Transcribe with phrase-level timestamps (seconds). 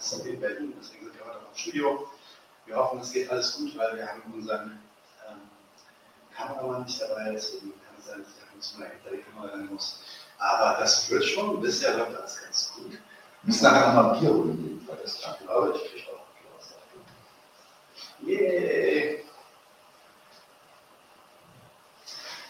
[0.00, 2.08] Gast in Berlin, deswegen sind wir heute auch im Studio.
[2.64, 4.78] Wir hoffen, es geht alles gut, weil wir haben unseren
[5.28, 5.40] ähm,
[6.34, 9.66] Kameramann nicht dabei, deswegen kann es sein, dass er uns mal hinter die Kamera rein
[9.66, 10.00] muss.
[10.38, 12.92] Aber das wird schon, bisher läuft alles ganz gut.
[12.92, 12.98] Wir
[13.42, 16.40] müssen nachher nochmal ein Bier holen, weil das Ich glaube, ich kriege auch ein
[18.24, 19.24] Bier aus Yay!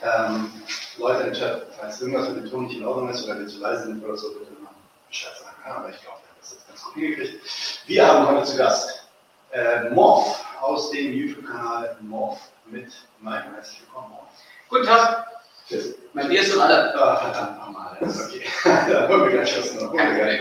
[0.03, 0.53] Ähm,
[0.98, 3.59] Leute im Chat, falls irgendwas mit dem Ton nicht in Ordnung ist oder wir zu
[3.59, 4.70] leise sind oder so, bitte mal
[5.09, 5.56] Bescheid sagen.
[5.67, 6.20] Ja, aber ich glaube,
[6.51, 7.41] das jetzt ganz gut hingekriegt.
[7.87, 9.09] Wir haben heute zu Gast
[9.53, 13.45] äh, Morph aus dem YouTube-Kanal Morph mit Mike.
[13.55, 14.29] Herzlich willkommen, Morph.
[14.69, 15.27] Guten Tag.
[15.69, 15.95] Tschüss.
[16.12, 16.95] Mein Bier ist schon alle.
[16.95, 17.97] Ah, verdammt nochmal.
[18.01, 18.42] Das ist okay.
[18.65, 19.92] da holen wir gleich was noch.
[19.92, 20.41] Holen wir gleich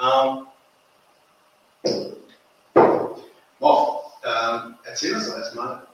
[0.00, 0.46] ähm,
[3.60, 5.86] Morph, ähm, erzähl uns doch erstmal,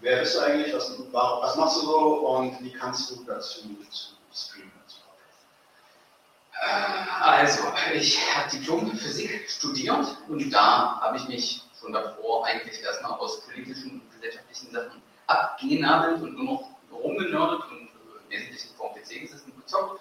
[0.00, 4.14] wer bist du eigentlich, was, was, machst du so und wie kannst du dazu zu
[4.32, 4.75] streamen?
[6.66, 12.82] Äh, also, ich habe Diplom Physik studiert und da habe ich mich schon davor eigentlich
[12.82, 18.94] erstmal aus politischen und gesellschaftlichen Sachen abgenabelt und nur noch rumgenördet und im Wesentlichen vor
[18.94, 20.00] dem PC gesessen und gezockt.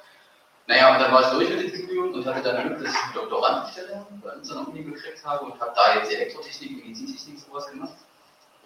[0.67, 3.03] Naja, und dann war ich durch mit dem Studium und hatte dann Glück, dass ich
[3.03, 7.39] eine Doktorandenstelle bei uns an der Uni gekriegt habe und habe da jetzt Elektrotechnik, Medizintechnik
[7.39, 7.93] sowas gemacht.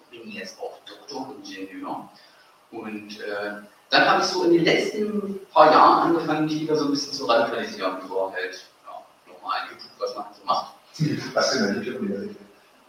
[0.09, 2.09] Bin jetzt auch Doktoringenieur.
[2.72, 6.86] Und äh, dann habe ich so in den letzten paar Jahren angefangen, mich wieder so
[6.86, 10.73] ein bisschen zu radikalisieren, über halt ja, normal YouTube, was man so macht.
[11.34, 12.38] Was denn eine YouTube-Universität?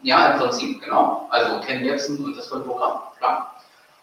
[0.03, 1.27] Ja, im Prinzip, genau.
[1.31, 3.55] Also Ken Jebsen und das Vollprogramm, klar.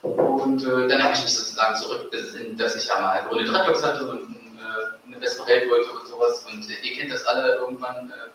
[0.02, 4.10] Und äh, dann habe ich mich sozusagen zurückbesinnt, dass ich ja mal ohne Dreadlocks hatte
[4.10, 6.46] und äh, eine bessere Welt wollte und sowas.
[6.52, 8.30] Und äh, ihr kennt das alle, irgendwann äh,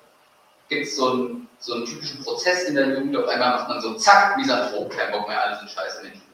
[0.68, 3.16] gibt es so, ein, so einen typischen Prozess in der Jugend.
[3.16, 6.31] Auf einmal macht man so zack, Misanthrop, kein Bock mehr, alles sind scheiße Menschen.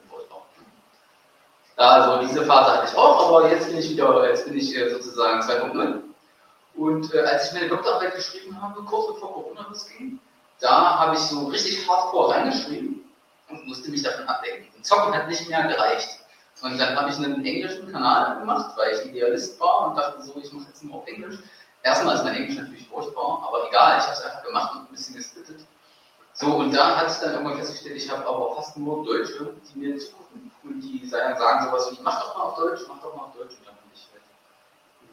[1.79, 4.91] Also diese Phase hatte ich auch, aber jetzt bin ich wieder, jetzt bin ich äh,
[4.91, 6.01] sozusagen 2.0.
[6.75, 10.19] Und äh, als ich meine Doktorarbeit geschrieben habe, kurz bevor Corona losging,
[10.59, 13.09] da habe ich so richtig hardcore reingeschrieben
[13.49, 14.67] und musste mich davon ablenken.
[14.77, 16.19] Und Zocken hat nicht mehr gereicht.
[16.63, 20.35] Und dann habe ich einen englischen Kanal gemacht, weil ich Idealist war und dachte so,
[20.43, 21.39] ich mache jetzt nur auf Englisch.
[21.85, 24.93] Erstmal ist mein Englisch natürlich furchtbar, aber egal, ich habe es einfach gemacht und ein
[24.93, 25.61] bisschen gesplittet.
[26.35, 29.79] So, und da hat sich dann irgendwann festgestellt, ich habe aber fast nur Deutsche, die
[29.79, 30.28] mir zugucken
[30.63, 33.55] und die sagen, sowas wie, mach doch mal auf Deutsch, mach doch mal auf Deutsch.
[33.59, 34.23] Und dann habe ich halt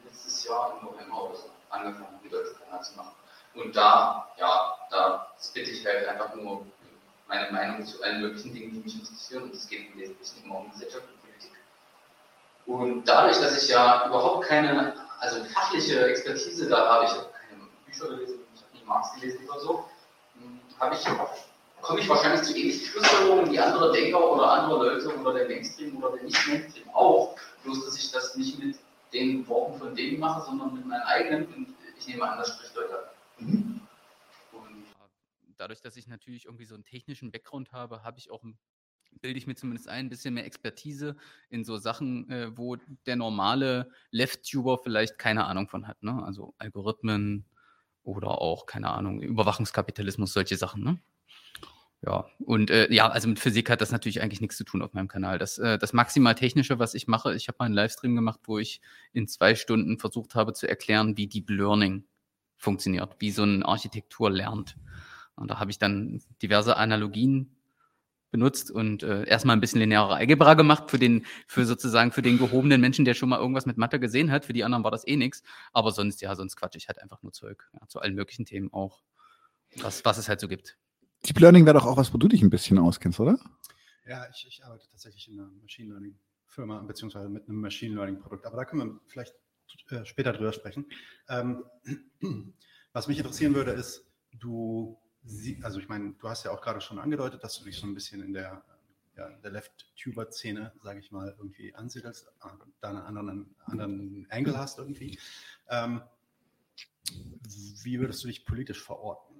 [0.04, 3.12] letztes Jahr im November oder so angefangen, einen deutschen Kanal zu machen.
[3.54, 6.66] Und da, ja, da bitte ich halt einfach nur
[7.26, 9.44] meine Meinung zu allen möglichen Dingen, die mich interessieren.
[9.44, 11.52] Und es geht im Wesentlichen immer um Gesellschaft und Politik.
[12.66, 17.62] Und dadurch, dass ich ja überhaupt keine, also fachliche Expertise da habe, ich habe keine
[17.86, 19.84] Bücher gelesen, ich habe nie Marx gelesen oder so,
[20.78, 21.06] habe ich,
[21.86, 25.96] komme ich wahrscheinlich zu ähnlichen Schlussfolgerungen wie andere Denker oder andere Leute oder der Mainstream
[25.96, 27.36] oder der Nicht-Mainstream auch.
[27.62, 28.76] Bloß, dass ich das nicht mit
[29.12, 32.74] den Worten von denen mache, sondern mit meinen eigenen und ich nehme an, das spricht
[32.74, 33.08] Leute
[33.38, 33.80] mhm.
[35.56, 38.42] dadurch, dass ich natürlich irgendwie so einen technischen Background habe, habe ich auch
[39.22, 41.16] bilde ich mir zumindest ein, ein bisschen mehr Expertise
[41.48, 42.76] in so Sachen, äh, wo
[43.06, 46.02] der normale Left-Tuber vielleicht keine Ahnung von hat.
[46.02, 46.22] Ne?
[46.22, 47.46] Also Algorithmen,
[48.06, 50.98] oder auch, keine Ahnung, Überwachungskapitalismus, solche Sachen, ne?
[52.06, 54.92] Ja, und äh, ja, also mit Physik hat das natürlich eigentlich nichts zu tun auf
[54.92, 55.38] meinem Kanal.
[55.38, 58.58] Das, äh, das maximal Technische, was ich mache, ich habe mal einen Livestream gemacht, wo
[58.58, 58.80] ich
[59.12, 62.04] in zwei Stunden versucht habe zu erklären, wie Deep Learning
[62.56, 64.76] funktioniert, wie so eine Architektur lernt.
[65.34, 67.56] Und da habe ich dann diverse Analogien
[68.30, 72.38] benutzt und äh, erstmal ein bisschen lineare Algebra gemacht für den, für sozusagen für den
[72.38, 74.44] gehobenen Menschen, der schon mal irgendwas mit Mathe gesehen hat.
[74.44, 75.42] Für die anderen war das eh nichts.
[75.72, 77.68] Aber sonst, ja, sonst quatsch ich halt einfach nur Zeug.
[77.72, 79.02] Ja, zu allen möglichen Themen auch.
[79.78, 80.78] Was, was es halt so gibt.
[81.24, 83.38] Deep Learning wäre doch auch was, wo du dich ein bisschen auskennst, oder?
[84.06, 88.18] Ja, ich, ich arbeite tatsächlich in einer Machine Learning Firma, beziehungsweise mit einem Machine Learning
[88.18, 88.46] Produkt.
[88.46, 89.34] Aber da können wir vielleicht
[89.90, 90.86] äh, später drüber sprechen.
[91.28, 91.64] Ähm,
[92.92, 94.06] was mich interessieren würde, ist,
[94.38, 97.76] du sie, also ich meine, du hast ja auch gerade schon angedeutet, dass du dich
[97.76, 98.64] so ein bisschen in der,
[99.16, 102.28] ja, der Left-Tuber-Szene, sage ich mal, irgendwie ansiedelst,
[102.80, 105.18] da einen anderen, anderen Angle hast irgendwie.
[105.68, 106.02] Ähm,
[107.82, 109.35] wie würdest du dich politisch verorten?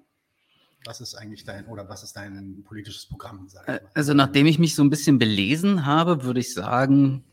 [0.87, 3.49] Was ist eigentlich dein oder was ist dein politisches Programm?
[3.94, 7.25] Also nachdem ich mich so ein bisschen belesen habe, würde ich sagen,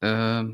[0.00, 0.44] äh,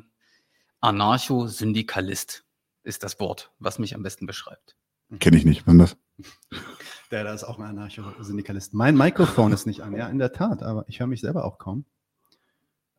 [0.80, 2.44] Anarcho-Syndikalist
[2.82, 4.76] ist das Wort, was mich am besten beschreibt.
[5.20, 5.66] Kenne ich nicht.
[5.66, 5.96] Wann das?
[7.10, 8.74] Der da ist auch ein Anarcho-Syndikalist.
[8.74, 11.58] Mein Mikrofon ist nicht an, ja, in der Tat, aber ich höre mich selber auch
[11.58, 11.86] kaum.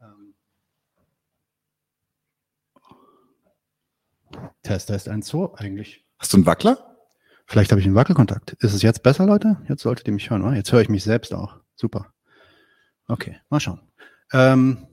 [0.02, 0.34] Ähm.
[4.64, 6.08] Test, Test, 1, 2 eigentlich.
[6.18, 6.89] Hast du einen Wackler?
[7.50, 8.52] Vielleicht habe ich einen Wackelkontakt.
[8.60, 9.58] Ist es jetzt besser, Leute?
[9.68, 10.56] Jetzt solltet ihr mich hören, oder?
[10.56, 11.60] Jetzt höre ich mich selbst auch.
[11.76, 12.14] Super.
[13.08, 13.82] Okay, mal schauen.
[14.32, 14.86] Ähm,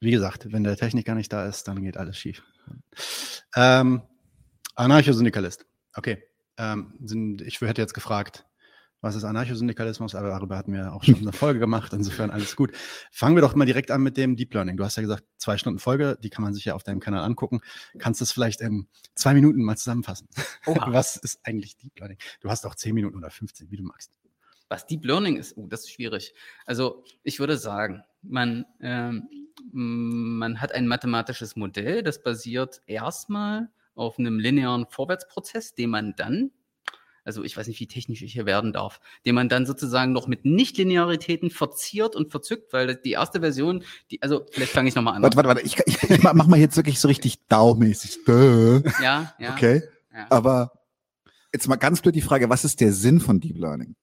[0.00, 2.42] Wie gesagt, wenn der Techniker nicht da ist, dann geht alles schief.
[3.54, 4.00] Ähm,
[4.74, 5.66] Anarchosyndikalist.
[5.94, 6.22] Okay.
[6.56, 8.46] Ähm, sind, ich hätte jetzt gefragt,
[9.00, 12.72] was ist Anarchosyndikalismus, aber darüber hatten wir auch schon eine Folge gemacht, insofern alles gut.
[13.10, 14.76] Fangen wir doch mal direkt an mit dem Deep Learning.
[14.76, 17.24] Du hast ja gesagt, zwei Stunden Folge, die kann man sich ja auf deinem Kanal
[17.24, 17.60] angucken.
[17.98, 20.28] Kannst du es vielleicht in zwei Minuten mal zusammenfassen?
[20.66, 20.92] Oha.
[20.92, 22.18] Was ist eigentlich Deep Learning?
[22.40, 24.12] Du hast auch zehn Minuten oder 15, wie du magst.
[24.68, 26.32] Was Deep Learning ist, oh, das ist schwierig.
[26.64, 29.28] Also ich würde sagen, man, ähm,
[29.72, 36.52] man hat ein mathematisches Modell, das basiert erstmal auf einem linearen Vorwärtsprozess, den man dann,
[37.30, 40.26] also ich weiß nicht, wie technisch ich hier werden darf, den man dann sozusagen noch
[40.26, 45.14] mit Nichtlinearitäten verziert und verzückt, weil die erste Version, die, also vielleicht fange ich nochmal
[45.14, 45.22] an.
[45.22, 45.62] Warte, warte, warte.
[45.62, 48.18] Ich, ich, ich mach mal jetzt wirklich so richtig daumäßig.
[48.26, 49.52] Ja, ja.
[49.52, 49.84] Okay.
[50.12, 50.26] ja.
[50.28, 50.72] Aber
[51.52, 53.94] jetzt mal ganz blöd die Frage, was ist der Sinn von Deep Learning?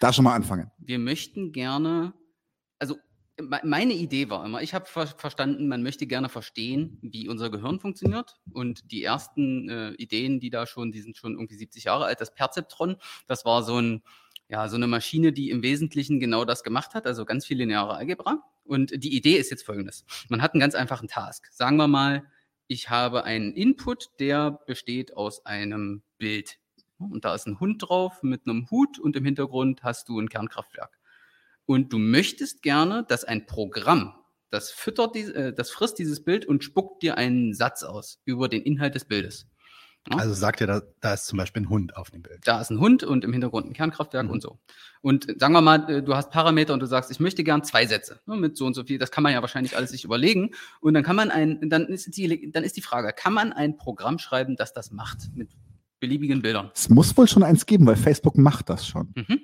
[0.00, 0.72] Da schon mal anfangen.
[0.78, 2.12] wir möchten gerne,
[3.40, 7.80] meine Idee war immer, ich habe ver verstanden, man möchte gerne verstehen, wie unser Gehirn
[7.80, 8.36] funktioniert.
[8.52, 12.20] Und die ersten äh, Ideen, die da schon, die sind schon irgendwie 70 Jahre alt,
[12.20, 12.96] das Perzeptron,
[13.26, 14.02] das war so ein,
[14.48, 17.94] ja, so eine Maschine, die im Wesentlichen genau das gemacht hat, also ganz viel lineare
[17.94, 18.42] Algebra.
[18.64, 20.04] Und die Idee ist jetzt folgendes.
[20.28, 21.46] Man hat einen ganz einfachen Task.
[21.52, 22.24] Sagen wir mal,
[22.68, 26.58] ich habe einen Input, der besteht aus einem Bild.
[26.98, 30.28] Und da ist ein Hund drauf mit einem Hut und im Hintergrund hast du ein
[30.28, 30.98] Kernkraftwerk.
[31.66, 34.14] Und du möchtest gerne, dass ein Programm,
[34.50, 38.48] das füttert, dies, äh, das frisst dieses Bild und spuckt dir einen Satz aus über
[38.48, 39.48] den Inhalt des Bildes.
[40.08, 40.18] Ja.
[40.18, 42.38] Also sagt ihr, da, da ist zum Beispiel ein Hund auf dem Bild.
[42.44, 44.30] Da ist ein Hund und im Hintergrund ein Kernkraftwerk Mhm.
[44.30, 44.60] und so.
[45.02, 47.86] Und sagen wir mal, äh, du hast Parameter und du sagst, ich möchte gern zwei
[47.86, 48.98] Sätze ne, mit so und so viel.
[48.98, 50.54] Das kann man ja wahrscheinlich alles sich überlegen.
[50.80, 53.76] Und dann kann man ein, dann ist die, dann ist die Frage, kann man ein
[53.76, 55.50] Programm schreiben, das das macht mit
[55.98, 56.70] beliebigen Bildern?
[56.72, 59.12] Es muss wohl schon eins geben, weil Facebook macht das schon.
[59.16, 59.40] Mhm.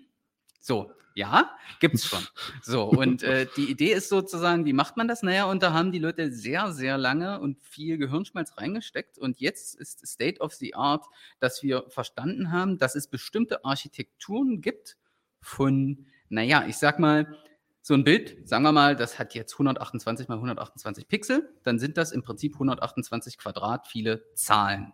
[0.60, 1.50] So, ja,
[1.80, 2.26] gibt's schon.
[2.62, 5.22] So, und äh, die Idee ist sozusagen, wie macht man das?
[5.22, 9.18] Naja, und da haben die Leute sehr, sehr lange und viel Gehirnschmalz reingesteckt.
[9.18, 11.04] Und jetzt ist State of the Art,
[11.38, 14.96] dass wir verstanden haben, dass es bestimmte Architekturen gibt
[15.40, 17.36] von, naja, ich sag mal,
[17.84, 21.96] so ein Bild, sagen wir mal, das hat jetzt 128 mal 128 Pixel, dann sind
[21.96, 24.92] das im Prinzip 128 Quadrat viele Zahlen.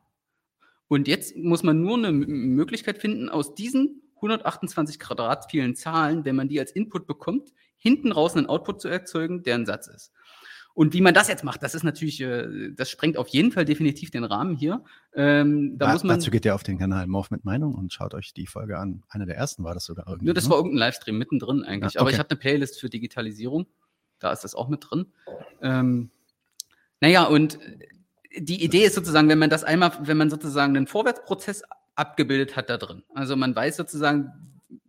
[0.89, 6.37] Und jetzt muss man nur eine Möglichkeit finden, aus diesen 128 Quadrat vielen Zahlen, wenn
[6.37, 10.13] man die als Input bekommt, hinten raus einen Output zu erzeugen, der ein Satz ist.
[10.75, 13.65] Und wie man das jetzt macht, das ist natürlich, äh, das sprengt auf jeden Fall
[13.65, 14.85] definitiv den Rahmen hier.
[15.13, 17.93] Ähm, da Da- muss man, Dazu geht ihr auf den Kanal Morph mit Meinung und
[17.93, 19.03] schaut euch die Folge an.
[19.09, 20.29] Eine der ersten war das sogar irgendwie.
[20.29, 20.51] ja, das ne?
[20.51, 21.95] war irgendein Livestream mittendrin eigentlich.
[21.95, 22.15] Ja, Aber okay.
[22.15, 23.67] ich habe eine Playlist für Digitalisierung.
[24.21, 25.07] Da ist das auch mit drin.
[25.63, 26.11] Ähm,
[27.01, 27.59] naja, und
[28.37, 31.63] die Idee ist sozusagen, wenn man das einmal, wenn man sozusagen einen Vorwärtsprozess
[31.99, 33.03] abgebildet hat da drin.
[33.15, 34.33] Also man weiß sozusagen,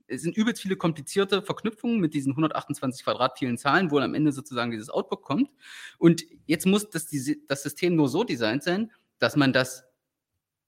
[0.08, 4.32] es sind übelst viele komplizierte Verknüpfungen mit diesen 128 Quadrat vielen Zahlen, wo am Ende
[4.32, 5.50] sozusagen dieses Output kommt.
[5.98, 7.10] Und jetzt muss das,
[7.48, 9.84] das System nur so designt sein, dass man das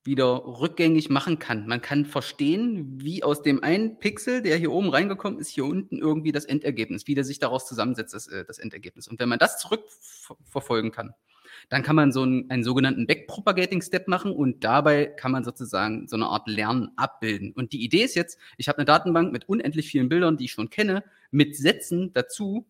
[0.04, 1.68] wieder rückgängig machen kann.
[1.68, 6.00] Man kann verstehen, wie aus dem einen Pixel, der hier oben reingekommen ist, hier unten
[6.00, 9.08] irgendwie das Endergebnis, wie der sich daraus zusammensetzt, das, äh, das Endergebnis.
[9.08, 11.14] Und wenn man das zurückverfolgen kann,
[11.70, 16.16] dann kann man so einen, einen sogenannten Backpropagating-Step machen und dabei kann man sozusagen so
[16.16, 17.52] eine Art Lernen abbilden.
[17.54, 20.52] Und die Idee ist jetzt, ich habe eine Datenbank mit unendlich vielen Bildern, die ich
[20.52, 22.66] schon kenne, mit Sätzen dazu,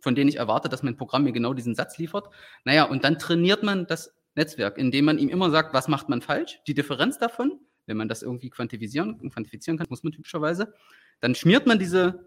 [0.00, 2.28] von denen ich erwarte, dass mein Programm mir genau diesen Satz liefert.
[2.64, 6.20] Naja, und dann trainiert man das Netzwerk, indem man ihm immer sagt, was macht man
[6.20, 10.74] falsch, die Differenz davon, wenn man das irgendwie quantifizieren, quantifizieren kann, muss man typischerweise,
[11.20, 12.26] dann schmiert man diese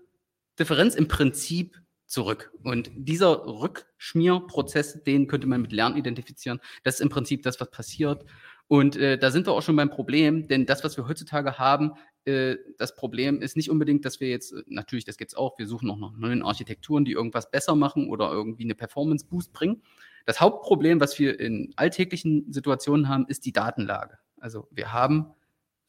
[0.58, 2.52] Differenz im Prinzip zurück.
[2.64, 6.60] Und dieser Rückschmierprozess, den könnte man mit Lernen identifizieren.
[6.84, 8.26] Das ist im Prinzip das, was passiert.
[8.68, 11.94] Und äh, da sind wir auch schon beim Problem, denn das, was wir heutzutage haben,
[12.26, 15.68] äh, das Problem ist nicht unbedingt, dass wir jetzt, äh, natürlich, das gibt's auch, wir
[15.68, 19.82] suchen auch nach neuen Architekturen, die irgendwas besser machen oder irgendwie eine Performance-Boost bringen.
[20.26, 24.20] Das Hauptproblem, was wir in alltäglichen Situationen haben, ist die Datenlage.
[24.40, 25.34] Also wir haben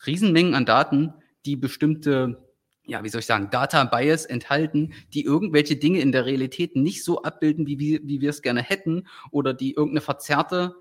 [0.07, 1.13] Riesenmengen an Daten,
[1.45, 2.50] die bestimmte,
[2.91, 7.05] ja, wie soll ich sagen, Data Bias enthalten, die irgendwelche Dinge in der Realität nicht
[7.05, 10.75] so abbilden, wie wir, wie wir es gerne hätten, oder die irgendeine verzerrte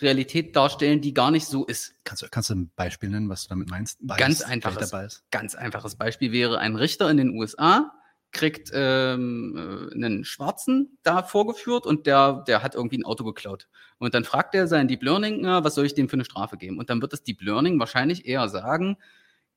[0.00, 1.94] Realität darstellen, die gar nicht so ist.
[2.04, 3.98] Kannst, du- kannst du ein Beispiel nennen, was du damit meinst?
[4.16, 4.80] Ganz Bias, einfaches.
[4.92, 5.24] welcher Bias?
[5.30, 7.92] Ganz einfaches Beispiel wäre, ein Richter in den USA
[8.32, 9.56] kriegt ähm,
[9.90, 13.68] äh, einen Schwarzen da vorgeführt und der, der hat irgendwie ein Auto geklaut.
[13.98, 16.56] Und dann fragt er sein Deep Learning, na, was soll ich dem für eine Strafe
[16.56, 16.78] geben?
[16.78, 18.96] Und dann wird das Deep Learning wahrscheinlich eher sagen,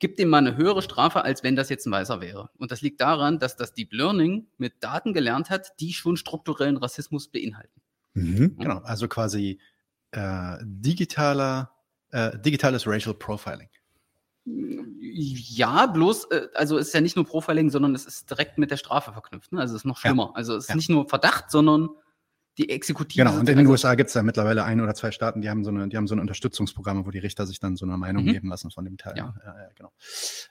[0.03, 2.49] gib dem mal eine höhere Strafe, als wenn das jetzt ein Weißer wäre.
[2.57, 6.75] Und das liegt daran, dass das Deep Learning mit Daten gelernt hat, die schon strukturellen
[6.75, 7.79] Rassismus beinhalten.
[8.13, 8.57] Mhm.
[8.57, 9.61] Genau, also quasi
[10.11, 11.71] äh, digitaler,
[12.11, 13.69] äh, digitales Racial Profiling.
[14.45, 18.71] Ja, bloß, äh, also es ist ja nicht nur Profiling, sondern es ist direkt mit
[18.71, 19.53] der Strafe verknüpft.
[19.53, 19.61] Ne?
[19.61, 20.09] Also es ist noch Ja.
[20.09, 20.33] schlimmer.
[20.35, 20.75] Also es ist Ja.
[20.75, 21.87] nicht nur Verdacht, sondern
[22.57, 23.23] die Exekutive.
[23.23, 25.49] Genau, und in den also- USA gibt es ja mittlerweile ein oder zwei Staaten, die
[25.49, 27.97] haben so eine, die haben so eine Unterstützungsprogramme, wo die Richter sich dann so eine
[27.97, 28.31] Meinung Mhm.
[28.33, 29.17] geben lassen von dem Teil.
[29.17, 29.33] Ja.
[29.45, 29.91] ja, ja genau.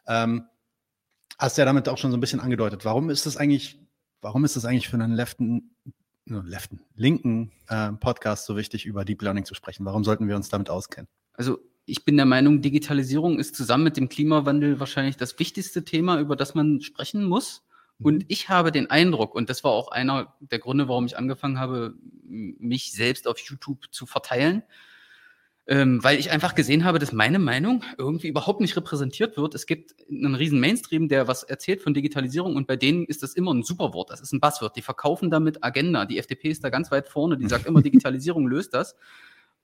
[0.07, 0.45] Ähm,
[1.39, 2.85] hast ja damit auch schon so ein bisschen angedeutet.
[2.85, 3.79] Warum ist das eigentlich,
[4.21, 5.77] warum ist das eigentlich für einen Leften,
[6.25, 9.85] nur Leften, linken äh, Podcast so wichtig, über Deep Learning zu sprechen?
[9.85, 11.09] Warum sollten wir uns damit auskennen?
[11.35, 16.21] Also ich bin der Meinung, Digitalisierung ist zusammen mit dem Klimawandel wahrscheinlich das wichtigste Thema,
[16.21, 17.65] über das man sprechen muss.
[18.03, 21.59] Und ich habe den Eindruck, und das war auch einer der Gründe, warum ich angefangen
[21.59, 21.95] habe,
[22.25, 24.63] mich selbst auf YouTube zu verteilen,
[25.67, 29.55] ähm, weil ich einfach gesehen habe, dass meine Meinung irgendwie überhaupt nicht repräsentiert wird.
[29.55, 33.35] Es gibt einen riesen Mainstream, der was erzählt von Digitalisierung und bei denen ist das
[33.35, 34.11] immer ein Superwort.
[34.11, 34.75] Das ist ein Buzzword.
[34.77, 36.05] Die verkaufen damit Agenda.
[36.05, 37.39] Die FDP ist da ganz weit vorne.
[37.39, 38.97] Die sagt immer, Digitalisierung löst das.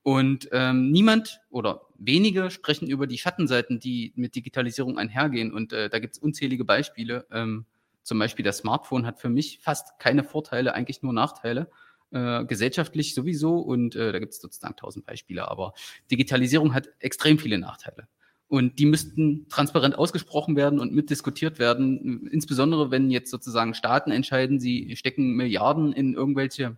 [0.01, 5.51] Und ähm, niemand oder wenige sprechen über die Schattenseiten, die mit Digitalisierung einhergehen.
[5.51, 7.27] Und äh, da gibt es unzählige Beispiele.
[7.31, 7.65] Ähm,
[8.09, 11.69] zum Beispiel das Smartphone hat für mich fast keine Vorteile, eigentlich nur Nachteile.
[12.11, 15.73] Äh, gesellschaftlich sowieso und äh, da gibt es sozusagen tausend Beispiele, aber
[16.09, 18.07] Digitalisierung hat extrem viele Nachteile.
[18.47, 24.59] Und die müssten transparent ausgesprochen werden und mitdiskutiert werden, insbesondere wenn jetzt sozusagen Staaten entscheiden,
[24.59, 26.77] sie stecken Milliarden in irgendwelche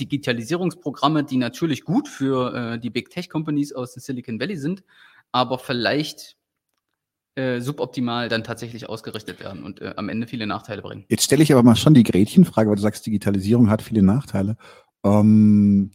[0.00, 4.84] Digitalisierungsprogramme, die natürlich gut für äh, die Big Tech Companies aus dem Silicon Valley sind,
[5.32, 6.38] aber vielleicht
[7.36, 11.04] äh, suboptimal dann tatsächlich ausgerichtet werden und äh, am Ende viele Nachteile bringen.
[11.08, 14.56] Jetzt stelle ich aber mal schon die Gretchenfrage, weil du sagst, Digitalisierung hat viele Nachteile.
[15.04, 15.92] Ähm,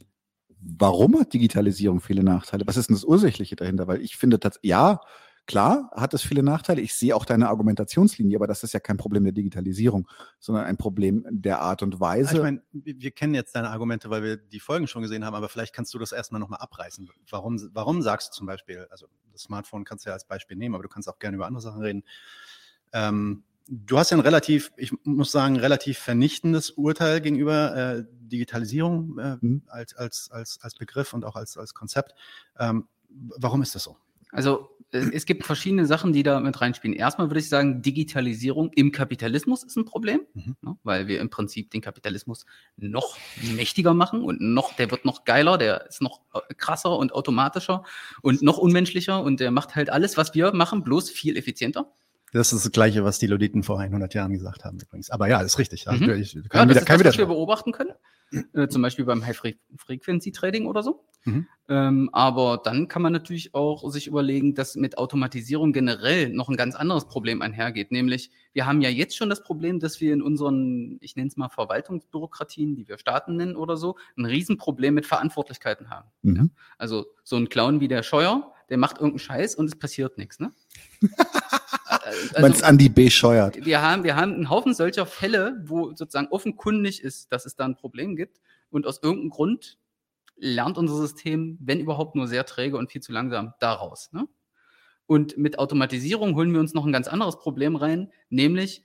[0.59, 2.65] warum hat Digitalisierung viele Nachteile?
[2.65, 3.87] Was ist denn das Ursächliche dahinter?
[3.87, 5.01] Weil ich finde, tats- ja,
[5.45, 6.81] klar hat es viele Nachteile.
[6.81, 10.07] Ich sehe auch deine Argumentationslinie, aber das ist ja kein Problem der Digitalisierung,
[10.39, 12.37] sondern ein Problem der Art und Weise.
[12.37, 15.35] Ich meine, wir wir kennen jetzt deine Argumente, weil wir die Folgen schon gesehen haben,
[15.35, 17.09] aber vielleicht kannst du das erstmal nochmal abreißen.
[17.29, 20.75] Warum, warum sagst du zum Beispiel, also das Smartphone kannst du ja als Beispiel nehmen,
[20.75, 22.03] aber du kannst auch gerne über andere Sachen reden.
[22.93, 29.19] Ähm, du hast ja ein relativ, ich muss sagen, relativ vernichtendes Urteil gegenüber äh, Digitalisierung
[29.19, 29.61] äh, Mhm.
[29.67, 32.15] als, als, als, als Begriff und auch als, als Konzept.
[32.57, 33.97] Ähm, warum ist das so?
[34.35, 36.95] Also äh, es gibt verschiedene Sachen, die da mit reinspielen.
[36.95, 40.55] Erstmal würde ich sagen, Digitalisierung im Kapitalismus ist ein Problem, Mhm.
[40.61, 42.45] ne, weil wir im Prinzip den Kapitalismus
[42.77, 43.17] noch
[43.55, 47.83] mächtiger machen und noch, der wird noch geiler, der ist noch äh, krasser und automatischer
[48.21, 51.91] und noch unmenschlicher und der macht halt alles, was wir machen, bloß viel effizienter.
[52.35, 55.09] Das ist das Gleiche, was die Luditen vor 100 Jahren gesagt haben übrigens.
[55.09, 55.87] Aber ja, ist richtig.
[55.87, 56.19] Also, Mhm.
[56.19, 57.91] ich, Ja, kann das wieder, ist kann das, was wir beobachten können.
[58.53, 61.05] Äh, zum Beispiel beim High-Frequency-Trading oder so.
[61.23, 61.47] Mhm.
[61.69, 66.57] Ähm, aber dann kann man natürlich auch sich überlegen, dass mit Automatisierung generell noch ein
[66.57, 67.93] ganz anderes Problem einhergeht.
[67.93, 71.37] Nämlich, wir haben ja jetzt schon das Problem, dass wir in unseren, ich nenne es
[71.37, 76.09] mal Verwaltungsbürokratien, die wir Staaten nennen oder so, ein Riesenproblem mit Verantwortlichkeiten haben.
[76.21, 76.51] Mhm.
[76.77, 80.39] Also so ein Clown wie der Scheuer, der macht irgendeinen Scheiß und es passiert nichts.
[80.39, 80.51] Ne?
[82.05, 83.09] Also- Meinst Andi B.
[83.09, 83.65] scheuert.
[83.65, 87.65] wir haben, wir haben einen Haufen solcher Fälle, wo sozusagen offenkundig ist, dass es da
[87.65, 88.39] ein Problem gibt.
[88.69, 89.77] Und aus irgendeinem Grund
[90.37, 94.11] lernt unser System, wenn überhaupt nur sehr träge und viel zu langsam, daraus.
[94.11, 94.27] Ne?
[95.07, 98.83] Und mit Automatisierung holen wir uns noch ein ganz anderes Problem rein, nämlich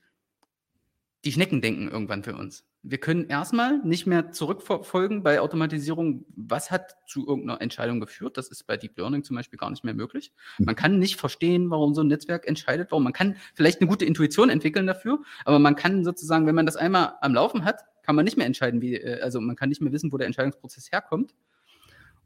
[1.24, 2.64] die Schnecken denken irgendwann für uns.
[2.82, 8.38] Wir können erstmal nicht mehr zurückverfolgen bei Automatisierung, was hat zu irgendeiner Entscheidung geführt.
[8.38, 10.32] Das ist bei Deep Learning zum Beispiel gar nicht mehr möglich.
[10.58, 14.06] Man kann nicht verstehen, warum so ein Netzwerk entscheidet, warum man kann vielleicht eine gute
[14.06, 18.16] Intuition entwickeln dafür, aber man kann sozusagen, wenn man das einmal am Laufen hat, kann
[18.16, 20.90] man nicht mehr entscheiden, wie, äh, also man kann nicht mehr wissen, wo der Entscheidungsprozess
[20.90, 21.34] herkommt.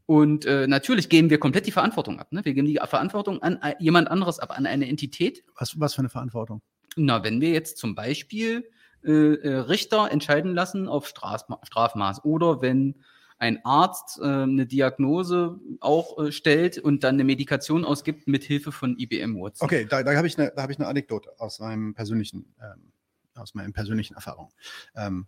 [0.05, 2.31] Und äh, natürlich geben wir komplett die Verantwortung ab.
[2.31, 2.45] Ne?
[2.45, 5.43] Wir geben die Verantwortung an äh, jemand anderes ab, an eine Entität.
[5.57, 6.61] was, was für eine Verantwortung?
[6.95, 8.69] Na, wenn wir jetzt zum Beispiel
[9.11, 12.95] Richter entscheiden lassen auf Strafma Strafmaß oder wenn
[13.37, 18.71] ein Arzt äh, eine Diagnose auch äh, stellt und dann eine Medikation ausgibt mit Hilfe
[18.71, 19.65] von IBM Watson.
[19.65, 22.91] Okay, da, da habe ich, hab ich eine Anekdote aus meinem persönlichen, ähm,
[23.35, 24.51] aus meinen persönlichen Erfahrungen.
[24.95, 25.27] Ähm,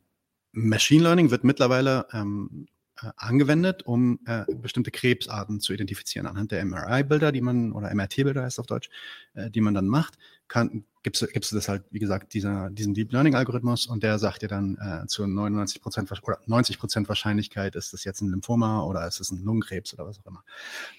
[0.54, 2.68] Machine Learning wird mittlerweile ähm,
[3.02, 6.28] äh, angewendet, um äh, bestimmte Krebsarten zu identifizieren.
[6.28, 8.90] Anhand der MRI-Bilder, die man, oder MRT-Bilder heißt auf Deutsch,
[9.34, 10.18] äh, die man dann macht,
[10.48, 14.20] kann, gibst, du- gibst du das halt, wie gesagt, dieser, diesen Deep Learning-Algorithmus und der
[14.20, 18.30] sagt dir dann äh, zu 99 Prozent oder 90 Prozent Wahrscheinlichkeit, ist das jetzt ein
[18.30, 20.44] Lymphoma oder ist es ein Lungenkrebs oder was auch immer.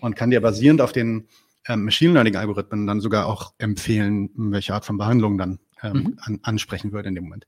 [0.01, 1.29] Und kann dir basierend auf den
[1.67, 6.19] ähm, Machine Learning-Algorithmen dann sogar auch empfehlen, welche Art von Behandlung dann ähm, Mhm.
[6.23, 7.47] an, ansprechen würde in dem Moment.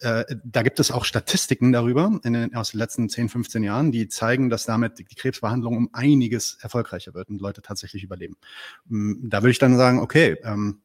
[0.00, 3.90] Äh, da gibt es auch Statistiken darüber in den, aus den letzten 10, 15 Jahren,
[3.90, 8.36] die zeigen, dass damit die, Krebsbehandlung um einiges erfolgreicher wird und Leute tatsächlich überleben.
[8.86, 10.82] Mm, Da würde ich dann sagen, okay, ähm,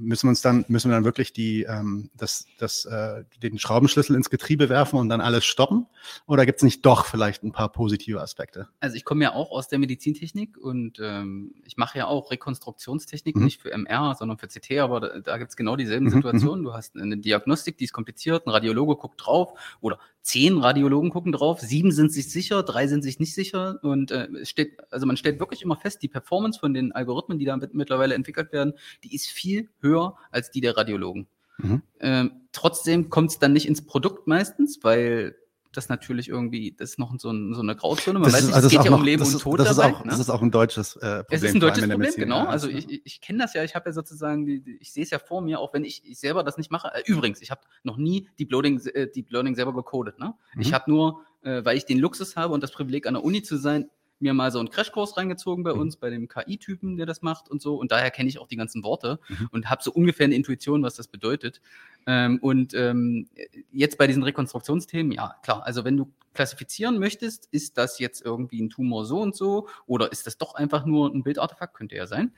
[0.00, 4.16] müssen wir uns dann, müssen wir dann wirklich die, ähm, das, das, äh, den Schraubenschlüssel
[4.16, 5.86] ins Getriebe werfen und dann alles stoppen?
[6.26, 8.68] Oder gibt es nicht doch vielleicht ein paar positive Aspekte?
[8.80, 13.36] Also ich komme ja auch aus der Medizintechnik und ähm, ich mache ja auch Rekonstruktionstechnik,
[13.36, 13.44] Mhm.
[13.44, 16.64] nicht für MR, sondern für CT, aber da, da gibt es genau dieselben Mhm, Situationen.
[16.64, 21.32] Du hast eine Diagnostik, die ist kompliziert, ein Radiologe guckt drauf oder zehn Radiologen gucken
[21.32, 25.06] drauf, sieben sind sich sicher, drei sind sich nicht sicher und äh, es steht, also
[25.06, 28.52] man stellt wirklich immer fest, die Performance von den Algorithmen, die da mit, mittlerweile entwickelt
[28.52, 31.26] werden, die ist viel höher als die der Radiologen.
[31.58, 31.82] Mhm.
[32.00, 35.36] Ähm, trotzdem kommt es dann nicht ins Produkt meistens, weil
[35.72, 38.18] das natürlich irgendwie, das ist noch so, ein, so eine Grauzone.
[38.18, 39.28] Man Das weiß ist- nicht, also es geht ist ja auch um noch- Leben das
[39.30, 39.94] und ist- Tod das ist dabei.
[39.94, 40.10] auch, ne?
[40.10, 41.24] Das ist auch ein deutsches äh, Problem.
[41.30, 42.36] Es ist ein deutsches Problem, Medizin, genau.
[42.38, 42.46] ja.
[42.48, 45.10] Also ich, ich, ich kenne das ja, ich habe ja sozusagen, die, ich sehe es
[45.10, 46.88] ja vor mir, auch wenn ich, ich selber das nicht mache.
[46.94, 50.18] Äh, übrigens, ich habe noch nie Deep Learning, äh, Deep Learning selber gecodet.
[50.18, 50.34] Ne?
[50.58, 50.74] Ich Mhm.
[50.74, 53.56] habe nur, äh, weil ich den Luxus habe und das Privileg an der Uni zu
[53.56, 53.88] sein,
[54.20, 55.80] mir mal so einen Crashkurs reingezogen bei Mhm.
[55.80, 57.76] uns, bei dem KI-Typen, der das macht und so.
[57.76, 59.48] Und daher kenne ich auch die ganzen Worte Mhm.
[59.52, 61.60] und habe so ungefähr eine Intuition, was das bedeutet.
[62.06, 63.28] Ähm, und ähm,
[63.72, 65.64] jetzt bei diesen Rekonstruktionsthemen, ja, klar.
[65.64, 70.12] Also wenn du klassifizieren möchtest, ist das jetzt irgendwie ein Tumor so und so oder
[70.12, 71.74] ist das doch einfach nur ein Bildartefakt?
[71.74, 72.32] Könnte ja sein.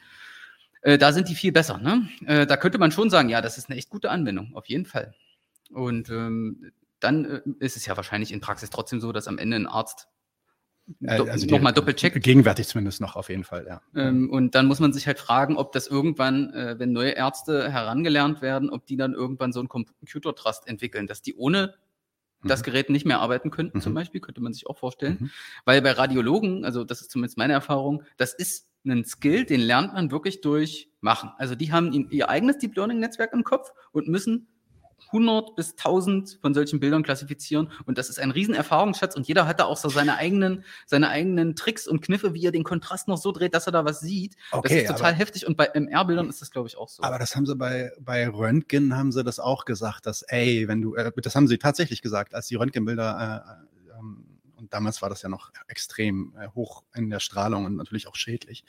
[0.80, 1.78] Äh, da sind die viel besser.
[1.78, 2.08] Ne?
[2.26, 4.86] Äh, da könnte man schon sagen, ja, das ist eine echt gute Anwendung, auf jeden
[4.86, 5.14] Fall.
[5.70, 9.56] Und ähm, dann äh, ist es ja wahrscheinlich in Praxis trotzdem so, dass am Ende
[9.56, 10.08] ein Arzt
[11.00, 12.22] do also nochmal doppelt checkt.
[12.22, 13.80] Gegenwärtig zumindest noch auf jeden Fall, ja.
[13.94, 17.70] Ähm, und dann muss man sich halt fragen, ob das irgendwann, äh, wenn neue Ärzte
[17.70, 21.74] herangelernt werden, ob die dann irgendwann so einen Computer-Trust entwickeln, dass die ohne
[22.44, 22.64] das Mhm.
[22.64, 23.96] Gerät nicht mehr arbeiten könnten, zum Mhm.
[23.96, 25.18] Beispiel, könnte man sich auch vorstellen.
[25.20, 25.30] Mhm.
[25.64, 29.92] Weil bei Radiologen, also das ist zumindest meine Erfahrung, das ist ein Skill, den lernt
[29.92, 31.30] man wirklich durch Machen.
[31.38, 34.48] Also die haben ihr eigenes Deep Learning Netzwerk im Kopf und müssen
[35.06, 39.46] 100 bis 1000 von solchen Bildern klassifizieren und das ist ein riesen Erfahrungsschatz und jeder
[39.46, 43.08] hat da auch so seine eigenen, seine eigenen Tricks und Kniffe, wie er den Kontrast
[43.08, 44.36] noch so dreht, dass er da was sieht.
[44.50, 47.02] das Okay, ist total aber, heftig und bei MR-Bildern ist das, glaube ich, auch so.
[47.02, 50.80] aber das haben sie bei, bei Röntgen haben sie das auch gesagt, dass, ey, wenn
[50.82, 54.26] du, äh, das haben sie tatsächlich gesagt, als die Röntgenbilder, äh, ähm,
[54.56, 58.14] und damals war das ja noch extrem äh, hoch in der Strahlung und natürlich auch
[58.14, 58.64] schädlich.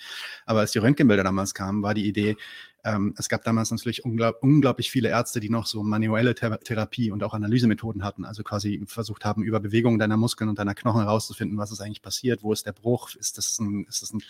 [0.45, 2.36] Aber als die Röntgenbilder damals kamen, war die Idee,
[2.83, 7.11] ähm, es gab damals natürlich unglaub, unglaublich viele Ärzte, die noch so manuelle Thera- Therapie
[7.11, 11.01] und auch Analysemethoden hatten, also quasi versucht haben, über Bewegungen deiner Muskeln und deiner Knochen
[11.01, 14.21] herauszufinden, was ist eigentlich passiert, wo ist der Bruch, ist das ein, ist das ein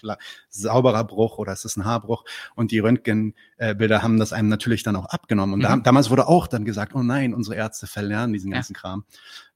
[0.50, 2.26] sauberer Bruch oder ist das ein Haarbruch?
[2.56, 5.54] Und die Röntgenbilder haben das einem natürlich dann auch abgenommen.
[5.56, 5.84] Und da, Mhm.
[5.84, 8.58] damals wurde auch dann gesagt, oh nein, unsere Ärzte verlernen diesen Ja.
[8.58, 9.06] ganzen Kram.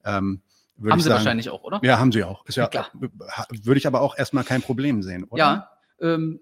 [0.04, 0.40] Ähm,
[0.80, 1.80] Haben sie sagen, wahrscheinlich auch, oder?
[1.82, 2.46] Ja, haben sie auch.
[2.46, 2.86] Ist ja, Ja,
[3.62, 5.38] Würde ich aber auch erstmal kein Problem sehen, oder?
[5.38, 6.40] Ja, ähm,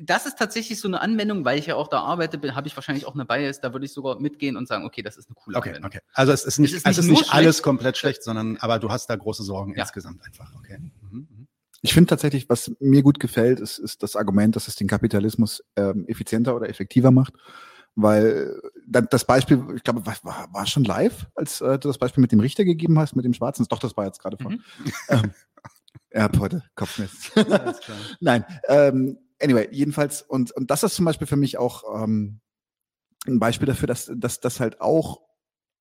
[0.00, 2.76] das ist tatsächlich so eine Anwendung, weil ich ja auch da arbeite, bin- habe ich
[2.76, 5.34] wahrscheinlich auch eine Bias, da würde ich sogar mitgehen und sagen, okay, das ist eine
[5.34, 5.90] coole Okay, Anwendung.
[5.90, 6.00] okay.
[6.14, 7.62] Also es ist nicht, Es ist es ist nicht nicht, alles schlecht.
[7.64, 9.82] komplett schlecht, sondern aber du hast da große Sorgen Ja.
[9.82, 10.50] insgesamt einfach.
[10.58, 10.78] Okay.
[10.78, 11.48] Mhm, mhm.
[11.82, 15.62] Ich finde tatsächlich, was mir gut gefällt, ist, ist das Argument, dass es den Kapitalismus
[15.76, 17.34] ähm, effizienter oder effektiver macht.
[17.94, 20.16] Weil dann das Beispiel, ich glaube, war,
[20.52, 23.34] war, schon live, als äh, du das Beispiel mit dem Richter gegeben hast, mit dem
[23.34, 23.66] Schwarzen.
[23.68, 24.52] Doch, das war jetzt gerade von.
[24.54, 24.92] Mhm.
[25.10, 25.32] Ähm,
[26.08, 27.32] er hat heute Kopfschmerz.
[27.34, 27.98] Alles klar.
[28.20, 32.40] Nein, ähm, anyway, jedenfalls, und, und das ist zum Beispiel für mich auch ähm,
[33.26, 35.20] ein Beispiel dafür, dass, dass das halt auch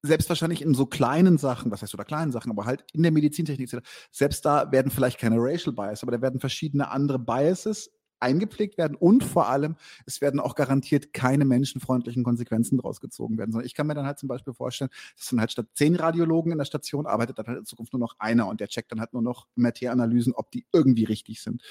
[0.03, 3.11] selbst wahrscheinlich in so kleinen Sachen, was heißt oder kleinen Sachen, aber halt in der
[3.11, 3.69] Medizintechnik,
[4.11, 8.95] selbst da werden vielleicht keine Racial Bias, aber da werden verschiedene andere Biases eingepflegt werden
[8.95, 13.73] und vor allem, es werden auch garantiert keine menschenfreundlichen Konsequenzen daraus gezogen werden, sondern ich
[13.73, 16.65] kann mir dann halt zum Beispiel vorstellen, dass dann halt statt zehn Radiologen in der
[16.65, 19.23] Station arbeitet dann halt in Zukunft nur noch einer und der checkt dann halt nur
[19.23, 21.63] noch MRT-Analysen, ob die irgendwie richtig sind.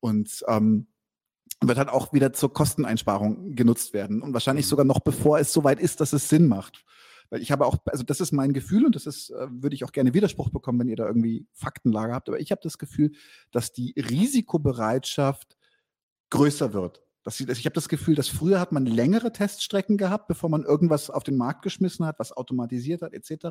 [0.00, 0.86] Und ähm,
[1.60, 4.70] wird halt auch wieder zur Kosteneinsparung genutzt werden und wahrscheinlich Mhm.
[4.70, 6.84] sogar noch bevor es soweit ist, dass es Sinn macht.
[7.30, 9.84] Weil ich habe auch, also das ist mein Gefühl und das ist, äh, würde ich
[9.84, 13.12] auch gerne Widerspruch bekommen, wenn ihr da irgendwie Faktenlage habt, aber ich habe das Gefühl,
[13.50, 15.56] dass die Risikobereitschaft
[16.30, 17.02] größer wird.
[17.24, 21.10] Dass ich habe das Gefühl, dass früher hat man längere Teststrecken gehabt, bevor man irgendwas
[21.10, 23.46] auf den Markt geschmissen hat, was automatisiert hat, etc.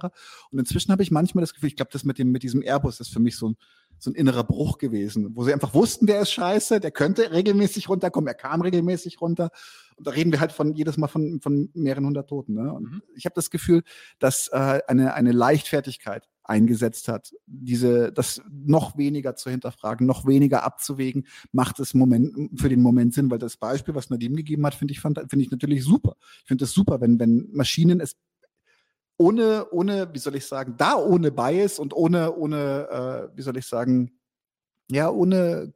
[0.51, 2.99] Und inzwischen habe ich manchmal das Gefühl, ich glaube, das mit dem mit diesem Airbus
[2.99, 3.57] ist für mich so ein,
[3.97, 7.89] so ein innerer Bruch gewesen, wo sie einfach wussten, der ist scheiße, der könnte regelmäßig
[7.89, 9.49] runterkommen, er kam regelmäßig runter.
[9.95, 12.53] Und da reden wir halt von jedes Mal von, von mehreren hundert Toten.
[12.53, 12.71] Ne?
[12.73, 13.01] Und Mhm.
[13.15, 13.83] ich habe das Gefühl,
[14.19, 20.63] dass äh, eine, eine Leichtfertigkeit eingesetzt hat, diese, das noch weniger zu hinterfragen, noch weniger
[20.63, 24.75] abzuwägen, macht es Moment, für den Moment Sinn, weil das Beispiel, was Nadim gegeben hat,
[24.75, 26.15] finde ich, fand- ich natürlich super.
[26.41, 28.15] Ich finde es super, wenn, wenn Maschinen es
[29.17, 33.57] ohne, ohne, wie soll ich sagen, da ohne Bias und ohne, ohne, äh, wie soll
[33.57, 34.19] ich sagen,
[34.89, 35.73] ja, ohne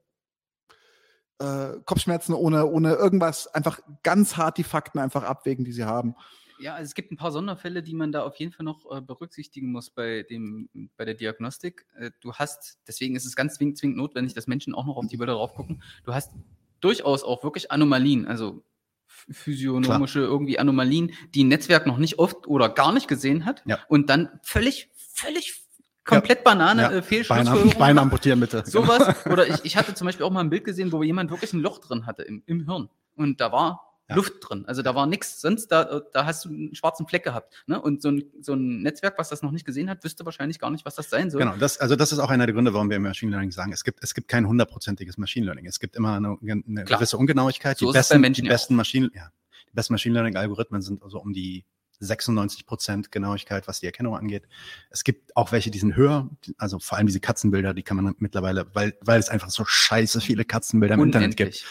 [1.40, 6.16] äh, Kopfschmerzen, ohne, ohne irgendwas, einfach ganz hart die Fakten einfach abwägen, die sie haben.
[6.60, 9.02] Ja, also es gibt ein paar Sonderfälle, die man da auf jeden Fall noch äh,
[9.02, 11.86] berücksichtigen muss bei, dem, bei der Diagnostik.
[11.98, 15.08] Äh, du hast, deswegen ist es ganz zwingend, zwingend notwendig, dass Menschen auch noch auf
[15.08, 15.84] die Bilder drauf gucken.
[16.04, 16.32] Du hast
[16.80, 18.64] durchaus auch wirklich Anomalien, also
[19.10, 23.62] ph- physiognomische irgendwie Anomalien, die ein Netzwerk noch nicht oft oder gar nicht gesehen hat
[23.66, 23.80] Ja.
[23.88, 25.64] und dann völlig, völlig
[26.04, 26.88] komplett Banane Ja.
[26.90, 28.04] äh, Bein, Fehlschlussfolgerungen am- Bein macht.
[28.04, 28.64] amputieren bitte.
[28.66, 29.26] Sowas.
[29.28, 31.60] Oder ich, ich hatte zum Beispiel auch mal ein Bild gesehen, wo jemand wirklich ein
[31.60, 32.90] Loch drin hatte im, im Hirn.
[33.16, 34.16] Und da war Ja.
[34.16, 34.64] Luft drin.
[34.68, 35.42] Also da war nichts.
[35.42, 37.54] Sonst, da, da hast du einen schwarzen Fleck gehabt.
[37.68, 37.82] Ne?
[37.82, 40.70] Und so ein, so ein Netzwerk, was das noch nicht gesehen hat, wüsste wahrscheinlich gar
[40.70, 41.42] nicht, was das sein soll.
[41.42, 43.74] Genau, das, also das ist auch einer der Gründe, warum wir im Machine Learning sagen,
[43.74, 45.66] es gibt, es gibt kein hundertprozentiges Machine Learning.
[45.66, 47.78] Es gibt immer eine, eine gewisse Ungenauigkeit.
[47.78, 49.30] So die besten, Menschen die ja besten Machine, ja,
[49.70, 51.66] die besten Machine Learning Algorithmen sind also um die
[52.00, 54.48] 96 Prozent Genauigkeit, was die Erkennung angeht.
[54.90, 58.16] Es gibt auch welche, die sind höher, also vor allem diese Katzenbilder, die kann man
[58.20, 61.66] mittlerweile, weil, weil es einfach so scheiße viele Katzenbilder im Internet gibt, Unendlich.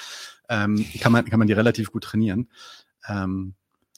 [0.48, 2.48] Ähm, kann man, kann man die relativ gut trainieren.
[3.08, 3.54] Ähm,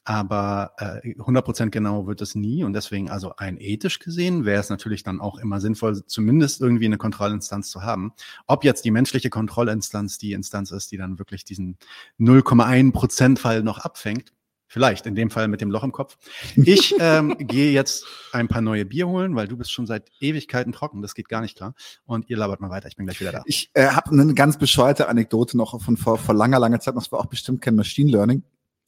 [0.08, 4.70] aber äh, 100% genau wird es nie und deswegen also rein ethisch gesehen wäre es
[4.70, 8.14] natürlich dann auch immer sinnvoll, zumindest irgendwie eine Kontrollinstanz zu haben.
[8.46, 11.76] Ob jetzt die menschliche Kontrollinstanz die Instanz ist, die dann wirklich diesen
[12.18, 14.32] 0,1% Fall noch abfängt,
[14.68, 16.16] vielleicht in dem Fall mit dem Loch im Kopf.
[16.57, 20.72] Ich ähm, gehe jetzt ein paar neue Bier holen, weil du bist schon seit Ewigkeiten
[20.72, 21.74] trocken, das geht gar nicht klar.
[22.04, 23.42] Und ihr labert mal weiter, ich bin gleich wieder da.
[23.46, 26.94] Ich äh, habe eine ganz bescheuerte Anekdote noch von vor, vor langer, langer Zeit.
[26.94, 28.42] Das war auch bestimmt kein Machine Learning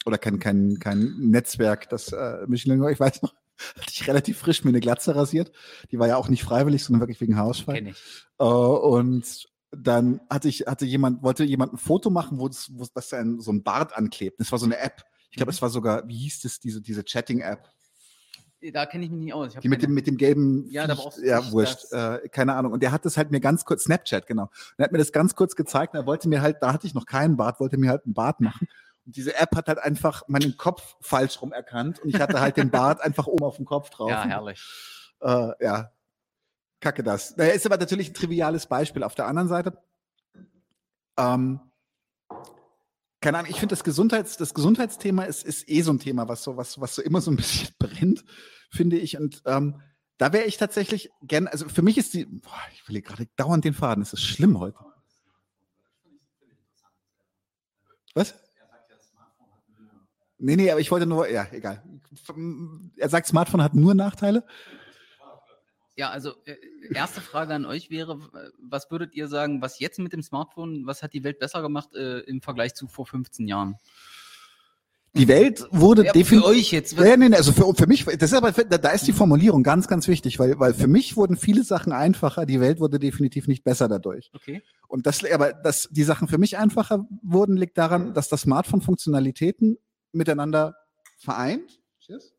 [0.04, 2.90] oder kein, kein, kein Netzwerk, das äh, Machine Learning war.
[2.90, 3.34] Ich weiß noch,
[3.76, 5.50] hatte ich relativ frisch mir eine Glatze rasiert.
[5.90, 7.76] Die war ja auch nicht freiwillig, sondern wirklich wegen Haarausfall.
[7.76, 8.02] Kenn ich.
[8.38, 12.84] Äh, und dann hatte ich, hatte jemand, wollte jemand ein Foto machen, wo das, wo
[12.92, 14.40] das ein, so ein Bart anklebt.
[14.40, 15.04] Das war so eine App.
[15.30, 17.68] Ich glaube, es war sogar, wie hieß das, diese, diese Chatting-App?
[18.72, 19.54] Da kenne ich mich nicht aus.
[19.54, 22.72] Die mit dem, mit dem gelben, Ja, da brauchst du ja, wurscht, äh, keine Ahnung.
[22.72, 24.44] Und der hat das halt mir ganz kurz, Snapchat, genau.
[24.44, 26.86] Und er hat mir das ganz kurz gezeigt, und er wollte mir halt, da hatte
[26.86, 28.68] ich noch keinen Bart, wollte mir halt einen Bart machen.
[29.06, 32.58] Und diese App hat halt einfach meinen Kopf falsch rum erkannt und ich hatte halt
[32.58, 34.10] den Bart einfach oben auf dem Kopf drauf.
[34.10, 34.62] ja, herrlich.
[35.20, 35.90] Äh, ja.
[36.80, 37.36] Kacke das.
[37.36, 39.04] Naja, ist aber natürlich ein triviales Beispiel.
[39.04, 39.78] Auf der anderen Seite,
[41.18, 41.60] ähm,
[43.20, 46.42] keine Ahnung, ich finde das Gesundheits, das Gesundheitsthema ist, ist eh so ein Thema, was
[46.42, 48.24] so, was, was so immer so ein bisschen brennt,
[48.70, 49.18] finde ich.
[49.18, 49.80] Und ähm,
[50.16, 53.26] da wäre ich tatsächlich gern, also für mich ist die, boah, ich will hier gerade
[53.36, 54.78] dauernd den Faden, es ist schlimm heute.
[58.14, 58.34] Was?
[60.38, 61.82] Nee, nee, aber ich wollte nur, ja, egal.
[62.96, 64.44] Er sagt, Smartphone hat nur Nachteile.
[65.96, 66.56] Ja, also äh,
[66.94, 70.86] erste Frage an euch wäre, äh, was würdet ihr sagen, was jetzt mit dem Smartphone,
[70.86, 73.76] was hat die Welt besser gemacht äh, im Vergleich zu vor 15 Jahren?
[75.14, 76.48] Die Welt wurde Ja, für definitiv.
[76.48, 76.92] euch jetzt.
[76.96, 79.64] Ja, nee, nee, also für, für mich, das ist aber, da da ist die Formulierung
[79.64, 83.48] ganz, ganz wichtig, weil, weil für mich wurden viele Sachen einfacher, die Welt wurde definitiv
[83.48, 84.30] nicht besser dadurch.
[84.34, 84.62] okay.
[84.86, 88.82] Und das, aber dass die Sachen für mich einfacher wurden, liegt daran, dass das Smartphone
[88.82, 89.78] Funktionalitäten
[90.12, 90.76] miteinander
[91.18, 91.80] vereint.
[92.00, 92.32] Cheers.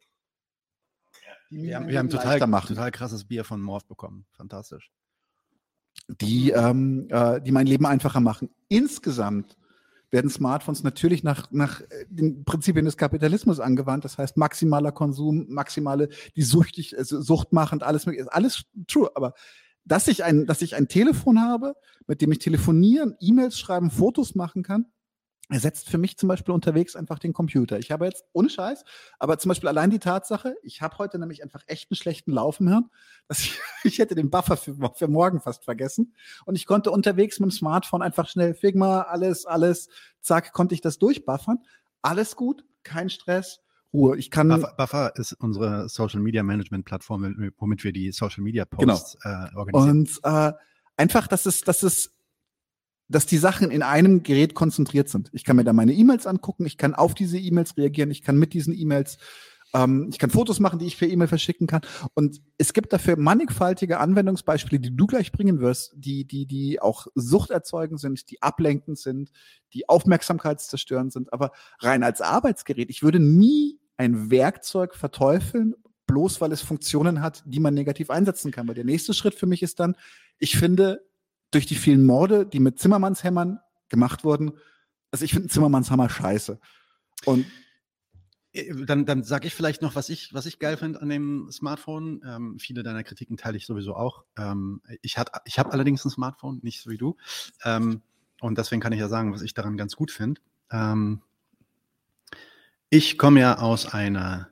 [1.52, 4.26] Wir haben, wir haben total, total krasses Bier von Morph bekommen.
[4.32, 4.90] Fantastisch.
[6.08, 8.50] die, ähm, äh, die mein Leben einfacher machen.
[8.70, 9.58] Insgesamt
[10.10, 14.06] werden Smartphones natürlich nach, nach äh, den Prinzipien des Kapitalismus angewandt.
[14.06, 19.10] Das heißt, maximaler Konsum, maximale, die süchtig, also suchtmachend, alles mögliche, ist alles true.
[19.16, 19.34] Aber
[19.84, 21.76] dass ich ein, dass ich ein Telefon habe,
[22.08, 24.86] mit dem ich telefonieren, E-Mails schreiben, Fotos machen kann,
[25.50, 27.78] ersetzt für mich zum Beispiel unterwegs einfach den Computer.
[27.78, 28.86] Ich habe jetzt, ohne Scheiß,
[29.20, 32.60] aber zum Beispiel allein die Tatsache, ich habe heute nämlich einfach echt einen schlechten Lauf
[32.60, 32.90] im Hirn,
[33.28, 36.14] dass ich, ich hätte den Buffer für, für morgen fast vergessen
[36.46, 39.90] und ich konnte unterwegs mit dem Smartphone einfach schnell Figma, alles, alles,
[40.22, 41.60] zack, konnte ich das durchbuffern.
[42.02, 43.60] Alles gut, kein Stress,
[43.94, 44.18] Ruhe.
[44.18, 48.66] Ich kann, Buffer, Buffer ist unsere Social Media Management Plattform, womit wir die Social Media
[48.66, 50.00] Posts äh, organisieren.
[50.00, 50.54] Und äh,
[50.98, 52.12] einfach, dass es, dass es,
[53.12, 55.30] dass die Sachen in einem Gerät konzentriert sind.
[55.34, 58.38] Ich kann mir da meine E-Mails angucken, ich kann auf diese E-Mails reagieren, ich kann
[58.38, 59.18] mit diesen E-Mails,
[59.74, 61.82] ähm, ich kann Fotos machen, die ich per E-Mail verschicken kann.
[62.14, 67.08] Und es gibt dafür mannigfaltige Anwendungsbeispiele, die du gleich bringen wirst, die, die, die auch
[67.16, 69.32] suchterzeugend sind, die ablenkend sind,
[69.74, 71.34] die aufmerksamkeitszerstörend sind.
[71.34, 75.76] Aber rein als Arbeitsgerät, ich würde nie ein Werkzeug verteufeln,
[76.08, 78.68] bloß weil es Funktionen hat, die man negativ einsetzen kann.
[78.68, 79.96] Weil der nächste Schritt für mich ist dann,
[80.40, 81.02] ich finde,
[81.52, 83.60] durch die vielen Morde, die mit Zimmermannshämmern
[83.90, 84.54] gemacht wurden,
[85.12, 86.60] also ich finde Zimmermannshammer scheiße.
[87.26, 87.46] Und
[88.54, 91.50] Äh, Dann, dann sage ich vielleicht noch, was ich, was ich geil finde an dem
[91.52, 92.22] Smartphone.
[92.26, 94.26] Ähm, viele deiner Kritiken teile ich sowieso auch.
[94.38, 97.16] Ähm, ich hat, ich habe allerdings ein Smartphone, nicht so wie du.
[97.64, 98.02] Ähm,
[98.42, 100.42] und deswegen kann ich ja sagen, was ich daran ganz gut finde.
[100.70, 101.22] Ähm,
[102.90, 104.50] ich komme ja aus einer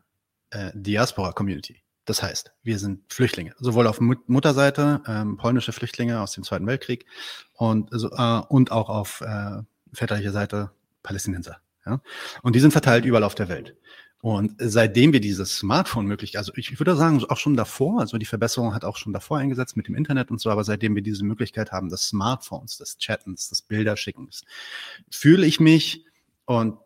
[0.51, 1.81] äh, Diaspora-Community.
[2.09, 6.65] Das heißt, wir sind Flüchtlinge, sowohl auf Mut Mutterseite, ähm, polnische Flüchtlinge aus dem Zweiten
[6.65, 7.05] Weltkrieg
[7.53, 9.61] und, äh, und auch auf äh,
[9.93, 10.71] väterlicher Seite
[11.03, 11.57] Palästinenser.
[11.85, 12.01] Ja?
[12.41, 13.75] Und die sind verteilt überall auf der Welt.
[14.21, 18.25] Und seitdem wir dieses Smartphone möglich, also ich würde sagen, auch schon davor, also die
[18.25, 21.23] Verbesserung hat auch schon davor eingesetzt mit dem Internet und so, aber seitdem wir diese
[21.23, 24.45] Möglichkeit haben, des Smartphones, des Chattens, des Bilderschickens,
[25.11, 26.05] fühle ich mich
[26.45, 26.79] und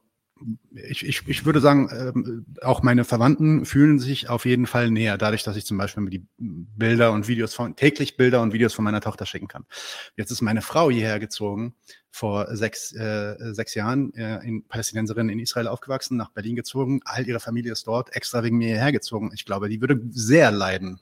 [0.72, 5.18] ich, ich, ich würde sagen, ähm, auch meine Verwandten fühlen sich auf jeden Fall näher,
[5.18, 8.84] dadurch, dass ich zum Beispiel die Bilder und Videos von, täglich Bilder und Videos von
[8.84, 9.66] meiner Tochter schicken kann.
[10.16, 11.76] Jetzt ist meine Frau hierher gezogen,
[12.12, 17.28] vor sechs, äh, sechs Jahren, äh, in Palästinenserin in Israel aufgewachsen, nach Berlin gezogen, all
[17.28, 19.32] ihre Familie ist dort, extra wegen mir hierher gezogen.
[19.34, 21.00] Ich glaube, die würde sehr leiden,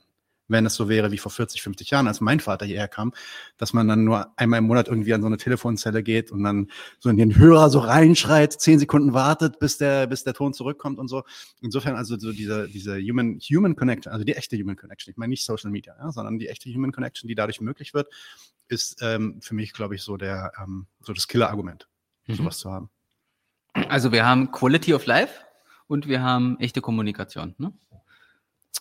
[0.48, 3.12] wenn es so wäre wie vor 40, 50 Jahren, als mein Vater hierher kam,
[3.56, 6.70] dass man dann nur einmal im Monat irgendwie an so eine Telefonzelle geht und dann
[6.98, 10.98] so in den Hörer so reinschreit, zehn Sekunden wartet, bis der, bis der Ton zurückkommt
[10.98, 11.22] und so.
[11.60, 15.30] Insofern also so diese, diese Human, Human Connection, also die echte Human Connection, ich meine
[15.30, 18.08] nicht Social Media, ja, sondern die echte Human Connection, die dadurch möglich wird,
[18.68, 21.88] ist ähm, für mich, glaube ich, so der, ähm, so das Killer-Argument,
[22.26, 22.34] Mhm.
[22.34, 22.90] sowas zu haben.
[23.88, 25.32] Also wir haben Quality of Life
[25.86, 27.54] und wir haben echte Kommunikation.
[27.58, 27.72] Ne?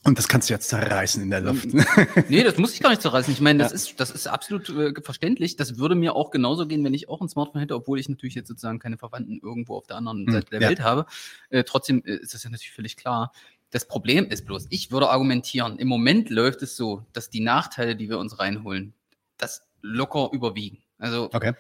[0.04, 1.68] Und das kannst du jetzt zerreißen in der Luft.
[2.30, 3.32] Nee, das muss ich gar nicht zerreißen.
[3.34, 3.76] Ich meine, das, Ja.
[3.76, 5.58] ist, das ist absolut äh, verständlich.
[5.58, 8.34] Das würde mir auch genauso gehen, wenn ich auch ein Smartphone hätte, obwohl ich natürlich
[8.36, 10.70] jetzt sozusagen keine Verwandten irgendwo auf der anderen Hm, Seite der ja.
[10.70, 11.06] Welt habe.
[11.50, 13.32] Äh, trotzdem äh, ist das ja natürlich völlig klar.
[13.70, 17.96] Das Problem ist bloß, ich würde argumentieren, im Moment läuft es so, dass die Nachteile,
[17.96, 18.94] die wir uns reinholen,
[19.38, 20.82] das locker überwiegen.
[20.98, 21.54] Also Okay.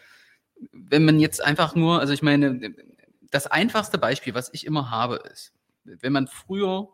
[0.71, 2.73] wenn man jetzt einfach nur, also ich meine,
[3.29, 6.89] das einfachste Beispiel, was ich immer habe, ist, wenn man früher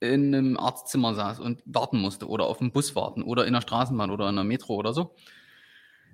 [0.00, 3.60] in einem Arztzimmer saß und warten musste oder auf dem Bus warten oder in der
[3.60, 5.14] Straßenbahn oder in der Metro oder so,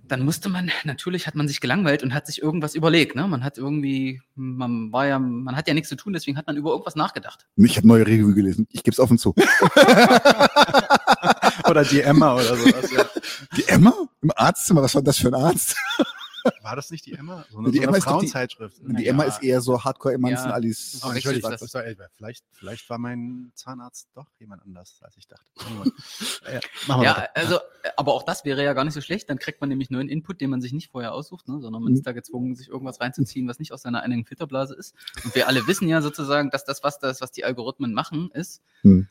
[0.09, 3.16] dann musste man, natürlich hat man sich gelangweilt und hat sich irgendwas überlegt.
[3.16, 3.27] Ne?
[3.29, 6.57] Man hat irgendwie, man war ja, man hat ja nichts zu tun, deswegen hat man
[6.57, 7.46] über irgendwas nachgedacht.
[7.57, 8.66] Ich habe neue Review gelesen.
[8.70, 9.35] Ich gebe es offen zu.
[11.68, 12.92] oder die Emma oder sowas.
[12.92, 13.05] Ja.
[13.57, 15.77] Die Emma im Arztzimmer, was war das für ein Arzt?
[16.62, 17.44] War das nicht die Emma?
[17.50, 18.94] So eine, Die so Emma eine ist doch die-.
[18.96, 20.54] Die Emma ist eher so Hardcore Emanzen Ja.
[20.54, 21.00] Alice.
[21.04, 25.16] Oh, wechselt das das- war, ey, vielleicht, vielleicht war mein Zahnarzt doch jemand anders, als
[25.16, 25.44] ich dachte.
[26.52, 27.30] Ja, machen wir Ja, weiter.
[27.35, 29.28] also, äh, aber auch das wäre ja gar nicht so schlecht.
[29.30, 31.61] Dann kriegt man nämlich neuen Input, den man sich nicht vorher aussucht, ne?
[31.61, 31.98] sondern man Mhm.
[31.98, 34.94] ist da gezwungen, sich irgendwas reinzuziehen, was nicht aus seiner eigenen Filterblase ist.
[35.24, 38.62] Und wir alle wissen ja sozusagen, dass das, was das, was die Algorithmen machen, ist,
[38.82, 39.09] Mhm.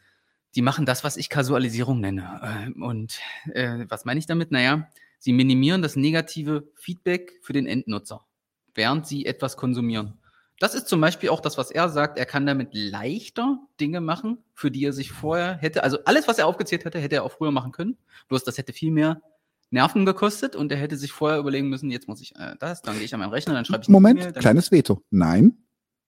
[0.55, 2.39] die machen das, was ich Kasualisierung nenne.
[2.43, 3.19] Ähm, Und
[3.53, 4.51] äh, was meine ich damit?
[4.51, 4.87] Naja,
[5.19, 8.25] sie minimieren das negative Feedback für den Endnutzer,
[8.73, 10.17] während sie etwas konsumieren.
[10.59, 12.17] Das ist zum Beispiel auch das, was er sagt.
[12.17, 15.83] Er kann damit leichter Dinge machen, für die er sich vorher hätte.
[15.83, 17.97] Also alles, was er aufgezählt hätte, hätte er auch früher machen können.
[18.29, 19.21] Bloß das hätte viel mehr
[19.69, 22.95] Nerven gekostet und er hätte sich vorher überlegen müssen, jetzt muss ich äh, das, dann
[22.95, 25.01] gehe ich an meinen Rechner, dann schreibe ich Moment, dann- kleines Veto.
[25.09, 25.57] Nein.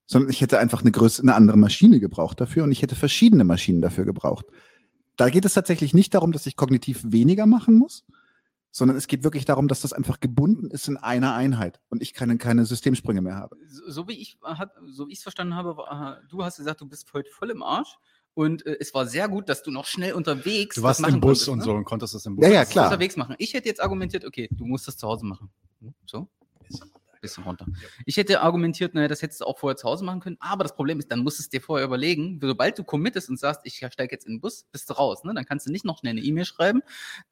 [0.05, 3.43] Sondern ich hätte einfach eine größere, eine andere Maschine gebraucht dafür und ich hätte verschiedene
[3.43, 4.45] Maschinen dafür gebraucht.
[5.17, 8.05] Da geht es tatsächlich nicht darum, dass ich kognitiv weniger machen muss,
[8.71, 12.13] sondern es geht wirklich darum, dass das einfach gebunden ist in einer Einheit und ich
[12.13, 13.58] keine, keine Systemsprünge mehr habe.
[13.67, 16.82] so, so wie ich hab, so wie ich es verstanden habe, war, du hast gesagt,
[16.82, 17.97] du bist heute voll im Arsch
[18.34, 21.15] und äh, es war sehr gut, dass du noch schnell unterwegs Du das warst machen
[21.15, 21.63] im Bus konntest, und ne?
[21.63, 22.45] so und konntest das im Bus.
[22.45, 22.86] Ja, ja, klar.
[22.86, 23.36] unterwegs machen.
[23.39, 25.49] Ich hätte jetzt argumentiert, okay, du musst das zu Hause machen.
[26.06, 26.27] So?
[27.21, 27.65] Bisschen runter.
[28.06, 30.75] Ich hätte argumentiert, naja, das hättest du auch vorher zu Hause machen können, aber das
[30.75, 32.39] Problem ist, dann musst du es dir vorher überlegen.
[32.41, 35.23] Sobald du committest und sagst, ich steige jetzt in den Bus, bist du raus.
[35.23, 35.34] Ne?
[35.34, 36.82] Dann kannst du nicht noch schnell eine E-Mail schreiben.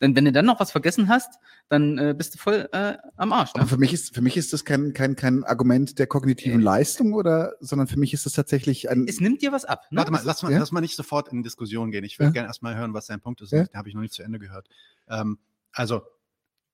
[0.01, 1.35] Denn wenn du dann noch was vergessen hast,
[1.69, 3.51] dann äh, bist du voll äh, am Arsch.
[3.53, 3.67] Aber Ne?
[3.67, 6.63] für mich ist, für mich ist das kein, kein, kein Argument der kognitiven Äh.
[6.63, 9.83] Leistung oder, sondern für mich ist das tatsächlich ein, Es nimmt dir was ab.
[9.91, 9.97] Ne?
[9.99, 10.59] Warte mal, lass mal, Ja?
[10.59, 12.03] lass mal nicht sofort in Diskussion gehen.
[12.03, 12.33] Ich würde Ja.
[12.33, 13.51] gerne erstmal hören, was dein Punkt ist.
[13.51, 13.63] Ja.
[13.63, 14.67] Den habe ich noch nicht zu Ende gehört.
[15.07, 15.37] Ähm,
[15.71, 16.01] also,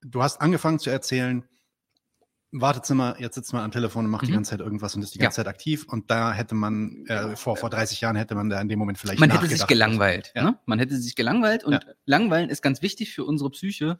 [0.00, 1.44] du hast angefangen zu erzählen,
[2.52, 4.34] Wartezimmer, jetzt sitzt man am Telefon und macht die Mhm.
[4.36, 5.24] ganze Zeit irgendwas und ist die Ja.
[5.24, 5.86] ganze Zeit aktiv.
[5.88, 8.98] Und da hätte man, äh, vor, vor 30 Jahren hätte man da in dem Moment
[8.98, 10.32] vielleicht man hätte sich gelangweilt.
[10.34, 10.44] Ja.
[10.44, 10.58] Ne?
[10.66, 11.80] Man hätte sich gelangweilt und Ja.
[12.04, 13.98] Langweilen ist ganz wichtig für unsere Psyche.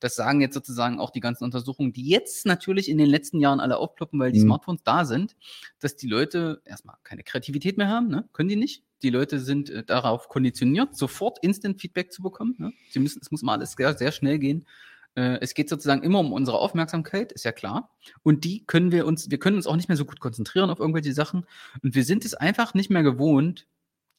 [0.00, 3.58] Das sagen jetzt sozusagen auch die ganzen Untersuchungen, die jetzt natürlich in den letzten Jahren
[3.58, 4.44] alle aufploppen, weil die Mhm.
[4.44, 5.34] Smartphones da sind,
[5.80, 8.28] dass die Leute erstmal keine Kreativität mehr haben, ne?
[8.32, 8.84] können die nicht.
[9.02, 12.54] Die Leute sind äh, darauf konditioniert, sofort Instant Feedback zu bekommen.
[12.58, 12.72] Ne?
[12.90, 14.66] Sie müssen, es muss mal alles sehr, sehr schnell gehen.
[15.14, 17.90] Äh, es geht sozusagen immer um unsere Aufmerksamkeit, ist ja klar.
[18.22, 20.80] Und die können wir uns, wir können uns auch nicht mehr so gut konzentrieren auf
[20.80, 21.46] irgendwelche Sachen.
[21.82, 23.66] Und wir sind es einfach nicht mehr gewohnt,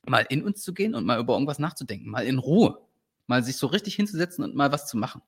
[0.06, 2.80] mal in uns zu gehen und mal über irgendwas nachzudenken, mal in Ruhe,
[3.28, 5.22] mal sich so richtig hinzusetzen und mal was zu machen.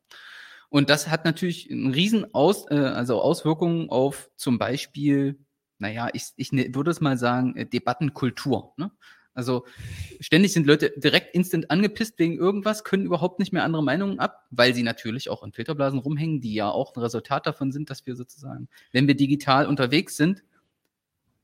[0.69, 5.37] Und das hat natürlich einen riesen Aus, äh, also Auswirkungen auf zum Beispiel,
[5.79, 8.73] naja, ich, ich ne- würde es mal sagen, äh, Debattenkultur.
[8.77, 8.91] Ne?
[9.33, 9.65] Also
[10.19, 14.45] ständig sind Leute direkt instant angepisst wegen irgendwas, können überhaupt nicht mehr andere Meinungen ab,
[14.51, 18.05] weil sie natürlich auch in Filterblasen rumhängen, die ja auch ein Resultat davon sind, dass
[18.05, 20.43] wir sozusagen, wenn wir digital unterwegs sind,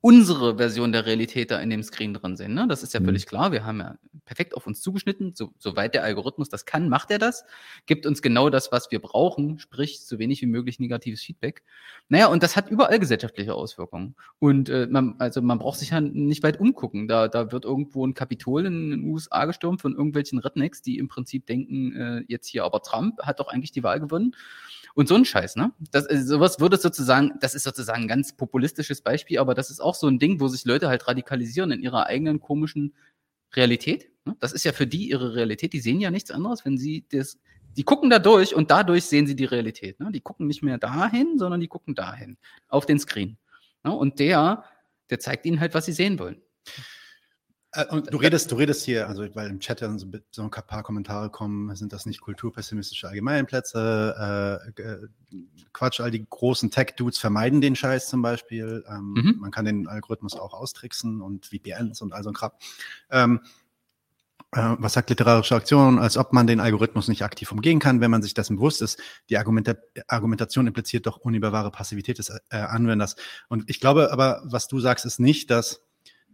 [0.08, 2.54] unsere Version der Realität da in dem Screen drin sehen.
[2.54, 2.66] Ne?
[2.70, 3.06] Das ist ja Mhm.
[3.08, 3.52] völlig klar.
[3.52, 5.34] Wir haben ja perfekt auf uns zugeschnitten.
[5.36, 7.44] So, soweit der Algorithmus das kann, macht er das.
[7.88, 11.62] Gibt uns genau das, was wir brauchen, sprich so wenig wie möglich negatives Feedback.
[12.08, 14.16] Naja, und das hat überall gesellschaftliche Auswirkungen.
[14.40, 17.10] Und äh, man, also man braucht sich ja nicht weit umgucken.
[17.10, 21.10] Da, da wird irgendwo ein Kapitol in den USA gestürmt von irgendwelchen Rednecks, die im
[21.10, 24.34] Prinzip denken, äh, jetzt hier aber Trump hat doch eigentlich die Wahl gewonnen.
[24.94, 25.74] Und so ein Scheiß, ne?
[25.92, 29.80] Das, äh, sowas würde sozusagen, das ist sozusagen ein ganz populistisches Beispiel, aber das ist
[29.80, 32.94] auch so ein Ding, wo sich Leute halt radikalisieren in ihrer eigenen komischen
[33.56, 34.10] Realität.
[34.26, 34.36] ne?
[34.40, 35.74] Das ist ja für die ihre Realität.
[35.74, 37.40] Die sehen ja nichts anderes, wenn sie das,
[37.76, 40.00] die gucken da durch und dadurch sehen sie die Realität.
[40.00, 40.12] Ne?
[40.12, 43.38] Die gucken nicht mehr dahin, sondern die gucken dahin, auf den Screen.
[43.84, 43.92] Ne?
[43.92, 44.64] Und der,
[45.10, 46.42] der zeigt ihnen halt, was sie sehen wollen.
[47.78, 50.84] Äh, Und du redest, du redest hier, also weil im Chat dann so, ein paar
[50.84, 54.72] Kommentare kommen, sind das nicht kulturpessimistische Allgemeinplätze?
[54.78, 55.08] Äh, äh,
[55.74, 58.84] Quatsch, all die großen Tech-Dudes vermeiden den Scheiß zum Beispiel.
[58.90, 59.36] Ähm, Mhm.
[59.40, 62.52] Man kann den Algorithmus auch austricksen und VPNs und all so ein Kram.
[63.12, 63.42] Ähm,
[64.54, 66.00] äh, was sagt literarische Aktion?
[66.00, 69.00] Als ob man den Algorithmus nicht aktiv umgehen kann, wenn man sich dessen bewusst ist.
[69.30, 69.76] Die Argumenta
[70.08, 73.16] Argumentation impliziert doch unüberwahre Passivität des äh, Anwenders.
[73.50, 75.87] Und ich glaube aber, was du sagst, ist nicht, dass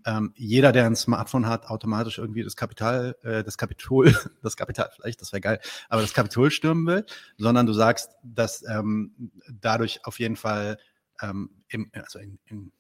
[0.06, 4.14] ähm, jeder, der ein Smartphone hat, automatisch irgendwie das Kapital, äh, das Kapitol,
[4.44, 7.06] das Kapital vielleicht, das wäre geil, aber das Kapitol stürmen will,
[7.38, 10.78] sondern du sagst, dass ähm, dadurch auf jeden Fall,
[11.22, 12.72] ähm, im, also in, in,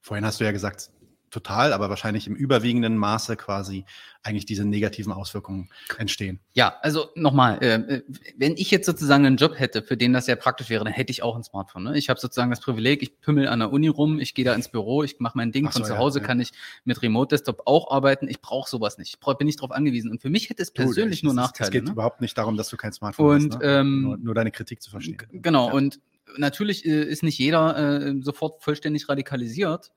[0.00, 0.90] vorhin hast du ja gesagt,
[1.30, 3.84] total, aber wahrscheinlich im überwiegenden Maße quasi
[4.22, 6.40] eigentlich diese negativen Auswirkungen entstehen.
[6.54, 8.02] Ja, also nochmal, äh, äh,
[8.36, 11.10] wenn ich jetzt sozusagen einen Job hätte, für den das sehr praktisch wäre, dann hätte
[11.10, 11.84] ich auch ein Smartphone.
[11.84, 11.98] Ne?
[11.98, 14.68] Ich habe sozusagen das Privileg, ich pümmel an der Uni rum, ich gehe da ins
[14.68, 16.24] Büro, ich mache mein Ding, so, von zu ja, Hause ja.
[16.26, 16.50] kann ich
[16.84, 18.28] mit Remote-Desktop auch arbeiten.
[18.28, 19.18] Ich brauche sowas nicht.
[19.20, 20.10] Ich bin nicht darauf angewiesen.
[20.10, 21.68] Und für mich hätte es persönlich Du, nur es- Nachteile.
[21.68, 21.90] Es geht ne?
[21.92, 23.62] überhaupt nicht darum, dass du kein Smartphone Und hast.
[23.62, 23.66] Ne?
[23.80, 25.18] ähm, nur, nur deine Kritik zu verstehen.
[25.30, 25.74] Genau, Ja.
[25.74, 26.00] und
[26.38, 29.92] natürlich äh, ist nicht jeder äh, sofort vollständig radikalisiert,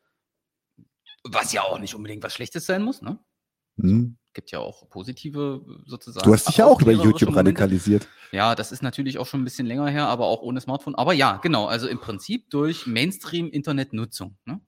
[1.31, 3.01] was ja auch nicht unbedingt was Schlechtes sein muss.
[3.01, 3.19] Ne?
[3.79, 4.17] Hm.
[4.33, 6.25] Gibt ja auch positive äh, sozusagen.
[6.25, 8.07] Du hast dich ja auch über YouTube radikalisiert.
[8.31, 10.95] Ja, das ist natürlich auch schon ein bisschen länger her, aber auch ohne Smartphone.
[10.95, 14.37] Aber ja, genau, also im Prinzip durch Mainstream-Internetnutzung.
[14.45, 14.61] Ne?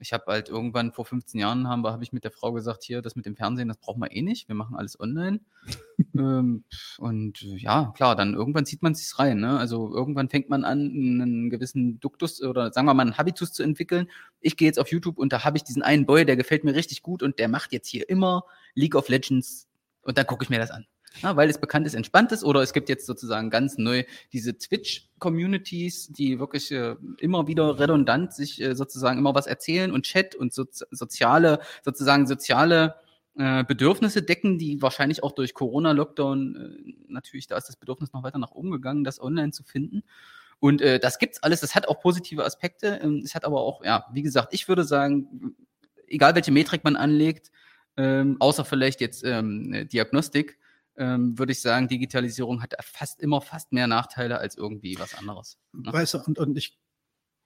[0.00, 2.84] Ich habe halt irgendwann vor 15 Jahren haben wir, habe ich mit der Frau gesagt,
[2.84, 4.48] hier, das mit dem Fernsehen, das brauchen wir eh nicht.
[4.48, 5.40] Wir machen alles online.
[6.14, 6.64] ähm,
[6.98, 9.40] und ja, klar, dann irgendwann zieht man sich rein.
[9.40, 9.58] Ne?
[9.58, 13.62] Also irgendwann fängt man an, einen gewissen Duktus oder sagen wir mal einen Habitus zu
[13.62, 14.08] entwickeln.
[14.40, 16.74] Ich gehe jetzt auf YouTube und da habe ich diesen einen Boy, der gefällt mir
[16.74, 19.68] richtig gut und der macht jetzt hier immer League of Legends
[20.02, 20.86] und dann gucke ich mir das an.
[21.22, 24.56] Ja, weil es bekannt ist, entspannt ist, oder es gibt jetzt sozusagen ganz neu diese
[24.56, 30.34] Twitch-Communities, die wirklich äh, immer wieder redundant sich äh, sozusagen immer was erzählen und Chat
[30.34, 32.94] und so, soziale, sozusagen soziale
[33.36, 38.22] äh, Bedürfnisse decken, die wahrscheinlich auch durch Corona-Lockdown äh, natürlich, da ist das Bedürfnis noch
[38.22, 40.02] weiter nach oben gegangen, das online zu finden.
[40.60, 43.00] Und äh, das gibt's alles, das hat auch positive Aspekte.
[43.02, 45.54] Ähm, es hat aber auch, ja, wie gesagt, ich würde sagen,
[46.08, 47.50] egal welche Metrik man anlegt,
[47.96, 50.58] ähm, außer vielleicht jetzt ähm, äh, Diagnostik,
[50.98, 55.58] ähm, würde ich sagen, Digitalisierung hat fast immer fast mehr Nachteile als irgendwie was anderes.
[55.72, 55.92] Ne?
[55.92, 56.78] Weißt du, und, und ich,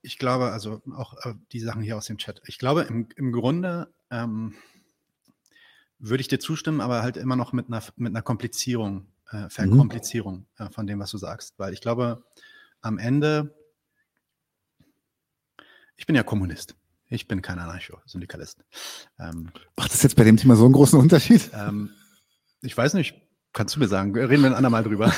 [0.00, 3.32] ich glaube, also auch äh, die Sachen hier aus dem Chat, ich glaube, im, im
[3.32, 4.54] Grunde ähm,
[5.98, 10.46] würde ich dir zustimmen, aber halt immer noch mit einer, mit einer Komplizierung, äh, Verkomplizierung
[10.58, 11.58] äh, von dem, was du sagst.
[11.58, 12.24] Weil ich glaube,
[12.80, 13.54] am Ende,
[15.96, 16.74] ich bin ja Kommunist.
[17.08, 18.64] Ich bin kein Anarcho-Syndikalist.
[19.18, 21.50] Ähm, Macht das jetzt bei dem Thema so einen großen Unterschied?
[21.52, 21.90] ähm,
[22.62, 23.20] ich weiß nicht,
[23.52, 25.12] kannst du mir sagen, reden wir ein andermal drüber.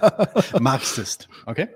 [0.60, 1.68] Marxist, okay?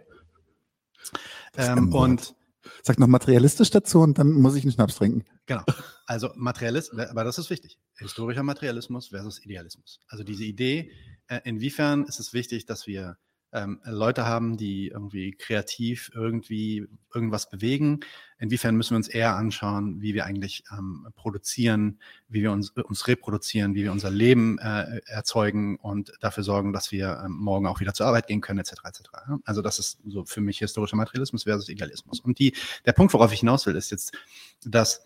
[1.57, 2.35] Ähm, und
[2.83, 5.25] Sag noch materialistisch dazu und dann muss ich einen Schnaps trinken.
[5.47, 5.63] Genau.
[6.07, 7.79] Also Materialismus, aber das ist wichtig.
[7.97, 10.01] Historischer Materialismus versus Idealismus.
[10.09, 10.91] Also diese Idee,
[11.27, 13.19] äh, inwiefern ist es wichtig, dass wir
[13.53, 18.01] ähm, Leute haben, die irgendwie kreativ irgendwie irgendwas bewegen.
[18.39, 23.09] Inwiefern müssen wir uns eher anschauen, wie wir eigentlich ähm, produzieren, wie wir uns, uns
[23.09, 27.81] reproduzieren, wie wir unser Leben äh, erzeugen und dafür sorgen, dass wir ähm, morgen auch
[27.81, 28.73] wieder zur Arbeit gehen können, etc.
[28.85, 29.01] etc.
[29.45, 32.21] Also das ist so für mich historischer Materialismus versus Idealismus.
[32.21, 32.55] Und die,
[32.87, 34.17] der Punkt, worauf ich hinaus will, ist jetzt,
[34.65, 35.05] dass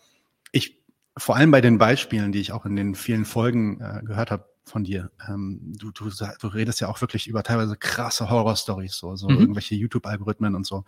[0.51, 0.79] ich
[1.17, 4.54] vor allem bei den Beispielen, die ich auch in den vielen Folgen äh, gehört habe
[4.65, 9.15] von dir, ähm, du, du, du redest ja auch wirklich über teilweise krasse Horror-Stories, so,
[9.15, 9.39] so Mhm.
[9.39, 10.83] irgendwelche YouTube-Algorithmen und so.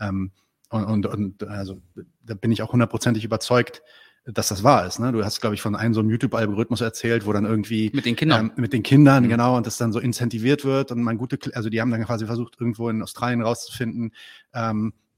[0.00, 0.30] Ähm,
[0.70, 1.80] und, und, und also
[2.24, 3.82] da bin ich auch hundertprozentig überzeugt,
[4.24, 5.00] dass das wahr ist.
[5.00, 5.10] Ne?
[5.12, 8.14] Du hast, glaube ich, von einem so einem YouTube-Algorithmus erzählt, wo dann irgendwie Mit den
[8.16, 8.46] Kindern.
[8.46, 9.28] ähm, mit den Kindern, Mhm.
[9.30, 12.26] genau, und das dann so incentiviert wird und man gute, also die haben dann quasi
[12.26, 14.12] versucht, irgendwo in Australien rauszufinden,
[14.54, 15.11] ähm, äh,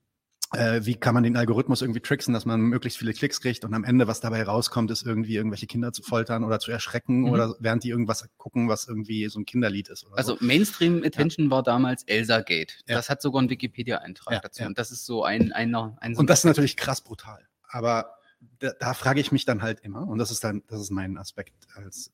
[0.86, 3.84] wie kann man den Algorithmus irgendwie tricksen, dass man möglichst viele Klicks kriegt und am
[3.84, 7.30] Ende, was dabei rauskommt, ist irgendwie irgendwelche Kinder zu foltern oder zu erschrecken Mhm.
[7.30, 10.07] oder während die irgendwas gucken, was irgendwie so ein Kinderlied ist.
[10.12, 10.44] Also so.
[10.44, 12.78] Mainstream Attention war damals Elsa Gate.
[12.86, 12.96] Ja.
[12.96, 14.62] Das hat sogar einen Wikipedia-Eintrag Ja, dazu.
[14.62, 14.68] ja.
[14.68, 17.46] Und das ist so ein, ein so Und das ist ein- natürlich krass brutal.
[17.68, 18.11] Aber
[18.59, 21.16] da, da frage ich mich dann halt immer, und das ist dann, das ist mein
[21.18, 22.12] Aspekt als,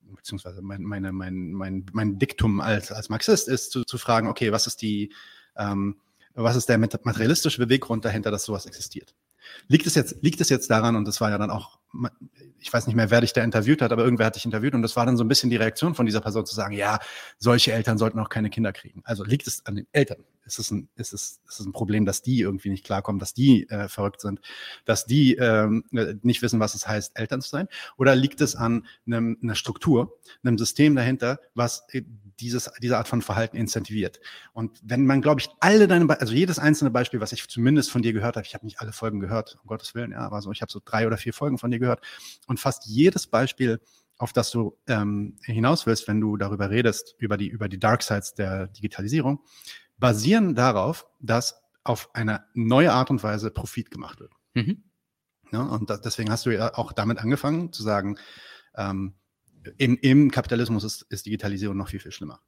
[0.00, 4.52] beziehungsweise mein, meine, mein, mein, mein Diktum als, als Marxist ist, zu, zu fragen, okay,
[4.52, 5.12] was ist die,
[5.56, 5.96] ähm,
[6.34, 9.14] was ist der mat- materialistische Beweggrund dahinter, dass sowas existiert?
[9.68, 11.78] Liegt es jetzt, liegt es jetzt daran, und das war ja dann auch,
[12.58, 14.82] ich weiß nicht mehr, wer dich da interviewt hat, aber irgendwer hat dich interviewt und
[14.82, 16.98] das war dann so ein bisschen die Reaktion von dieser Person zu sagen, ja,
[17.38, 19.02] solche Eltern sollten auch keine Kinder kriegen.
[19.04, 20.24] Also liegt es an den Eltern?
[20.44, 23.34] Ist es ein, ist es, ist es ein Problem, dass die irgendwie nicht klarkommen, dass
[23.34, 24.40] die äh, verrückt sind,
[24.84, 25.84] dass die ähm,
[26.22, 27.68] nicht wissen, was es heißt, Eltern zu sein?
[27.96, 32.02] Oder liegt es an einem, einer Struktur, einem System dahinter, was äh,
[32.40, 34.20] dieses, diese Art von Verhalten incentiviert.
[34.52, 37.90] Und wenn man, glaube ich, alle deine, Be also jedes einzelne Beispiel, was ich zumindest
[37.90, 40.42] von dir gehört habe, ich habe nicht alle Folgen gehört, um Gottes Willen, ja, aber
[40.42, 42.00] so, ich habe so drei oder vier Folgen von dir gehört
[42.46, 43.80] und fast jedes Beispiel,
[44.18, 48.02] auf das du ähm, hinaus willst, wenn du darüber redest, über die, über die Dark
[48.02, 49.40] Sides der Digitalisierung,
[49.98, 54.32] basieren darauf, dass auf eine neue Art und Weise Profit gemacht wird.
[54.54, 54.84] Mhm.
[55.52, 58.16] Ja, und das, deswegen hast du ja auch damit angefangen zu sagen,
[58.76, 59.14] ähm,
[59.78, 62.40] im, im Kapitalismus ist, ist Digitalisierung noch viel, viel schlimmer.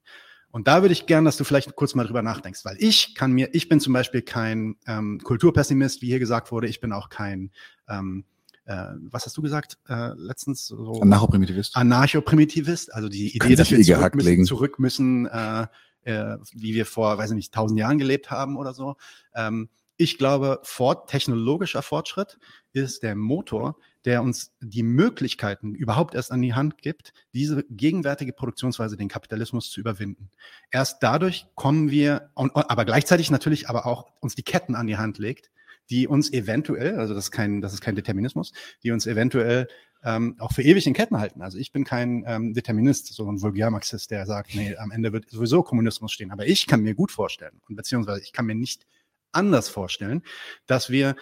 [0.51, 3.33] Und da würde ich gern, dass du vielleicht kurz mal drüber nachdenkst, weil ich kann
[3.33, 7.09] mir, ich bin zum Beispiel kein ähm, Kulturpessimist, wie hier gesagt wurde, ich bin auch
[7.09, 7.51] kein,
[7.89, 8.25] ähm,
[8.65, 10.67] äh, was hast du gesagt äh, letztens?
[10.67, 11.75] So Anarcho-Primitivist.
[11.75, 15.67] Anarcho-Primitivist, also die Idee, dass wir zurück müssen, zurück müssen äh,
[16.05, 18.95] äh, wie wir vor, weiß ich nicht, tausend Jahren gelebt haben oder so.
[19.33, 22.37] Ähm, ich glaube, fort, technologischer Fortschritt
[22.73, 28.33] ist der Motor, der uns die Möglichkeiten überhaupt erst an die Hand gibt, diese gegenwärtige
[28.33, 30.29] Produktionsweise, den Kapitalismus zu überwinden.
[30.69, 34.97] Erst dadurch kommen wir, und, aber gleichzeitig natürlich aber auch uns die Ketten an die
[34.97, 35.49] Hand legt,
[35.89, 38.51] die uns eventuell, also das ist kein, das ist kein Determinismus,
[38.83, 39.67] die uns eventuell
[40.03, 41.41] ähm, auch für ewig in Ketten halten.
[41.41, 45.29] Also ich bin kein ähm, Determinist, so ein Vulgärmarxist, der sagt, nee, am Ende wird
[45.29, 46.31] sowieso Kommunismus stehen.
[46.31, 48.85] Aber ich kann mir gut vorstellen, und beziehungsweise ich kann mir nicht
[49.31, 50.21] anders vorstellen,
[50.67, 51.15] dass wir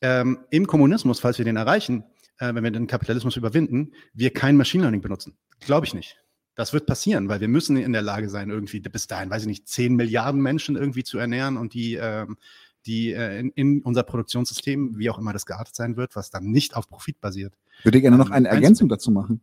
[0.00, 2.04] ähm, im Kommunismus, falls wir den erreichen,
[2.38, 5.36] äh, wenn wir den Kapitalismus überwinden, wir kein Machine Learning benutzen.
[5.58, 6.16] Glaube ich nicht.
[6.54, 9.48] Das wird passieren, weil wir müssen in der Lage sein, irgendwie bis dahin, weiß ich
[9.48, 12.38] nicht, 10 Milliarden Menschen irgendwie zu ernähren und die, ähm,
[12.86, 16.50] die äh, in, in unser Produktionssystem, wie auch immer das geartet sein wird, was dann
[16.50, 17.54] nicht auf Profit basiert.
[17.78, 19.42] Ich würde gerne noch ähm, eine Ergänzung dazu machen.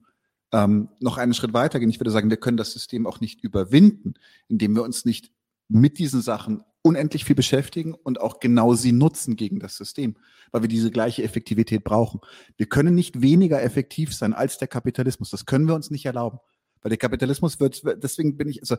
[0.52, 1.90] Ähm, noch einen Schritt weiter gehen.
[1.90, 4.14] Ich würde sagen, wir können das System auch nicht überwinden,
[4.48, 5.32] indem wir uns nicht
[5.68, 10.16] mit diesen Sachen unendlich viel beschäftigen und auch genau sie nutzen gegen das System,
[10.52, 12.22] weil wir diese gleiche Effektivität brauchen.
[12.56, 15.30] Wir können nicht weniger effektiv sein als der Kapitalismus.
[15.30, 16.40] Das können wir uns nicht erlauben.
[16.82, 18.78] Weil der Kapitalismus wird, deswegen bin ich, also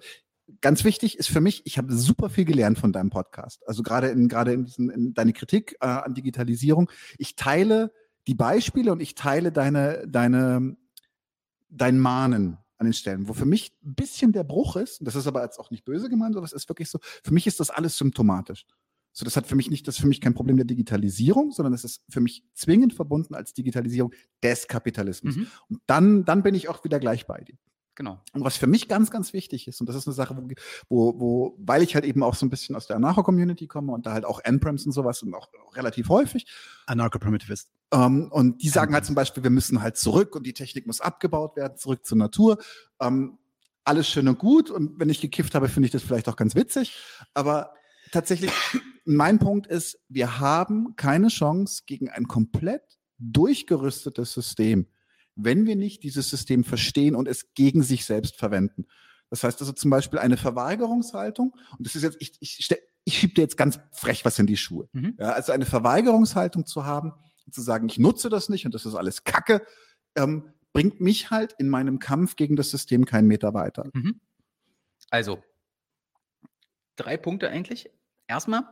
[0.60, 3.66] ganz wichtig ist für mich, ich habe super viel gelernt von deinem Podcast.
[3.66, 6.90] Also gerade in, gerade in, diesen, in deine Kritik äh, an Digitalisierung.
[7.18, 7.92] Ich teile
[8.26, 10.76] die Beispiele und ich teile deine, deine,
[11.70, 15.26] dein Mahnen an den Stellen, wo für mich ein bisschen der Bruch ist, das ist
[15.26, 17.70] aber jetzt auch nicht böse gemeint, sondern es ist wirklich so, für mich ist das
[17.70, 18.66] alles symptomatisch.
[19.12, 21.72] So, das hat für mich nicht, das ist für mich kein Problem der Digitalisierung, sondern
[21.72, 24.12] es ist für mich zwingend verbunden als Digitalisierung
[24.44, 25.34] des Kapitalismus.
[25.34, 25.46] Mhm.
[25.68, 27.56] Und dann, dann bin ich auch wieder gleich bei dir.
[27.98, 28.20] Genau.
[28.32, 30.46] Und was für mich ganz, ganz wichtig ist, und das ist eine Sache, wo,
[30.88, 34.06] wo, wo weil ich halt eben auch so ein bisschen aus der Anarcho-Community komme und
[34.06, 36.46] da halt auch Nprems und sowas und auch relativ häufig.
[36.86, 37.72] Anarcho-Primitivist.
[37.92, 41.00] Ähm, und die sagen halt zum Beispiel, wir müssen halt zurück und die Technik muss
[41.00, 42.58] abgebaut werden, zurück zur Natur.
[43.00, 43.36] Ähm,
[43.82, 44.70] alles schön und gut.
[44.70, 46.96] Und wenn ich gekifft habe, finde ich das vielleicht auch ganz witzig.
[47.34, 47.74] Aber
[48.12, 48.52] tatsächlich,
[49.06, 54.86] mein Punkt ist, wir haben keine Chance gegen ein komplett durchgerüstetes System
[55.38, 58.86] wenn wir nicht dieses System verstehen und es gegen sich selbst verwenden.
[59.30, 62.68] Das heißt also zum Beispiel eine Verweigerungshaltung, und das ist jetzt, ich, ich,
[63.04, 64.88] ich schiebe dir jetzt ganz frech was in die Schuhe.
[64.92, 65.14] Mhm.
[65.18, 67.12] Ja, also eine Verweigerungshaltung zu haben,
[67.50, 69.62] zu sagen, ich nutze das nicht und das ist alles Kacke,
[70.16, 73.88] ähm, bringt mich halt in meinem Kampf gegen das System keinen Meter weiter.
[73.94, 74.20] Mhm.
[75.10, 75.42] Also,
[76.96, 77.90] drei Punkte eigentlich.
[78.26, 78.64] Erstmal,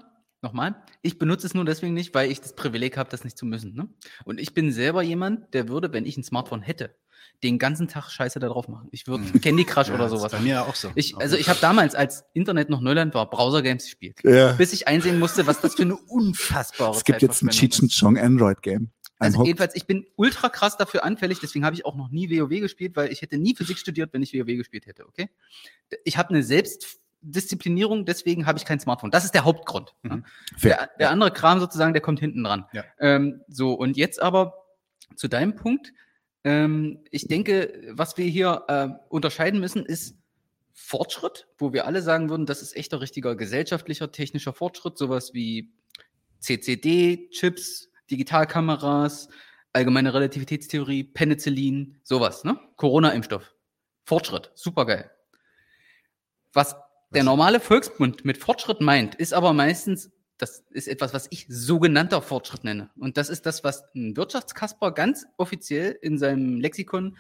[0.47, 3.45] Nochmal, ich benutze es nur deswegen nicht, weil ich das Privileg habe, das nicht zu
[3.45, 3.75] müssen.
[3.75, 3.89] Ne?
[4.25, 6.95] Und ich bin selber jemand, der würde, wenn ich ein Smartphone hätte,
[7.43, 8.87] den ganzen Tag Scheiße da drauf machen.
[8.93, 9.41] Ich würde mhm.
[9.41, 10.31] Candy Crush ja, oder sowas.
[10.31, 10.93] bei mir auch so.
[10.95, 14.21] Ich, also ich habe damals, als Internet noch Neuland war, Browser-Games gespielt.
[14.23, 14.53] Ja.
[14.53, 17.93] Bis ich einsehen musste, was das für eine unfassbare Es gibt jetzt ein Cheech and
[17.93, 18.93] Chong Android-Game.
[19.19, 22.61] Also jedenfalls, ich bin ultra krass dafür anfällig, deswegen habe ich auch noch nie WoW
[22.61, 25.29] gespielt, weil ich hätte nie Physik studiert, wenn ich WoW gespielt hätte, okay?
[26.05, 29.11] Ich habe eine selbst Disziplinierung, deswegen habe ich kein Smartphone.
[29.11, 29.95] Das ist der Hauptgrund.
[30.03, 30.25] Mhm.
[30.63, 32.67] Der, der, andere Kram sozusagen, der kommt hinten dran.
[32.73, 32.85] Ja.
[32.99, 34.55] Ähm, so, und jetzt aber
[35.17, 35.93] zu deinem Punkt.
[36.45, 40.17] Ähm, ich denke, was wir hier äh, unterscheiden müssen, ist
[40.73, 45.73] Fortschritt, wo wir alle sagen würden, das ist echter, richtiger gesellschaftlicher, technischer Fortschritt, sowas wie
[46.41, 49.29] CCD-Chips, Digitalkameras,
[49.73, 52.59] allgemeine Relativitätstheorie, Penicillin, sowas, ne?
[52.77, 53.55] Corona-Impfstoff.
[54.05, 55.11] Fortschritt, supergeil.
[56.53, 56.77] Was
[57.11, 62.21] der normale Volksmund mit Fortschritt meint, ist aber meistens, das ist etwas, was ich sogenannter
[62.21, 62.91] Fortschritt nenne.
[62.99, 67.17] Und das ist das, was ein Wirtschaftskasper ganz offiziell in seinem Lexikon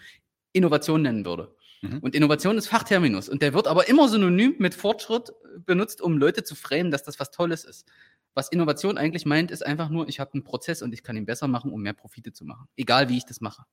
[0.52, 1.54] Innovation nennen würde.
[1.82, 1.98] Mhm.
[1.98, 3.28] Und Innovation ist Fachterminus.
[3.28, 5.32] Und der wird aber immer synonym mit Fortschritt
[5.64, 7.86] benutzt, um Leute zu framen, dass das was Tolles ist.
[8.34, 11.24] Was Innovation eigentlich meint, ist einfach nur, ich habe einen Prozess und ich kann ihn
[11.24, 12.68] besser machen, um mehr Profite zu machen.
[12.76, 13.64] Egal wie ich das mache.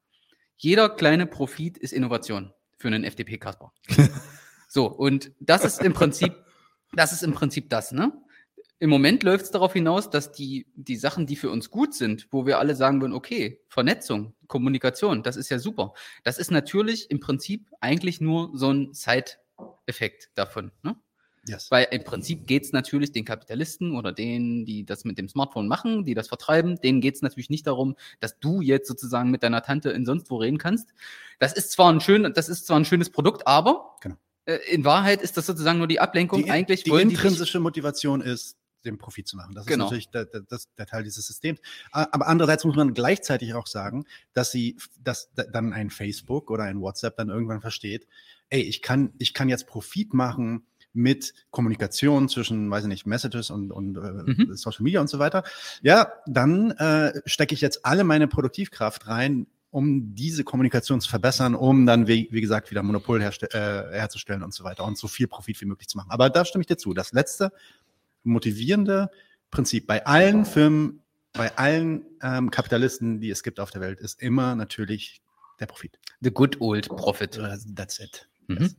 [0.55, 3.73] Jeder kleine Profit ist Innovation für einen FDP-Kasper.
[4.73, 6.33] so, und das ist im Prinzip,
[6.93, 8.11] das ist im Prinzip das, ne?
[8.79, 12.27] Im Moment läuft es darauf hinaus, dass die, die Sachen, die für uns gut sind,
[12.31, 15.93] wo wir alle sagen würden, okay, Vernetzung, Kommunikation, das ist ja super.
[16.23, 20.71] Das ist natürlich im Prinzip eigentlich nur so ein Side-Effekt davon.
[20.81, 20.95] Ne?
[21.47, 21.69] Yes.
[21.69, 25.67] Weil im Prinzip geht es natürlich den Kapitalisten oder denen, die das mit dem Smartphone
[25.67, 29.43] machen, die das vertreiben, denen geht es natürlich nicht darum, dass du jetzt sozusagen mit
[29.43, 30.89] deiner Tante in sonst wo reden kannst.
[31.39, 34.15] Das ist zwar ein schön, das ist zwar ein schönes Produkt, aber Genau.
[34.45, 36.43] Äh, in Wahrheit ist das sozusagen nur die Ablenkung.
[36.43, 39.55] Die, Eigentlich die wollen die intrinsische Motivation ist, den Profit zu machen.
[39.55, 39.85] Das Genau.
[39.85, 40.43] ist natürlich der, der,
[40.77, 41.59] der Teil dieses Systems.
[41.91, 46.63] Aber andererseits muss man gleichzeitig auch sagen, dass sie, dass da- dann ein Facebook oder
[46.65, 48.07] ein WhatsApp dann irgendwann versteht,
[48.49, 50.65] ey, ich kann, ich kann jetzt Profit machen
[50.95, 54.01] mit Kommunikation zwischen, weiß ich nicht, Messages und, und äh,
[54.45, 54.55] Mhm.
[54.55, 55.43] Social Media und so weiter.
[55.81, 61.55] Ja, dann äh, stecke ich jetzt alle meine Produktivkraft rein, um diese Kommunikation zu verbessern,
[61.55, 65.27] um dann, wie, wie gesagt, wieder Monopol äh, herzustellen und so weiter und so viel
[65.27, 66.11] Profit wie möglich zu machen.
[66.11, 66.93] Aber da stimme ich dir zu.
[66.93, 67.51] Das letzte
[68.21, 69.09] motivierende
[69.49, 71.01] Prinzip bei allen Firmen,
[71.33, 75.23] bei allen ähm, Kapitalisten, die es gibt auf der Welt, ist immer natürlich
[75.59, 75.97] der Profit.
[76.21, 77.37] The good old profit.
[77.37, 78.29] Äh, That's it.
[78.47, 78.75] Mhm.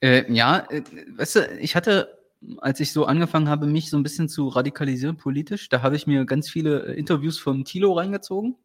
[0.00, 0.82] Äh, ja, äh,
[1.14, 2.08] weißt du, ich hatte,
[2.56, 6.06] als ich so angefangen habe, mich so ein bisschen zu radikalisieren politisch, da habe ich
[6.06, 8.56] mir ganz viele äh, Interviews vom Thilo reingezogen.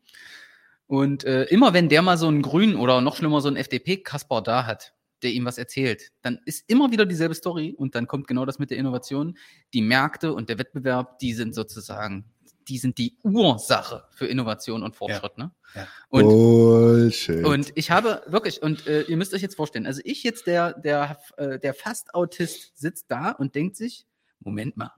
[0.87, 4.41] Und äh, immer wenn der mal so einen Grünen oder noch schlimmer so einen FDP-Kasper
[4.41, 8.27] da hat, der ihm was erzählt, dann ist immer wieder dieselbe Story und dann kommt
[8.27, 9.37] genau das mit der Innovation.
[9.73, 12.25] Die Märkte und der Wettbewerb, die sind sozusagen,
[12.67, 15.37] die sind die Ursache für Innovation und Fortschritt.
[15.37, 15.51] Ne?
[15.75, 15.87] Ja.
[16.09, 17.43] Und Bullshit.
[17.43, 20.73] und ich habe wirklich, und äh, ihr müsst euch jetzt vorstellen, also ich jetzt, der,
[20.73, 24.05] der, äh, der fast Autist, sitzt da und denkt sich,
[24.39, 24.91] Moment mal,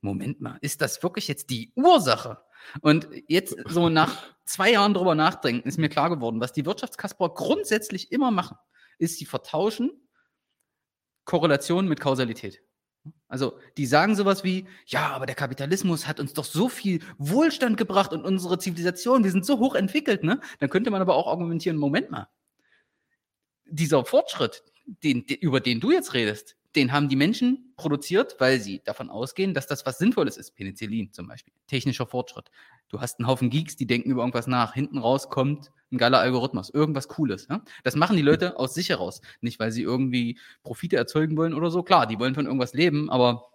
[0.00, 2.38] Moment mal, ist das wirklich jetzt die Ursache?
[2.80, 7.30] Und jetzt so nach zwei Jahren drüber nachdenken, ist mir klar geworden, was die Wirtschaftskasper
[7.30, 8.56] grundsätzlich immer machen,
[8.98, 9.90] ist, sie vertauschen
[11.24, 12.62] Korrelation mit Kausalität.
[13.28, 17.76] Also, die sagen sowas wie, ja, aber der Kapitalismus hat uns doch so viel Wohlstand
[17.76, 20.40] gebracht und unsere Zivilisation, wir sind so hoch entwickelt, ne?
[20.60, 22.28] Dann könnte man aber auch argumentieren, Moment mal.
[23.64, 28.82] Dieser Fortschritt, den, über den du jetzt redest, den haben die Menschen produziert, weil sie
[28.84, 30.54] davon ausgehen, dass das was Sinnvolles ist.
[30.54, 31.52] Penicillin zum Beispiel.
[31.66, 32.50] Technischer Fortschritt.
[32.88, 34.74] Du hast einen Haufen Geeks, die denken über irgendwas nach.
[34.74, 37.46] Hinten raus kommt ein geiler Algorithmus, irgendwas Cooles.
[37.48, 37.62] Ja?
[37.84, 39.20] Das machen die Leute aus sich heraus.
[39.40, 41.82] Nicht, weil sie irgendwie Profite erzeugen wollen oder so.
[41.82, 43.48] Klar, die wollen von irgendwas leben, aber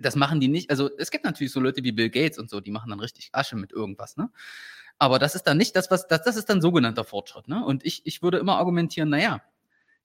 [0.00, 0.70] das machen die nicht.
[0.70, 3.30] Also es gibt natürlich so Leute wie Bill Gates und so, die machen dann richtig
[3.32, 4.16] Asche mit irgendwas.
[4.16, 4.30] Ne?
[4.98, 7.48] Aber das ist dann nicht das, was, das, das ist dann sogenannter Fortschritt.
[7.48, 7.64] Ne?
[7.64, 9.42] Und ich, ich würde immer argumentieren, naja,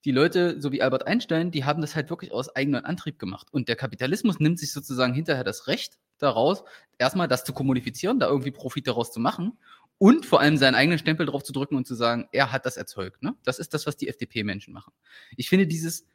[0.05, 3.47] die Leute, so wie Albert Einstein, die haben das halt wirklich aus eigenem Antrieb gemacht.
[3.51, 6.63] Und der Kapitalismus nimmt sich sozusagen hinterher das Recht daraus,
[6.97, 9.57] erstmal das zu kommunizieren, da irgendwie Profit daraus zu machen
[9.97, 12.77] und vor allem seinen eigenen Stempel drauf zu drücken und zu sagen, er hat das
[12.77, 13.21] erzeugt.
[13.21, 13.35] Ne?
[13.43, 14.93] Das ist das, was die FDP-Menschen machen.
[15.35, 16.05] Ich finde dieses,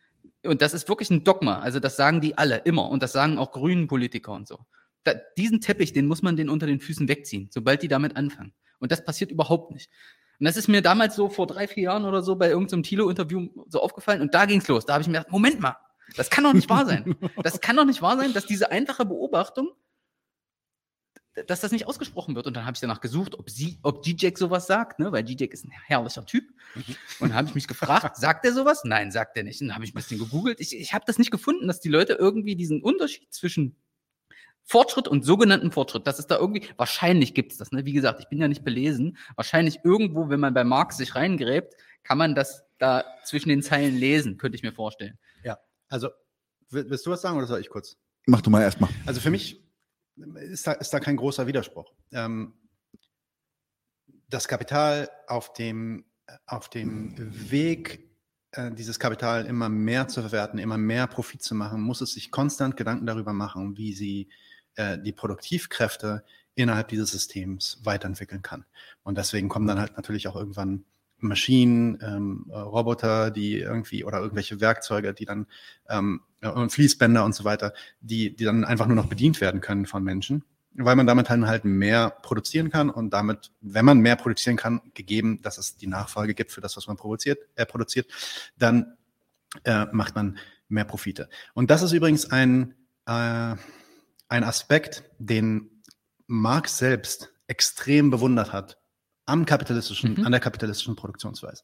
[0.43, 3.39] und das ist wirklich ein Dogma, also das sagen die alle immer und das sagen
[3.39, 4.59] auch grünen Politiker und so.
[5.05, 8.55] Da, diesen Teppich, den muss man den unter den Füßen wegziehen, sobald die damit anfangen.
[8.79, 9.91] Und das passiert überhaupt nicht.
[10.41, 13.49] Und das ist mir damals so vor drei, vier Jahren oder so bei irgendeinem Tilo-Interview
[13.69, 14.85] so aufgefallen und da ging's los.
[14.85, 15.77] Da habe ich mir gedacht, Moment mal,
[16.17, 17.17] das kann doch nicht wahr sein.
[17.43, 19.71] Das kann doch nicht wahr sein, dass diese einfache Beobachtung,
[21.47, 22.47] dass das nicht ausgesprochen wird.
[22.47, 25.11] Und dann habe ich danach gesucht, ob sie, ob G-Jack sowas sagt, ne?
[25.11, 26.45] weil G-Jack ist ein herrlicher Typ.
[26.75, 28.83] Und dann habe ich mich gefragt, sagt er sowas?
[28.85, 29.61] Nein, sagt er nicht.
[29.61, 30.61] Und dann habe ich ein bisschen gegoogelt.
[30.61, 33.77] Ich, ich habe das nicht gefunden, dass die Leute irgendwie diesen Unterschied zwischen
[34.67, 37.85] Fortschritt und sogenannten Fortschritt, das ist da irgendwie, wahrscheinlich gibt es das, ne?
[37.85, 39.17] Wie gesagt, ich bin ja nicht belesen.
[39.37, 43.97] Wahrscheinlich irgendwo, wenn man bei Marx sich reingräbt, kann man das da zwischen den Zeilen
[43.97, 45.19] lesen, könnte ich mir vorstellen.
[45.91, 46.09] Also,
[46.71, 47.97] will- willst du was sagen oder soll ich kurz?
[48.27, 48.89] Mach du mal erstmal.
[49.07, 49.63] Also für mich
[50.51, 51.93] ist da, ist da kein großer Widerspruch.
[52.11, 52.55] Ähm,
[54.29, 56.05] das Kapital auf dem,
[56.47, 57.15] auf dem
[57.51, 58.11] Weg,
[58.53, 62.31] äh, dieses Kapital immer mehr zu verwerten, immer mehr Profit zu machen, muss es sich
[62.31, 64.31] konstant Gedanken darüber machen, wie sie
[64.77, 68.65] äh, die Produktivkräfte innerhalb dieses Systems weiterentwickeln kann.
[69.03, 70.85] Und deswegen kommen dann halt natürlich auch irgendwann
[71.19, 75.47] Maschinen, ähm, äh, Roboter, die irgendwie oder irgendwelche Werkzeuge, die dann
[75.89, 79.87] ähm, und Fließbänder und so weiter, die, die dann einfach nur noch bedient werden können
[79.87, 80.45] von Menschen,
[80.75, 84.83] weil man damit dann halt mehr produzieren kann und damit, wenn man mehr produzieren kann,
[84.93, 88.09] gegeben, dass es die Nachfrage gibt für das, was man produziert, äh, produziert,
[88.59, 88.97] dann
[89.65, 91.29] äh, macht man mehr Profite.
[91.55, 92.75] Und das ist übrigens ein,
[93.07, 93.55] äh,
[94.35, 95.71] ein Aspekt, den
[96.27, 98.79] Marx selbst extrem bewundert hat
[99.27, 100.27] am kapitalistischen, Mhm.
[100.27, 101.63] an der kapitalistischen Produktionsweise.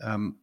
[0.00, 0.38] Ähm,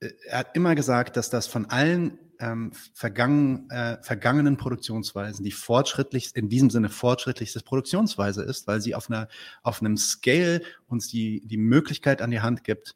[0.00, 5.50] äh, er hat immer gesagt, dass das von allen ähm, vergangen, äh, vergangenen Produktionsweisen, die
[5.50, 9.28] fortschrittlich, in diesem Sinne fortschrittlichste Produktionsweise ist, weil sie auf, einer,
[9.62, 12.94] auf einem Scale uns die, die Möglichkeit an die Hand gibt,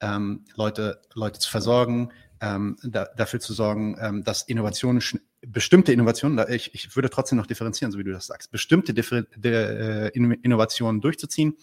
[0.00, 2.12] ähm, Leute, Leute zu versorgen,
[2.42, 5.02] ähm, da, dafür zu sorgen, ähm, dass Innovationen,
[5.40, 9.22] bestimmte Innovationen, ich, ich würde trotzdem noch differenzieren, so wie du das sagst, bestimmte Differ
[9.22, 11.56] de, äh, In- Innovationen durchzuziehen,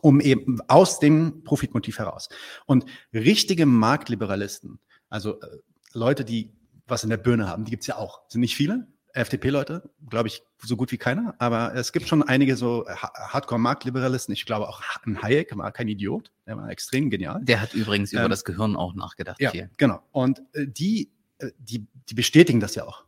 [0.00, 2.28] um eben aus dem Profitmotiv heraus.
[2.66, 4.78] Und richtige Marktliberalisten,
[5.08, 5.58] also äh,
[5.92, 6.52] Leute, die
[6.86, 8.22] was in der Birne haben, die gibt's ja auch.
[8.28, 12.56] Sind nicht viele, FDP-Leute, glaube ich, so gut wie keiner, aber es gibt schon einige
[12.56, 14.32] so Ha- Hardcore-Marktliberalisten.
[14.32, 17.40] Ich glaube auch ein Hayek war kein Idiot, der war extrem genial.
[17.44, 19.40] Der hat übrigens über Ähm, das Gehirn auch nachgedacht.
[19.40, 19.70] Ja, viel.
[19.76, 20.02] genau.
[20.12, 23.04] Und äh, die, äh, die, die bestätigen das ja auch.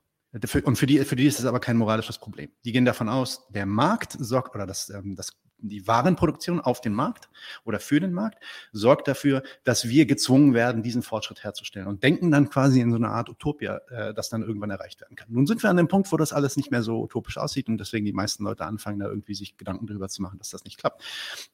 [0.65, 2.51] Und für die, für die ist es aber kein moralisches Problem.
[2.65, 5.33] Die gehen davon aus, der Markt sorgt, oder das, ähm, das,
[5.69, 7.29] die Warenproduktion auf den Markt
[7.65, 8.43] oder für den Markt
[8.73, 12.97] sorgt dafür, dass wir gezwungen werden, diesen Fortschritt herzustellen und denken dann quasi in so
[12.97, 15.29] eine Art Utopia, äh, das dann irgendwann erreicht werden kann.
[15.31, 17.79] Nun sind wir an dem Punkt, wo das alles nicht mehr so utopisch aussieht und
[17.79, 20.79] deswegen die meisten Leute anfangen, da irgendwie sich Gedanken drüber zu machen, dass das nicht
[20.79, 21.03] klappt.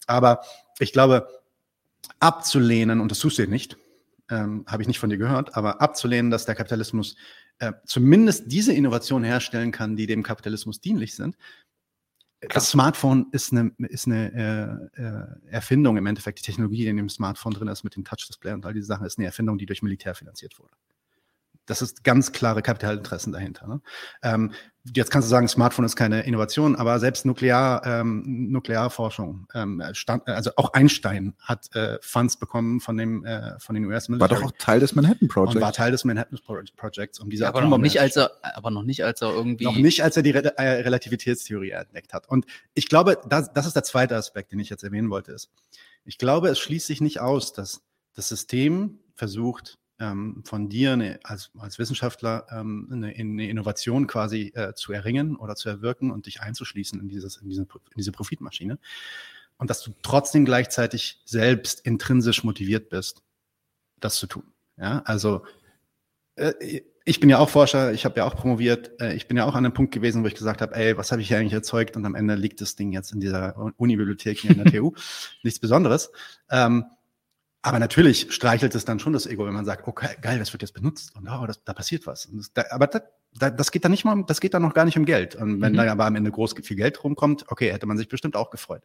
[0.07, 0.41] Aber
[0.79, 1.29] ich glaube,
[2.21, 3.77] abzulehnen, und das tust du ja nicht,
[4.31, 7.17] ähm, habe ich nicht von dir gehört, aber abzulehnen, dass der Kapitalismus
[7.59, 11.37] äh, zumindest diese Innovation herstellen kann, die dem Kapitalismus dienlich sind.
[12.41, 16.39] Das Smartphone ist eine, ist eine äh, äh, Erfindung im Endeffekt.
[16.39, 19.07] Die Technologie, die in dem Smartphone drin ist, mit dem Touch-Display und all diese Sachen,
[19.07, 20.73] ist eine Erfindung, die durch Militär finanziert wurde.
[21.69, 23.67] Das ist ganz klare Kapitalinteressen dahinter.
[23.69, 23.81] Ne?
[24.23, 24.53] Ähm,
[24.95, 30.27] jetzt kannst du sagen, Smartphone ist keine Innovation, aber selbst Nuklear, ähm, Nuklearforschung, ähm, stand,
[30.27, 34.41] also auch Einstein hat äh, Funds bekommen von dem äh, von den US War Military
[34.41, 35.77] doch auch Teil des Manhattan und war Project.
[35.77, 38.83] Teil des Manhattan Pro- Projects, um diese Ja, aber noch nicht, als er, aber noch
[38.83, 39.65] nicht, als er irgendwie.
[39.65, 42.29] Noch nicht, als er die Re äh, Relativitätstheorie entdeckt hat.
[42.29, 45.51] Und ich glaube, das, das ist der zweite Aspekt, den ich jetzt erwähnen wollte, ist,
[46.05, 47.83] ich glaube, es schließt sich nicht aus, dass
[48.15, 54.53] das System versucht, ähm, von dir eine, als, als Wissenschaftler ähm, eine, eine Innovation quasi
[54.55, 58.13] äh, zu erringen oder zu erwirken und dich einzuschließen in, dieses, in, diese, in diese
[58.13, 58.79] Profitmaschine.
[59.57, 63.23] Und dass du trotzdem gleichzeitig selbst intrinsisch motiviert bist,
[63.99, 64.45] das zu tun.
[64.77, 65.45] Ja, also
[66.37, 69.47] äh, ich bin ja auch Forscher, ich habe ja auch promoviert, äh, ich bin ja
[69.47, 71.55] auch an einem Punkt gewesen, wo ich gesagt habe, ey, was habe ich hier eigentlich
[71.55, 71.97] erzeugt?
[71.97, 74.93] Und am Ende liegt das Ding jetzt in dieser Uni-Bibliothek hier in der TU.
[75.43, 76.13] Nichts Besonderes.
[76.51, 76.85] Ähm,
[77.69, 80.63] aber natürlich streichelt es dann schon das Ego, wenn man sagt, okay, geil, das wird
[80.63, 82.29] jetzt benutzt und oh, das, da passiert was.
[82.33, 83.01] Das, da, aber da,
[83.39, 85.35] da, das geht dann nicht mal, um- das geht dann noch gar nicht um Geld.
[85.37, 85.77] Und wenn Mhm.
[85.77, 88.83] da aber am Ende groß viel Geld rumkommt, okay, hätte man sich bestimmt auch gefreut.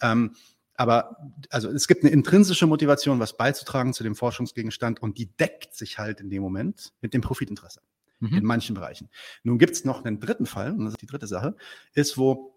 [0.00, 0.34] Ähm,
[0.74, 1.16] aber
[1.50, 5.98] also es gibt eine intrinsische Motivation, was beizutragen zu dem Forschungsgegenstand und die deckt sich
[5.98, 7.80] halt in dem Moment mit dem Profitinteresse
[8.20, 8.42] in Mhm.
[8.44, 9.08] manchen Bereichen.
[9.42, 11.56] Nun gibt es noch einen dritten Fall, und das ist die dritte Sache,
[11.94, 12.54] ist, wo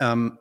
[0.00, 0.38] ähm,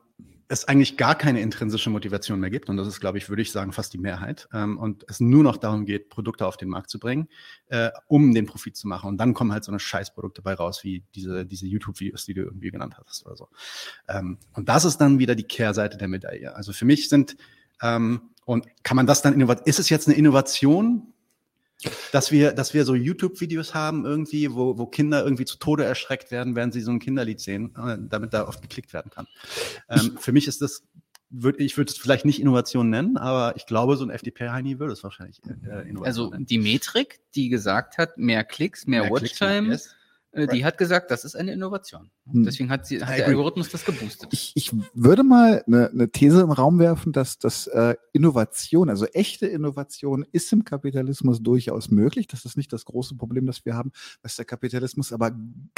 [0.47, 2.69] es eigentlich gar keine intrinsische Motivation mehr gibt.
[2.69, 4.47] Und das ist, glaube ich, würde ich sagen, fast die Mehrheit.
[4.53, 7.27] Ähm, und es nur noch darum geht, Produkte auf den Markt zu bringen,
[7.67, 9.07] äh, um den Profit zu machen.
[9.07, 12.41] Und dann kommen halt so eine Scheißprodukte bei raus, wie diese, diese YouTube-Videos, die du
[12.43, 13.49] irgendwie genannt hast oder so.
[14.07, 16.55] Ähm, und das ist dann wieder die Kehrseite der Medaille.
[16.55, 17.37] Also für mich sind,
[17.81, 21.13] ähm, und kann man das dann innovat, ist es jetzt eine Innovation?
[22.11, 26.31] Dass wir, dass wir so YouTube-Videos haben irgendwie, wo, wo Kinder irgendwie zu Tode erschreckt
[26.31, 29.27] werden, während sie so ein Kinderlied sehen, äh, damit da oft geklickt werden kann.
[29.89, 30.83] Ähm, für mich ist das,
[31.29, 34.93] würd, ich würde es vielleicht nicht Innovation nennen, aber ich glaube, so ein FDP-Heini würde
[34.93, 36.45] es wahrscheinlich äh, Innovation Also nennen.
[36.45, 39.95] die Metrik, die gesagt hat, mehr Klicks, mehr, Klicks, Watchtime, yes.
[40.35, 42.11] Äh, die hat gesagt, das ist eine Innovation.
[42.29, 42.43] Hm.
[42.43, 43.27] Deswegen hat, sie, hat der.
[43.27, 44.29] Algorithmus das geboostet.
[44.33, 49.05] Ich, ich würde mal eine, eine These im Raum werfen, dass, dass äh, Innovation, also
[49.07, 52.27] echte Innovation, ist im Kapitalismus durchaus möglich.
[52.27, 53.91] Das ist nicht das große Problem, das wir haben.
[54.21, 55.31] Was der Kapitalismus aber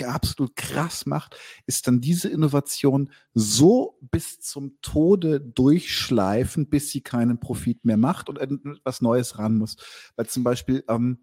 [0.04, 7.40] absolut krass macht, ist dann diese Innovation so bis zum Tode durchschleifen, bis sie keinen
[7.40, 9.78] Profit mehr macht und etwas Neues ran muss.
[10.16, 11.20] Weil zum Beispiel, ähm,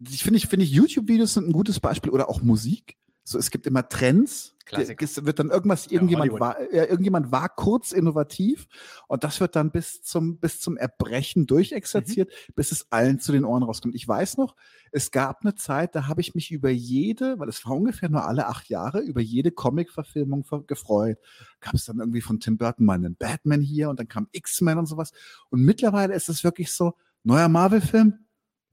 [0.00, 2.96] ich finde, ich finde, YouTube-Videos sind ein gutes Beispiel oder auch Musik.
[3.28, 4.54] So, es gibt immer Trends.
[4.66, 5.04] Klassiker.
[5.04, 6.40] Es wird dann irgendwas, irgendjemand, Hollywood.
[6.40, 8.66] war, äh, irgendjemand war kurz innovativ
[9.06, 13.44] und das wird dann bis zum, bis zum Erbrechen durchexerziert, bis es allen zu den
[13.44, 13.94] Ohren rauskommt.
[13.94, 14.56] Ich weiß noch,
[14.90, 18.24] es gab eine Zeit, da habe ich mich über jede, weil es war ungefähr nur
[18.24, 21.18] alle acht Jahre, über jede Comic-Verfilmung ver- gefreut.
[21.60, 24.78] Gab es dann irgendwie von Tim Burton mal einen Batman hier und dann kam X-Men
[24.78, 25.12] und sowas.
[25.50, 28.25] Und mittlerweile ist es wirklich so, neuer Marvel-Film,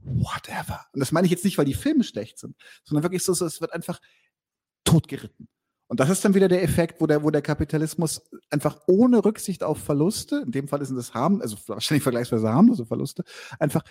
[0.04, 0.86] whatever.
[0.94, 3.46] Und das meine ich jetzt nicht, weil die Filme schlecht sind, sondern wirklich so, so
[3.46, 4.00] es wird einfach
[4.84, 5.48] totgeritten.
[5.94, 9.64] Und das ist dann wieder der Effekt, wo der, wo der Kapitalismus einfach ohne Rücksicht
[9.64, 13.24] auf Verluste, in dem Fall sind es harm, also wahrscheinlich vergleichsweise harmlose Verluste,
[13.60, 13.84] einfach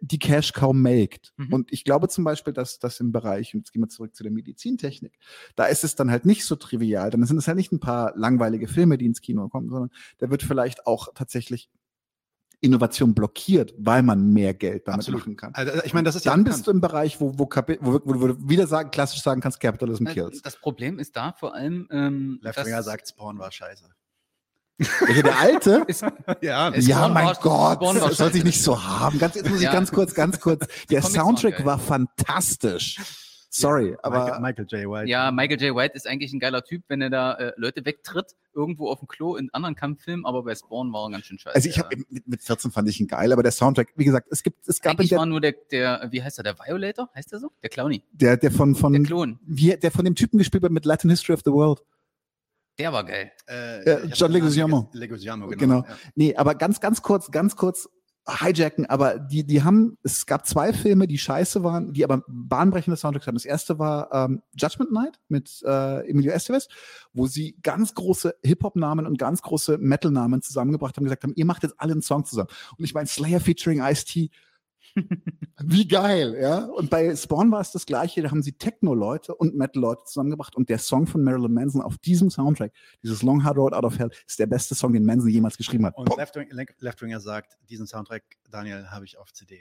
[0.00, 1.34] die Cash kaum melkt.
[1.36, 1.52] Mhm.
[1.52, 4.22] Und ich glaube zum Beispiel, dass das im Bereich, und jetzt gehen wir zurück zu
[4.22, 5.18] der Medizintechnik,
[5.56, 7.10] da ist es dann halt nicht so trivial.
[7.10, 10.30] Dann sind es halt nicht ein paar langweilige Filme, die ins Kino kommen, sondern da
[10.30, 11.68] wird vielleicht auch tatsächlich
[12.62, 15.20] Innovation blockiert, weil man mehr Geld damit Absolut.
[15.20, 15.54] machen kann.
[15.54, 16.56] Also, ich meine, das ist ja Dann bekannt.
[16.58, 19.60] bist du im Bereich, wo, wo, wo, wo, wo du wieder sagen, klassisch sagen kannst,
[19.60, 20.42] Capitalism kills.
[20.42, 23.84] Das Problem ist da vor allem, ähm, Left dass- Winger sagt, Spawn war scheiße.
[25.06, 25.84] Welcher der alte?
[25.88, 26.02] ist,
[26.42, 28.46] Ja, Es- ja, mein war- Gott, das soll sich scheiße.
[28.46, 29.18] nicht so haben.
[29.18, 29.72] Ganz, jetzt muss ich Ja.
[29.72, 30.66] ganz kurz, ganz kurz.
[30.90, 32.98] Der Soundtrack war fantastisch.
[33.52, 34.90] Sorry, aber Michael, Michael J.
[34.90, 35.10] White.
[35.10, 35.74] ja, Michael J.
[35.76, 39.08] White ist eigentlich ein geiler Typ, wenn er da äh, Leute wegtritt, irgendwo auf dem
[39.08, 41.56] Klo in anderen Kampffilmen, aber bei Spawn war er ganz schön scheiße.
[41.56, 41.82] also ich ja.
[41.84, 44.68] habe mit, mit 14 fand ich ihn geil, aber der Soundtrack, wie gesagt, es gibt,
[44.68, 47.10] es gab Eigentlich der, war nur der, der, wie heißt er, der Violator?
[47.12, 47.50] Heißt der so?
[47.62, 48.04] Der Clowny.
[48.12, 49.40] der, der von, Der von, Klon.
[49.44, 51.80] wie, der von dem Typen gespielt wird mit Latin History of the World.
[52.78, 53.32] Der war geil.
[53.48, 54.88] Äh, Ja, John Leguizamo.
[54.92, 55.58] Leguizamo, genau.
[55.58, 55.78] Genau.
[55.88, 55.96] Ja.
[56.14, 57.88] Nee, aber ganz, ganz kurz, ganz kurz
[58.28, 62.96] hijacken, aber die, die haben, es gab zwei Filme, die scheiße waren, die aber bahnbrechende
[62.96, 63.34] Soundtracks haben.
[63.34, 66.68] Das erste war ähm, Judgment Night mit äh, Emilio Estevez,
[67.12, 71.62] wo sie ganz große Hip-Hop-Namen und ganz große Metal-Namen zusammengebracht haben gesagt haben, ihr macht
[71.62, 72.50] jetzt alle einen Song zusammen.
[72.76, 74.30] Und ich meine, Slayer featuring Ice-T,
[75.62, 76.64] wie geil, ja.
[76.64, 80.68] Und bei Spawn war es das gleiche, da haben sie Techno-Leute und Metal-Leute zusammengebracht und
[80.68, 82.72] der Song von Marilyn Manson auf diesem Soundtrack,
[83.02, 85.86] dieses Long Hard Road Out of Hell, ist der beste Song, den Manson jemals geschrieben
[85.86, 85.96] hat.
[85.96, 89.60] Und Left, Wing, Left Winger sagt, diesen Soundtrack, Daniel, habe ich auf CD.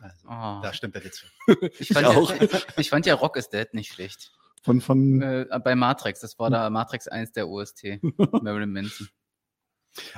[0.00, 0.60] Also, Ah.
[0.62, 1.70] da stimmt er jetzt für.
[1.78, 2.30] Ich fand, auch.
[2.30, 2.36] Ja,
[2.76, 4.32] ich fand ja Rock is Dead nicht schlecht.
[4.62, 8.00] Von, von, Äh, bei Matrix, das war da Matrix 1 der OST.
[8.42, 9.08] Marilyn Manson.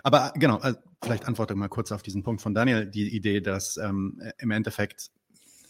[0.02, 3.76] Aber genau, also vielleicht antworte mal kurz auf diesen Punkt von Daniel, die Idee, dass
[3.76, 5.10] ähm, im Endeffekt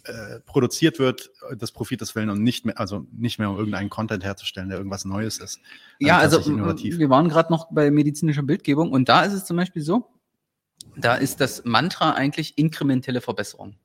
[0.05, 3.91] äh, produziert wird, äh, des Profites willen und nicht mehr, also nicht mehr um irgendeinen
[3.91, 5.61] Content herzustellen, der irgendwas Neues ist.
[5.99, 9.83] Ja, also wir waren gerade noch bei medizinischer Bildgebung und da ist es zum Beispiel
[9.83, 10.09] so,
[10.97, 13.77] da ist das Mantra eigentlich inkrementelle Verbesserung.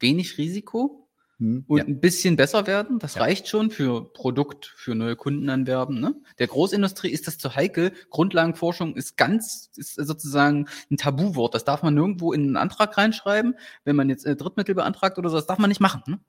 [0.00, 1.05] Wenig Risiko
[1.38, 1.64] hm.
[1.68, 1.84] und Ja.
[1.84, 3.22] ein bisschen besser werden, das Ja.
[3.22, 6.00] reicht schon für Produkt, für neue Kunden anwerben.
[6.00, 6.14] Ne?
[6.38, 7.92] Der Großindustrie ist das zu heikel.
[8.10, 11.54] Grundlagenforschung ist ganz, ist sozusagen ein Tabuwort.
[11.54, 13.54] Das darf man nirgendwo in einen Antrag reinschreiben.
[13.84, 16.02] Wenn man jetzt äh, Drittmittel beantragt oder so, das darf man nicht machen.
[16.06, 16.20] Ne?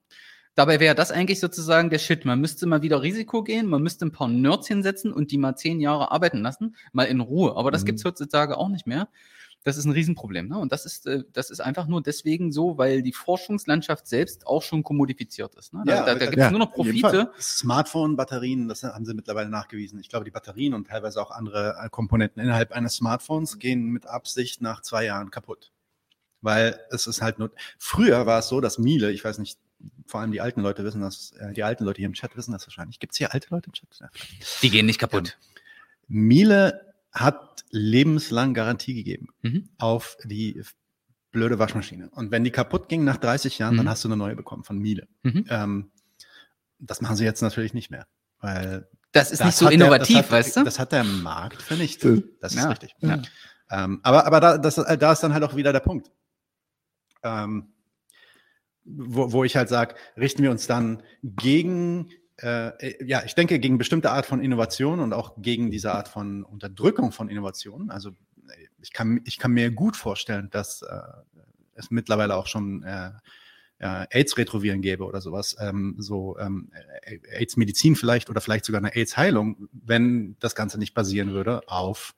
[0.56, 2.26] Dabei wäre das eigentlich sozusagen der Shit.
[2.26, 5.56] Man müsste mal wieder Risiko gehen, man müsste ein paar Nerds hinsetzen und die mal
[5.56, 7.56] zehn Jahre arbeiten lassen, mal in Ruhe.
[7.56, 7.86] Aber das Mhm.
[7.86, 9.08] gibt's heutzutage auch nicht mehr.
[9.64, 10.48] Das ist ein Riesenproblem.
[10.48, 10.58] Ne?
[10.58, 14.62] Und das ist, äh, das ist einfach nur deswegen so, weil die Forschungslandschaft selbst auch
[14.62, 15.74] schon kommodifiziert ist.
[15.74, 15.84] Ne?
[15.86, 16.72] Da, Ja, da, da gibt es ja, nur noch.
[16.72, 17.32] Profite.
[17.40, 20.00] Smartphone-Batterien, das haben sie mittlerweile nachgewiesen.
[20.00, 24.06] Ich glaube, die Batterien und teilweise auch andere äh, Komponenten innerhalb eines Smartphones gehen mit
[24.06, 25.72] Absicht nach zwei Jahren kaputt.
[26.42, 29.60] Weil es ist halt nur, früher war es so, dass Miele, ich weiß nicht,
[30.06, 32.52] vor allem die alten Leute wissen das, äh, die alten Leute hier im Chat wissen
[32.52, 33.00] das wahrscheinlich.
[33.00, 33.90] Gibt es hier alte Leute im Chat?
[34.00, 34.10] Ja.
[34.62, 35.38] Die gehen nicht kaputt.
[36.08, 36.87] Miele
[37.18, 39.70] hat lebenslang Garantie gegeben Mhm.
[39.78, 40.62] auf die
[41.32, 42.10] blöde Waschmaschine.
[42.12, 43.78] Und wenn die kaputt ging nach 30 Jahren, Mhm.
[43.80, 45.08] dann hast du eine neue bekommen von Miele.
[45.24, 45.46] Mhm.
[45.50, 45.92] Ähm,
[46.80, 48.08] das machen sie jetzt natürlich nicht mehr.
[48.40, 50.64] Weil Das ist das nicht so der- innovativ, das hat, weißt du?
[50.64, 52.26] Das hat der Markt vernichtet.
[52.42, 52.70] Das ist Ja.
[52.70, 52.94] richtig.
[53.02, 53.22] Ja.
[53.70, 56.12] Ähm, aber aber da, das, äh, da ist dann halt auch wieder der Punkt.
[57.24, 57.74] Ähm,
[58.86, 62.10] wo, wo ich halt sage, richten wir uns dann gegen,
[62.42, 66.08] äh, äh, ja, ich denke, gegen bestimmte Art von Innovation und auch gegen diese Art
[66.08, 67.90] von Unterdrückung von Innovation.
[67.90, 71.00] Also äh, ich kann, ich kann mir gut vorstellen, dass äh,
[71.74, 73.12] es mittlerweile auch schon äh,
[73.80, 76.72] AIDS-Retroviren gäbe oder sowas, ähm, so ähm,
[77.04, 82.16] äh, AIDS-Medizin vielleicht oder vielleicht sogar eine AIDS-Heilung, wenn das Ganze nicht basieren würde auf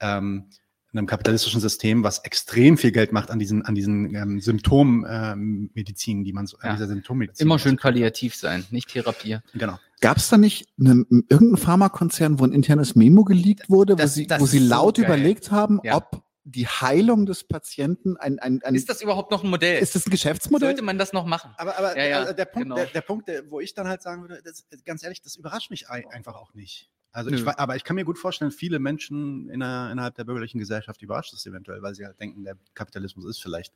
[0.00, 0.48] ähm,
[0.92, 6.32] einem kapitalistischen System, was extrem viel Geld macht an diesen, an diesen ähm, Symptommedizin, die
[6.32, 6.70] man so, Ja.
[6.70, 7.46] an dieser Symptommedizin.
[7.46, 9.38] Immer schön palliativ sein, nicht Therapie.
[9.54, 9.78] Genau.
[10.00, 14.14] Gab es da nicht eine, irgendein Pharmakonzern, wo ein internes Memo geleakt wurde, Das- wo
[14.14, 15.04] sie, wo sie so laut geil.
[15.06, 15.96] überlegt haben, Ja.
[15.96, 19.80] ob die Heilung des Patienten ein, ein, ein Ist das überhaupt noch ein Modell?
[19.80, 20.70] ist das ein Geschäftsmodell?
[20.70, 21.52] Sollte man das noch machen?
[21.56, 22.74] Aber, aber Ja, ja, also der Punkt, genau.
[22.74, 25.70] der, der Punkt, der, wo ich dann halt sagen würde, das, ganz ehrlich, das überrascht
[25.70, 26.90] mich ei- einfach auch nicht.
[27.12, 27.46] Also ich, Nö.
[27.46, 31.32] wa- aber ich kann mir gut vorstellen, viele Menschen inner, innerhalb der bürgerlichen Gesellschaft überrascht
[31.34, 33.74] es eventuell, weil sie halt denken, der Kapitalismus ist vielleicht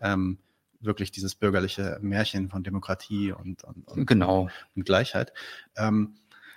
[0.00, 0.38] ähm,
[0.80, 4.48] wirklich dieses bürgerliche Märchen von Demokratie und, und, und, Genau.
[4.74, 5.32] und Gleichheit.
[5.76, 6.14] Ähm,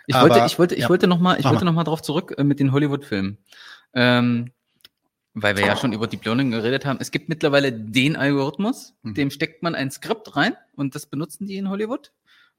[0.08, 0.90] Ich Aber- wollte, ich wollte, ich ja.
[0.90, 3.38] wollte noch mal, ich wollte noch mal drauf zurück äh, mit den Hollywood-Filmen,
[3.94, 4.52] ähm,
[5.36, 6.98] weil wir ja schon über Deep Learning geredet haben.
[7.02, 9.14] Es gibt mittlerweile den Algorithmus, Mhm.
[9.14, 12.14] dem steckt man ein Skript rein und das benutzen die in Hollywood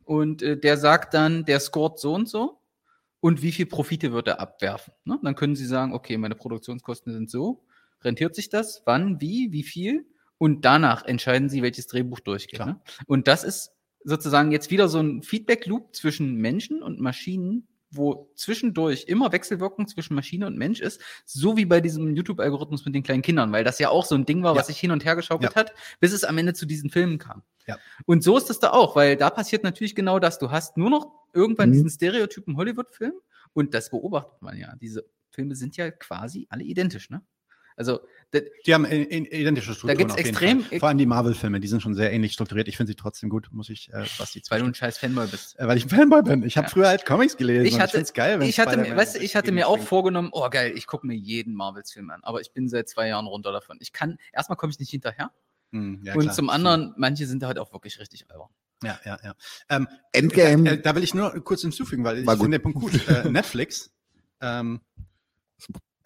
[0.04, 2.60] und äh, der sagt dann, der scoret so und so
[3.20, 4.92] und wie viel Profite wird er abwerfen.
[5.04, 5.18] Ne?
[5.22, 7.64] Dann können sie sagen, okay, meine Produktionskosten sind so,
[8.02, 10.06] rentiert sich das, wann, wie, wie viel
[10.38, 12.60] und danach entscheiden sie, welches Drehbuch durchgeht.
[12.60, 12.80] Ne?
[13.06, 13.72] Und das ist
[14.04, 17.66] sozusagen jetzt wieder so ein Feedback-Loop zwischen Menschen und Maschinen,
[17.96, 22.94] wo zwischendurch immer Wechselwirkung zwischen Maschine und Mensch ist, so wie bei diesem YouTube-Algorithmus mit
[22.94, 24.60] den kleinen Kindern, weil das ja auch so ein Ding war, Ja.
[24.60, 25.56] was sich hin und her geschaukelt Ja.
[25.60, 27.42] hat, bis es am Ende zu diesen Filmen kam.
[27.66, 27.78] Ja.
[28.04, 30.38] Und so ist es da auch, weil da passiert natürlich genau das.
[30.38, 31.74] Du hast nur noch irgendwann Mhm.
[31.74, 33.12] diesen Stereotypen Hollywood-Film
[33.52, 34.74] und das beobachtet man ja.
[34.76, 37.22] Diese Filme sind ja quasi alle identisch, ne?
[37.76, 38.00] Also
[38.66, 39.96] Die haben in, in, identische Strukturen.
[39.98, 40.78] gibt's auf jeden extrem- Fall.
[40.80, 42.68] Vor allem die Marvel-Filme, die sind schon sehr ähnlich strukturiert.
[42.68, 45.26] Ich finde sie trotzdem gut, muss ich, äh, was die Weil du ein scheiß Fanboy
[45.28, 45.58] bist.
[45.58, 46.42] äh, weil ich ein Fanboy bin.
[46.42, 46.70] Ich habe Ja.
[46.70, 47.66] früher halt Comics gelesen.
[47.66, 49.78] Ich und hatte, find's geil, wenn ich hatte, mir, weißt du, ich hatte mir auch
[49.78, 53.26] vorgenommen, oh geil, ich gucke mir jeden Marvels-Film an, aber ich bin seit zwei Jahren
[53.26, 53.78] runter davon.
[53.80, 55.30] Ich kann, erstmal komme ich nicht hinterher
[55.72, 56.34] Hm, ja, und klar.
[56.34, 58.48] zum anderen, manche sind halt auch wirklich richtig albern.
[58.84, 59.34] Ja, ja, ja.
[59.68, 60.70] Ähm, Endgame.
[60.72, 62.44] Äh, da will ich nur kurz hinzufügen, weil ich War gut.
[62.44, 63.08] finde den Punkt gut.
[63.08, 63.90] Äh, Netflix,
[64.40, 64.80] ähm,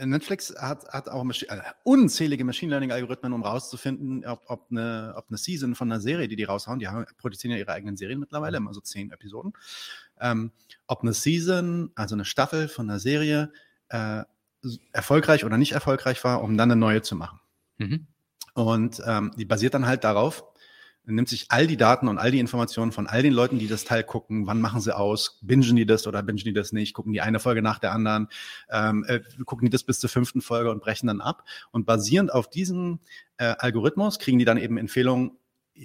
[0.07, 5.39] Netflix hat, hat auch äh, unzählige Machine Learning-Algorithmen, um rauszufinden, ob, ob, eine, ob eine
[5.39, 8.57] Season von einer Serie, die die raushauen, die haben, produzieren ja ihre eigenen Serien mittlerweile,
[8.57, 9.53] immer so zehn Episoden,
[10.21, 10.53] ähm,
[10.87, 13.53] ob eine Season, also eine Staffel von einer Serie,
[13.89, 14.25] äh,
[14.93, 17.41] erfolgreich oder nicht erfolgreich war, um dann eine neue zu machen.
[17.79, 18.07] Mhm.
[18.55, 20.45] Und ähm, die basiert dann halt darauf,
[21.05, 23.85] nimmt sich all die Daten und all die Informationen von all den Leuten, die das
[23.85, 27.13] Teil gucken, wann machen sie aus, bingen die das oder bingen die das nicht, gucken
[27.13, 28.29] die eine Folge nach der anderen,
[28.71, 31.45] ähm, äh, gucken die das bis zur fünften Folge und brechen dann ab.
[31.71, 33.01] Und basierend auf diesem
[33.39, 35.33] äh, Algorithmus kriegen die dann eben Empfehlungen,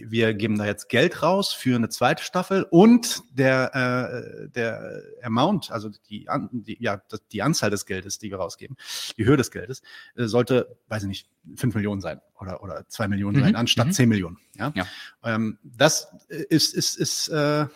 [0.03, 5.71] wir geben da jetzt Geld raus für eine zweite Staffel und der, äh, der Amount,
[5.71, 8.75] also die, die, ja, die Anzahl des Geldes, die wir rausgeben,
[9.17, 9.81] die Höhe des Geldes,
[10.15, 13.87] äh, sollte, weiß ich nicht, fünf Millionen sein oder, oder zwei Millionen Mhm, sein, anstatt
[13.87, 13.91] mhm.
[13.91, 14.37] zehn Millionen.
[14.55, 14.73] Ja?
[14.75, 14.85] Ja.
[15.23, 17.67] Ähm, das ist, ist, ist äh,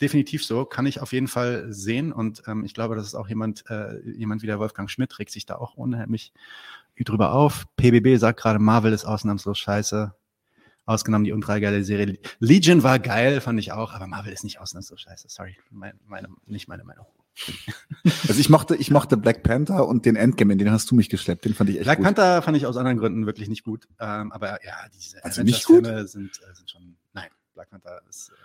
[0.00, 3.28] definitiv so, kann ich auf jeden Fall sehen und ähm, ich glaube, das ist auch
[3.28, 6.32] jemand, äh, jemand wie der Wolfgang Schmidt regt sich da auch unheimlich
[7.04, 7.66] drüber auf.
[7.76, 10.14] PBB sagt gerade, Marvel ist ausnahmslos scheiße.
[10.88, 12.18] Ausgenommen die ultra geile Serie.
[12.38, 15.28] Legion war geil, fand ich auch, aber Marvel ist nicht ausnahmslos scheiße.
[15.28, 17.04] Sorry, meine, meine, nicht meine Meinung.
[18.26, 21.10] Also ich mochte, ich mochte Black Panther und den Endgame, in den hast du mich
[21.10, 21.44] geschleppt.
[21.44, 22.06] Den fand ich echt Black gut.
[22.06, 23.86] Panther fand ich aus anderen Gründen wirklich nicht gut.
[24.00, 25.42] Ähm, aber ja, diese Also?
[25.42, 26.96] Avengers-Filme sind, äh, sind schon.
[27.12, 28.30] Nein, Black Panther ist.
[28.30, 28.36] Ja,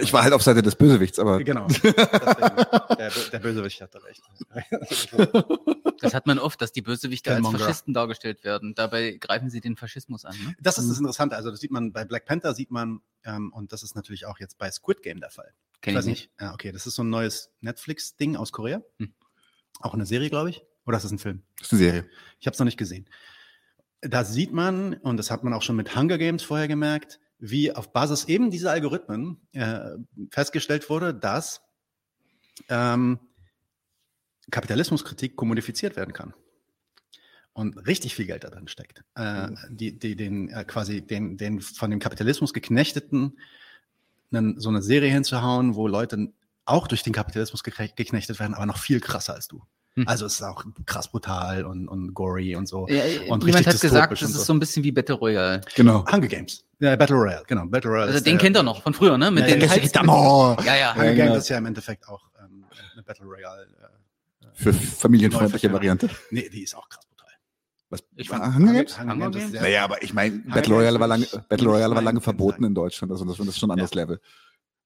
[0.00, 1.66] Ich war halt auf Seite des Bösewichts, aber Genau.
[1.68, 4.22] Deswegen, der, der Bösewicht hatte recht.
[6.00, 7.48] Das hat man oft, dass die Bösewichte als.
[7.48, 8.76] Faschisten dargestellt werden.
[8.76, 10.36] Dabei greifen sie den Faschismus an.
[10.36, 10.54] Ne?
[10.60, 11.34] Das ist das Interessante.
[11.34, 14.38] Also, das sieht man bei Black Panther, sieht man, ähm, und das ist natürlich auch
[14.38, 15.52] jetzt bei Squid Game der Fall.
[15.80, 16.30] Kenn ich nicht.
[16.40, 18.80] Ja, okay, das ist so ein neues Netflix-Ding aus Korea.
[18.98, 19.12] Hm.
[19.80, 20.62] Auch eine Serie, glaube ich.
[20.86, 21.42] Oder ist das ein Film?
[21.58, 22.10] das ist eine Serie.
[22.40, 23.08] Ich habe es noch nicht gesehen.
[24.00, 27.72] Da sieht man, und das hat man auch schon mit Hunger Games vorher gemerkt, wie
[27.72, 29.90] auf Basis eben dieser Algorithmen äh,
[30.30, 31.60] festgestellt wurde, dass
[32.68, 33.18] ähm,
[34.50, 36.34] Kapitalismuskritik kommodifiziert werden kann.
[37.52, 39.02] Und richtig viel Geld da drin steckt.
[39.14, 43.38] Äh, die, die, den äh, quasi den, den von dem Kapitalismus geknechteten
[44.32, 46.32] einen, so eine Serie hinzuhauen, wo Leute
[46.64, 49.62] auch durch den Kapitalismus geknechtet werden, aber noch viel krasser als du.
[49.94, 50.06] Hm.
[50.06, 52.86] Also es ist auch krass brutal und, und gory und so.
[52.88, 54.52] Ja, Und jemand richtig hat gesagt, und ist so.
[54.52, 55.60] ein bisschen wie Battle Royale.
[55.74, 56.04] Genau.
[56.10, 56.64] Hunger Games.
[56.78, 57.66] Ja, Battle Royale, genau.
[57.66, 58.12] Battle Royale.
[58.12, 59.30] Also den der- kennt er noch von früher, ne?
[59.30, 60.94] Mit Ja, den ja, Oh, Ja, ja.
[60.94, 63.62] Hunger Ja, Games ist ja im Endeffekt auch ähm, eine Battle Royale.
[63.64, 66.08] Äh, für familienfreundliche Variante.
[66.30, 67.32] nee, die ist auch krass brutal.
[67.90, 68.04] Was?
[68.16, 69.00] Ich war fand- Hunger Games?
[69.00, 71.68] Hunger Games ist sehr- Naja, aber ich meine, Hunger Battle Royale Games war lange, Battle
[71.68, 73.10] Royale war lange verboten in Deutschland.
[73.10, 74.20] Also das, das ist schon ein anderes Level.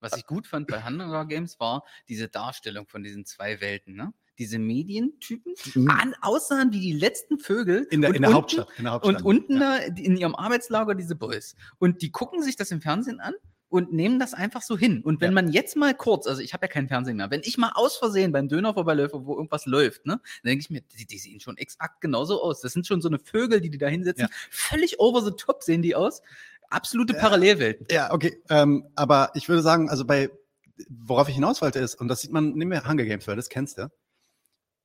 [0.01, 4.13] Was ich gut fand bei Hunger Games war diese Darstellung von diesen zwei Welten, ne?
[4.43, 5.91] Diese Medientypen, die Mhm.
[5.91, 7.87] an, aussahen wie die letzten Vögel.
[7.91, 8.69] In der, in der unten- Hauptstadt.
[8.79, 9.17] In der Hauptstadt.
[9.23, 9.79] Und unten ja.
[9.79, 11.55] da in ihrem Arbeitslager diese Boys.
[11.79, 13.35] Und die gucken sich das im Fernsehen an
[13.69, 15.01] und nehmen das einfach so hin.
[15.03, 15.35] Und wenn Ja.
[15.35, 17.97] man jetzt mal kurz, also ich habe ja kein Fernsehen mehr, wenn ich mal aus
[17.97, 21.41] Versehen beim Döner vorbeiläufe, wo irgendwas läuft, ne, dann denke ich mir, die, die sehen
[21.41, 22.61] schon exakt genauso aus.
[22.61, 24.27] Das sind schon so eine Vögel, die die da hinsetzen.
[24.31, 24.37] Ja.
[24.51, 26.21] Völlig over the top sehen die aus.
[26.69, 27.21] Absolute Ja.
[27.21, 27.87] Parallelwelten.
[27.91, 28.43] Ja, okay.
[28.51, 30.31] Ähm, aber ich würde sagen, also bei,
[30.89, 33.49] worauf ich hinaus wollte ist, und das sieht man, nehmen wir Hunger Games, weil das
[33.51, 33.91] kennst du.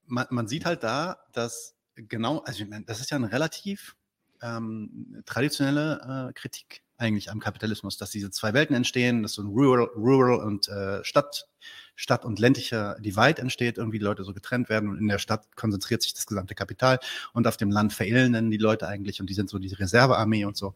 [0.07, 3.95] Man, man sieht halt da, dass genau, also ich meine, das ist ja eine relativ
[4.41, 9.47] ähm, traditionelle äh, Kritik eigentlich am Kapitalismus, dass diese zwei Welten entstehen, dass so ein
[9.47, 11.47] Rural, Rural und äh, Stadt,
[11.95, 15.55] Stadt und ländlicher Divide entsteht, irgendwie die Leute so getrennt werden und in der Stadt
[15.55, 16.99] konzentriert sich das gesamte Kapital
[17.33, 20.57] und auf dem Land verelenden die Leute eigentlich und die sind so die Reservearmee und
[20.57, 20.73] so.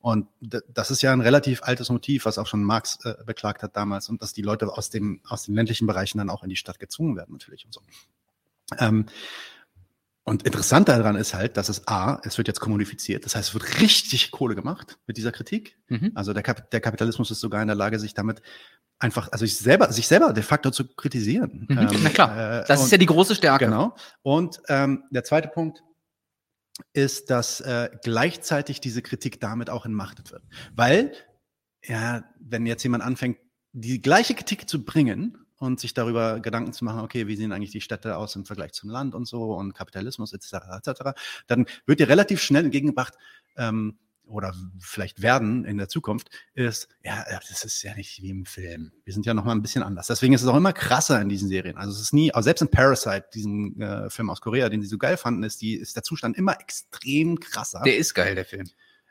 [0.00, 3.76] Und das ist ja ein relativ altes Motiv, was auch schon Marx äh, beklagt hat
[3.76, 6.56] damals und dass die Leute aus dem aus den ländlichen Bereichen dann auch in die
[6.56, 7.80] Stadt gezwungen werden natürlich und so.
[8.78, 9.06] Ähm,
[10.26, 13.54] und interessant daran ist halt, dass es A, es wird jetzt kommodifiziert, das heißt, es
[13.54, 15.78] wird richtig Kohle gemacht mit dieser Kritik.
[15.88, 16.12] Mhm.
[16.14, 18.40] Also der, Kap der Kapitalismus ist sogar in der Lage, sich damit
[18.98, 21.66] einfach, also sich selber, sich selber de facto zu kritisieren.
[21.68, 21.88] Mhm.
[22.02, 23.66] Na klar, äh, Das und- ist ja die große Stärke.
[23.66, 23.94] Genau.
[24.22, 25.82] Und ähm, der zweite Punkt
[26.94, 30.42] ist, dass äh, gleichzeitig diese Kritik damit auch entmachtet wird.
[30.74, 31.12] Weil,
[31.84, 33.38] ja, wenn jetzt jemand anfängt,
[33.72, 37.72] die gleiche Kritik zu bringen und sich darüber Gedanken zu machen, okay, wie sehen eigentlich
[37.72, 40.54] die Städte aus im Vergleich zum Land und so und Kapitalismus etc.
[40.78, 41.00] etc.,
[41.46, 43.14] dann wird dir relativ schnell entgegengebracht,
[43.56, 48.46] ähm, oder vielleicht werden in der Zukunft, ist, ja, das ist ja nicht wie im
[48.46, 48.90] Film.
[49.04, 50.06] Wir sind ja noch mal ein bisschen anders.
[50.06, 51.76] Deswegen ist es auch immer krasser in diesen Serien.
[51.76, 54.88] Also es ist nie, also selbst in Parasite, diesen äh, Film aus Korea, den sie
[54.88, 57.82] so geil fanden, ist, die, ist der Zustand immer extrem krasser.
[57.84, 58.66] Der ist geil, der Film.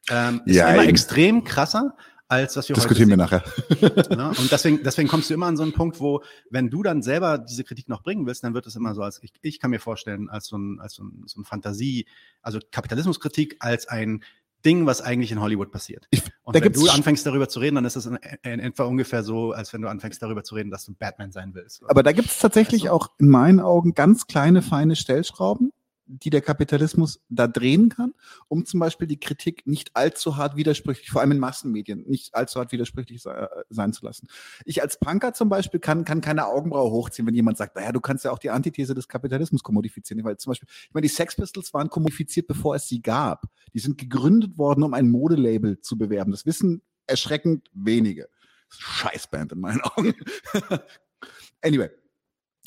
[0.09, 0.89] ähm, ist Ja, immer eben.
[0.89, 1.95] extrem krasser,
[2.27, 3.43] als was wir Diskutieren wir nachher.
[3.69, 3.91] sehen.
[4.17, 4.29] Ne?
[4.29, 7.37] Und deswegen, deswegen kommst du immer an so einen Punkt, wo, wenn du dann selber
[7.37, 9.79] diese Kritik noch bringen willst, dann wird es immer so, als ich, ich kann mir
[9.79, 12.05] vorstellen, als so ein, als so ein, so ein Fantasie,
[12.41, 14.23] also Kapitalismuskritik als ein
[14.65, 16.07] Ding, was eigentlich in Hollywood passiert.
[16.43, 19.23] Und da wenn du anfängst darüber zu reden, dann ist es in, in etwa ungefähr
[19.23, 21.83] so, als wenn du anfängst darüber zu reden, dass du Batman sein willst.
[21.89, 22.95] Aber da gibt es tatsächlich Weißt du?
[22.95, 25.72] auch in meinen Augen ganz kleine, feine Stellschrauben,
[26.19, 28.13] die der Kapitalismus da drehen kann,
[28.47, 32.59] um zum Beispiel die Kritik nicht allzu hart widersprüchlich, vor allem in Massenmedien, nicht allzu
[32.59, 34.27] hart widersprüchlich äh, sein zu lassen.
[34.65, 37.99] Ich als Punker zum Beispiel kann, kann keine Augenbraue hochziehen, wenn jemand sagt, naja, du
[37.99, 40.23] kannst ja auch die Antithese des Kapitalismus kommodifizieren.
[40.23, 43.45] Weil zum Beispiel, ich meine, die Sex Pistols waren kommodifiziert, bevor es sie gab.
[43.73, 46.31] Die sind gegründet worden, um ein Modelabel zu bewerben.
[46.31, 48.29] Das wissen erschreckend wenige.
[48.69, 50.13] Scheißband in meinen Augen.
[51.61, 51.89] anyway.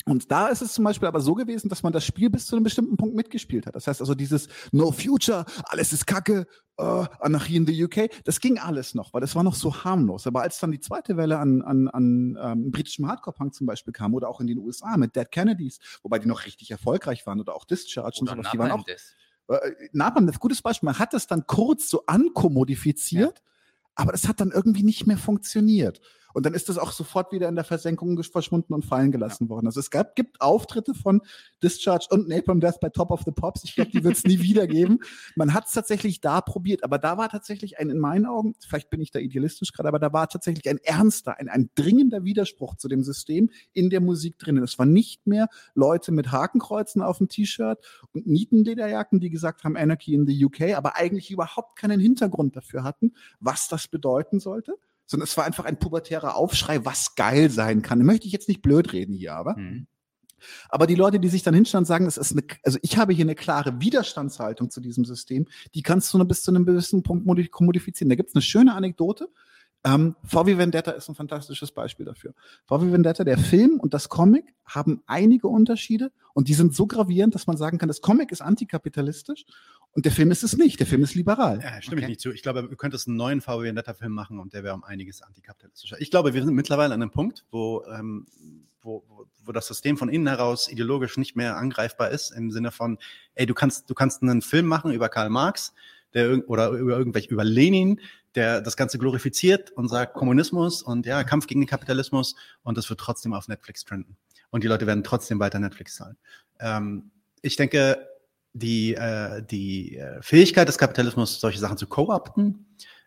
[0.07, 2.55] Und da ist es zum Beispiel aber so gewesen, dass man das Spiel bis zu
[2.55, 3.75] einem bestimmten Punkt mitgespielt hat.
[3.75, 6.47] Das heißt also dieses No Future, alles ist Kacke,
[6.77, 10.25] äh, Anarchie in the UK, das ging alles noch, weil das war noch so harmlos.
[10.25, 14.13] Aber als dann die zweite Welle an, an, an ähm, britischem Hardcore-Punk zum Beispiel kam
[14.13, 17.55] oder auch in den USA mit Dead Kennedys, wobei die noch richtig erfolgreich waren oder
[17.55, 19.15] auch Discharge und Oder sowas, die waren auch Death.
[19.49, 20.87] äh, Napalm, das gutes Beispiel.
[20.87, 23.41] Man hat es dann kurz so ankommodifiziert,
[23.95, 25.99] aber das hat dann irgendwie nicht mehr funktioniert.
[26.37, 29.65] Und dann ist das auch sofort wieder in der Versenkung verschwunden und fallen gelassen worden.
[29.65, 31.23] Also es gab, gibt Auftritte von
[31.63, 33.63] Discharge und Napalm Death bei Top of the Pops.
[33.63, 34.99] Ich glaube, die wird es nie wieder geben.
[35.35, 38.91] Man hat es tatsächlich da probiert, aber da war tatsächlich ein, in meinen Augen, vielleicht
[38.91, 42.75] bin ich da idealistisch gerade, aber da war tatsächlich ein ernster, ein, ein dringender Widerspruch
[42.75, 44.63] zu dem System in der Musik drinnen.
[44.63, 49.75] Es war nicht mehr Leute mit Hakenkreuzen auf dem T-Shirt und Nietenlederjacken, die gesagt haben
[49.75, 54.75] Anarchy in the UK, aber eigentlich überhaupt keinen Hintergrund dafür hatten, was das bedeuten sollte.
[55.07, 57.99] Sondern es war einfach ein pubertärer Aufschrei, was geil sein kann.
[58.05, 59.57] Möchte ich jetzt nicht blöd reden hier, aber.
[59.57, 59.87] Mhm.
[60.69, 63.13] Aber die Leute, die sich dann hinstellen und sagen, es ist eine, also ich habe
[63.13, 67.01] hier eine klare Widerstandshaltung zu diesem System, die kannst du nur bis zu einem gewissen
[67.01, 68.09] Punkt modi- kommodifizieren.
[68.09, 69.29] Da gibt es eine schöne Anekdote.
[69.83, 72.33] Ähm, VW Vendetta ist ein fantastisches Beispiel dafür.
[72.65, 77.35] VW Vendetta, der Film und das Comic haben einige Unterschiede und die sind so gravierend,
[77.35, 79.45] dass man sagen kann, das Comic ist antikapitalistisch
[79.97, 80.79] und der Film ist es nicht.
[80.79, 81.59] Der Film ist liberal.
[81.59, 82.03] Ja, stimme Okay.
[82.03, 82.31] ich nicht zu.
[82.31, 85.99] Ich glaube, du könntest einen neuen VW Vendetta-Film machen und der wäre um einiges antikapitalistischer.
[85.99, 88.27] Ich glaube, wir sind mittlerweile an einem Punkt, wo, ähm,
[88.83, 92.69] wo, wo, wo das System von innen heraus ideologisch nicht mehr angreifbar ist, im Sinne
[92.69, 92.99] von,
[93.33, 95.73] ey, du kannst, du kannst einen Film machen über Karl Marx
[96.13, 97.99] der, oder über irgendwelche, über Lenin,
[98.35, 102.87] der das Ganze glorifiziert und sagt Kommunismus und ja, Kampf gegen den Kapitalismus und das
[102.91, 104.15] wird trotzdem auf Netflix trenden.
[104.51, 106.17] Und die Leute werden trotzdem weiter Netflix zahlen.
[106.59, 107.09] Ähm,
[107.41, 107.97] ich denke,
[108.57, 112.65] die, äh, die äh, Fähigkeit des Kapitalismus, solche Sachen zu co-opten,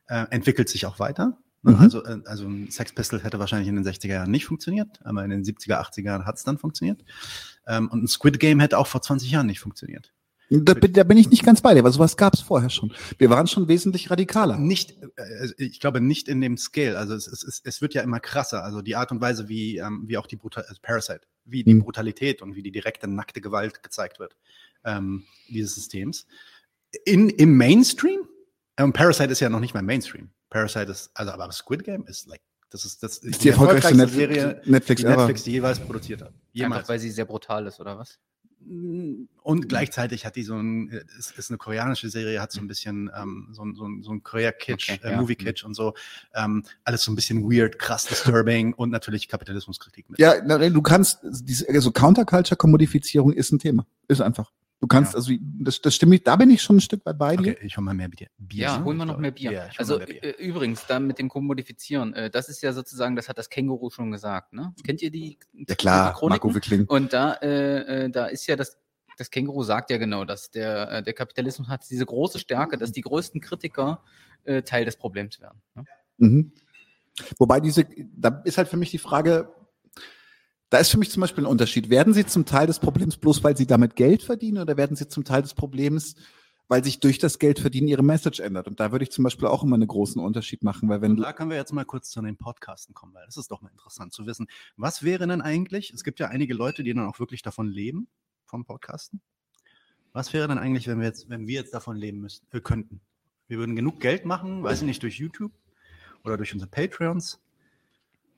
[0.09, 1.39] äh, entwickelt sich auch weiter.
[1.63, 1.73] Ne?
[1.73, 1.77] Mhm.
[1.81, 5.25] Also, äh, also ein Sex Pistol hätte wahrscheinlich in den 60er Jahren nicht funktioniert, aber
[5.25, 7.05] in den 70er, 80er Jahren hat es dann funktioniert.
[7.67, 10.13] Ähm, und ein Squid Game hätte auch vor 20 Jahren nicht funktioniert.
[10.53, 12.93] Da, bin- da bin ich nicht ganz bei dir, weil sowas gab es vorher schon.
[13.19, 14.59] Wir waren schon wesentlich radikaler.
[14.59, 16.99] Nicht, äh, ich glaube nicht in dem Scale.
[16.99, 18.65] Also es, es, es, es wird ja immer krasser.
[18.65, 21.75] Also die Art und Weise, wie, ähm, wie auch die Brutal also Parasite, wie die
[21.75, 21.83] Mhm.
[21.85, 24.35] Brutalität und wie die direkte nackte Gewalt gezeigt wird
[24.85, 26.27] ähm, dieses Systems.
[27.05, 28.21] In, Im Mainstream,
[28.77, 30.31] ähm, Parasite ist ja noch nicht mal Mainstream.
[30.49, 34.35] Parasite ist, also aber Squid Game ist like, das ist, das ist die erfolgreichste Netflix,
[34.35, 35.07] Serie, Netflix die.
[35.09, 36.33] Netflix die jeweils produziert hat.
[36.53, 36.79] Jemals.
[36.81, 38.19] Einfach weil sie sehr brutal ist, oder was?
[39.43, 43.11] Und gleichzeitig hat die so ein, es ist eine koreanische Serie, hat so ein bisschen
[43.17, 45.21] ähm, so, ein- so, ein- so ein Korea-Kitsch, Okay, äh, ja.
[45.21, 45.95] Movie-Kitsch und so.
[46.35, 50.19] Ähm, alles so ein bisschen weird, krass, disturbing und natürlich Kapitalismuskritik mit.
[50.21, 53.87] Ja, du kannst, diese, also Counterculture-Kommodifizierung ist ein Thema.
[54.09, 54.53] Ist einfach.
[54.81, 55.19] Du kannst, Ja.
[55.19, 57.53] also, das, das stimmt, da bin ich schon ein Stück weit bei dir.
[57.53, 58.29] Okay, ich hol mal mehr Bier.
[58.39, 59.53] Bier Ja, holen wir noch mehr Bier.
[59.53, 60.39] Ja, also mehr Bier.
[60.39, 64.11] übrigens, da mit dem Kommodifizieren, äh, das ist ja sozusagen, das hat das Känguru schon
[64.11, 64.55] gesagt.
[64.55, 64.75] Ne?
[64.83, 65.39] Kennt ihr die?
[65.69, 66.27] Ja klar, die?
[66.29, 66.87] Marco Wickling.
[66.87, 68.79] Und da, äh, äh, da ist ja das,
[69.19, 72.91] das Känguru sagt ja genau, dass der, äh, der Kapitalismus hat diese große Stärke, dass
[72.91, 74.03] die größten Kritiker
[74.45, 75.61] äh, Teil des Problems werden.
[75.75, 75.85] Ne?
[76.17, 76.53] Mhm.
[77.39, 77.85] Wobei diese,
[78.17, 79.53] da ist halt für mich die Frage,
[80.71, 81.91] da ist für mich zum Beispiel ein Unterschied.
[81.91, 85.09] Werden sie zum Teil des Problems bloß, weil sie damit Geld verdienen oder werden sie
[85.09, 86.15] zum Teil des Problems,
[86.69, 88.69] weil sich durch das Geld verdienen ihre Message ändert?
[88.69, 91.21] Und da würde ich zum Beispiel auch immer einen großen Unterschied machen, weil wenn Und
[91.23, 93.71] da können wir jetzt mal kurz zu den Podcasten kommen, weil das ist doch mal
[93.71, 94.47] interessant zu wissen.
[94.77, 98.09] Was wäre denn eigentlich, es gibt ja einige Leute, die dann auch wirklich davon leben,
[98.51, 99.23] vom Podcasten.
[100.13, 103.01] Was wäre denn eigentlich, wenn wir jetzt, wenn wir jetzt davon leben müssten, äh, könnten?
[103.47, 105.53] Wir würden genug Geld machen, weiß ich nicht, durch YouTube
[106.25, 107.41] oder durch unsere Patreons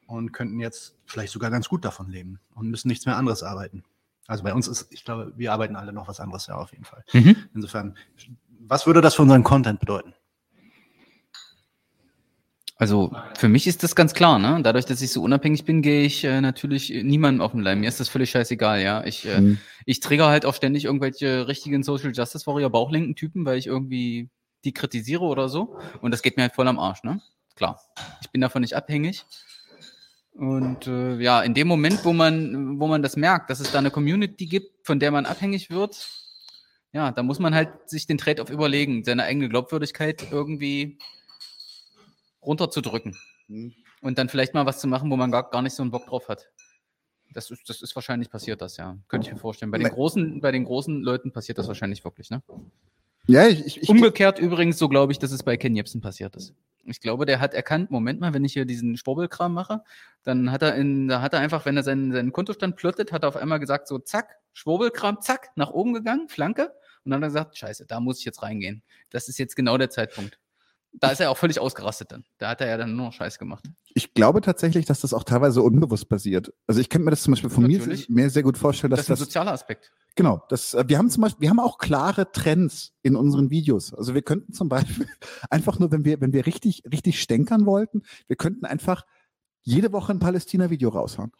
[0.06, 3.84] und könnten jetzt vielleicht sogar ganz gut davon leben und müssen nichts mehr anderes arbeiten.
[4.26, 6.84] Also bei uns ist, ich glaube, wir arbeiten alle noch was anderes, ja, auf jeden
[6.84, 7.04] Fall.
[7.54, 7.96] Insofern,
[8.60, 10.14] was würde das für unseren Content bedeuten?
[12.76, 14.60] Also für mich ist das ganz klar, ne?
[14.62, 17.80] Dadurch, dass ich so unabhängig bin, gehe ich äh, natürlich äh, niemandem auf den Leim.
[17.80, 19.04] Mir ist das völlig scheißegal, ja.
[19.04, 19.58] Ich, äh, Mhm.
[19.86, 24.30] ich trigger halt auch ständig irgendwelche richtigen Social Justice Warrior bauchlinken Typen, weil ich irgendwie
[24.64, 25.76] die kritisiere oder so.
[26.00, 27.20] Und das geht mir halt voll am Arsch, ne?
[27.54, 27.80] Klar.
[28.20, 29.26] Ich bin davon nicht abhängig.
[30.34, 33.78] Und äh, ja, in dem Moment, wo man, wo man das merkt, dass es da
[33.78, 36.08] eine Community gibt, von der man abhängig wird,
[36.92, 40.98] ja, da muss man halt sich den Trade-off überlegen, seine eigene Glaubwürdigkeit irgendwie
[42.42, 43.16] runterzudrücken.
[43.48, 43.74] Mhm.
[44.00, 46.06] Und dann vielleicht mal was zu machen, wo man gar, gar nicht so einen Bock
[46.06, 46.48] drauf hat.
[47.32, 48.98] Das ist, das ist wahrscheinlich passiert, das, ja.
[49.08, 49.70] Könnte ich mir vorstellen.
[49.70, 52.42] Bei den großen, bei den großen Leuten passiert das wahrscheinlich wirklich, ne?
[53.26, 56.36] Ja, ich, ich, ich Umgekehrt übrigens, so glaube ich, dass es bei Ken Jebsen passiert
[56.36, 56.54] ist.
[56.84, 59.82] Ich glaube, der hat erkannt, Moment mal, wenn ich hier diesen Schwurbelkram mache,
[60.24, 63.22] dann hat er in, da hat er einfach, wenn er seinen, seinen Kontostand plottet, hat
[63.22, 66.72] er auf einmal gesagt, so zack, Schwurbelkram, zack, nach oben gegangen, Flanke.
[67.04, 68.82] Und dann hat er gesagt, scheiße, da muss ich jetzt reingehen.
[69.10, 70.38] Das ist jetzt genau der Zeitpunkt.
[70.94, 72.24] Da ist er auch völlig ausgerastet dann.
[72.38, 73.64] Da hat er ja dann nur noch Scheiß gemacht.
[73.94, 76.52] ich glaube tatsächlich, dass das auch teilweise unbewusst passiert.
[76.66, 78.08] Also ich könnte mir das zum Beispiel von mir, Natürlich.
[78.08, 79.90] mir sehr gut vorstellen, Das, dass ist ein das, sozialer Aspekt.
[80.16, 83.94] genau, das, äh, wir haben zum Beispiel, wir haben auch klare Trends in unseren Videos.
[83.94, 85.08] Also wir könnten zum Beispiel
[85.50, 89.04] einfach nur, wenn wir, wenn wir richtig, richtig stänkern wollten, wir könnten einfach
[89.62, 91.32] jede Woche ein Palästina-Video raushauen.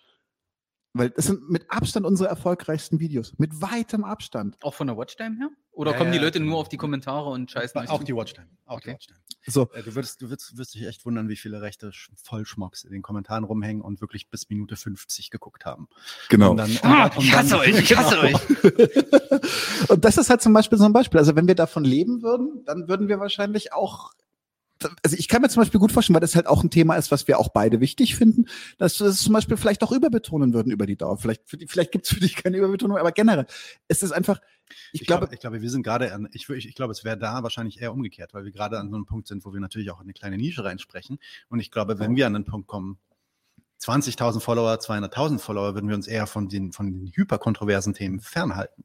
[0.95, 3.35] Weil das sind mit Abstand unsere erfolgreichsten Videos.
[3.39, 4.57] Mit weitem Abstand.
[4.63, 5.49] Auch von der Watchtime her?
[5.75, 6.53] Oder Ja, kommen die Leute genau.
[6.53, 8.05] nur auf die Kommentare und scheißen euch Auch zu?
[8.05, 8.47] die Watchtime.
[8.67, 8.95] Auch die Okay.
[8.95, 9.19] Watchtime.
[9.47, 12.85] So, Äh, Du würdest, du würdest, wirst dich echt wundern, wie viele rechte Sch- Vollschmocks
[12.85, 15.89] in den Kommentaren rumhängen und wirklich bis Minute 50 geguckt haben.
[16.29, 16.51] genau.
[16.53, 18.23] Und dann, und Ah, dann- und ich hasse dann- euch, ich hasse Genau.
[18.39, 19.89] euch.
[19.89, 21.19] Und das ist halt zum Beispiel so ein Beispiel.
[21.19, 24.13] Also wenn wir davon leben würden, dann würden wir wahrscheinlich auch.
[25.03, 27.11] Also ich kann mir zum Beispiel gut vorstellen, weil das halt auch ein Thema ist,
[27.11, 28.47] was wir auch beide wichtig finden,
[28.79, 31.19] dass wir es zum Beispiel vielleicht auch überbetonen würden über die Dauer.
[31.19, 33.47] Vielleicht, die, vielleicht gibt es für dich keine Überbetonung, aber generell.
[33.89, 34.41] Es ist einfach,
[34.93, 37.05] ich, Ich, glaube, glaube, ich glaube, wir sind gerade an, ich, ich, ich glaube, es
[37.05, 39.61] wäre da wahrscheinlich eher umgekehrt, weil wir gerade an so einem Punkt sind, wo wir
[39.61, 41.19] natürlich auch in eine kleine Nische reinsprechen.
[41.49, 42.99] Und ich glaube, wenn wir an den Punkt kommen,
[43.81, 48.85] 20.000 Follower, 200.000 Follower, würden wir uns eher von den, von den hyperkontroversen Themen fernhalten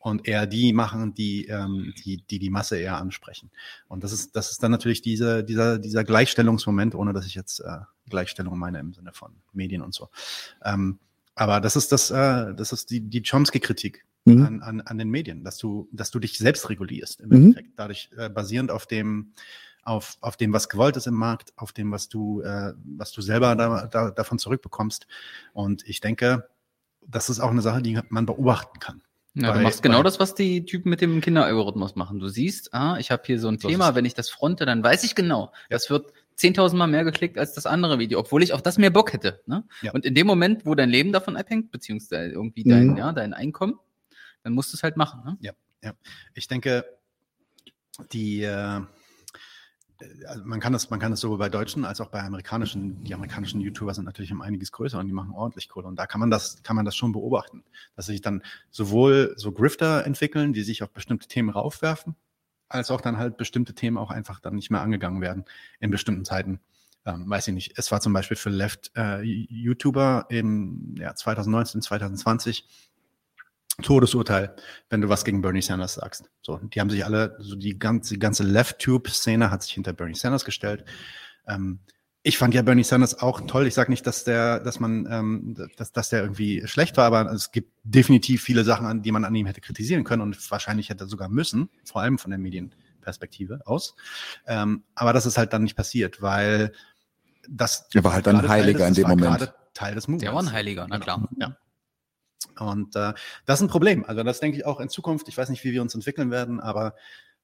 [0.00, 3.50] und eher die machen, die, ähm, die, die die Masse eher ansprechen.
[3.86, 7.60] Und das ist, das ist dann natürlich diese, dieser, dieser Gleichstellungsmoment, ohne dass ich jetzt
[7.60, 7.78] äh,
[8.08, 10.08] Gleichstellung meine im Sinne von Medien und so.
[10.64, 10.98] Ähm,
[11.34, 14.42] aber das ist das, äh, das ist die, die Chomsky-Kritik Mhm.
[14.42, 17.36] an, an, an den Medien, dass du, dass du dich selbst regulierst im Mhm.
[17.36, 17.70] Endeffekt.
[17.76, 19.32] Dadurch äh, basierend auf dem,
[19.82, 23.22] auf, auf dem, was gewollt ist im Markt, auf dem, was du, äh, was du
[23.22, 25.06] selber da, da, davon zurückbekommst.
[25.54, 26.48] Und ich denke,
[27.06, 29.02] das ist auch eine Sache, die man beobachten kann.
[29.34, 32.18] Ja, Bei- du machst genau das, was die Typen mit dem Kinderalgorithmus machen.
[32.18, 35.04] Du siehst, ah, ich habe hier so ein Thema, wenn ich das fronte, dann weiß
[35.04, 38.62] ich genau, das wird 10.000 Mal mehr geklickt als das andere Video, obwohl ich auf
[38.62, 39.40] das mehr Bock hätte.
[39.46, 39.64] Ne?
[39.82, 39.92] Ja.
[39.92, 42.96] Und in dem Moment, wo dein Leben davon abhängt, beziehungsweise irgendwie dein, Mhm.
[42.96, 43.78] ja, dein Einkommen,
[44.42, 45.22] dann musst du es halt machen.
[45.24, 45.54] Ne?
[46.34, 46.84] Ich denke,
[48.12, 48.80] die, äh,
[50.26, 53.14] also man kann das, man kann das sowohl bei deutschen als auch bei amerikanischen, die
[53.14, 55.86] amerikanischen YouTuber sind natürlich um einiges größer und die machen ordentlich Kohle.
[55.86, 57.64] Und da kann man das, kann man das schon beobachten,
[57.96, 62.16] dass sich dann sowohl so Grifter entwickeln, die sich auf bestimmte Themen raufwerfen,
[62.68, 65.44] als auch dann halt bestimmte Themen auch einfach dann nicht mehr angegangen werden
[65.80, 66.60] in bestimmten Zeiten.
[67.06, 67.72] Ähm, weiß ich nicht.
[67.76, 72.89] Es war zum Beispiel für Left äh, YouTuber im ja, 2019, 2020
[73.82, 74.54] Todesurteil,
[74.90, 76.30] wenn du was gegen Bernie Sanders sagst.
[76.42, 80.14] So, die haben sich alle, so die ganze, die ganze Left-Tube-Szene hat sich hinter Bernie
[80.14, 80.84] Sanders gestellt.
[81.46, 81.80] Ähm,
[82.22, 83.66] ich fand ja Bernie Sanders auch toll.
[83.66, 87.32] Ich sage nicht, dass der, dass man, ähm, dass, dass der irgendwie schlecht war, aber
[87.32, 90.90] es gibt definitiv viele Sachen, an die man an ihm hätte kritisieren können und wahrscheinlich
[90.90, 93.94] hätte er sogar müssen, vor allem von der Medienperspektive aus.
[94.46, 96.72] Ähm, aber das ist halt dann nicht passiert, weil
[97.48, 99.38] das Er war halt ein Heiliger in dem Moment.
[99.38, 100.24] gerade Teil des Movements.
[100.24, 101.26] Der war ein Heiliger, na klar.
[101.38, 101.56] Ja.
[102.58, 103.12] Und äh,
[103.44, 104.04] das ist ein Problem.
[104.04, 105.28] Also das denke ich auch in Zukunft.
[105.28, 106.94] Ich weiß nicht, wie wir uns entwickeln werden, aber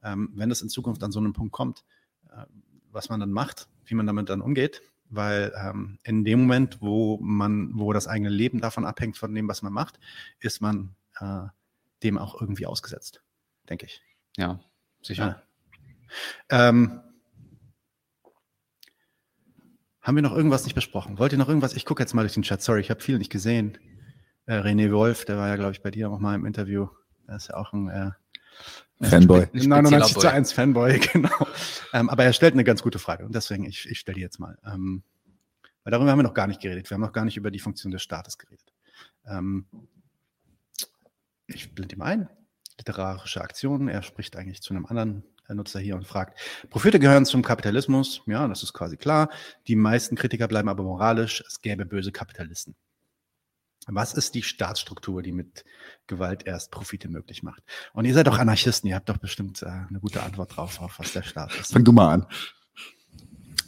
[0.02, 1.84] ähm, wenn es in Zukunft an so einen Punkt kommt,
[2.30, 2.44] äh,
[2.90, 7.18] was man dann macht, wie man damit dann umgeht, weil ähm, in dem Moment, wo
[7.18, 9.98] man, wo das eigene Leben davon abhängt von dem, was man macht,
[10.40, 11.44] ist man äh,
[12.02, 13.22] dem auch irgendwie ausgesetzt,
[13.68, 14.02] denke ich.
[14.36, 14.60] Ja,
[15.02, 15.42] sicher.
[16.50, 16.68] Ja.
[16.68, 17.00] Ähm,
[20.00, 21.18] haben wir noch irgendwas nicht besprochen?
[21.18, 21.74] Wollt ihr noch irgendwas?
[21.74, 22.62] Ich gucke jetzt mal durch den Chat.
[22.62, 23.76] Sorry, ich habe viel nicht gesehen.
[24.46, 26.88] Äh, René Wolf, der war ja, glaube ich, bei dir auch mal im Interview.
[27.26, 28.10] Der ist ja auch ein äh,
[29.02, 29.42] Fanboy.
[29.42, 30.28] Ein spezieller 99 zu Boy.
[30.28, 31.46] 1 Fanboy, genau.
[31.92, 34.38] Ähm, aber er stellt eine ganz gute Frage und deswegen, ich, ich stelle die jetzt
[34.38, 34.56] mal.
[34.64, 35.02] Ähm,
[35.84, 36.90] weil darüber haben wir noch gar nicht geredet.
[36.90, 38.72] Wir haben noch gar nicht über die Funktion des Staates geredet.
[39.26, 39.66] Ähm,
[41.46, 42.28] ich blende ihm ein.
[42.78, 43.88] Literarische Aktionen.
[43.88, 46.38] Er spricht eigentlich zu einem anderen äh, Nutzer hier und fragt,
[46.70, 48.22] Profite gehören zum Kapitalismus.
[48.26, 49.30] Ja, das ist quasi klar.
[49.66, 51.42] Die meisten Kritiker bleiben aber moralisch.
[51.46, 52.74] Es gäbe böse Kapitalisten.
[53.86, 55.64] Was ist die Staatsstruktur, die mit
[56.08, 57.62] Gewalt erst Profite möglich macht?
[57.92, 60.98] Und ihr seid doch Anarchisten, ihr habt doch bestimmt äh, eine gute Antwort drauf, auf
[60.98, 61.72] was der Staat ist.
[61.72, 62.26] Fang du mal an.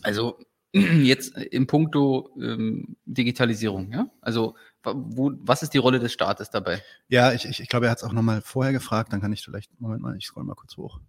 [0.02, 0.40] Also
[0.72, 4.10] jetzt im Puncto ähm, Digitalisierung, ja?
[4.20, 6.82] Also wo, was ist die Rolle des Staates dabei?
[7.08, 9.44] Ja, ich, ich, ich glaube, er hat es auch nochmal vorher gefragt, dann kann ich
[9.44, 11.00] vielleicht, Moment mal, ich scroll mal kurz hoch.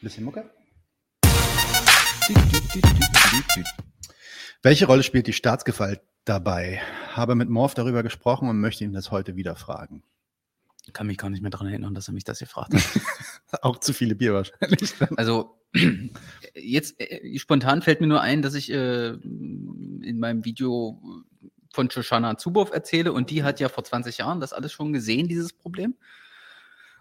[0.00, 0.48] Bisschen Mucke.
[4.62, 6.80] Welche Rolle spielt die Staatsgewalt dabei?
[7.12, 10.02] Habe mit Morph darüber gesprochen und möchte ihn das heute wieder fragen.
[10.86, 13.62] Ich kann mich gar nicht mehr daran erinnern, dass er mich das gefragt hat.
[13.62, 14.94] Auch zu viele Bier wahrscheinlich.
[15.16, 15.58] Also
[16.54, 21.00] jetzt äh, spontan fällt mir nur ein, dass ich äh, in meinem Video
[21.72, 25.28] von Shoshana Zuboff erzähle und die hat ja vor 20 Jahren das alles schon gesehen,
[25.28, 25.94] dieses Problem.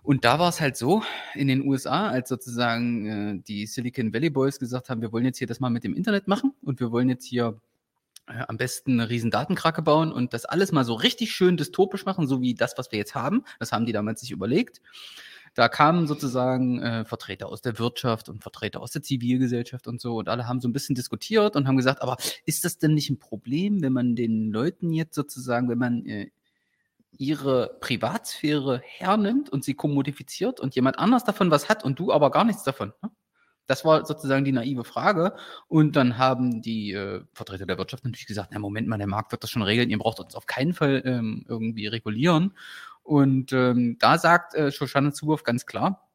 [0.04, 4.30] Und da war es halt so, in den USA, als sozusagen äh, die Silicon Valley
[4.30, 6.92] Boys gesagt haben, wir wollen jetzt hier das mal mit dem Internet machen und wir
[6.92, 7.60] wollen jetzt hier
[8.28, 12.06] äh, am besten eine riesen Datenkrake bauen und das alles mal so richtig schön dystopisch
[12.06, 13.44] machen, so wie das, was wir jetzt haben.
[13.60, 14.82] Das haben die damals sich überlegt.
[15.54, 20.18] Da kamen sozusagen äh, Vertreter aus der Wirtschaft und Vertreter aus der Zivilgesellschaft und so
[20.18, 23.10] und alle haben so ein bisschen diskutiert und haben gesagt, aber ist das denn nicht
[23.10, 26.30] ein Problem, wenn man den Leuten jetzt sozusagen, wenn man äh,
[27.18, 32.30] ihre Privatsphäre hernimmt und sie kommodifiziert und jemand anders davon was hat und du aber
[32.30, 32.94] gar nichts davon?
[33.02, 33.10] Ne?
[33.68, 35.36] Das war sozusagen die naive Frage.
[35.68, 39.32] Und dann haben die äh, Vertreter der Wirtschaft natürlich gesagt, na Moment mal, der Markt
[39.32, 42.54] wird das schon regeln, ihr braucht uns auf keinen Fall ähm, irgendwie regulieren.
[43.04, 46.08] Und ähm, da sagt äh, Shoshana Zuboff ganz klar,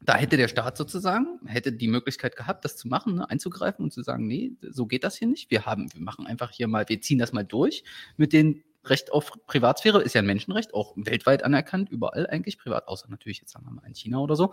[0.00, 3.92] da hätte der Staat sozusagen, hätte die Möglichkeit gehabt, das zu machen, ne, einzugreifen und
[3.92, 5.50] zu sagen, nee, so geht das hier nicht.
[5.50, 7.82] Wir haben, wir machen einfach hier mal, wir ziehen das mal durch
[8.16, 12.86] mit dem Recht auf Privatsphäre, ist ja ein Menschenrecht, auch weltweit anerkannt, überall eigentlich privat,
[12.86, 14.52] außer natürlich jetzt sagen wir mal in China oder so.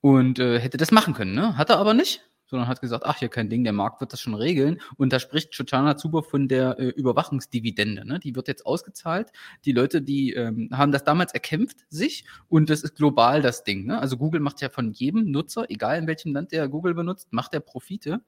[0.00, 1.56] Und äh, hätte das machen können, ne?
[1.56, 4.20] Hat er aber nicht, sondern hat gesagt, ach, hier kein Ding, der Markt wird das
[4.20, 4.80] schon regeln.
[4.96, 8.06] Und da spricht Shoshana Zuboff von der äh, Überwachungsdividende.
[8.06, 8.18] Ne?
[8.20, 9.32] Die wird jetzt ausgezahlt.
[9.64, 13.86] Die Leute, die ähm, haben das damals erkämpft, sich, und das ist global das Ding.
[13.86, 13.98] Ne?
[13.98, 17.54] Also Google macht ja von jedem Nutzer, egal in welchem Land der Google benutzt, macht
[17.54, 18.20] er Profite.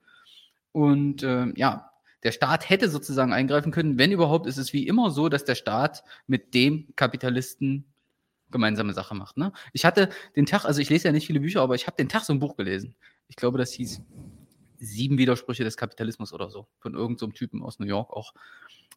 [0.72, 1.90] Und ähm, ja,
[2.22, 3.98] der Staat hätte sozusagen eingreifen können.
[3.98, 7.84] Wenn überhaupt, ist es wie immer so, dass der Staat mit dem Kapitalisten
[8.50, 9.36] gemeinsame Sache macht.
[9.36, 9.52] Ne?
[9.72, 12.08] Ich hatte den Tag, also ich lese ja nicht viele Bücher, aber ich habe den
[12.08, 12.94] Tag so ein Buch gelesen.
[13.28, 14.02] Ich glaube, das hieß
[14.78, 18.34] Sieben Widersprüche des Kapitalismus oder so, von irgendeinem so Typen aus New York auch.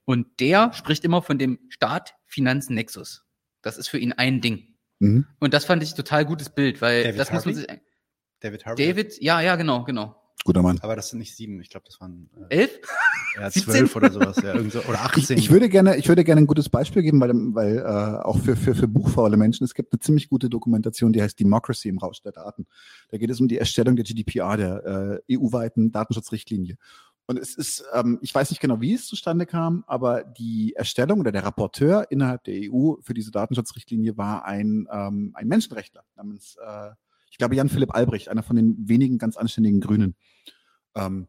[0.05, 3.25] Und der spricht immer von dem Staat-Finanz-Nexus.
[3.61, 4.75] Das ist für ihn ein Ding.
[4.99, 5.25] Mhm.
[5.39, 7.67] Und das fand ich total gutes Bild, weil David das muss man Harvey?
[7.73, 7.81] sich.
[8.41, 8.87] David Harvey.
[8.87, 10.15] David, ja, ja, genau, genau.
[10.45, 10.79] Guter Mann.
[10.81, 12.79] Aber das sind nicht sieben, ich glaube, das waren äh, Elf?
[13.35, 13.73] ja, 17?
[13.73, 14.37] zwölf oder sowas.
[14.37, 15.37] Ja, irgend so, oder Ich, 18.
[15.37, 18.55] ich, würde gerne, ich würde gerne ein gutes Beispiel geben, weil, weil äh, auch für,
[18.55, 22.21] für, für buchfaule Menschen, es gibt eine ziemlich gute Dokumentation, die heißt Democracy im Rausch
[22.21, 22.67] der Daten.
[23.09, 26.77] Da geht es um die Erstellung der GDPR, der äh, EU-weiten Datenschutzrichtlinie.
[27.29, 31.19] Und es ist, ähm, ich weiß nicht genau, wie es zustande kam, aber die Erstellung
[31.19, 36.55] oder der Rapporteur innerhalb der EU für diese Datenschutzrichtlinie war ein, ähm, ein Menschenrechtler namens,
[36.55, 36.89] äh,
[37.29, 40.15] ich glaube, Jan-Philipp Albrecht, einer von den wenigen ganz anständigen Grünen.
[40.95, 41.27] Ähm,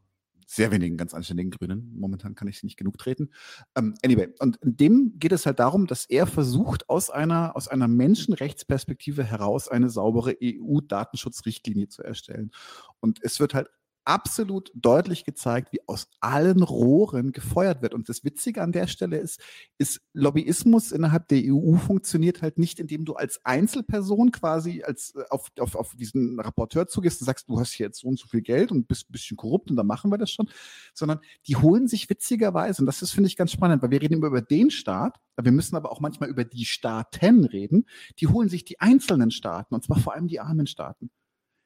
[0.50, 1.92] sehr wenigen ganz anständigen Grünen.
[1.94, 3.30] Momentan kann ich sie nicht genug treten.
[3.76, 7.86] Ähm, anyway, und dem geht es halt darum, dass er versucht, aus einer, aus einer
[7.86, 12.50] Menschenrechtsperspektive heraus eine saubere EU-Datenschutzrichtlinie zu erstellen.
[12.98, 13.68] Und es wird halt
[14.10, 17.94] absolut deutlich gezeigt, wie aus allen Rohren gefeuert wird.
[17.94, 19.40] Und das Witzige an der Stelle ist,
[19.78, 25.22] ist Lobbyismus innerhalb der EU funktioniert halt nicht, indem du als Einzelperson quasi als äh,
[25.30, 28.26] auf, auf, auf diesen Rapporteur zugehst und sagst, du hast hier jetzt so und so
[28.26, 30.50] viel Geld und bist ein bisschen korrupt und dann machen wir das schon,
[30.92, 34.14] sondern die holen sich witzigerweise, und das ist, finde ich, ganz spannend, weil wir reden
[34.14, 37.86] immer über den Staat, wir müssen aber auch manchmal über die Staaten reden,
[38.18, 41.10] die holen sich die einzelnen Staaten, und zwar vor allem die armen Staaten.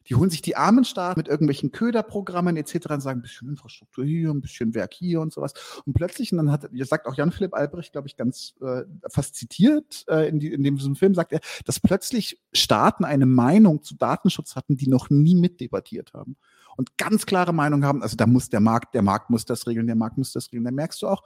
[0.09, 2.74] Die holen sich die armen Staaten mit irgendwelchen Köderprogrammen etc.
[2.90, 5.55] und sagen, ein bisschen Infrastruktur hier, ein bisschen Werk hier und sowas.
[5.86, 10.05] Und plötzlich, und dann hat, sagt auch Jan-Philipp Albrecht, glaube ich, ganz äh, fast zitiert
[10.09, 14.56] äh, in, die, in diesem Film, sagt er, dass plötzlich Staaten eine Meinung zu Datenschutz
[14.56, 16.36] hatten, die noch nie mitdebattiert haben.
[16.76, 19.86] Und ganz klare Meinung haben, also da muss der Markt, der Markt muss das regeln,
[19.86, 20.64] der Markt muss das regeln.
[20.64, 21.22] Da merkst du auch,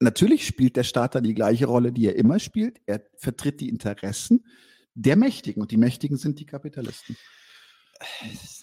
[0.00, 2.80] natürlich spielt der Staat da die gleiche Rolle, die er immer spielt.
[2.86, 4.44] Er vertritt die Interessen
[5.00, 7.16] der Mächtigen und die Mächtigen sind die Kapitalisten.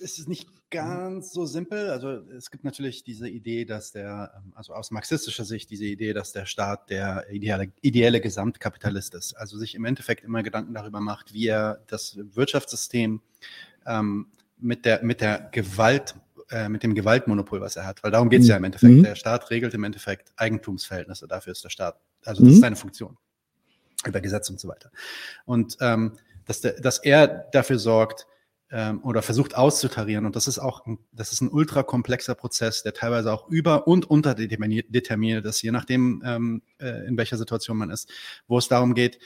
[0.02, 1.90] Es ist nicht ganz so simpel.
[1.90, 6.14] Also es gibt natürlich diese Idee, dass der, ähm, also aus marxistischer Sicht diese Idee,
[6.14, 9.34] dass der Staat der ideale, ideelle Gesamtkapitalist ist.
[9.34, 13.22] Also sich im Endeffekt immer Gedanken darüber macht, wie er das Wirtschaftssystem
[13.86, 16.16] ähm, mit der, mit der Gewalt,
[16.50, 18.94] äh, mit dem Gewaltmonopol, was er hat, weil darum geht es ja im Endeffekt.
[18.94, 19.04] Mhm.
[19.04, 22.00] Der Staat regelt im Endeffekt Eigentumsverhältnisse, dafür ist der Staat.
[22.24, 22.54] Also das Mhm.
[22.56, 23.18] ist seine Funktion.
[24.06, 24.92] Über Gesetze und so weiter.
[25.46, 28.28] Und ähm, dass, der, dass er dafür sorgt,
[28.72, 30.26] ähm, oder versucht auszutarieren.
[30.26, 33.88] Und das ist auch ein, das ist ein ultra komplexer Prozess, der teilweise auch über-
[33.88, 38.10] und unterdeterminiert ist, je nachdem, ähm, äh, in welcher Situation man ist,
[38.48, 39.20] wo es darum geht,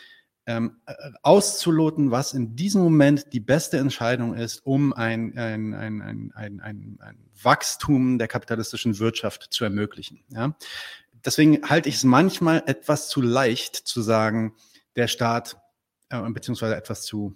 [0.46, 6.02] ähm, äh, auszuloten, was in diesem Moment die beste Entscheidung ist, um ein, ein, ein,
[6.02, 10.24] ein, ein, ein, ein Wachstum der kapitalistischen Wirtschaft zu ermöglichen.
[10.30, 10.56] Ja?
[11.26, 14.56] Deswegen halte ich es manchmal etwas zu leicht zu sagen,
[14.96, 15.58] der Staat,
[16.10, 17.36] äh, beziehungsweise etwas zu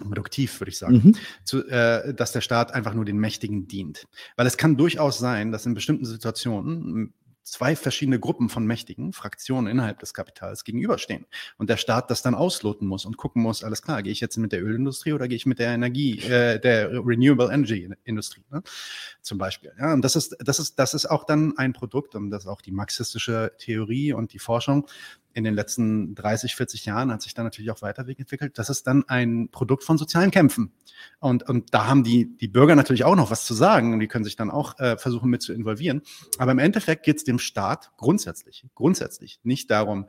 [0.00, 1.16] produktiv, würde ich sagen, Mhm.
[1.44, 4.06] zu, äh, dass der Staat einfach nur den Mächtigen dient.
[4.36, 7.12] Weil es kann durchaus sein, dass in bestimmten Situationen
[7.50, 11.26] zwei verschiedene Gruppen von Mächtigen, Fraktionen innerhalb des Kapitals gegenüberstehen.
[11.56, 14.36] Und der Staat das dann ausloten muss und gucken muss, alles klar, gehe ich jetzt
[14.36, 18.62] mit der Ölindustrie oder gehe ich mit der Energie, äh, der Renewable Energy Industrie, ne?
[19.22, 19.72] zum Beispiel.
[19.78, 22.48] Ja, und das ist, das ist, das ist auch dann ein Produkt, und das ist
[22.48, 24.86] auch die marxistische Theorie und die Forschung
[25.38, 28.58] in den letzten 30, 40 Jahren hat sich dann natürlich auch weiterentwickelt.
[28.58, 30.72] Das ist dann ein Produkt von sozialen Kämpfen.
[31.20, 34.08] Und, und da haben die, die Bürger natürlich auch noch was zu sagen und die
[34.08, 36.02] können sich dann auch äh, versuchen mit zu involvieren.
[36.38, 40.08] Aber im Endeffekt geht es dem Staat grundsätzlich, grundsätzlich nicht darum,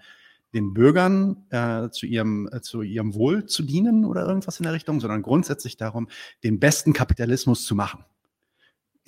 [0.52, 4.74] den Bürgern äh, zu, ihrem, äh, zu ihrem Wohl zu dienen oder irgendwas in der
[4.74, 6.10] Richtung, sondern grundsätzlich darum,
[6.44, 8.04] den besten Kapitalismus zu machen.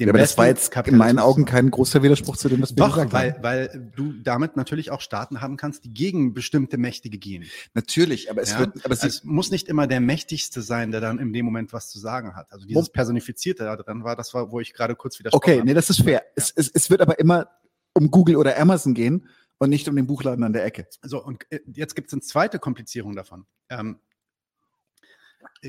[0.02, 2.72] Den Ja, aber das war jetzt in meinen Augen kein großer Widerspruch zu dem, was
[2.72, 3.44] wir Doch, gesagt weil, haben.
[3.44, 7.46] weil du damit natürlich auch Staaten haben kannst, die gegen bestimmte Mächtige gehen.
[7.76, 8.60] Natürlich, aber es Ja?
[8.60, 11.72] wird, aber es, es muss nicht immer der Mächtigste sein, der dann in dem Moment
[11.72, 12.52] was zu sagen hat.
[12.52, 15.68] Also dieses Personifizierte da dran war, das war, wo ich gerade kurz widersprochen okay, habe.
[15.68, 16.24] nee, das ist fair.
[16.36, 17.48] Es, es, es wird aber immer
[17.94, 19.28] um Google oder Amazon gehen
[19.60, 20.88] und nicht um den Buchladen an der Ecke.
[21.04, 23.46] So, und äh, jetzt gibt es eine zweite Komplizierung davon.
[23.70, 24.00] Ähm,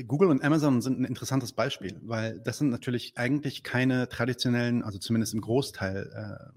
[0.07, 4.97] Google und Amazon sind ein interessantes Beispiel, weil das sind natürlich eigentlich keine traditionellen, also
[4.97, 6.51] zumindest im Großteil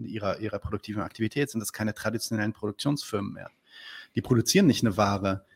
[0.00, 3.50] äh, ihrer, ihrer produktiven Aktivität, sind das keine traditionellen Produktionsfirmen mehr.
[4.14, 5.46] Die produzieren nicht eine Ware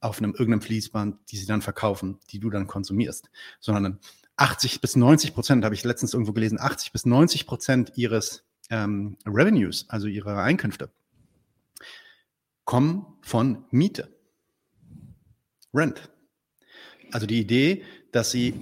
[0.00, 3.98] auf einem irgendeinem Fließband, die sie dann verkaufen, die du dann konsumierst, sondern
[4.36, 9.16] 80 bis 90 Prozent, habe ich letztens irgendwo gelesen, 80 bis 90 Prozent ihres ähm,
[9.26, 10.90] Revenues, also ihrer Einkünfte,
[12.64, 14.14] kommen von Miete.
[15.72, 16.10] Rent.
[17.14, 18.54] Also die Idee, dass sie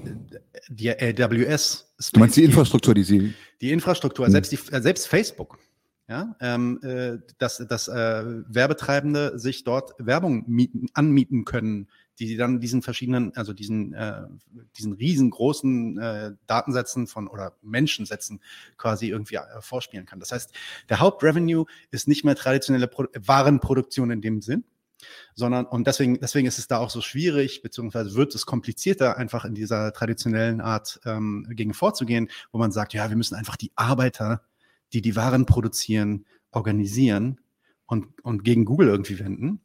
[0.69, 2.45] die AWS Du meinst die.
[2.45, 3.35] Infrastruktur, die sie.
[3.63, 4.33] Die Infrastruktur, Hm.
[4.33, 5.59] selbst, die, äh, selbst Facebook,
[6.07, 11.89] ja, ähm, äh, dass, dass äh, Werbetreibende sich dort Werbung mieten, anmieten können,
[12.19, 14.25] die sie dann diesen verschiedenen, also diesen, äh,
[14.77, 18.41] diesen riesengroßen äh, Datensätzen von oder Menschensätzen
[18.77, 20.21] quasi irgendwie äh, vorspielen kann.
[20.21, 20.53] Das heißt,
[20.91, 24.65] der Hauptrevenue ist nicht mehr traditionelle Pro Warenproduktion in dem Sinn,
[25.35, 29.45] sondern und deswegen, deswegen ist es da auch so schwierig, beziehungsweise wird es komplizierter, einfach
[29.45, 33.73] in dieser traditionellen Art ähm, gegen vorzugehen, wo man sagt, ja, wir müssen einfach die
[33.77, 34.43] Arbeiter,
[34.93, 37.41] die die Waren produzieren, organisieren
[37.87, 39.61] und, und gegen Google irgendwie wenden,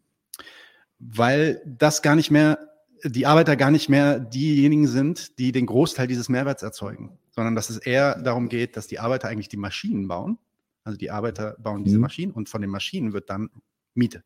[0.99, 2.59] weil das gar nicht mehr,
[3.03, 7.69] die Arbeiter gar nicht mehr diejenigen sind, die den Großteil dieses Mehrwerts erzeugen, sondern dass
[7.69, 10.39] es eher darum geht, dass die Arbeiter eigentlich die Maschinen bauen.
[10.83, 12.01] Also die Arbeiter bauen diese Mhm.
[12.01, 13.49] Maschinen und von den Maschinen wird dann
[13.93, 14.23] Miete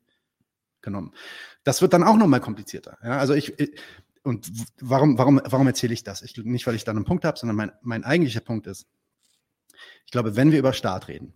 [0.82, 1.14] genommen.
[1.64, 2.98] Das wird dann auch nochmal komplizierter.
[3.04, 3.54] Ja, also ich,
[4.24, 6.22] und warum, warum, warum erzähle ich das?
[6.22, 8.88] Ich, nicht, weil ich da einen Punkt habe, sondern mein, mein eigentlicher Punkt ist,
[10.06, 11.34] ich glaube, wenn wir über Staat reden,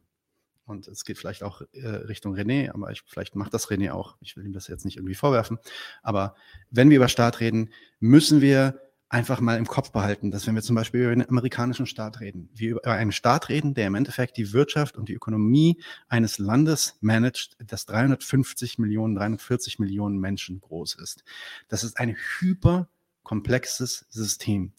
[0.66, 4.18] und es geht vielleicht auch äh, Richtung René, aber ich, vielleicht macht das René auch,
[4.20, 5.60] ich will ihm das jetzt nicht irgendwie vorwerfen,
[6.02, 6.36] aber
[6.72, 10.62] wenn wir über Staat reden, müssen wir einfach mal im Kopf behalten, dass wenn wir
[10.62, 14.38] zum Beispiel über einen amerikanischen Staat reden, wir über einen Staat reden, der im Endeffekt
[14.38, 20.96] die Wirtschaft und die Ökonomie eines Landes managt, das 350 Millionen, 340 Millionen Menschen groß
[20.96, 21.24] ist.
[21.68, 24.74] Das ist ein hyperkomplexes System.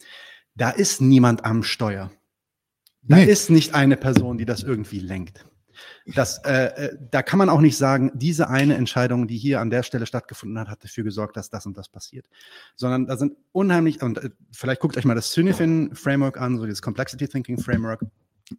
[0.55, 2.11] Da ist niemand am Steuer.
[3.03, 3.25] Da Nee.
[3.27, 5.47] ist nicht eine Person, die das irgendwie lenkt.
[6.07, 9.71] Das, äh, äh, da kann man auch nicht sagen, diese eine Entscheidung, die hier an
[9.71, 12.27] der Stelle stattgefunden hat, hat dafür gesorgt, dass das und das passiert.
[12.75, 16.65] Sondern da sind unheimlich, und äh, vielleicht guckt euch mal das Synefin Framework an, so
[16.65, 18.03] dieses Complexity Thinking Framework,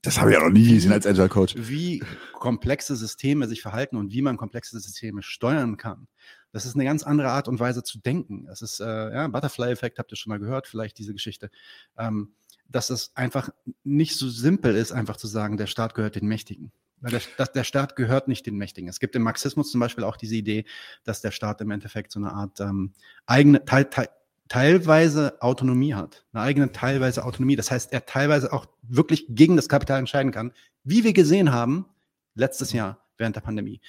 [0.01, 1.55] Das habe ich ja noch nie gesehen als Agile Coach.
[1.57, 2.03] wie
[2.33, 6.07] komplexe Systeme sich verhalten und wie man komplexe Systeme steuern kann.
[6.51, 8.45] Das ist eine ganz andere Art und Weise zu denken.
[8.47, 11.49] Das ist, äh, ja, Butterfly-Effekt, habt ihr schon mal gehört, vielleicht diese Geschichte.
[11.97, 12.33] Ähm,
[12.69, 13.49] dass es einfach
[13.83, 16.71] nicht so simpel ist, einfach zu sagen, der Staat gehört den Mächtigen.
[16.99, 18.89] Weil der, der Staat gehört nicht den Mächtigen.
[18.89, 20.65] Es gibt im Marxismus zum Beispiel auch diese Idee,
[21.03, 22.93] dass der Staat im Endeffekt so eine Art ähm,
[23.25, 24.09] eigene, teil, teil,
[24.47, 26.25] teilweise Autonomie hat.
[26.33, 27.55] Eine eigene teilweise Autonomie.
[27.55, 30.53] Das heißt, er teilweise auch wirklich gegen das Kapital entscheiden kann,
[30.83, 31.85] wie wir gesehen haben
[32.33, 33.81] letztes Jahr während der Pandemie,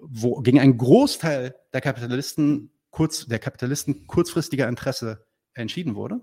[0.00, 6.20] wo gegen einen Großteil der Kapitalisten kurz, der Kapitalisten kurzfristiger Interesse entschieden wurde.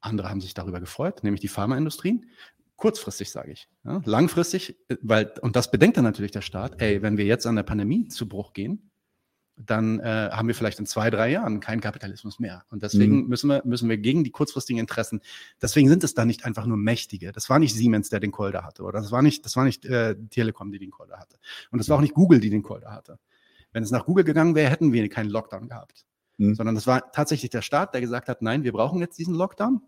[0.00, 2.30] Andere haben sich darüber gefreut, nämlich die Pharmaindustrien.
[2.78, 3.68] Kurzfristig sage ich.
[3.84, 7.44] Ja, langfristig, äh, weil, und das bedenkt dann natürlich der Staat, ey, wenn wir jetzt
[7.46, 8.90] an der Pandemie zu Bruch gehen,
[9.56, 12.64] dann äh, haben wir vielleicht in zwei, drei Jahren keinen Kapitalismus mehr.
[12.70, 15.20] Und deswegen müssen, wir, müssen wir gegen die kurzfristigen Interessen,
[15.60, 17.32] deswegen sind es da nicht einfach nur Mächtige.
[17.32, 19.84] Das war nicht Siemens, der den Kolder hatte, oder das war nicht, das war nicht
[19.84, 21.36] äh, Telekom, die den Kolder hatte.
[21.72, 23.18] Und das war auch nicht Google, die den Kolder hatte.
[23.72, 26.06] Wenn es nach Google gegangen wäre, hätten wir keinen Lockdown gehabt.
[26.36, 26.54] Mhm.
[26.54, 29.82] Sondern das war tatsächlich der Staat, der gesagt hat, nein, wir brauchen jetzt diesen Lockdown.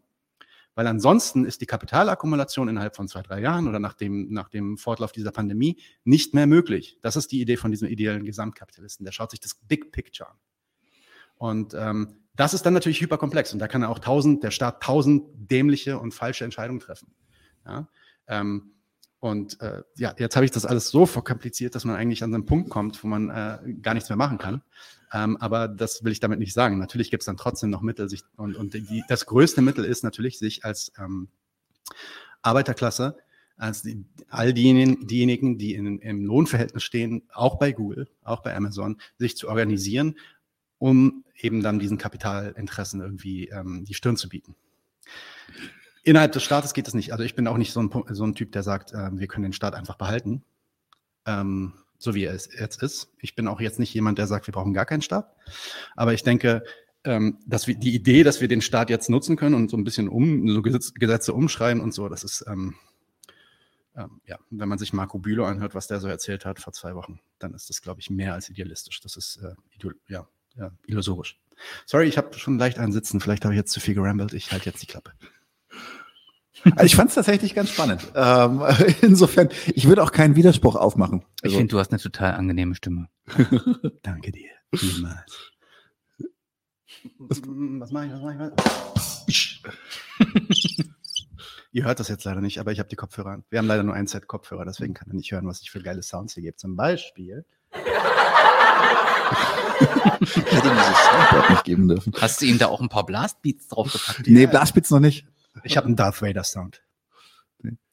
[0.81, 4.78] Weil ansonsten ist die Kapitalakkumulation innerhalb von zwei, drei Jahren oder nach dem, nach dem
[4.78, 6.98] Fortlauf dieser Pandemie nicht mehr möglich.
[7.02, 9.05] Das ist die Idee von diesem ideellen Gesamtkapitalisten.
[9.05, 10.39] Der schaut sich das Big Picture an.
[11.36, 14.82] Und ähm, das ist dann natürlich hyperkomplex und da kann er auch tausend, der Staat
[14.82, 17.12] tausend dämliche und falsche Entscheidungen treffen.
[17.66, 17.86] Ja?
[18.27, 18.73] Ähm,
[19.21, 22.37] und äh, ja, jetzt habe ich das alles so verkompliziert, dass man eigentlich an so
[22.37, 24.63] einen Punkt kommt, wo man äh, gar nichts mehr machen kann.
[25.13, 26.79] Ähm, aber das will ich damit nicht sagen.
[26.79, 28.09] Natürlich gibt es dann trotzdem noch Mittel.
[28.09, 31.29] Sich, und und die, das größte Mittel ist natürlich, sich als ähm,
[32.41, 33.19] Arbeiterklasse,
[33.57, 38.57] als die, all diejenigen, diejenigen, die in, im Lohnverhältnis stehen, auch bei Google, auch bei
[38.57, 40.17] Amazon, sich zu organisieren,
[40.79, 44.55] um eben dann diesen Kapitalinteressen irgendwie ähm, die Stirn zu bieten.
[46.03, 47.13] Innerhalb des Staates geht es nicht.
[47.13, 49.43] Also ich bin auch nicht so ein, so ein Typ, der sagt, ähm, wir können
[49.45, 50.43] den Staat einfach behalten,
[51.27, 53.13] ähm, so wie er es jetzt ist.
[53.19, 55.35] Ich bin auch jetzt nicht jemand, der sagt, wir brauchen gar keinen Staat.
[55.97, 56.65] Aber ich denke,
[57.05, 59.85] ähm, dass wir die Idee, dass wir den Staat jetzt nutzen können und so ein
[59.85, 62.75] bisschen um so Gesetz, Gesetze umschreiben und so, das ist ähm,
[63.97, 66.95] ähm, ja, wenn man sich Marco Bülow anhört, was der so erzählt hat vor zwei
[66.95, 69.01] Wochen, dann ist das, glaube ich, mehr als idealistisch.
[69.01, 69.55] Das ist äh,
[70.09, 71.39] ja, ja, illusorisch.
[71.87, 73.21] Sorry, ich habe schon leicht einen Sitzen.
[73.21, 74.33] Vielleicht habe ich jetzt zu viel gerambelt.
[74.33, 75.13] Ich halte jetzt die Klappe.
[76.65, 78.07] Also ich fand es tatsächlich ganz spannend.
[78.15, 78.62] Ähm,
[79.03, 81.24] insofern, ich würde auch keinen Widerspruch aufmachen.
[81.39, 83.09] Ich Also, finde, du hast eine total angenehme Stimme.
[84.03, 84.51] Danke dir.
[84.73, 85.53] Niemals.
[87.19, 87.41] Was
[87.91, 88.12] mache ich?
[88.12, 88.53] Was mache
[89.27, 89.62] ich?
[91.73, 93.45] Ihr hört das jetzt leider nicht, aber ich habe die Kopfhörer an.
[93.49, 95.81] Wir haben leider nur ein Set Kopfhörer, deswegen kann er nicht hören, was ich für
[95.81, 96.57] geile Sounds hier gebe.
[96.57, 97.45] Zum Beispiel.
[97.73, 97.78] ich
[100.53, 102.12] hätte ihm dieses Soundboard nicht geben dürfen.
[102.20, 104.27] Hast du ihm da auch ein paar Blastbeats draufgepackt?
[104.27, 105.27] Nee, Blastbeats noch nicht.
[105.65, 106.82] Ich habe einen Darth Vader Sound.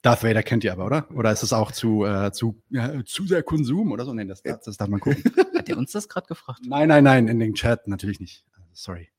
[0.02, 1.10] Darth Vader kennt ihr aber, oder?
[1.12, 4.14] Oder ist es auch zu, äh, zu, ja, zu sehr Konsum oder so?
[4.14, 5.24] Nee, das, das, das darf man gucken.
[5.58, 6.62] Hat er uns das gerade gefragt?
[6.66, 8.46] nein, nein, nein, in den Chat natürlich nicht.
[8.74, 9.10] Sorry.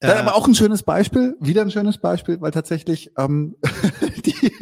[0.00, 3.56] Dann Äh, aber auch ein schönes Beispiel, wieder ein schönes Beispiel, weil tatsächlich ähm,
[4.26, 4.52] die,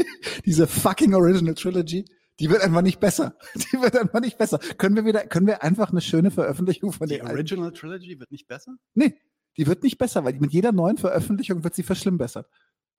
[0.45, 2.05] diese fucking Original Trilogy,
[2.39, 3.37] die wird einfach nicht besser.
[3.55, 4.59] Die wird einfach nicht besser.
[4.77, 8.47] Können wir wieder, können wir einfach eine schöne Veröffentlichung von alten- Original Trilogy wird nicht
[8.47, 8.77] besser?
[8.95, 9.15] Nee,
[9.57, 12.49] die wird nicht besser, weil mit jeder neuen Veröffentlichung wird sie verschlimmbessert.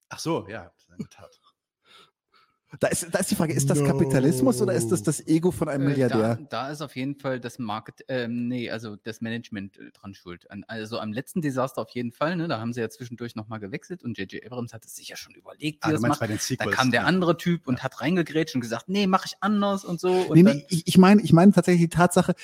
[0.10, 1.40] Ach so, ja, in der Tat.
[2.82, 3.86] Da ist, da ist die Frage, ist das No.
[3.88, 6.36] Kapitalismus oder ist das das Ego von einem Äh, Milliardär?
[6.36, 10.14] Da, da ist auf jeden Fall das Market, ähm, nee, also das Management äh, dran
[10.14, 10.52] schuld.
[10.52, 12.50] An, also am letzten Desaster auf jeden Fall, ne?
[12.50, 14.46] Da haben sie ja zwischendurch nochmal gewechselt und J.J.
[14.46, 16.20] Abrams hat es sich ja schon überlegt, wie Ah, das macht.
[16.20, 16.76] bei den Da Sequels.
[16.76, 17.08] kam der ja.
[17.08, 20.12] andere Typ und hat reingegrätscht und gesagt, nee, mach ich anders und so.
[20.12, 22.36] Und Nee, dann, nee, ich, ich meine ich meine tatsächlich die Tatsache,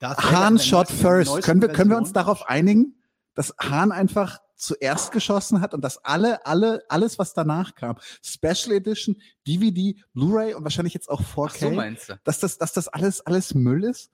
[0.00, 1.42] Hahn shot first.
[1.42, 2.94] Können wir, können wir uns darauf einigen,
[3.38, 8.72] dass Hahn einfach zuerst geschossen hat und dass alle, alle, alles, was danach kam, Special
[8.72, 13.20] Edition, DVD, Blu-ray und wahrscheinlich jetzt auch 4K, ach so dass das, dass das alles,
[13.20, 14.10] alles Müll ist?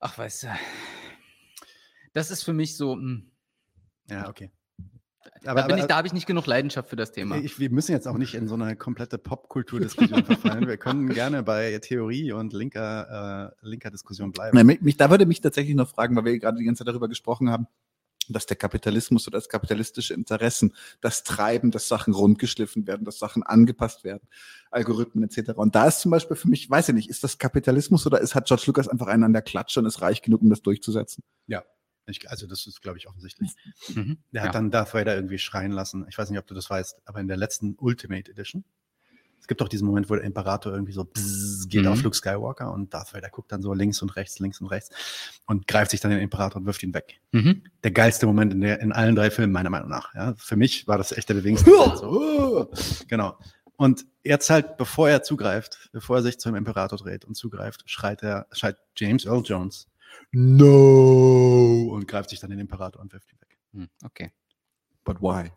[0.00, 0.48] Ach, weißt du.
[2.14, 3.30] Das ist für mich so, hm,
[4.08, 4.50] Ja, okay.
[5.42, 7.36] Da, bin ich, da habe ich nicht genug Leidenschaft für das Thema.
[7.36, 10.66] Ich, wir müssen jetzt auch nicht in so eine komplette Popkulturdiskussion verfallen.
[10.68, 14.56] Wir können gerne bei Theorie und linker, äh, linker Diskussion bleiben.
[14.56, 17.08] Na, mich, da würde mich tatsächlich noch fragen, weil wir gerade die ganze Zeit darüber
[17.08, 17.66] gesprochen haben,
[18.28, 23.42] dass der Kapitalismus oder das kapitalistische Interessen das treiben, dass Sachen rundgeschliffen werden, dass Sachen
[23.42, 24.28] angepasst werden,
[24.70, 25.52] Algorithmen etc.
[25.56, 28.34] Und da ist zum Beispiel für mich, weiß ich nicht, ist das Kapitalismus oder ist,
[28.34, 31.24] hat George Lucas einfach einen an der Klatsche und ist reich genug, um das durchzusetzen?
[32.06, 33.50] Ich, also das ist, glaube ich, offensichtlich.
[33.94, 34.18] Mhm.
[34.32, 34.48] Der Ja.
[34.48, 36.06] hat dann Darth Vader irgendwie schreien lassen.
[36.08, 38.64] Ich weiß nicht, ob du das weißt, aber in der letzten Ultimate Edition,
[39.40, 41.88] es gibt doch diesen Moment, wo der Imperator irgendwie so bzzz, geht Mhm.
[41.88, 44.90] auf Luke Skywalker und Darth Vader guckt dann so links und rechts, links und rechts
[45.46, 47.20] und greift sich dann den Imperator und wirft ihn weg.
[47.32, 47.64] Mhm.
[47.82, 50.14] Der geilste Moment in, der, in allen drei Filmen, meiner Meinung nach.
[50.14, 51.70] Ja, für mich war das echt der bewegendste.
[51.96, 52.70] So.
[53.08, 53.36] Genau.
[53.76, 58.22] Und jetzt halt, bevor er zugreift, bevor er sich zum Imperator dreht und zugreift, schreit
[58.22, 59.88] er, schreit James Earl Jones,
[60.32, 61.90] No!
[61.92, 63.58] Und greift sich dann den Imperator und wirft ihn weg.
[63.72, 64.30] Hm, Okay.
[65.04, 65.50] But why?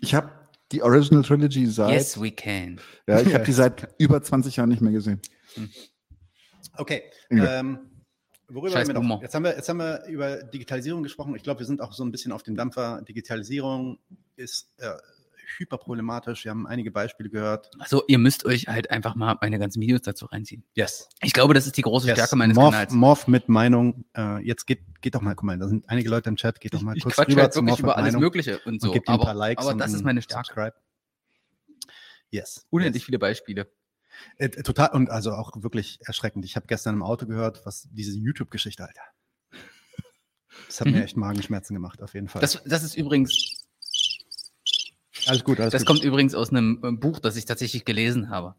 [0.00, 0.30] Ich habe
[0.72, 2.80] die Original Trilogy seit, Yes, we can.
[3.06, 5.20] ja, ich habe die seit über 20 Jahren nicht mehr gesehen.
[6.76, 7.02] Okay.
[7.30, 7.60] Ja.
[7.60, 7.90] Ähm,
[8.48, 9.22] worüber haben wir noch?
[9.22, 11.34] Jetzt haben wir, jetzt haben wir über Digitalisierung gesprochen.
[11.36, 13.02] Ich glaube, wir sind auch so ein bisschen auf dem Dampfer.
[13.02, 13.98] Digitalisierung
[14.36, 14.90] ist äh,
[15.58, 16.44] hyperproblematisch.
[16.44, 17.70] Wir haben einige Beispiele gehört.
[17.78, 20.64] Also ihr müsst euch halt einfach mal meine ganzen Videos dazu reinziehen.
[20.74, 21.08] Yes.
[21.22, 22.16] Ich glaube, das ist die große yes.
[22.16, 22.92] Stärke meines Morph, Kanals.
[22.92, 24.04] Morph mit Meinung.
[24.16, 26.60] Äh, jetzt geht, geht doch mal, guck mal, da sind einige Leute im Chat.
[26.60, 28.80] Geht doch mal ich kurz quatsche rüber halt zu wirklich über alles Meinung Mögliche und
[28.80, 28.88] so.
[28.88, 29.64] und gebt ihm ein aber paar Likes.
[29.66, 30.46] aber das ist ein meine Stärke.
[30.46, 30.74] Subscribe.
[32.30, 32.66] Yes.
[32.70, 33.06] Unendlich yes.
[33.06, 33.68] viele Beispiele.
[34.38, 36.44] Äh, total und also auch wirklich erschreckend.
[36.44, 39.02] Ich habe gestern im Auto gehört, was diese YouTube-Geschichte, Alter.
[40.68, 40.94] Das hat Mhm.
[40.94, 42.40] mir echt Magenschmerzen gemacht, auf jeden Fall.
[42.40, 43.63] Das, das ist übrigens,
[45.28, 45.88] alles gut, alles das gut.
[45.88, 48.54] kommt übrigens aus einem äh, Buch, das ich tatsächlich gelesen habe.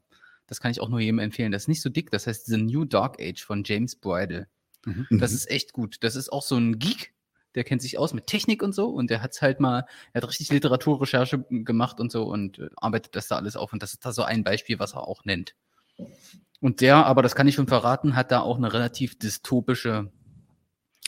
[0.47, 1.51] Das kann ich auch nur jedem empfehlen.
[1.51, 2.11] Das ist nicht so dick.
[2.11, 4.47] Das heißt The New Dark Age von James Bridle.
[4.85, 5.07] Mhm.
[5.09, 5.97] Das ist echt gut.
[6.01, 7.13] Das ist auch so ein Geek,
[7.55, 10.29] der kennt sich aus mit Technik und so und der hat's halt mal, er hat
[10.29, 13.73] richtig Literaturrecherche gemacht und so und äh, arbeitet das da alles auf.
[13.73, 15.55] Und das ist da so ein Beispiel, was er auch nennt.
[16.61, 20.11] Und der, aber das kann ich schon verraten, hat da auch eine relativ dystopische,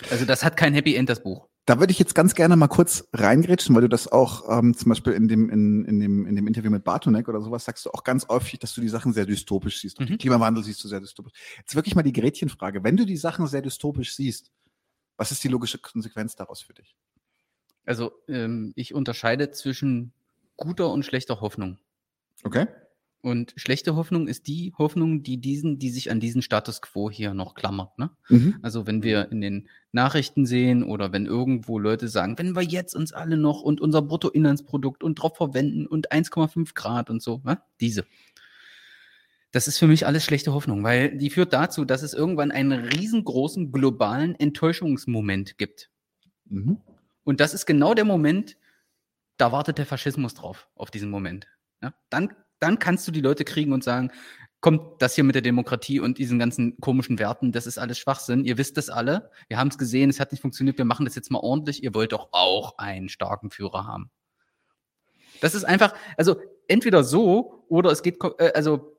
[0.09, 1.46] also das hat kein Happy End, das Buch.
[1.67, 4.87] Da würde ich jetzt ganz gerne mal kurz reingrätschen, weil du das auch ähm, zum
[4.87, 7.89] Beispiel in dem, in, in, dem, in dem Interview mit Bartonek oder sowas sagst du
[7.91, 9.99] auch ganz häufig, dass du die Sachen sehr dystopisch siehst.
[9.99, 10.13] Und Mhm.
[10.13, 11.33] den Klimawandel siehst du sehr dystopisch.
[11.57, 12.85] Jetzt wirklich mal die Gretchenfrage.
[12.85, 14.49] Wenn du die Sachen sehr dystopisch siehst,
[15.17, 16.95] was ist die logische Konsequenz daraus für dich?
[17.85, 20.13] Also ähm, ich unterscheide zwischen
[20.55, 21.79] guter und schlechter Hoffnung.
[22.43, 22.67] Okay?
[23.21, 27.33] Und schlechte Hoffnung ist die Hoffnung, die diesen, die sich an diesen Status quo hier
[27.33, 27.97] noch klammert.
[27.97, 28.11] Ne?
[28.29, 28.59] Mhm.
[28.61, 32.95] Also wenn wir in den Nachrichten sehen oder wenn irgendwo Leute sagen, wenn wir jetzt
[32.95, 37.59] uns alle noch und unser Bruttoinlandsprodukt und drauf verwenden und 1,5 Grad und so, ne?
[37.81, 38.05] diese.
[39.51, 42.85] Das ist für mich alles schlechte Hoffnung, weil die führt dazu, dass es irgendwann einen
[42.85, 45.89] riesengroßen globalen Enttäuschungsmoment gibt.
[46.45, 46.77] Mhm.
[47.23, 48.57] Und das ist genau der Moment,
[49.37, 51.47] da wartet der Faschismus drauf, auf diesen Moment.
[51.81, 51.93] Ja?
[52.09, 54.11] Dann, dann kannst du die Leute kriegen und sagen,
[54.59, 58.43] kommt das hier mit der Demokratie und diesen ganzen komischen Werten, das ist alles Schwachsinn.
[58.43, 59.29] Ihr wisst das alle.
[59.47, 60.77] Wir haben es gesehen, es hat nicht funktioniert.
[60.77, 61.83] Wir machen das jetzt mal ordentlich.
[61.83, 64.09] Ihr wollt doch auch einen starken Führer haben.
[65.41, 68.97] Das ist einfach, also entweder so oder es geht, äh, also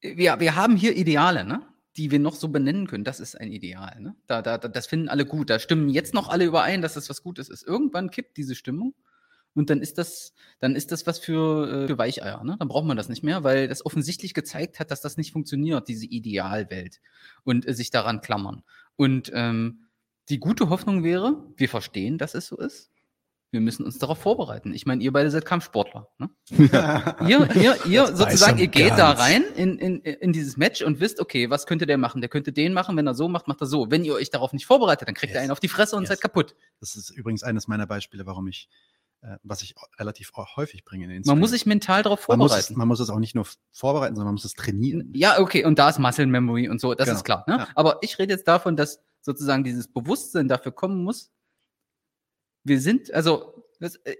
[0.00, 1.62] wir, wir haben hier Ideale, ne?
[1.98, 3.04] die wir noch so benennen können.
[3.04, 4.00] Das ist ein Ideal.
[4.00, 4.16] Ne?
[4.26, 5.50] Da, da- das finden alle gut.
[5.50, 7.62] Da stimmen jetzt noch alle überein, dass das was Gutes ist.
[7.66, 8.94] Irgendwann kippt diese Stimmung
[9.56, 12.44] und dann ist das, dann ist das was für, äh, für Weicheier.
[12.44, 12.56] Ne?
[12.58, 15.88] Dann braucht man das nicht mehr, weil das offensichtlich gezeigt hat, dass das nicht funktioniert,
[15.88, 17.00] diese Idealwelt
[17.42, 18.62] und äh, sich daran klammern.
[18.96, 19.86] Und ähm,
[20.28, 22.90] die gute Hoffnung wäre, wir verstehen, dass es so ist.
[23.52, 24.74] Wir müssen uns darauf vorbereiten.
[24.74, 26.08] Ich meine, ihr beide seid Kampfsportler.
[26.18, 26.28] Ne?
[27.26, 30.82] ihr, ihr, ihr Das weiß sozusagen, ihr geht da rein in, in, in dieses Match
[30.82, 32.20] und wisst, okay, was könnte der machen?
[32.20, 33.90] Der könnte den machen, wenn er so macht, macht er so.
[33.90, 35.38] Wenn ihr euch darauf nicht vorbereitet, dann kriegt Yes.
[35.38, 36.08] ihr einen auf die Fresse und Yes.
[36.08, 36.56] seid kaputt.
[36.80, 38.95] Das ist übrigens eines meiner Beispiele, warum ich, äh,
[39.42, 42.56] was ich relativ häufig bringe in den Man muss sich mental darauf man muss, es,
[42.56, 42.78] vorbereiten.
[42.78, 45.12] man muss es auch nicht nur vorbereiten, sondern man muss es trainieren.
[45.14, 47.44] Ja, okay, und da ist Muscle Memory und so, das Genau, ist klar.
[47.48, 47.58] Ne?
[47.58, 47.68] ja.
[47.74, 51.32] Aber ich rede jetzt davon, dass sozusagen dieses Bewusstsein dafür kommen muss.
[52.62, 54.16] Wir sind, also, das, äh,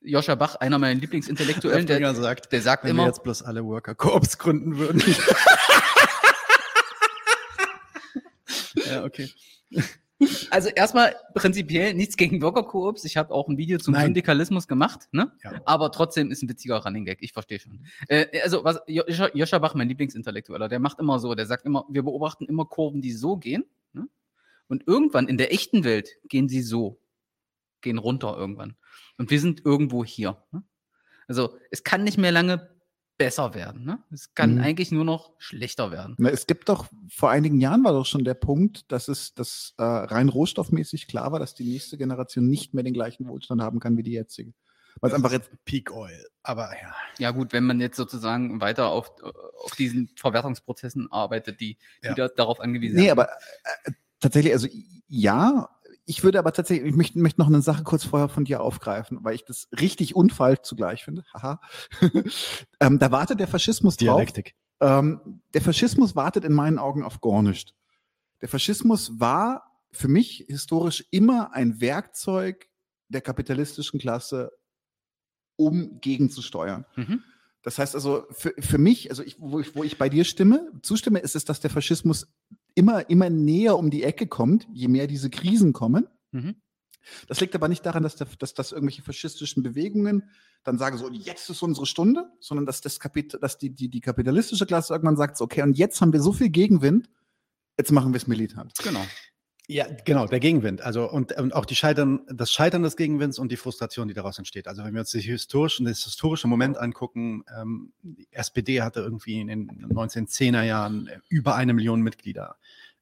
[0.00, 3.42] Joscha Bach, einer meiner Lieblingsintellektuellen, der, Springer sagt, der sagt wenn wir immer, jetzt bloß
[3.42, 5.00] alle Worker Corps gründen würden.
[8.74, 9.30] ja, okay.
[10.50, 13.04] Also erstmal prinzipiell nichts gegen Bürgerkoops.
[13.04, 14.06] Ich habe auch ein Video zum Nein.
[14.06, 15.32] Syndikalismus gemacht, ne?
[15.42, 15.60] Ja.
[15.64, 17.18] Aber trotzdem ist ein witziger Running Gag.
[17.22, 17.84] Ich verstehe schon.
[18.08, 21.34] Äh, also was Joscha, Joscha Bach, mein Lieblingsintellektueller, der macht immer so.
[21.34, 23.64] Der sagt immer, wir beobachten immer Kurven, die so gehen.
[23.92, 24.08] Ne?
[24.68, 27.00] Und irgendwann in der echten Welt gehen sie so,
[27.80, 28.76] gehen runter irgendwann.
[29.18, 30.42] Und wir sind irgendwo hier.
[30.52, 30.62] Ne?
[31.26, 32.71] Also es kann nicht mehr lange
[33.24, 33.84] besser werden.
[33.84, 33.98] Ne?
[34.10, 34.60] Es kann Mhm.
[34.62, 36.16] eigentlich nur noch schlechter werden.
[36.18, 39.74] Na, es gibt doch, vor einigen Jahren war doch schon der Punkt, dass es dass,
[39.78, 43.78] äh, rein rohstoffmäßig klar war, dass die nächste Generation nicht mehr den gleichen Wohlstand haben
[43.78, 44.52] kann wie die jetzige.
[45.00, 46.26] Weil es einfach jetzt, Peak Oil.
[46.42, 46.94] Aber ja.
[47.18, 49.12] Ja gut, wenn man jetzt sozusagen weiter auf,
[49.64, 52.14] auf diesen Verwertungsprozessen arbeitet, die, die Ja.
[52.14, 53.12] da, darauf angewiesen nee, sind.
[53.12, 53.28] aber
[53.84, 54.66] äh, tatsächlich, also
[55.06, 55.68] ja,
[56.04, 59.18] ich würde aber tatsächlich, ich möchte, möchte noch eine Sache kurz vorher von dir aufgreifen,
[59.22, 61.24] weil ich das richtig und falsch zugleich finde.
[61.32, 61.60] Haha.
[62.80, 64.16] ähm, da wartet der Faschismus drauf.
[64.16, 64.54] Dialektik.
[64.80, 67.74] Ähm, der Faschismus wartet in meinen Augen auf gar nicht.
[68.40, 72.68] Der Faschismus war für mich historisch immer ein Werkzeug
[73.08, 74.50] der kapitalistischen Klasse,
[75.56, 76.84] um gegenzusteuern.
[76.96, 77.22] Mhm.
[77.62, 80.72] Das heißt also, für, für mich, also ich, wo, ich, wo ich bei dir stimme,
[80.82, 82.26] zustimme, ist es, dass der Faschismus
[82.74, 86.06] immer, immer näher um die Ecke kommt, je mehr diese Krisen kommen.
[86.30, 86.56] Mhm.
[87.26, 90.30] Das liegt aber nicht daran, dass, der, dass, dass irgendwelche faschistischen Bewegungen
[90.62, 94.00] dann sagen so, jetzt ist unsere Stunde, sondern dass, das Kapit dass die, die, die
[94.00, 97.10] kapitalistische Klasse irgendwann sagt, so, okay, und jetzt haben wir so viel Gegenwind,
[97.76, 98.72] jetzt machen wir es militant.
[98.82, 99.04] Genau.
[99.72, 100.82] Ja, genau, der Gegenwind.
[100.82, 104.36] Also und, und auch die Scheitern, das Scheitern des Gegenwinds und die Frustration, die daraus
[104.36, 104.68] entsteht.
[104.68, 109.40] Also wenn wir uns die historischen, das historische Moment angucken, ähm, die SPD hatte irgendwie
[109.40, 112.56] in den 1910er Jahren über eine Million Mitglieder.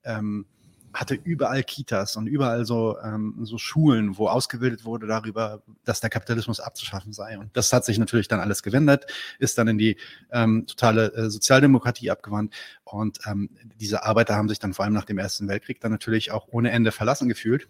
[0.04, 0.46] Ähm,
[0.92, 6.10] hatte überall Kitas und überall so, ähm, so Schulen, wo ausgebildet wurde darüber, dass der
[6.10, 7.38] Kapitalismus abzuschaffen sei.
[7.38, 9.06] Und das hat sich natürlich dann alles gewendet,
[9.38, 9.96] ist dann in die
[10.32, 12.54] ähm, totale äh, Sozialdemokratie abgewandt.
[12.84, 16.32] Und ähm, diese Arbeiter haben sich dann vor allem nach dem Ersten Weltkrieg dann natürlich
[16.32, 17.68] auch ohne Ende verlassen gefühlt.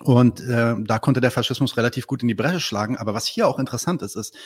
[0.00, 2.96] Und äh, da konnte der Faschismus relativ gut in die Bresche schlagen.
[2.96, 4.36] Aber was hier auch interessant ist, ist,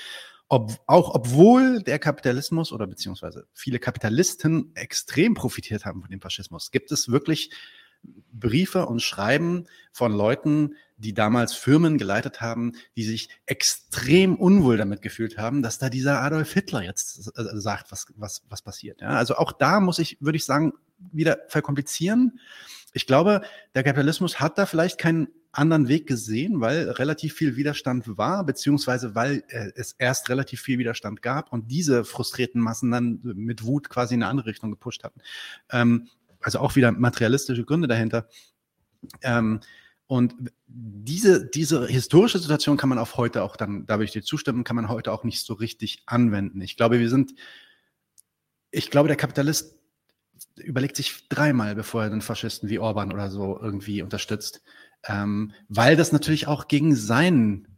[0.48, 6.70] ob, auch obwohl der Kapitalismus oder beziehungsweise viele Kapitalisten extrem profitiert haben von dem Faschismus,
[6.70, 7.50] gibt es wirklich
[8.32, 15.02] Briefe und Schreiben von Leuten, die damals Firmen geleitet haben, die sich extrem unwohl damit
[15.02, 19.00] gefühlt haben, dass da dieser Adolf Hitler jetzt äh, sagt, was, was, was passiert.
[19.00, 20.72] Ja, also auch da muss ich, würde ich sagen,
[21.12, 22.40] wieder verkomplizieren.
[22.92, 23.42] Ich glaube,
[23.74, 29.14] der Kapitalismus hat da vielleicht keinen anderen Weg gesehen, weil relativ viel Widerstand war, beziehungsweise
[29.14, 33.88] weil äh, es erst relativ viel Widerstand gab und diese frustrierten Massen dann mit Wut
[33.88, 35.20] quasi in eine andere Richtung gepusht hatten.
[35.70, 36.08] Ähm,
[36.40, 38.28] also auch wieder materialistische Gründe dahinter.
[39.22, 39.60] Ähm,
[40.06, 40.34] und
[40.66, 44.64] diese, diese historische Situation kann man auf heute auch dann, da würde ich dir zustimmen,
[44.64, 46.60] kann man heute auch nicht so richtig anwenden.
[46.62, 47.34] Ich glaube, wir sind,
[48.70, 49.76] ich glaube, der Kapitalist
[50.56, 54.62] überlegt sich dreimal, bevor er den Faschisten wie Orban oder so irgendwie unterstützt.
[55.04, 57.68] Ähm, weil das natürlich auch gegen sein,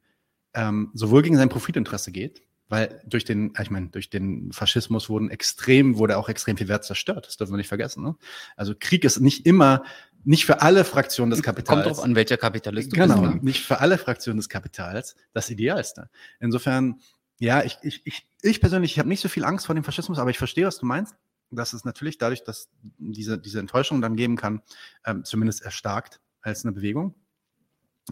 [0.55, 5.28] ähm, sowohl gegen sein Profitinteresse geht, weil durch den, ich meine, durch den Faschismus wurden
[5.28, 7.26] extrem, wurde auch extrem viel Wert zerstört.
[7.26, 8.02] Das dürfen wir nicht vergessen.
[8.02, 8.16] Ne?
[8.56, 9.82] Also Krieg ist nicht immer,
[10.24, 11.84] nicht für alle Fraktionen des Kapitals.
[11.84, 13.34] Kommt drauf an, welcher Kapitalist du genau, bist.
[13.34, 13.40] ne?
[13.42, 16.10] nicht für alle Fraktionen des Kapitals das Idealste.
[16.38, 17.01] Insofern,
[17.38, 20.18] ja, ich, ich, ich, ich persönlich, ich habe nicht so viel Angst vor dem Faschismus,
[20.20, 21.14] aber ich verstehe, was du meinst.
[21.52, 22.68] Dass es natürlich dadurch, dass
[22.98, 24.62] diese, diese Enttäuschung dann geben kann,
[25.05, 27.14] ähm, zumindest erstarkt als eine Bewegung.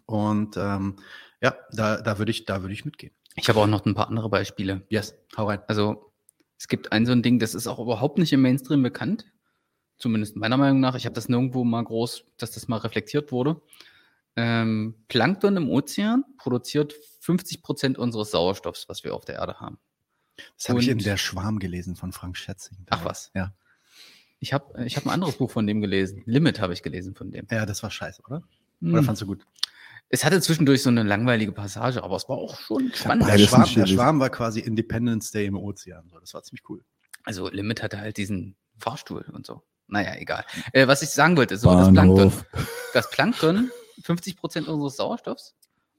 [0.07, 0.97] Und ähm,
[1.41, 3.15] ja, da, da würde ich, da würde ich mitgehen.
[3.37, 4.87] Ich habe auch noch ein paar andere Beispiele.
[4.89, 5.61] Yes, hau rein.
[5.69, 6.13] Also
[6.59, 9.27] es gibt ein so ein Ding, das ist auch überhaupt nicht im Mainstream bekannt.
[9.97, 10.95] Zumindest meiner Meinung nach.
[10.95, 13.61] Ich habe das nirgendwo mal groß, dass das mal reflektiert wurde.
[14.37, 19.79] Ähm, Plankton im Ozean produziert 50 Prozent unseres Sauerstoffs, was wir auf der Erde haben.
[20.57, 22.87] Das habe ich in Der Schwarm gelesen von Frank Schätzing.
[22.91, 23.33] Ach was.
[23.35, 23.55] Ja.
[24.41, 26.23] Ich habe ich hab ein anderes Buch von dem gelesen.
[26.27, 27.47] Limit habe ich gelesen von dem.
[27.51, 28.43] Ja, das war scheiße, oder?
[28.83, 29.05] Oder Hm.
[29.05, 29.45] fandst du gut?
[30.11, 33.27] Es hatte zwischendurch so eine langweilige Passage, aber es war auch schon spannend.
[33.29, 36.09] Ja, Der Schwarm, der Schwarm war quasi Independence Day im Ozean.
[36.09, 36.83] So, Das war ziemlich cool.
[37.25, 39.63] Also Limit hatte halt diesen Fahrstuhl und so.
[39.89, 40.45] Naja, egal.
[40.73, 42.33] Äh, was ich sagen wollte, so das Plankton.
[42.95, 43.71] Das Plankton,
[44.03, 45.55] 50 Prozent unseres Sauerstoffs.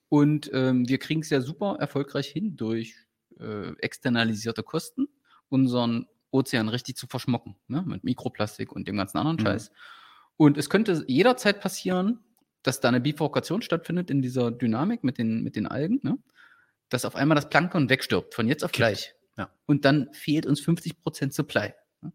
[0.07, 2.95] Und ähm, wir kriegen es ja super erfolgreich hin, durch
[3.39, 5.07] äh, externalisierte Kosten
[5.49, 7.55] unseren Ozean richtig zu verschmocken.
[7.67, 7.83] Ne?
[7.85, 9.41] Mit Mikroplastik und dem ganzen anderen Mhm.
[9.43, 9.71] Scheiß.
[10.37, 12.19] Und es könnte jederzeit passieren,
[12.63, 16.17] dass da eine Bifurkation stattfindet in dieser Dynamik mit den, mit den Algen, ne?
[16.89, 18.77] dass auf einmal das Plankton wegstirbt, von jetzt auf Kippt.
[18.77, 19.13] gleich.
[19.37, 19.49] Ja.
[19.65, 21.73] Und dann fehlt uns 50 Prozent Supply.
[22.01, 22.11] ne?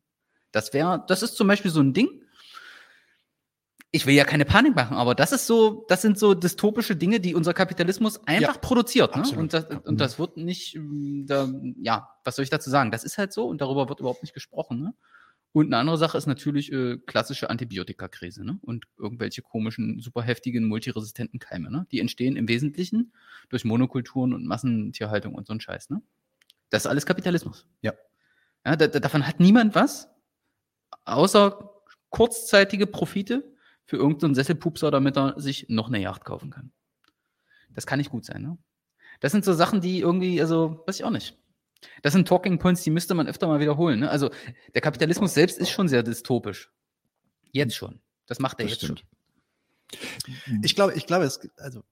[0.52, 2.22] Das wäre, das ist zum Beispiel so ein Ding.
[3.94, 7.20] Ich will ja keine Panik machen, aber das ist so, das sind so dystopische Dinge,
[7.20, 9.14] die unser Kapitalismus einfach Ja, produziert.
[9.14, 9.22] Ne?
[9.36, 11.48] Und, das, und das wird nicht, ähm, da,
[11.80, 12.90] ja, was soll ich dazu sagen?
[12.90, 14.80] Das ist halt so und darüber wird überhaupt nicht gesprochen.
[14.80, 14.94] Ne?
[15.52, 18.58] Und eine andere Sache ist natürlich äh, klassische Antibiotikakrise ne?
[18.62, 21.70] und irgendwelche komischen, super heftigen, multiresistenten Keime.
[21.70, 21.86] Ne?
[21.92, 23.12] Die entstehen im Wesentlichen
[23.48, 25.90] durch Monokulturen und Massentierhaltung und so ein Scheiß.
[25.90, 26.02] Ne?
[26.68, 27.64] Das ist alles Kapitalismus.
[27.80, 27.92] Ja.
[28.66, 30.08] ja da, da, davon hat niemand was,
[31.04, 31.70] außer
[32.10, 33.53] kurzzeitige Profite
[33.86, 36.72] für irgendeinen Sesselpupser, damit er sich noch eine Yacht kaufen kann.
[37.70, 38.42] Das kann nicht gut sein.
[38.42, 38.58] Ne?
[39.20, 41.36] Das sind so Sachen, die irgendwie, also, weiß ich auch nicht.
[42.02, 44.00] Das sind Talking Points, die müsste man öfter mal wiederholen.
[44.00, 44.10] Ne?
[44.10, 44.30] Also
[44.74, 46.70] der Kapitalismus selbst ist schon sehr dystopisch.
[47.52, 48.00] Jetzt schon.
[48.26, 49.00] Das macht er Das jetzt stimmt.
[49.00, 50.60] schon.
[50.62, 51.84] Ich glaube, ich glaube, es, also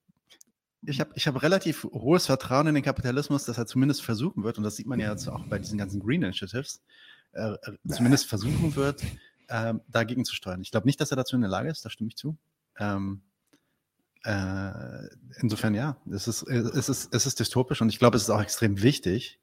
[0.84, 4.58] ich habe ich hab relativ hohes Vertrauen in den Kapitalismus, dass er zumindest versuchen wird,
[4.58, 6.82] und das sieht man ja jetzt auch bei diesen ganzen Green Initiatives,
[7.32, 9.02] äh, äh, zumindest versuchen wird,
[9.52, 10.62] ähm, dagegen zu steuern.
[10.62, 12.36] Ich glaube nicht, dass er dazu in der Lage ist, da stimme ich zu.
[12.78, 13.20] Ähm,
[14.24, 15.06] äh,
[15.40, 18.40] insofern ja, es ist, es, ist, es ist dystopisch und ich glaube, es ist auch
[18.40, 19.38] extrem wichtig,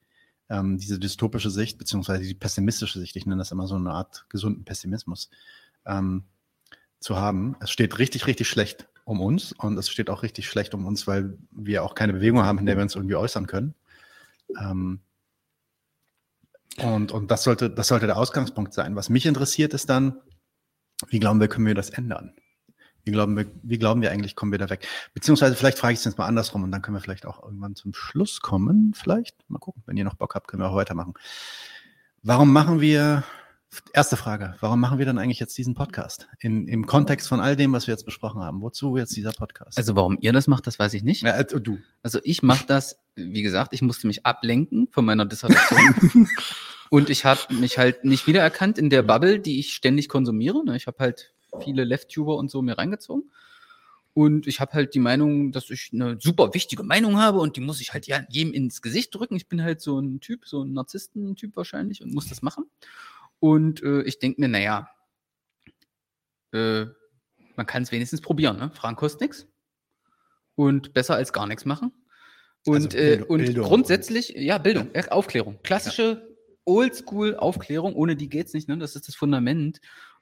[0.50, 4.26] ähm, diese dystopische Sicht, beziehungsweise die pessimistische Sicht, ich nenne das immer so eine Art
[4.30, 5.30] gesunden Pessimismus,
[5.86, 6.24] ähm,
[7.00, 7.56] zu haben.
[7.60, 11.06] Es steht richtig, richtig schlecht um uns und es steht auch richtig schlecht um uns,
[11.06, 13.76] weil wir auch keine Bewegung haben, in der wir uns irgendwie äußern können.
[14.60, 15.02] Ähm,
[16.78, 18.96] und, und das sollte, das sollte der Ausgangspunkt sein.
[18.96, 20.20] Was mich interessiert, ist dann,
[21.08, 22.34] wie glauben wir, können wir das ändern?
[23.04, 24.88] Wie glauben wir, wie glauben wir eigentlich, kommen wir da weg?
[25.14, 27.76] Beziehungsweise vielleicht frage ich es jetzt mal andersrum und dann können wir vielleicht auch irgendwann
[27.76, 28.94] zum Schluss kommen.
[28.94, 31.14] Vielleicht, mal gucken, wenn ihr noch Bock habt, können wir auch weitermachen.
[32.22, 33.24] Warum machen wir,
[33.94, 36.28] erste Frage, warum machen wir dann eigentlich jetzt diesen Podcast?
[36.40, 38.62] In, Im Kontext von all dem, was wir jetzt besprochen haben.
[38.62, 39.78] Wozu jetzt dieser Podcast?
[39.78, 41.22] Also warum ihr das macht, das weiß ich nicht.
[41.22, 41.80] ja, äh, du.
[42.04, 46.28] Also ich mache das, wie gesagt, ich musste mich ablenken von meiner Dissertation.
[46.90, 50.64] und ich habe mich halt nicht wiedererkannt in der Bubble, die ich ständig konsumiere.
[50.64, 50.76] ne?
[50.76, 51.34] Ich habe halt
[51.64, 53.32] viele Left-Tuber und so mir reingezogen.
[54.14, 57.62] Und ich habe halt die Meinung, dass ich eine super wichtige Meinung habe und die
[57.62, 59.36] muss ich halt ja jedem ins Gesicht drücken.
[59.36, 62.66] Ich bin halt so ein Typ, so ein Narzissten-Typ wahrscheinlich und muss das machen.
[63.40, 64.90] Und äh, ich denke mir, naja,
[66.52, 66.86] äh,
[67.56, 68.58] man kann es wenigstens probieren.
[68.58, 68.72] Ne?
[68.74, 69.48] Fragen kostet nichts.
[70.56, 71.92] Und besser als gar nichts machen.
[72.66, 75.60] Und, Also äh, Bildung- und Bildung grundsätzlich, ja, Bildung, äh, Aufklärung.
[75.64, 76.36] Klassische
[76.66, 78.78] Oldschool-Aufklärung, ohne die geht's nicht, ne?
[78.78, 79.80] Das ist das Fundament.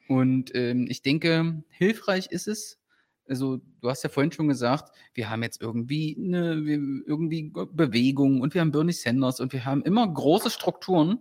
[0.08, 2.80] Und ähm, ich denke, hilfreich ist es,
[3.28, 8.54] also du hast ja vorhin schon gesagt, wir haben jetzt irgendwie eine irgendwie Bewegung und
[8.54, 11.20] wir haben Bernie Sanders und wir haben immer große Strukturen,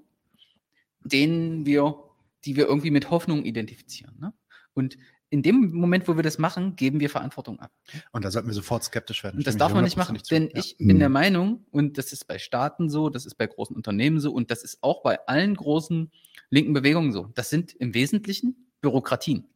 [1.08, 1.96] denen wir,
[2.44, 4.16] die wir irgendwie mit Hoffnung identifizieren.
[4.18, 4.32] Ne?
[4.74, 4.96] Und
[5.28, 7.72] in dem Moment, wo wir das machen, geben wir Verantwortung ab.
[8.12, 9.38] Und da sollten wir sofort skeptisch werden.
[9.38, 10.68] Und das darf man nicht machen, hundertprozentig denn zu.
[10.68, 11.00] ich bin Mhm.
[11.00, 14.50] der Meinung, und das ist bei Staaten so, das ist bei großen Unternehmen so und
[14.50, 16.12] das ist auch bei allen großen
[16.50, 17.30] linken Bewegungen so.
[17.34, 19.48] Das sind im Wesentlichen Bürokratien.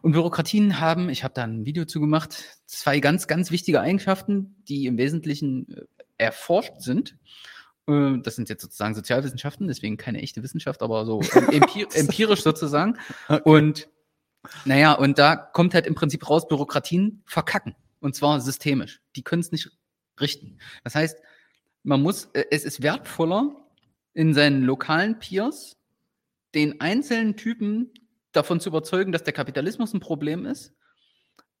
[0.00, 4.56] Und Bürokratien haben, ich habe da ein Video zu gemacht, zwei ganz, ganz wichtige Eigenschaften,
[4.68, 5.84] die im Wesentlichen äh,
[6.18, 7.16] erforscht sind.
[7.88, 11.20] Äh, Das sind jetzt sozusagen Sozialwissenschaften, deswegen keine echte Wissenschaft, aber so
[11.50, 12.98] empir empirisch sozusagen.
[13.44, 13.88] Und
[14.64, 17.74] naja, und da kommt halt im Prinzip raus, Bürokratien verkacken.
[18.00, 19.00] Und zwar systemisch.
[19.16, 19.70] Die können es nicht
[20.20, 20.58] richten.
[20.84, 21.18] Das heißt,
[21.82, 23.56] man muss, äh, es ist wertvoller,
[24.14, 25.76] in seinen lokalen Peers
[26.54, 27.92] den einzelnen Typen
[28.32, 30.72] davon zu überzeugen, dass der Kapitalismus ein Problem ist,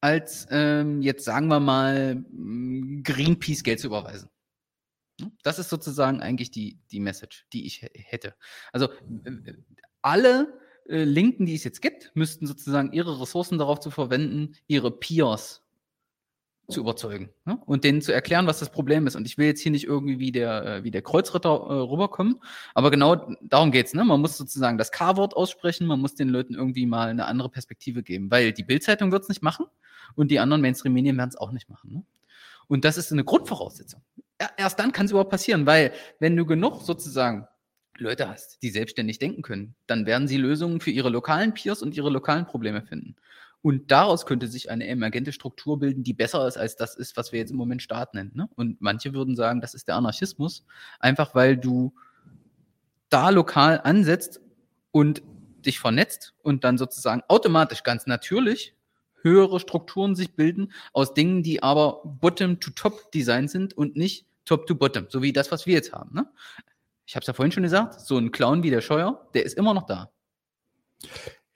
[0.00, 4.28] als ähm, jetzt sagen wir mal mh, Greenpeace Geld zu überweisen.
[5.42, 8.34] Das ist sozusagen eigentlich die, die Message, die ich hätte.
[8.72, 8.88] Also
[10.02, 10.58] alle
[10.88, 15.62] äh, Linken, die es jetzt gibt, müssten sozusagen ihre Ressourcen darauf zu verwenden, ihre Peers
[16.70, 17.58] zu überzeugen ne?
[17.64, 19.16] und denen zu erklären, was das Problem ist.
[19.16, 22.40] Und ich will jetzt hier nicht irgendwie wie der, äh, wie der Kreuzritter äh, rüberkommen,
[22.74, 23.94] aber genau darum geht's.
[23.94, 24.04] Ne?
[24.04, 28.02] Man muss sozusagen das K-Wort aussprechen, man muss den Leuten irgendwie mal eine andere Perspektive
[28.02, 29.66] geben, weil die Bildzeitung wird's nicht machen
[30.14, 31.92] und die anderen Mainstream-Medien werden es auch nicht machen.
[31.92, 32.04] Ne?
[32.66, 34.02] Und das ist eine Grundvoraussetzung.
[34.56, 37.48] Erst dann kann es überhaupt passieren, weil wenn du genug sozusagen
[37.96, 41.96] Leute hast, die selbstständig denken können, dann werden sie Lösungen für ihre lokalen Peers und
[41.96, 43.16] ihre lokalen Probleme finden.
[43.60, 47.32] Und daraus könnte sich eine emergente Struktur bilden, die besser ist als das ist, was
[47.32, 48.30] wir jetzt im Moment Staat nennen.
[48.34, 48.48] Ne?
[48.54, 50.64] Und manche würden sagen, das ist der Anarchismus,
[51.00, 51.92] einfach weil du
[53.08, 54.40] da lokal ansetzt
[54.92, 55.22] und
[55.66, 58.74] dich vernetzt und dann sozusagen automatisch ganz natürlich
[59.22, 65.32] höhere Strukturen sich bilden aus Dingen, die aber Bottom-to-Top-Design sind und nicht Top-to-Bottom, so wie
[65.32, 66.14] das, was wir jetzt haben.
[66.14, 66.26] Ne?
[67.06, 69.56] Ich habe es ja vorhin schon gesagt, so ein Clown wie der Scheuer, der ist
[69.56, 70.10] immer noch da.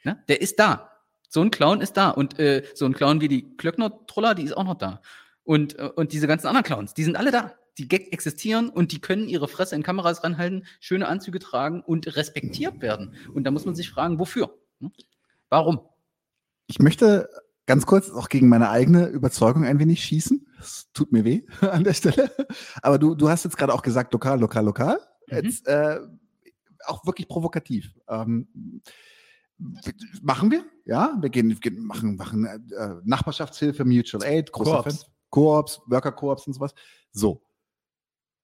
[0.05, 0.23] Ne?
[0.29, 0.91] Der ist da.
[1.29, 2.11] So ein Clown ist da.
[2.11, 5.01] Und äh, so ein Clown wie die Klöckner-Troller, die ist auch noch da.
[5.45, 7.55] Und, äh, und diese ganzen anderen Clowns, die sind alle da.
[7.79, 12.83] Die existieren und die können ihre Fresse in Kameras ranhalten, schöne Anzüge tragen und respektiert
[12.83, 13.15] werden.
[13.33, 14.59] Und da muss man sich fragen, wofür?
[14.81, 14.93] Hm?
[15.49, 15.81] Warum?
[16.67, 17.31] Ich möchte
[17.67, 20.47] ganz kurz auch gegen meine eigene Überzeugung ein wenig schießen.
[20.59, 22.31] Das tut mir weh an der Stelle.
[22.83, 24.99] Aber du, du hast jetzt gerade auch gesagt, lokal, lokal, lokal.
[25.29, 25.37] Mhm.
[25.37, 26.01] Jetzt, äh,
[26.85, 27.95] auch wirklich provokativ.
[28.09, 28.83] Ähm,
[30.23, 31.17] machen wir, ja.
[31.21, 34.83] Wir gehen, gehen machen, machen äh, Nachbarschaftshilfe, Mutual Aid, großer.
[34.83, 34.99] Fan.
[35.33, 36.75] Koops, Worker Koops und sowas.
[37.11, 37.43] So.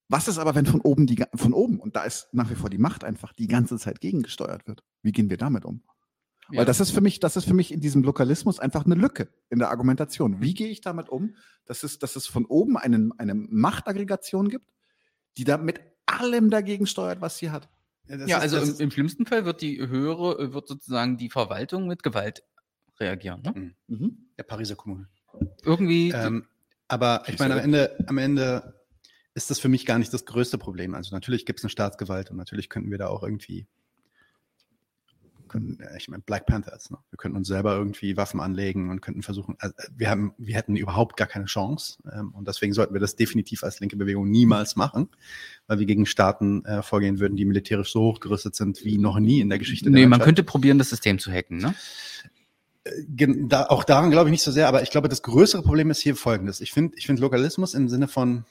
[0.09, 2.71] Was ist aber, wenn von oben die, von oben, und da ist nach wie vor
[2.71, 4.83] die Macht einfach die ganze Zeit gegengesteuert wird?
[5.03, 5.83] Wie gehen wir damit um?
[6.51, 6.59] Ja.
[6.61, 9.29] Weil das ist für mich, das ist für mich in diesem Lokalismus einfach eine Lücke
[9.51, 10.41] in der Argumentation.
[10.41, 11.35] Wie gehe ich damit um,
[11.67, 14.73] dass es, dass es von oben einen, eine Machtaggregation gibt,
[15.37, 17.69] die da mit allem dagegen steuert, was sie hat?
[18.07, 21.29] das ja, ist- also im, im schlimmsten Fall wird die höhere, äh, wird sozusagen die
[21.29, 22.43] Verwaltung mit Gewalt
[22.99, 23.43] reagieren.
[23.43, 23.75] Ne?
[23.87, 24.17] Mhm.
[24.39, 25.09] der Pariser Kommune.
[25.63, 26.11] Irgendwie.
[26.11, 26.47] Ähm,
[26.89, 28.75] aber ich meine, am Ende, am Ende
[29.35, 30.95] ist das für mich gar nicht das größte Problem.
[30.95, 33.67] Also natürlich gibt es eine Staatsgewalt und natürlich könnten wir da auch irgendwie,
[35.49, 36.99] können, ja, ich meine, Black Panthers, ne?
[37.11, 40.77] wir könnten uns selber irgendwie Waffen anlegen und könnten versuchen, also wir haben, wir hätten
[40.77, 44.77] überhaupt gar keine Chance ähm, und deswegen sollten wir das definitiv als linke Bewegung niemals
[44.77, 45.09] machen,
[45.67, 49.41] weil wir gegen Staaten äh, vorgehen würden, die militärisch so hochgerüstet sind wie noch nie
[49.41, 51.59] in der Geschichte nee, der man könnte probieren, das System zu hacken.
[51.59, 51.75] Ne?
[53.09, 56.01] Da, auch daran glaube ich nicht so sehr, aber ich glaube, das größere Problem ist
[56.01, 56.61] hier folgendes.
[56.61, 58.45] Ich finde ich finde Lokalismus im Sinne von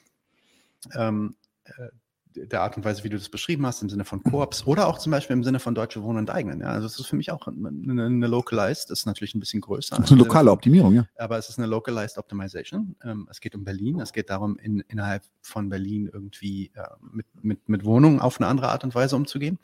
[0.94, 1.34] ähm,
[1.64, 1.88] äh,
[2.34, 4.98] der Art und Weise, wie du das beschrieben hast, im Sinne von Koops oder auch
[4.98, 6.60] zum Beispiel im Sinne von Deutsche Wohnen und Eignen.
[6.60, 7.68] Ja, also es ist für mich auch eine,
[8.04, 9.96] eine Localized, das ist natürlich ein bisschen größer.
[9.96, 11.06] Das ist eine lokale Optimierung, ja.
[11.16, 12.96] Aber es ist eine Localized Optimization.
[13.02, 14.00] Ähm, es geht um Berlin.
[14.00, 16.82] Es geht darum, in, innerhalb von Berlin irgendwie äh,
[17.12, 19.58] mit, mit, mit Wohnungen auf eine andere Art und Weise umzugehen.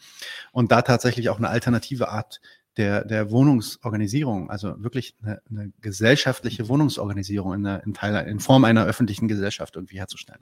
[0.53, 2.41] Und da tatsächlich auch eine alternative Art
[2.77, 8.65] der, der Wohnungsorganisierung, also wirklich eine, eine gesellschaftliche Wohnungsorganisierung in, der, in, Teil, in Form
[8.65, 10.41] einer öffentlichen Gesellschaft irgendwie herzustellen.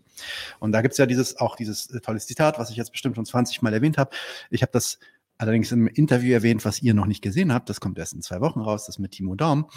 [0.59, 3.27] Und da gibt's ja dieses auch dieses äh, tolles Zitat, was ich jetzt bestimmt schon
[3.27, 4.15] 20 Mal erwähnt habe.
[4.51, 4.99] Ich habe das
[5.37, 7.69] allerdings im Interview erwähnt, was ihr noch nicht gesehen habt.
[7.69, 9.69] Das kommt erst in zwei Wochen raus, das mit Timo Daum.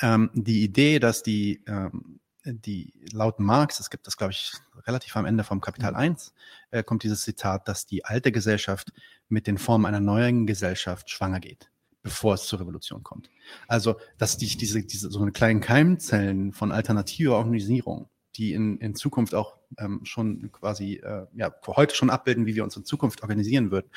[0.00, 4.52] Ähm, die Idee, dass die, ähm, die laut Marx, es gibt das, glaube ich,
[4.86, 6.32] relativ am Ende vom Kapital 1,
[6.70, 8.92] äh, kommt dieses Zitat, dass die alte Gesellschaft
[9.28, 11.70] mit den Formen einer neuen Gesellschaft schwanger geht,
[12.02, 13.30] bevor es zur Revolution kommt.
[13.68, 18.94] Also, dass die, diese, diese so eine kleinen Keimzellen von alternativer Organisierung, die in, in
[18.94, 23.22] Zukunft auch ähm, schon quasi, äh, ja, heute schon abbilden, wie wir uns in Zukunft
[23.22, 23.90] organisieren würden,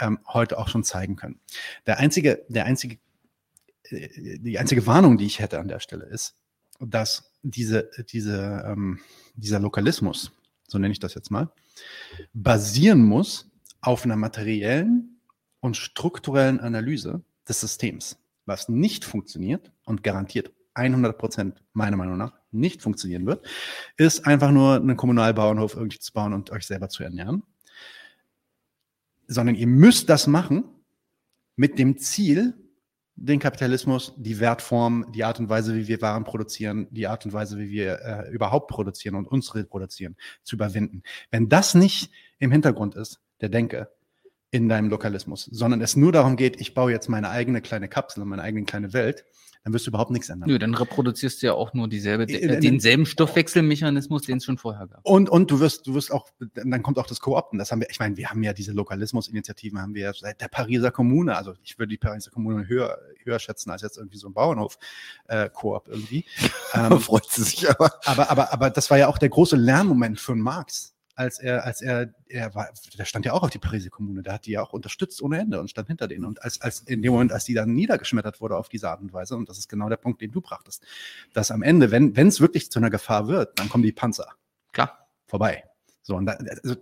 [0.00, 1.40] ähm, heute auch schon zeigen können.
[1.86, 2.98] Der einzige, der einzige,
[3.90, 6.36] äh, die einzige Warnung, die ich hätte an der Stelle ist,
[6.86, 9.00] dass diese, diese, ähm,
[9.34, 10.32] dieser Lokalismus,
[10.68, 11.50] so nenne ich das jetzt mal,
[12.32, 13.50] basieren muss
[13.80, 15.20] auf einer materiellen
[15.60, 18.18] und strukturellen Analyse des Systems.
[18.46, 23.46] Was nicht funktioniert und garantiert 100 Prozent meiner Meinung nach nicht funktionieren wird,
[23.96, 27.42] ist einfach nur einen Kommunalbauernhof irgendwie zu bauen und euch selber zu ernähren.
[29.26, 30.64] Sondern ihr müsst das machen
[31.56, 32.54] mit dem Ziel,
[33.16, 37.32] den Kapitalismus, die Wertform, die Art und Weise, wie wir Waren produzieren, die Art und
[37.32, 41.02] Weise, wie wir äh, überhaupt produzieren und uns reproduzieren, zu überwinden.
[41.30, 43.90] Wenn das nicht im Hintergrund ist, der Denke,
[44.52, 48.22] in deinem Lokalismus, sondern es nur darum geht, ich baue jetzt meine eigene kleine Kapsel
[48.22, 49.24] und meine eigene kleine Welt,
[49.64, 50.50] dann wirst du überhaupt nichts ändern.
[50.50, 54.44] Nö, dann reproduzierst du ja auch nur dieselbe, Äh, äh, äh, denselben Stoffwechselmechanismus, den es
[54.44, 55.00] schon vorher gab.
[55.04, 57.58] Und, und du wirst, du wirst auch, dann kommt auch das Koopten.
[57.58, 60.48] Das haben wir, ich meine, wir haben ja diese Lokalismusinitiativen, haben wir ja seit der
[60.48, 61.34] Pariser Kommune.
[61.34, 64.78] Also ich würde die Pariser Kommune höher, höher schätzen als jetzt irgendwie so ein Bauernhof
[65.28, 66.26] äh, Koop irgendwie.
[66.74, 67.92] Da freut sie sich aber.
[68.04, 71.82] Aber, aber, aber das war ja auch der große Lernmoment für Marx, als er, als
[71.82, 72.68] er, er war,
[72.98, 75.38] der stand ja auch auf die Pariser Kommune, der hat die ja auch unterstützt ohne
[75.38, 76.24] Ende und stand hinter denen.
[76.24, 79.12] Und als, als in dem Moment, als die dann niedergeschmettert wurde auf diese Art und
[79.12, 80.84] Weise, und das ist genau der Punkt, den du brachtest,
[81.32, 84.28] dass am Ende, wenn es wirklich zu einer Gefahr wird, dann kommen die Panzer
[84.72, 85.06] Klar.
[85.26, 85.64] vorbei.
[86.04, 86.76] So, und, da, also,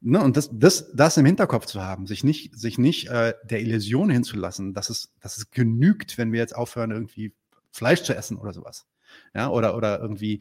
[0.00, 3.60] ne, und das, das, das im Hinterkopf zu haben, sich nicht, sich nicht äh, der
[3.60, 7.32] Illusion hinzulassen, dass es, dass es genügt, wenn wir jetzt aufhören, irgendwie
[7.70, 8.86] Fleisch zu essen oder sowas.
[9.32, 10.40] Ja, oder, oder irgendwie,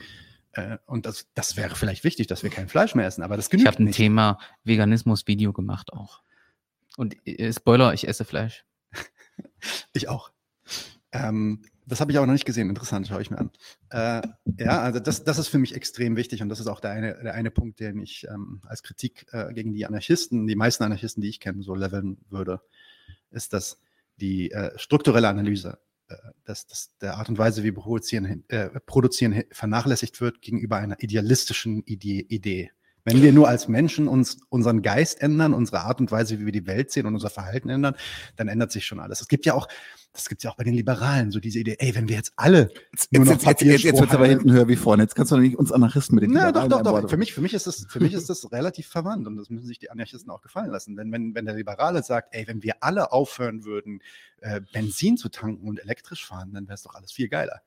[0.54, 3.46] äh, und das, das wäre vielleicht wichtig, dass wir kein Fleisch mehr essen, aber das
[3.46, 3.96] Ich genügt habe ein nicht.
[3.96, 6.22] Thema Veganismus-Video gemacht auch.
[6.96, 8.66] Und äh, Spoiler, ich esse Fleisch.
[9.94, 10.32] Ich auch.
[11.14, 12.70] Ähm, das habe ich aber noch nicht gesehen.
[12.70, 13.52] Interessant, schaue ich mir an.
[13.90, 14.22] Äh,
[14.58, 17.16] ja, also das, das ist für mich extrem wichtig und das ist auch der eine,
[17.24, 21.22] der eine Punkt, den ich ähm, als Kritik äh, gegen die Anarchisten, die meisten Anarchisten,
[21.22, 22.62] die ich kenne, so leveln würde,
[23.32, 23.80] ist, dass
[24.18, 25.80] die äh, strukturelle Analyse,
[26.46, 31.84] dass, dass der Art und Weise, wie produzieren, äh, produzieren vernachlässigt wird gegenüber einer idealistischen
[31.84, 32.26] Idee.
[32.30, 32.72] Idee.
[33.06, 36.54] Wenn wir nur als Menschen uns unseren Geist ändern, unsere Art und Weise, wie wir
[36.54, 37.96] die Welt sehen und unser Verhalten ändern,
[38.38, 39.20] dann ändert sich schon alles.
[39.20, 39.68] Es gibt ja auch,
[40.14, 42.70] das gibt ja auch bei den Liberalen so diese Idee, ey, wenn wir jetzt alle
[42.92, 45.04] Jetzt, Nur jetzt, noch jetzt, jetzt, jetzt, jetzt wird es aber hinten höher wie vorne.
[45.04, 46.96] Jetzt kannst du doch nicht uns Anarchisten mit den Na, doch, Liberalen doch, doch.
[46.96, 47.10] einbauen.
[47.10, 49.68] Für mich, für mich ist das, für mich ist das relativ verwandt und das müssen
[49.68, 50.96] sich die Anarchisten auch gefallen lassen.
[50.96, 54.00] Denn wenn, wenn der Liberale sagt, ey, wenn wir alle aufhören würden,
[54.40, 57.62] äh, Benzin zu tanken und elektrisch fahren, dann wäre es doch alles viel geiler.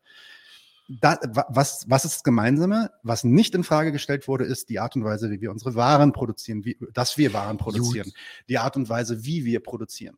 [0.88, 2.90] Da, wa- was, was ist das Gemeinsame?
[3.02, 6.12] Was nicht in Frage gestellt wurde, ist die Art und Weise, wie wir unsere Waren
[6.12, 8.12] produzieren, wie, dass wir Waren produzieren,
[8.48, 10.16] die Art und Weise, wie wir produzieren.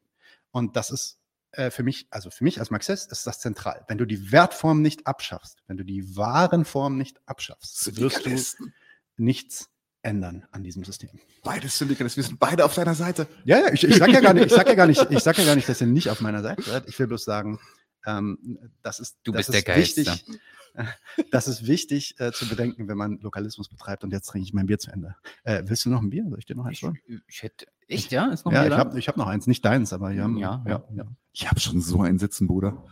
[0.51, 1.19] Und das ist
[1.53, 3.85] äh, für mich, also für mich als Marxist ist das zentral.
[3.89, 8.31] Wenn du die Wertform nicht abschaffst, wenn du die Warenform nicht abschaffst, wirst du
[9.17, 9.71] nichts
[10.03, 11.11] ändern an diesem System.
[11.43, 13.27] Beide Syndikalisten, wir sind beide auf deiner Seite.
[13.45, 15.39] Ja, ja, ich, ich sag ja gar nicht, ich sag ja gar nicht, ich sag
[15.39, 16.85] ja gar nicht, dass ihr nicht auf meiner Seite seid.
[16.89, 17.59] Ich will bloß sagen,
[18.07, 19.65] ähm, das ist, Du das bist der ist
[19.97, 20.07] Geilste.
[20.07, 20.39] wichtig.
[21.31, 24.05] Das ist wichtig äh, zu bedenken, wenn man Lokalismus betreibt.
[24.05, 25.17] Und jetzt trinke ich mein Bier zu Ende.
[25.45, 26.25] Äh, willst du noch ein Bier?
[26.29, 26.99] Soll ich dir noch eins Ich, holen?
[27.27, 28.27] ich hätte, echt, ja?
[28.29, 30.85] Ist noch Ja, ich habe ich hab noch eins, nicht deins, aber ja, Ja, ja,
[30.95, 31.05] ja.
[31.33, 32.85] Ich habe schon so einen Sitzen, Bruder.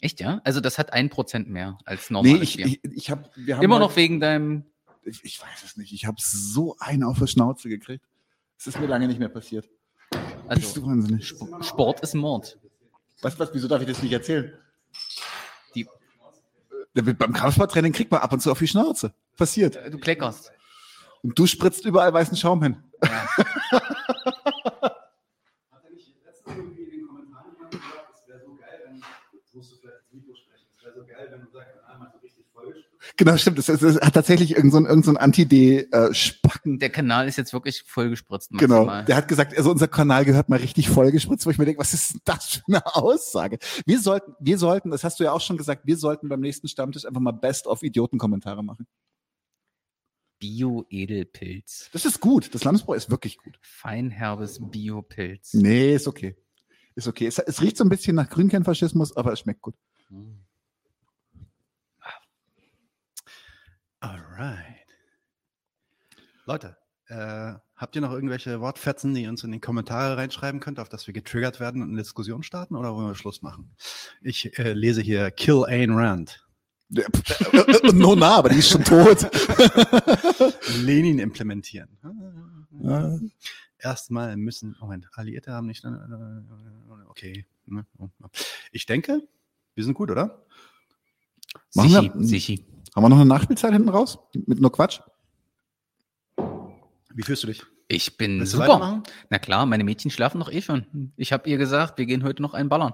[0.00, 0.40] Echt, ja?
[0.44, 2.66] Also das hat ein Prozent mehr als normales Nee, ich, Bier.
[2.66, 4.64] ich, ich habe, wir haben Immer heute- noch wegen deinem,
[5.04, 5.92] Ich, ich weiß es nicht.
[5.92, 8.04] Ich habe so einen auf der Schnauze gekriegt.
[8.58, 9.68] Es ist mir lange nicht mehr passiert.
[10.10, 11.26] Bist also du wahnsinnig?
[11.62, 12.58] Sport ist Mord.
[13.22, 14.52] Was, was, wieso darf ich das nicht erzählen?
[16.94, 19.12] Die- Der wird beim Kampfsporttraining kriegt man ab und zu auf die Schnauze.
[19.36, 19.78] Passiert.
[19.92, 20.52] Du kleckerst.
[21.22, 22.82] Und du spritzt überall weißen Schaum hin.
[23.02, 23.10] Ja.
[25.70, 28.96] Hat er nicht letztens irgendwie in den Kommentaren jemand gesagt, es wäre so geil, wenn,
[29.32, 32.10] jetzt musst du vielleicht ins Mikro sprechen, es wäre so geil, wenn du sagst, einmal
[32.12, 32.74] so richtig voll
[33.24, 33.60] Genau, stimmt.
[33.60, 36.80] Es, es, es hat tatsächlich irgendein so irgend so Anti-D-Spacken.
[36.80, 38.50] Der Kanal ist jetzt wirklich vollgespritzt.
[38.50, 38.84] Genau.
[38.84, 39.04] maximal.
[39.04, 41.94] Der hat gesagt, also unser Kanal gehört mal richtig vollgespritzt, wo ich mir denke, was
[41.94, 43.58] ist denn das für eine Aussage?
[43.86, 46.66] Wir sollten, wir sollten, das hast du ja auch schon gesagt, wir sollten beim nächsten
[46.66, 48.88] Stammtisch einfach mal Best-of-Idioten-Kommentare machen.
[50.40, 51.90] Bio-Edelpilz.
[51.92, 52.52] Das ist gut.
[52.52, 53.56] Das Landesbräu ist wirklich gut.
[53.60, 55.54] Feinherbes Bio-Pilz.
[55.54, 56.34] Nee, ist okay.
[56.96, 57.28] Ist okay.
[57.28, 59.76] Es, es riecht so ein bisschen nach Grünkernfaschismus, aber es schmeckt gut.
[60.08, 60.40] Hm.
[64.02, 64.86] Alright.
[66.44, 66.76] Leute,
[67.06, 70.88] äh, habt ihr noch irgendwelche Wortfetzen, die ihr uns in die Kommentare reinschreiben könnt, auf
[70.88, 73.70] dass wir getriggert werden und eine Diskussion starten oder wollen wir Schluss machen?
[74.20, 76.44] Ich äh, lese hier Kill Ayn Rand.
[76.92, 79.28] Äh, äh, no, na, aber die ist schon tot.
[80.82, 81.96] Lenin implementieren.
[82.80, 83.18] Ja.
[83.78, 85.84] Erstmal müssen, Moment, Alliierte haben nicht,
[87.08, 87.46] okay.
[87.66, 87.86] ne,
[88.72, 89.22] Ich denke,
[89.76, 90.44] wir sind gut, oder?
[91.74, 92.66] Machen Sichi, wir- Sichi.
[92.94, 94.18] Haben wir noch eine Nachspielzeit hinten raus?
[94.46, 95.00] Mit nur Quatsch?
[97.14, 97.64] Wie fühlst du dich?
[97.88, 99.02] Ich bin Willst super.
[99.30, 101.12] Na klar, meine Mädchen schlafen doch eh schon.
[101.16, 102.92] Ich habe ihr gesagt, wir gehen heute noch einen ballern.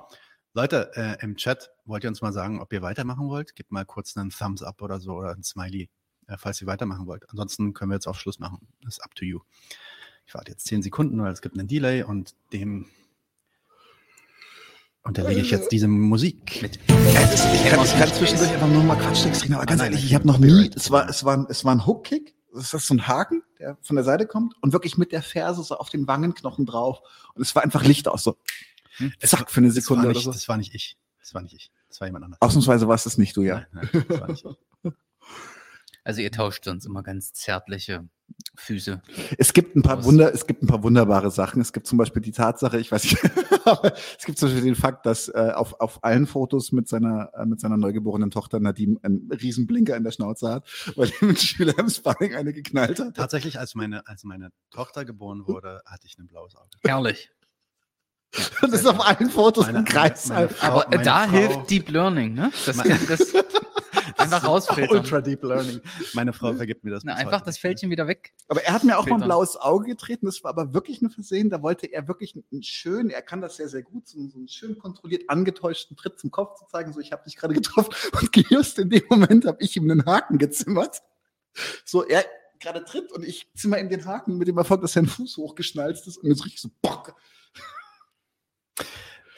[0.55, 3.55] Leute, äh, im Chat wollt ihr uns mal sagen, ob ihr weitermachen wollt?
[3.55, 5.89] Gebt mal kurz einen Thumbs up oder so oder ein Smiley,
[6.27, 7.29] äh, falls ihr weitermachen wollt.
[7.31, 8.67] Ansonsten können wir jetzt auf Schluss machen.
[8.83, 9.41] Das ist up to you.
[10.27, 12.87] Ich warte jetzt 10 Sekunden, weil es gibt einen Delay und dem
[15.09, 16.61] unterlege ich jetzt diese Musik.
[16.63, 20.05] Mit Ich kann, ich kann zwischendurch einfach nur mal Quatschtext kriegen, aber ganz Nein, ehrlich,
[20.05, 22.95] ich habe noch nie, es war, es war, es war ein Hook-Kick, das ist so
[22.95, 26.07] ein Haken, der von der Seite kommt und wirklich mit der Ferse so auf den
[26.07, 27.01] Wangenknochen drauf
[27.35, 28.37] und es war einfach Licht aus, so
[29.21, 30.33] Es zack für eine Das war, Sekunde oder nicht, so.
[30.33, 30.99] das war nicht ich.
[31.21, 31.73] Das war nicht ich.
[31.89, 32.43] Das war jemand anderes.
[32.43, 33.67] Ausnahmsweise war es das nicht du, ja.
[33.73, 34.93] Nein, nein, das war nicht ich.
[36.09, 38.09] Also ihr tauscht uns immer ganz zärtliche
[38.57, 39.03] Füße.
[39.37, 40.05] Es gibt ein paar Aus.
[40.07, 41.61] Wunder, es gibt ein paar wunderbare Sachen.
[41.61, 43.19] Es gibt zum Beispiel die Tatsache, ich weiß nicht,
[43.67, 47.31] aber es gibt zum Beispiel den Fakt, dass äh, auf, auf allen Fotos mit seiner,
[47.35, 50.67] äh, mit seiner neugeborenen Tochter Nadine einen riesen Blinker in der Schnauze hat,
[50.97, 53.15] weil ihm ein Schüler im Sparring eine geknallt hat.
[53.15, 56.71] Tatsächlich, als meine, als meine Tochter geboren wurde, hatte ich ein blaues Auge.
[56.87, 57.31] Herrlich.
[58.63, 60.29] Das ist auf allen Fotos Meine- im Kreis.
[60.29, 60.49] meine-.
[60.61, 62.51] Aber Frau- meine da Frau- hilft Deep Learning, ne?
[62.65, 63.33] Das, Meine- das
[64.19, 64.99] einfach rausfiltern.
[64.99, 65.81] Ultra Deep Learning.
[66.15, 67.05] Meine Frau vergibt mir das.
[67.05, 67.61] Na, einfach das nicht.
[67.61, 68.33] Fältchen wieder weg.
[68.49, 69.29] Aber er hat mir auch mal ein Filtern.
[69.29, 70.27] blaues Auge getreten.
[70.27, 71.51] Das war aber wirklich ein Versehen.
[71.51, 74.39] Da wollte er wirklich einen schönen, er kann das sehr, sehr gut, so, einen- so
[74.39, 76.93] einen schön kontrolliert angetäuschten Tritt zum Kopf zu zeigen.
[76.93, 77.93] So, ich habe dich gerade getroffen.
[78.21, 81.03] Und just in dem Moment habe ich ihm einen Haken gezimmert.
[81.85, 82.25] So, er
[82.61, 86.09] gerade tritt und ich zimmer ihm den Haken mit dem Erfolg, dass sein Fuß hochgeschnalzt
[86.09, 87.15] ist und jetzt richtig so bock.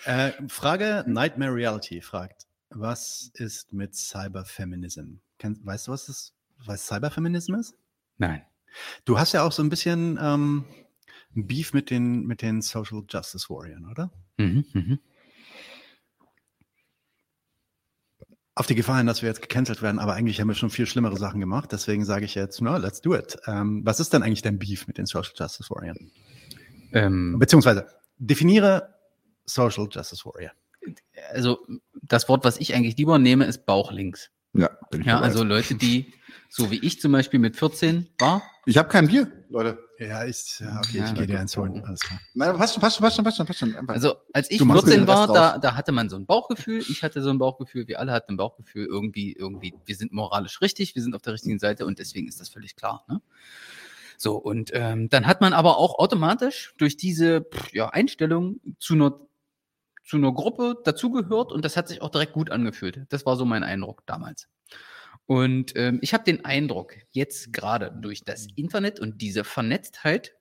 [0.04, 5.16] Äh, Frage Nightmare Reality fragt, was ist mit Cyberfeminism?
[5.42, 6.32] Weißt du, was das,
[6.64, 7.74] was Cyberfeminism ist?
[8.18, 8.42] Nein.
[9.04, 10.64] Du hast ja auch so ein bisschen ähm,
[11.34, 14.10] ein Beef mit den, mit den Social Justice Warriors, oder?
[14.36, 14.98] Mhm, mhm.
[18.54, 20.86] Auf die Gefahr hin, dass wir jetzt gecancelt werden, aber eigentlich haben wir schon viel
[20.86, 21.72] schlimmere Sachen gemacht.
[21.72, 23.38] Deswegen sage ich jetzt, no, let's do it.
[23.46, 25.98] Ähm, was ist denn eigentlich dein Beef mit den Social Justice Warriors?
[26.92, 27.86] Ähm, Beziehungsweise
[28.18, 28.94] definiere
[29.46, 30.52] Social Justice Warrior.
[31.32, 31.58] Also
[32.02, 34.30] das Wort, was ich eigentlich lieber nehme, ist Bauchlinks.
[34.52, 36.12] Ja, bin ich Ja, also Leute, die,
[36.48, 39.78] so wie ich zum Beispiel mit 14 war, ich habe kein Bier, Leute.
[39.98, 41.82] Ja, ich, ja, okay, Ja, ich gehe dir eins holen.
[41.84, 42.20] Alles klar.
[42.34, 43.76] Nein, passt schon, passt schon, passt schon, passt schon, passt schon.
[43.76, 43.94] Einfach.
[43.94, 46.26] Also als ich Du machst 14 den Rest war, da, da hatte man so ein
[46.26, 50.12] Bauchgefühl, ich hatte so ein Bauchgefühl, wir alle hatten ein Bauchgefühl, irgendwie, irgendwie, wir sind
[50.12, 53.04] moralisch richtig, wir sind auf der richtigen Seite und deswegen ist das völlig klar.
[53.08, 53.20] Ne?
[54.16, 58.94] So, und ähm, dann hat man aber auch automatisch durch diese pff, ja, Einstellung zu
[58.94, 59.18] einer,
[60.10, 63.06] zu einer Gruppe dazugehört und das hat sich auch direkt gut angefühlt.
[63.10, 64.48] Das war so mein Eindruck damals.
[65.26, 70.34] Und ähm, ich habe den Eindruck, jetzt gerade durch das Internet und diese Vernetztheit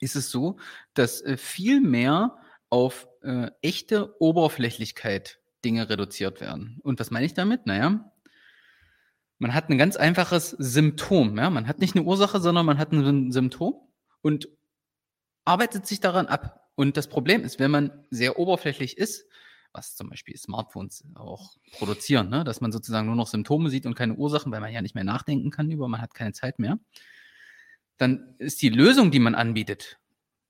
[0.00, 0.58] ist es so,
[0.94, 2.36] dass äh, viel mehr
[2.68, 6.80] auf äh, echte Oberflächlichkeit Dinge reduziert werden.
[6.82, 7.64] Und was meine ich damit?
[7.64, 8.12] Naja,
[9.38, 11.38] man hat ein ganz einfaches Symptom.
[11.38, 11.48] Ja?
[11.48, 13.88] Man hat nicht eine Ursache, sondern man hat ein Symptom
[14.20, 14.48] und
[15.44, 16.65] arbeitet sich daran ab.
[16.76, 19.26] Und das Problem ist, wenn man sehr oberflächlich ist,
[19.72, 22.44] was zum Beispiel Smartphones auch produzieren, ne?
[22.44, 25.04] dass man sozusagen nur noch Symptome sieht und keine Ursachen, weil man ja nicht mehr
[25.04, 26.78] nachdenken kann über, man hat keine Zeit mehr,
[27.98, 29.98] dann ist die Lösung, die man anbietet,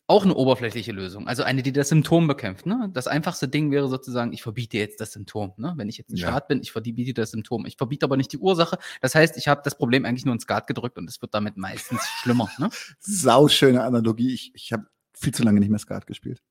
[0.08, 1.26] auch eine oberflächliche Lösung.
[1.26, 2.64] Also eine, die das Symptom bekämpft.
[2.64, 2.90] Ne?
[2.92, 5.52] Das einfachste Ding wäre sozusagen, ich verbiete jetzt das Symptom.
[5.56, 5.74] Ne?
[5.76, 6.28] Wenn ich jetzt ein Ja.
[6.28, 7.66] Skat bin, ich verbiete das Symptom.
[7.66, 8.78] Ich verbiete aber nicht die Ursache.
[9.00, 11.56] Das heißt, ich habe das Problem eigentlich nur ins Skat gedrückt und es wird damit
[11.56, 12.48] meistens schlimmer.
[12.58, 12.70] Ne?
[13.00, 14.32] Sauschöne Analogie.
[14.32, 14.86] Ich, ich habe
[15.18, 16.42] viel zu lange nicht mehr Skat gespielt.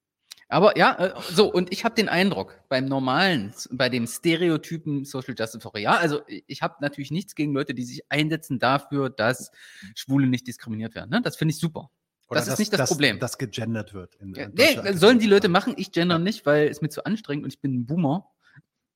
[0.47, 5.33] Aber ja, äh, so, und ich habe den Eindruck, beim normalen, bei dem Stereotypen Social
[5.37, 9.51] Justice Warrior, ja, also ich habe natürlich nichts gegen Leute, die sich einsetzen dafür, dass
[9.95, 11.09] Schwule nicht diskriminiert werden.
[11.09, 11.21] Ne?
[11.21, 11.89] Das finde ich super.
[12.29, 13.19] Das ist nicht das Problem.
[13.19, 14.15] Dass gegendert wird.
[14.15, 15.27] In, Ja, in nee, deutscher sollen die.
[15.27, 18.31] Leute machen, ich gender nicht, weil es mir zu anstrengend und ich bin ein Boomer.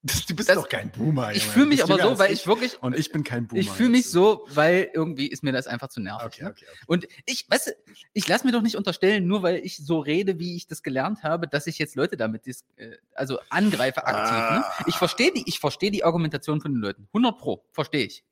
[0.02, 1.32] Du bist Das- doch kein Boomer.
[1.32, 3.60] Ich fühle mich aber so, weil ich wirklich, Und ich bin kein Boomer.
[3.60, 6.26] ich fühle mich so, weil irgendwie ist mir das einfach zu nervig.
[6.26, 6.50] Okay, ne?
[6.50, 6.78] okay, okay.
[6.86, 7.70] Und ich, weißt du,
[8.14, 11.22] ich lasse mir doch nicht unterstellen, nur weil ich so rede, wie ich das gelernt
[11.22, 12.54] habe, dass ich jetzt Leute damit äh,
[13.14, 14.32] also angreife aktiv.
[14.32, 14.64] Ne?
[14.64, 14.84] Ah.
[14.86, 17.06] Ich verstehe die, ich verstehe die Argumentation von den Leuten.
[17.12, 18.24] 100 pro, verstehe ich.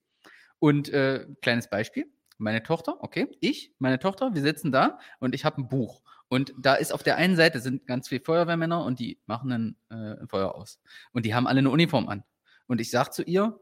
[0.58, 2.06] Und äh, kleines Beispiel.
[2.38, 6.00] Meine Tochter, okay, ich, meine Tochter, wir sitzen da und ich habe ein Buch.
[6.28, 9.76] Und da ist auf der einen Seite sind ganz viele Feuerwehrmänner und die machen ein
[9.90, 10.78] äh, Feuer aus.
[11.12, 12.22] Und die haben alle eine Uniform an.
[12.66, 13.58] Und ich sage zu ihr,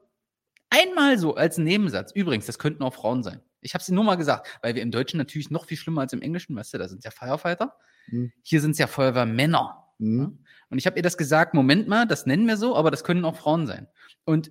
[0.70, 3.40] einmal so als Nebensatz, übrigens, das könnten auch Frauen sein.
[3.60, 6.12] Ich habe sie nur mal gesagt, weil wir im Deutschen natürlich noch viel schlimmer als
[6.12, 7.76] im Englischen, weißt du, da sind ja Firefighter.
[8.06, 8.32] Hm.
[8.42, 9.84] Hier sind es ja Feuerwehrmänner.
[9.98, 10.44] Hm.
[10.68, 13.24] Und ich habe ihr das gesagt, Moment mal, das nennen wir so, aber das können
[13.24, 13.86] auch Frauen sein.
[14.24, 14.50] Und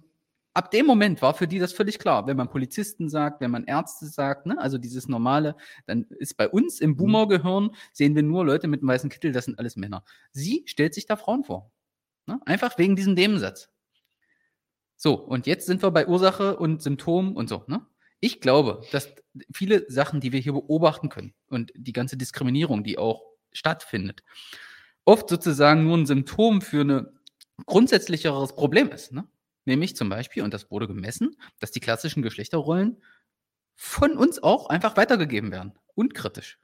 [0.56, 2.26] ab dem Moment war für die das völlig klar.
[2.26, 5.56] Wenn man Polizisten sagt, wenn man Ärzte sagt, ne, also dieses normale,
[5.86, 9.46] dann ist bei uns im Boomer-Gehirn, sehen wir nur Leute mit einem weißen Kittel, das
[9.46, 10.04] sind alles Männer.
[10.32, 11.72] Sie stellt sich da Frauen vor.
[12.26, 12.40] Ne?
[12.46, 13.70] Einfach wegen diesem Nebensatz.
[14.96, 17.66] So, und jetzt sind wir bei Ursache und Symptom und so.
[17.68, 17.86] Ne?
[18.22, 19.14] Ich glaube, dass
[19.54, 24.24] viele Sachen, die wir hier beobachten können und die ganze Diskriminierung, die auch stattfindet,
[25.04, 27.08] oft sozusagen nur ein Symptom für ein
[27.66, 29.12] grundsätzlicheres Problem ist.
[29.12, 29.28] Ne?
[29.66, 33.02] Nämlich zum Beispiel, und das wurde gemessen, dass die klassischen Geschlechterrollen
[33.74, 35.74] von uns auch einfach weitergegeben werden.
[35.96, 36.60] Unkritisch.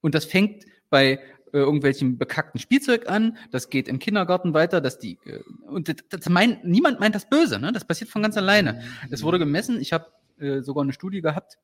[0.00, 1.20] Und das fängt bei
[1.52, 5.96] äh, irgendwelchen bekackten Spielzeug an, das geht im Kindergarten weiter, dass die äh, und das,
[6.08, 7.72] das meint, niemand meint das böse, ne?
[7.72, 8.82] Das passiert von ganz alleine.
[9.10, 10.06] Es wurde gemessen, ich habe
[10.38, 11.58] äh, sogar eine Studie gehabt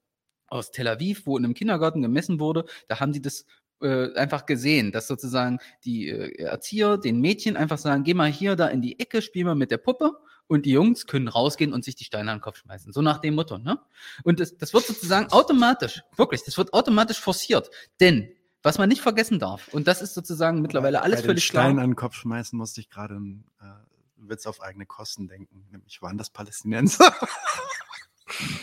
[0.49, 3.47] aus Tel Aviv, wo in einem Kindergarten gemessen wurde, da haben die das
[3.81, 8.57] äh, einfach gesehen, dass sozusagen die äh, Erzieher den Mädchen einfach sagen, geh mal hier
[8.57, 10.13] da in die Ecke, spiel mal mit der Puppe
[10.49, 12.93] und die Jungs können rausgehen und sich die Steine an den Kopf schmeißen.
[12.93, 13.81] So nach dem Motto, ne?
[14.25, 17.71] Und das, das wird sozusagen automatisch, wirklich, das wird automatisch forciert.
[18.01, 18.31] Denn
[18.63, 21.73] was man nicht vergessen darf, und das ist sozusagen mittlerweile alles Bei völlig den Stein
[21.75, 21.85] klar.
[21.85, 25.67] an den Kopf schmeißen musste ich gerade einen äh, Witz auf eigene Kosten denken.
[25.71, 27.15] Nämlich waren das Palästinenser.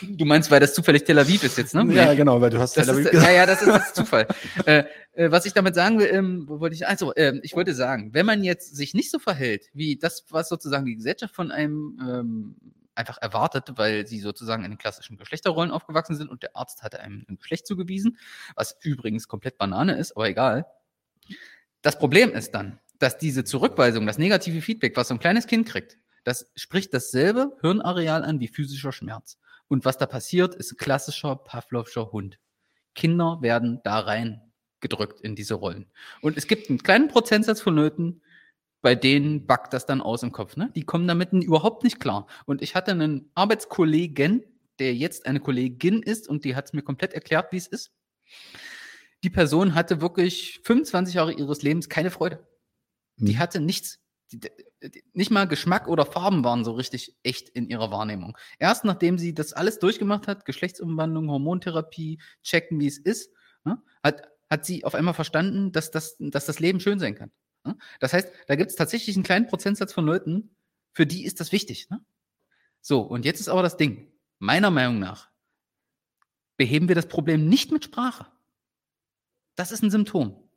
[0.01, 1.85] Du meinst, weil das zufällig Tel Aviv ist jetzt, ne?
[1.93, 4.27] ja, genau, weil du hast Das Tel Aviv ist, ja, ja, das ist, das Zufall.
[4.65, 4.83] äh,
[5.13, 8.13] äh, was ich damit sagen will, ähm, wo wollte ich, also, ähm, ich wollte sagen,
[8.13, 11.97] wenn man jetzt sich nicht so verhält, wie das, was sozusagen die Gesellschaft von einem
[12.01, 12.55] ähm,
[12.95, 16.99] einfach erwartet, weil sie sozusagen in den klassischen Geschlechterrollen aufgewachsen sind und der Arzt hatte
[16.99, 18.17] einem ein Geschlecht zugewiesen,
[18.55, 20.65] was übrigens komplett Banane ist, aber egal.
[21.81, 25.67] Das Problem ist dann, dass diese Zurückweisung, das negative Feedback, was so ein kleines Kind
[25.67, 29.37] kriegt, das spricht dasselbe Hirnareal an wie physischer Schmerz.
[29.67, 32.39] Und was da passiert, ist ein klassischer Pavlovscher Hund.
[32.95, 34.41] Kinder werden da rein
[34.79, 35.89] gedrückt in diese Rollen.
[36.21, 38.21] Und es gibt einen kleinen Prozentsatz von Leuten,
[38.81, 40.57] bei denen backt das dann aus im Kopf.
[40.57, 40.69] Ne?
[40.75, 42.27] Die kommen damit überhaupt nicht klar.
[42.45, 44.43] Und ich hatte einen Arbeitskollegen,
[44.79, 47.93] der jetzt eine Kollegin ist und die hat es mir komplett erklärt, wie es ist.
[49.23, 52.45] Die Person hatte wirklich 25 Jahre ihres Lebens keine Freude.
[53.15, 53.39] Die Mhm.
[53.39, 54.02] hatte nichts.
[54.33, 54.49] Die,
[54.89, 58.37] die, nicht mal Geschmack oder Farben waren so richtig echt in ihrer Wahrnehmung.
[58.59, 63.31] Erst nachdem sie das alles durchgemacht hat, Geschlechtsumwandlung, Hormontherapie, checken, wie es ist,
[63.63, 67.31] ne, hat, hat sie auf einmal verstanden, dass das, dass das Leben schön sein kann.
[67.63, 67.77] Ne?
[67.99, 70.55] Das heißt, da gibt es tatsächlich einen kleinen Prozentsatz von Leuten,
[70.93, 71.89] für die ist das wichtig.
[71.89, 72.03] Ne?
[72.81, 74.11] So, und jetzt ist aber das Ding.
[74.39, 75.29] Meiner Meinung nach
[76.57, 78.27] beheben wir das Problem nicht mit Sprache.
[79.55, 80.49] Das ist ein Symptom.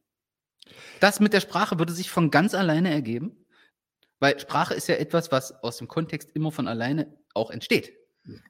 [1.01, 3.45] Das mit der Sprache würde sich von ganz alleine ergeben,
[4.20, 7.93] weil Sprache ist ja etwas, was aus dem Kontext immer von alleine auch entsteht.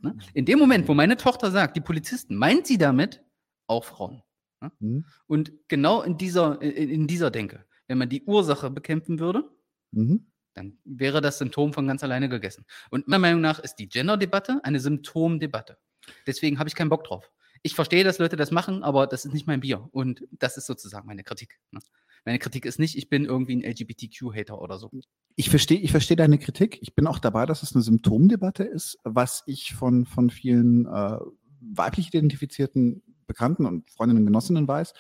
[0.01, 0.17] Ne?
[0.33, 3.23] In dem Moment, wo meine Tochter sagt, die Polizisten, meint sie damit
[3.67, 4.23] auch Frauen.
[4.61, 4.73] Ne?
[4.79, 5.05] Mhm.
[5.27, 9.45] Und genau in dieser, in, in dieser Denke, wenn man die Ursache bekämpfen würde,
[9.93, 10.27] Mhm.
[10.55, 12.67] dann wäre das Symptom von ganz alleine gegessen.
[12.91, 15.79] Und meiner Meinung nach ist die Gender-Debatte eine Symptomdebatte.
[16.27, 17.31] Deswegen habe ich keinen Bock drauf.
[17.63, 19.89] Ich verstehe, dass Leute das machen, aber das ist nicht mein Bier.
[19.93, 21.59] Und das ist sozusagen meine Kritik.
[21.71, 21.81] ne?
[22.25, 24.91] Meine Kritik ist nicht, ich bin irgendwie ein LGBTQ-Hater oder so.
[25.37, 26.79] Ich verstehe, ich verstehe deine Kritik.
[26.83, 31.19] Ich bin auch dabei, dass es eine Symptomdebatte ist, was ich von, von vielen äh,
[31.61, 34.93] weiblich identifizierten Bekannten und Freundinnen und Genossinnen weiß,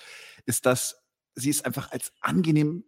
[0.46, 1.02] ist, dass
[1.34, 2.84] sie es einfach als angenehm,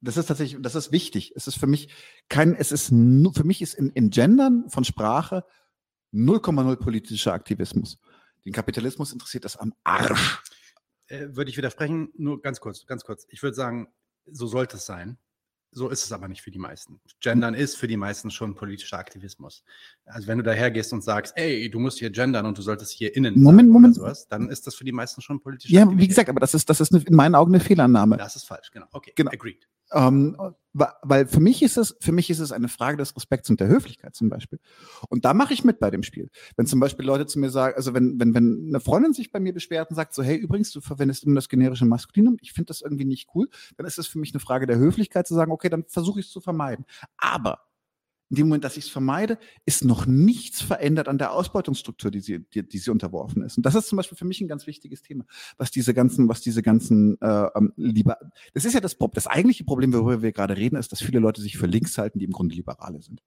[0.00, 1.32] das ist tatsächlich, das ist wichtig.
[1.34, 1.88] Es ist für mich
[2.28, 5.44] kein, es ist nur, für mich ist in, in Gendern von Sprache
[6.12, 7.98] 0,0 politischer Aktivismus.
[8.44, 10.40] Den Kapitalismus interessiert das am Arsch.
[11.06, 13.26] Äh, würde ich widersprechen, nur ganz kurz, ganz kurz.
[13.28, 13.88] Ich würde sagen,
[14.26, 15.18] so sollte es sein.
[15.74, 17.00] So ist es aber nicht für die meisten.
[17.20, 19.64] Gendern ist für die meisten schon politischer Aktivismus.
[20.04, 23.16] Also wenn du dahergehst und sagst, ey, du musst hier gendern und du solltest hier
[23.16, 23.96] innen Moment, Moment.
[23.96, 26.08] oder sowas, dann ist das für die meisten schon politischer Ja, wie Aktivität.
[26.10, 28.18] gesagt, aber das ist, das ist eine, in meinen Augen eine Fehlannahme.
[28.18, 28.84] Das ist falsch, genau.
[28.92, 29.30] Okay, Genau.
[29.30, 29.66] agreed.
[29.92, 30.36] Ähm,
[30.74, 33.68] weil für mich ist es, für mich ist es eine Frage des Respekts und der
[33.68, 34.58] Höflichkeit zum Beispiel.
[35.10, 36.30] Und da mache ich mit bei dem Spiel.
[36.56, 39.40] Wenn zum Beispiel Leute zu mir sagen, also wenn, wenn, wenn eine Freundin sich bei
[39.40, 42.68] mir beschwert und sagt so, hey, übrigens, du verwendest immer das generische Maskulinum, ich finde
[42.68, 45.52] das irgendwie nicht cool, dann ist es für mich eine Frage der Höflichkeit zu sagen,
[45.52, 46.86] okay, dann versuche ich es zu vermeiden.
[47.18, 47.58] Aber
[48.32, 52.20] in dem Moment, dass ich es vermeide, ist noch nichts verändert an der Ausbeutungsstruktur, die
[52.20, 53.58] sie, die, die sie unterworfen ist.
[53.58, 55.26] Und das ist zum Beispiel für mich ein ganz wichtiges Thema,
[55.58, 58.16] was diese ganzen, was diese ganzen äh, ähm, lieber,
[58.54, 59.16] das ist ja das Problem.
[59.16, 62.20] Das eigentliche Problem, worüber wir gerade reden, ist, dass viele Leute sich für links halten,
[62.20, 63.22] die im Grunde Liberale sind.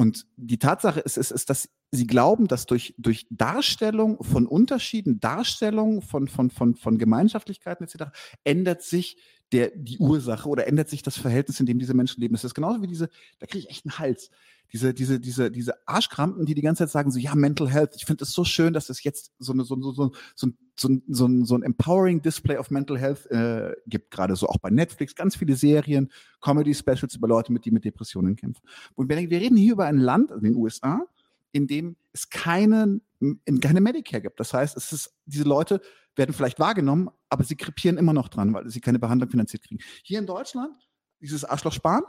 [0.00, 5.20] Und die Tatsache ist, ist, ist dass sie glauben, dass durch, durch Darstellung von Unterschieden,
[5.20, 8.04] Darstellung von, von, von, von Gemeinschaftlichkeiten etc.
[8.42, 9.18] ändert sich
[9.52, 12.32] der, die Ursache oder ändert sich das Verhältnis, in dem diese Menschen leben.
[12.32, 13.10] Das ist genauso wie diese,
[13.40, 14.30] da kriege ich echt einen Hals.
[14.72, 18.04] Diese, diese, diese, diese Arschkrampen, die die ganze Zeit sagen, so, ja, Mental Health, ich
[18.06, 20.88] finde es so schön, dass es jetzt so, eine, so, so, so, so, ein- so,
[20.88, 24.70] ein- so, so ein empowering Display of Mental Health äh, gibt, gerade so auch bei
[24.70, 26.10] Netflix, ganz viele Serien,
[26.40, 28.62] Comedy-Specials über Leute, mit, die mit Depressionen kämpfen.
[28.94, 31.04] Und wir, wir reden hier über ein Land, also den USA,
[31.52, 34.38] in dem es keine, in keine Medicare gibt.
[34.40, 35.80] Das heißt, es ist, diese Leute
[36.16, 39.80] werden vielleicht wahrgenommen, aber sie krepieren immer noch dran, weil sie keine Behandlung finanziert kriegen.
[40.02, 40.72] Hier in Deutschland,
[41.20, 42.02] dieses Arschloch sparen,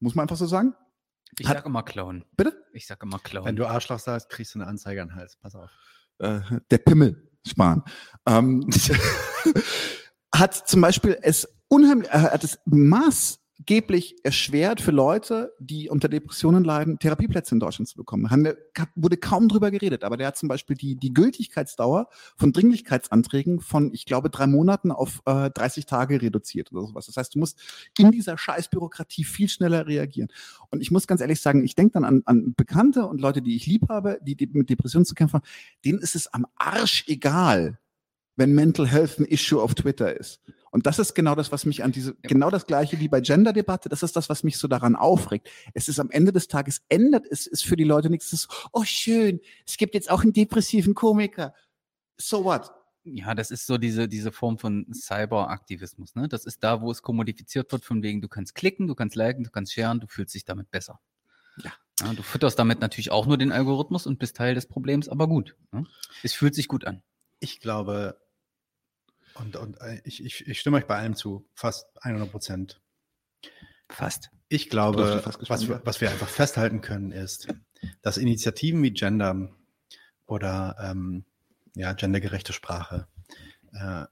[0.00, 0.74] muss man einfach so sagen,
[1.38, 2.24] Ich Hat- sag immer Clown.
[2.36, 2.62] Bitte?
[2.72, 3.44] Ich sag immer Clown.
[3.46, 5.36] Wenn du Arschloch sagst, kriegst du eine Anzeige an den Hals.
[5.36, 5.70] Pass auf.
[6.18, 6.40] äh,
[6.70, 7.82] der Pimmel sparen.
[8.26, 8.68] Ähm,
[10.34, 12.58] hat zum Beispiel es unheimlich, äh, hat es
[13.62, 18.30] maßgeblich erschwert für Leute, die unter Depressionen leiden, Therapieplätze in Deutschland zu bekommen.
[18.30, 18.52] Haben
[18.94, 23.92] wurde kaum drüber geredet, aber der hat zum Beispiel die, die Gültigkeitsdauer von Dringlichkeitsanträgen von,
[23.92, 27.06] ich glaube, drei Monaten auf äh, 30 Tage reduziert oder sowas.
[27.06, 27.58] Das heißt, du musst
[27.98, 30.28] in dieser Scheißbürokratie viel schneller reagieren.
[30.70, 33.56] Und ich muss ganz ehrlich sagen, ich denke dann an, an Bekannte und Leute, die
[33.56, 35.46] ich lieb habe, die, die mit Depressionen zu kämpfen haben,
[35.84, 37.78] denen ist es am Arsch egal,
[38.36, 40.40] wenn Mental Health ein Issue auf Twitter ist.
[40.72, 43.90] Und das ist genau das, was mich an diese, genau das gleiche wie bei Gender-Debatte,
[43.90, 45.50] das ist das, was mich so daran aufregt.
[45.74, 48.82] Es ist am Ende des Tages, ändert es ist für die Leute nichts, ist, oh
[48.82, 51.54] schön, es gibt jetzt auch einen depressiven Komiker.
[52.16, 52.70] So what?
[53.04, 56.14] Ja, das ist so diese, diese Form von Cyberaktivismus.
[56.14, 56.26] Ne?
[56.28, 59.44] Das ist da, wo es kommodifiziert wird, von wegen, du kannst klicken, du kannst liken,
[59.44, 61.00] du kannst sharen, du fühlst dich damit besser.
[61.62, 61.72] Ja.
[62.00, 65.28] Ja, du fütterst damit natürlich auch nur den Algorithmus und bist Teil des Problems, aber
[65.28, 65.54] gut.
[65.70, 65.86] Ne?
[66.22, 67.02] Es fühlt sich gut an.
[67.40, 68.16] Ich glaube,
[69.34, 72.80] und, und äh, ich, ich, ich stimme euch bei allem zu, fast 100 Prozent.
[73.88, 74.30] Fast.
[74.48, 77.48] Ich glaube, was was wir einfach festhalten können, ist,
[78.02, 79.50] dass Initiativen wie Gender
[80.26, 81.24] oder ähm,
[81.74, 83.06] ja, gendergerechte Sprache,
[83.72, 84.04] äh,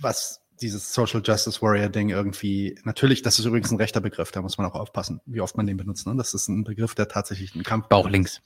[0.00, 4.42] was dieses Social Justice Warrior Ding irgendwie, natürlich, das ist übrigens ein rechter Begriff, da
[4.42, 6.06] muss man auch aufpassen, wie oft man den benutzt.
[6.06, 6.16] Ne?
[6.16, 7.88] Das ist ein Begriff, der tatsächlich einen Kampf.
[7.88, 8.40] Bauch links.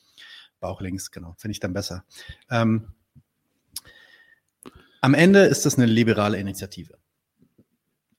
[0.58, 1.34] Bauch links, genau.
[1.38, 2.04] Finde ich dann besser.
[2.50, 2.92] Ähm,
[5.00, 6.98] am Ende ist das eine liberale Initiative.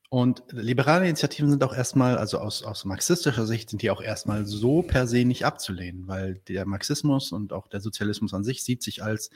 [0.10, 4.46] Und liberale Initiativen sind auch erstmal, also aus, aus marxistischer Sicht, sind die auch erstmal
[4.46, 8.84] so per se nicht abzulehnen, weil der Marxismus und auch der Sozialismus an sich sieht
[8.84, 9.30] sich als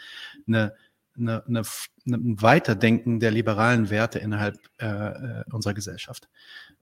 [0.48, 0.76] eine,
[1.18, 1.62] eine, eine,
[2.08, 6.30] ein Weiterdenken der liberalen Werte innerhalb äh, äh, unserer Gesellschaft.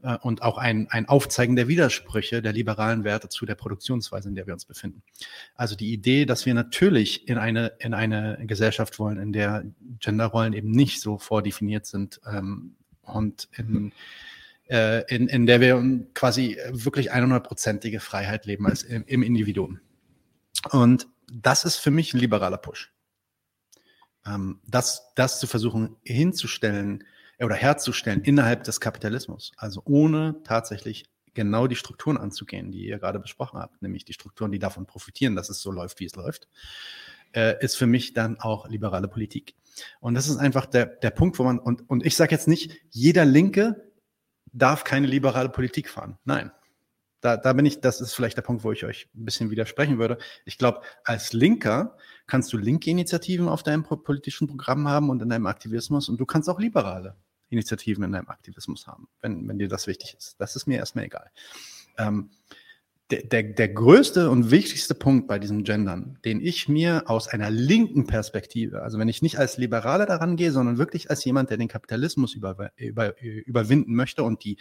[0.01, 4.35] Äh, und auch ein, ein Aufzeigen der Widersprüche der liberalen Werte zu der Produktionsweise, in
[4.35, 5.01] der wir uns befinden.
[5.55, 9.65] Also die Idee, dass wir natürlich in eine, in eine Gesellschaft wollen, in der
[9.99, 13.91] Genderrollen eben nicht so vordefiniert sind ähm, und in,
[14.69, 15.81] äh, in, in der wir
[16.13, 19.79] quasi wirklich 100-prozentige Freiheit leben als im, im Individuum.
[20.71, 22.92] Und das ist für mich ein liberaler Push.
[24.25, 27.03] Ähm, das, das zu versuchen hinzustellen
[27.39, 33.19] oder herzustellen innerhalb des Kapitalismus, also ohne tatsächlich genau die Strukturen anzugehen, die ihr gerade
[33.19, 36.47] besprochen habt, nämlich die Strukturen, die davon profitieren, dass es so läuft, wie es läuft,
[37.33, 39.55] äh, ist für mich dann auch liberale Politik.
[39.99, 42.79] Und das ist einfach der, der Punkt, wo man, und, und ich sage jetzt nicht,
[42.91, 43.91] jeder Linke
[44.51, 46.19] darf keine liberale Politik fahren.
[46.25, 46.51] Nein.
[47.23, 49.97] Da, da bin ich, das ist vielleicht der Punkt, wo ich euch ein bisschen widersprechen
[49.97, 50.17] würde.
[50.43, 51.95] Ich glaube, als Linker
[52.27, 56.17] kannst du linke Initiativen auf deinem po- politischen Programm haben und in deinem Aktivismus und
[56.19, 57.15] du kannst auch liberale
[57.47, 60.35] Initiativen in deinem Aktivismus haben, wenn, wenn dir das wichtig ist.
[60.37, 61.31] Das ist mir erstmal egal.
[61.97, 62.29] Ähm,
[63.09, 67.49] der, der, der größte und wichtigste Punkt bei diesem Gendern, den ich mir aus einer
[67.51, 71.57] linken Perspektive, also wenn ich nicht als Liberaler daran gehe, sondern wirklich als jemand, der
[71.57, 74.57] den Kapitalismus über, über, überwinden möchte und die,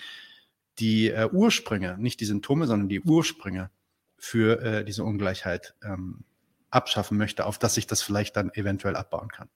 [0.78, 3.70] die äh, Ursprünge, nicht die Symptome, sondern die Ursprünge
[4.16, 6.24] für äh, diese Ungleichheit ähm,
[6.70, 9.48] abschaffen möchte, auf dass ich das vielleicht dann eventuell abbauen kann.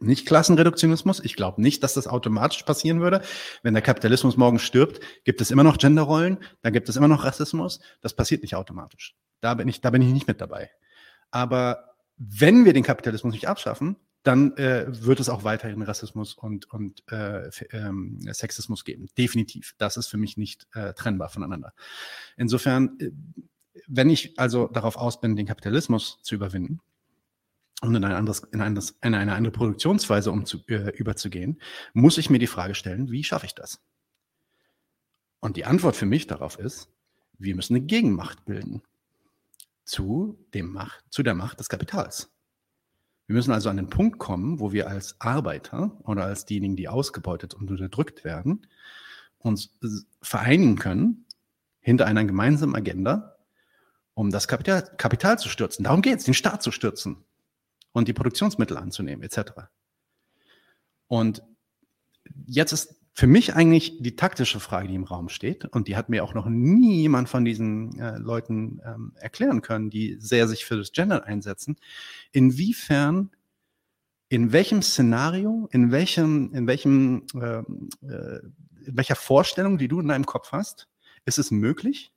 [0.00, 1.20] Nicht Klassenreduktionismus.
[1.20, 3.22] Ich glaube nicht, dass das automatisch passieren würde.
[3.62, 7.24] Wenn der Kapitalismus morgen stirbt, gibt es immer noch Genderrollen, dann gibt es immer noch
[7.24, 7.80] Rassismus.
[8.02, 9.16] Das passiert nicht automatisch.
[9.40, 10.70] Da bin ich, da bin ich nicht mit dabei.
[11.30, 16.70] Aber wenn wir den Kapitalismus nicht abschaffen, dann äh, wird es auch weiterhin Rassismus und,
[16.72, 19.08] und äh, ähm, Sexismus geben.
[19.16, 19.74] Definitiv.
[19.78, 21.74] Das ist für mich nicht äh, trennbar voneinander.
[22.36, 23.10] Insofern, äh,
[23.86, 26.80] wenn ich also darauf aus bin, den Kapitalismus zu überwinden,
[27.82, 31.60] und in, ein anderes, in, ein in eine andere Produktionsweise umzu, äh, überzugehen,
[31.92, 33.82] muss ich mir die Frage stellen, wie schaffe ich das?
[35.40, 36.88] Und die Antwort für mich darauf ist,
[37.38, 38.82] wir müssen eine Gegenmacht bilden
[39.84, 42.33] zu, dem Macht, zu der Macht des Kapitals.
[43.26, 46.88] Wir müssen also an den Punkt kommen, wo wir als Arbeiter oder als diejenigen, die
[46.88, 48.66] ausgebeutet und unterdrückt werden,
[49.38, 49.70] uns
[50.20, 51.24] vereinigen können
[51.80, 53.36] hinter einer gemeinsamen Agenda,
[54.14, 55.84] um das Kapital, Kapital zu stürzen.
[55.84, 57.24] Darum geht es, den Staat zu stürzen
[57.92, 59.52] und die Produktionsmittel anzunehmen, etc.
[61.08, 61.42] Und
[62.46, 66.08] jetzt ist für mich eigentlich die taktische Frage, die im Raum steht, und die hat
[66.08, 70.64] mir auch noch nie jemand von diesen äh, Leuten ähm, erklären können, die sehr sich
[70.64, 71.76] für das Gender einsetzen,
[72.32, 73.30] inwiefern,
[74.28, 78.40] in welchem Szenario, in welchem, in welchem, ähm, äh,
[78.84, 80.88] in welcher Vorstellung, die du in deinem Kopf hast,
[81.24, 82.12] ist es möglich,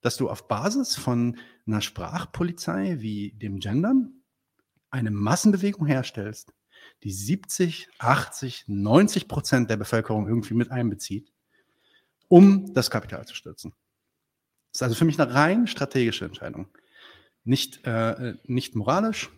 [0.00, 4.22] dass du auf Basis von einer Sprachpolizei wie dem Gendern
[4.90, 6.52] eine Massenbewegung herstellst,
[7.02, 11.32] die 70, 80, 90 Prozent der Bevölkerung irgendwie mit einbezieht,
[12.28, 13.72] um das Kapital zu stürzen.
[14.72, 16.68] Das ist also für mich eine rein strategische Entscheidung.
[17.44, 19.30] Nicht, äh, nicht moralisch.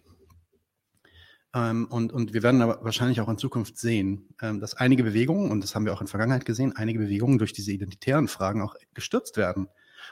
[1.54, 5.50] Ähm, und, und wir werden aber wahrscheinlich auch in Zukunft sehen, ähm, dass einige Bewegungen,
[5.50, 8.62] und das haben wir auch in der Vergangenheit gesehen, einige Bewegungen durch diese identitären Fragen
[8.62, 9.68] auch gestürzt werden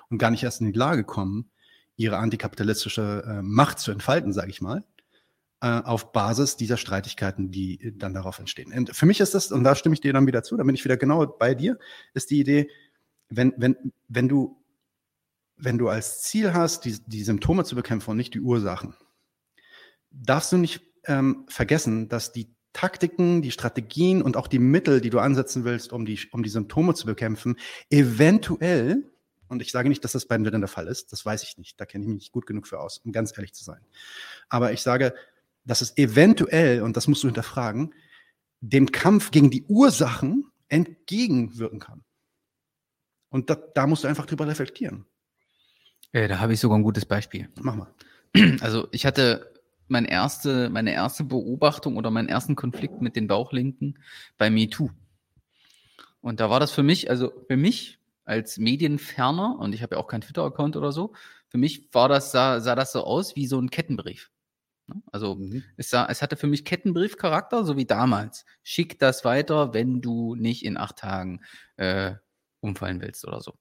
[0.09, 1.51] und gar nicht erst in die Lage kommen,
[1.97, 4.85] ihre antikapitalistische äh, Macht zu entfalten, sage ich mal,
[5.67, 8.73] auf Basis dieser Streitigkeiten, die äh, dann darauf entstehen.
[8.73, 10.75] Und für mich ist das, und da stimme ich dir dann wieder zu, da bin
[10.75, 11.79] ich wieder genau bei dir,
[12.15, 12.71] ist die Idee,
[13.29, 13.77] wenn, wenn,
[14.09, 14.61] wenn du
[15.63, 18.95] wenn du als Ziel hast, die, die Symptome zu bekämpfen und nicht die Ursachen,
[20.11, 25.11] darfst du nicht ähm, vergessen, dass die Taktiken, die Strategien und auch die Mittel, die
[25.11, 27.57] du ansetzen willst, um die, um die Symptome zu bekämpfen,
[27.91, 29.11] eventuell,
[29.49, 31.59] und ich sage nicht, dass das bei den Männern der Fall ist, das weiß ich
[31.59, 33.81] nicht, da kenne ich mich nicht gut genug für aus, um ganz ehrlich zu sein.
[34.49, 35.15] Aber ich sage,
[35.65, 37.95] dass es eventuell, und das musst du hinterfragen,
[38.61, 42.05] dem Kampf gegen die Ursachen entgegenwirken kann.
[43.31, 45.07] Und da, da musst du einfach drüber reflektieren.
[46.13, 47.49] Ja, da habe ich sogar ein gutes Beispiel.
[47.61, 47.95] Mach mal.
[48.61, 49.53] Also ich hatte
[49.89, 53.99] meine erste, meine erste Beobachtung oder meinen ersten Konflikt mit den Bauchlinken
[54.39, 54.91] bei MeToo.
[56.21, 60.01] Und da war das für mich, also für mich als Medienferner, und ich habe ja
[60.01, 61.13] auch keinen Twitter-Account oder so,
[61.49, 64.31] für mich war das, sah, sah das so aus wie so ein Kettenbrief.
[64.91, 65.03] Ne?
[65.13, 65.65] Also Mhm.
[65.77, 68.45] es, sah, es hatte für mich Kettenbriefcharakter, so wie damals.
[68.63, 71.41] Schick das weiter, wenn du nicht in acht Tagen
[71.77, 72.15] äh,
[72.61, 73.55] umfallen willst oder so.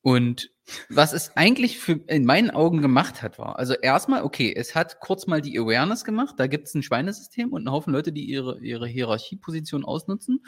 [0.00, 0.50] Und
[0.90, 5.00] was es eigentlich für, in meinen Augen gemacht hat, war, also erstmal, okay, es hat
[5.00, 8.24] kurz mal die Awareness gemacht, da gibt es ein Schweinesystem und einen Haufen Leute, die
[8.24, 10.44] ihre, ihre Hierarchieposition ausnutzen,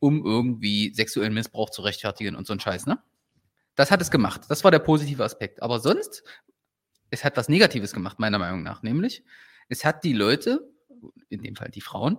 [0.00, 2.98] um irgendwie sexuellen Missbrauch zu rechtfertigen und so ein Scheiß, ne?
[3.76, 4.42] Das hat es gemacht.
[4.48, 5.62] Das war der positive Aspekt.
[5.62, 6.22] Aber sonst,
[7.10, 8.82] es hat was Negatives gemacht, meiner Meinung nach.
[8.82, 9.22] Nämlich,
[9.68, 10.70] es hat die Leute,
[11.28, 12.18] in dem Fall die Frauen,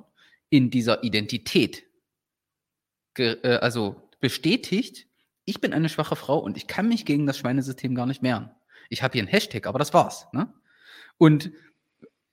[0.50, 1.84] in dieser Identität,
[3.18, 5.08] äh, also bestätigt,
[5.46, 8.52] ich bin eine schwache Frau und ich kann mich gegen das Schweinesystem gar nicht mehren.
[8.90, 10.28] Ich habe hier einen Hashtag, aber das war's.
[10.34, 10.54] Ne?
[11.18, 11.52] Und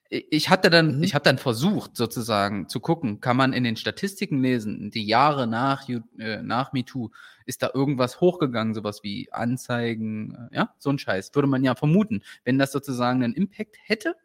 [0.09, 1.03] ich hatte dann, Mhm.
[1.03, 5.45] ich habe dann versucht, sozusagen zu gucken, kann man in den Statistiken lesen, die Jahre
[5.45, 5.87] nach,
[6.17, 7.09] äh, nach MeToo,
[7.45, 11.35] ist da irgendwas hochgegangen, sowas wie Anzeigen, äh, ja, so ein Scheiß.
[11.35, 14.15] Würde man ja vermuten, wenn das sozusagen einen Impact hätte.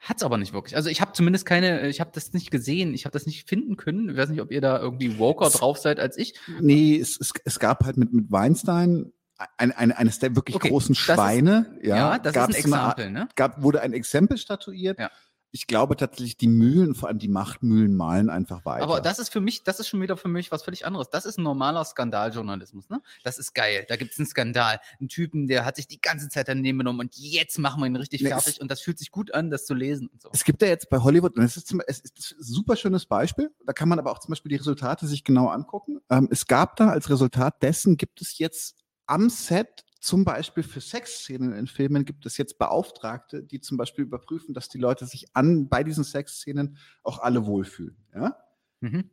[0.00, 0.76] Hat's aber nicht wirklich.
[0.76, 3.76] Also ich habe zumindest keine, ich habe das nicht gesehen, ich habe das nicht finden
[3.76, 4.08] können.
[4.08, 6.34] Ich weiß nicht, ob ihr da irgendwie woker drauf seid als ich.
[6.60, 9.12] Nee, es, es, es gab halt mit, mit Weinstein
[9.56, 11.78] ein, ein, eines der wirklich Okay, großen das ist- Schweine.
[11.82, 13.28] Ja, ja, das gab's ist ein so eine Exempel, ne?
[13.36, 14.98] gab, wurde ein Exempel statuiert.
[14.98, 15.10] Ja.
[15.50, 18.84] Ich glaube tatsächlich, die Mühlen, vor allem die Machtmühlen, malen einfach weiter.
[18.84, 21.08] Aber das ist für mich, das ist schon wieder für mich was völlig anderes.
[21.08, 23.00] Das ist ein normaler Skandaljournalismus, ne?
[23.24, 23.86] Das ist geil.
[23.88, 24.78] Da gibt es einen Skandal.
[25.00, 27.96] Einen Typen, der hat sich die ganze Zeit daneben genommen und jetzt machen wir ihn
[27.96, 30.28] richtig Nee, fertig und das fühlt sich gut an, das zu lesen und so.
[30.34, 33.50] Es gibt ja jetzt bei Hollywood, und es ist, es ist ein super schönes Beispiel,
[33.64, 36.00] da kann man aber auch zum Beispiel die Resultate sich genau angucken.
[36.10, 38.74] Ähm, es gab da als Resultat dessen, gibt es jetzt
[39.08, 44.04] am Set zum Beispiel für Sexszenen in Filmen gibt es jetzt Beauftragte, die zum Beispiel
[44.04, 47.96] überprüfen, dass die Leute sich an bei diesen Sexszenen auch alle wohlfühlen.
[48.14, 48.36] Ja?
[48.80, 49.10] Mhm.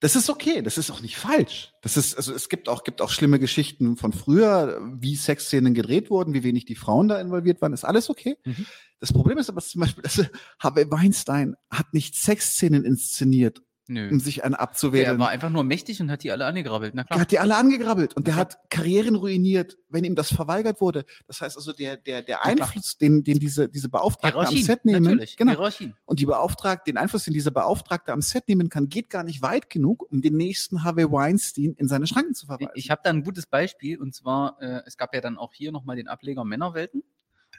[0.00, 1.72] Das ist okay, das ist auch nicht falsch.
[1.82, 6.10] Das ist, also es gibt auch, gibt auch schlimme Geschichten von früher, wie Sexszenen gedreht
[6.10, 8.36] wurden, wie wenig die Frauen da involviert waren, ist alles okay.
[8.44, 8.66] Mhm.
[9.00, 10.22] Das Problem ist aber zum Beispiel, dass
[10.58, 14.18] Harvey Weinstein hat nicht Sexszenen inszeniert, um Nö.
[14.18, 15.18] sich einen Der abzuwehren.
[15.18, 16.94] war einfach nur mächtig und hat die alle angegrabbelt.
[16.94, 17.20] Na klar.
[17.20, 21.04] hat die alle angegrabbelt und der Na hat Karrieren ruiniert, wenn ihm das verweigert wurde.
[21.26, 22.46] Das heißt also, der, der, der klar.
[22.46, 25.36] Einfluss, den, den diese, diese Beauftragten am Set nehmen, natürlich.
[25.36, 25.94] genau, Hierarchien.
[26.04, 29.42] und die Beauftragte, den Einfluss, den dieser Beauftragte am Set nehmen kann, geht gar nicht
[29.42, 32.72] weit genug, um den nächsten Harvey Weinstein in seine Schranken zu verweisen.
[32.74, 35.72] Ich habe da ein gutes Beispiel und zwar, äh, es gab ja dann auch hier
[35.72, 37.02] nochmal den Ableger Männerwelten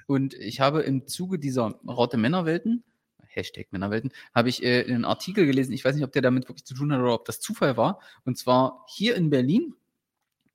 [0.07, 2.83] und ich habe im Zuge dieser Raute Männerwelten,
[3.38, 6.65] Hashtag Männerwelten, habe ich äh, einen Artikel gelesen, ich weiß nicht, ob der damit wirklich
[6.65, 9.73] zu tun hat oder ob das Zufall war, und zwar hier in Berlin,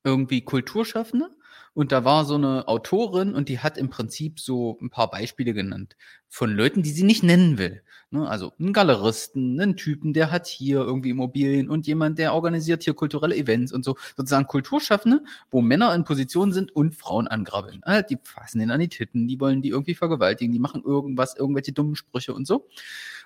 [0.03, 1.29] irgendwie Kulturschaffende
[1.73, 5.53] und da war so eine Autorin und die hat im Prinzip so ein paar Beispiele
[5.53, 5.95] genannt
[6.29, 7.83] von Leuten, die sie nicht nennen will.
[8.11, 8.27] Ne?
[8.27, 12.93] Also einen Galeristen, einen Typen, der hat hier irgendwie Immobilien und jemand, der organisiert hier
[12.93, 13.97] kulturelle Events und so.
[14.15, 17.81] Sozusagen Kulturschaffende, wo Männer in Position sind und Frauen angrabbeln.
[17.85, 21.35] Halt, die fassen den an die Titten, die wollen die irgendwie vergewaltigen, die machen irgendwas,
[21.35, 22.67] irgendwelche dummen Sprüche und so.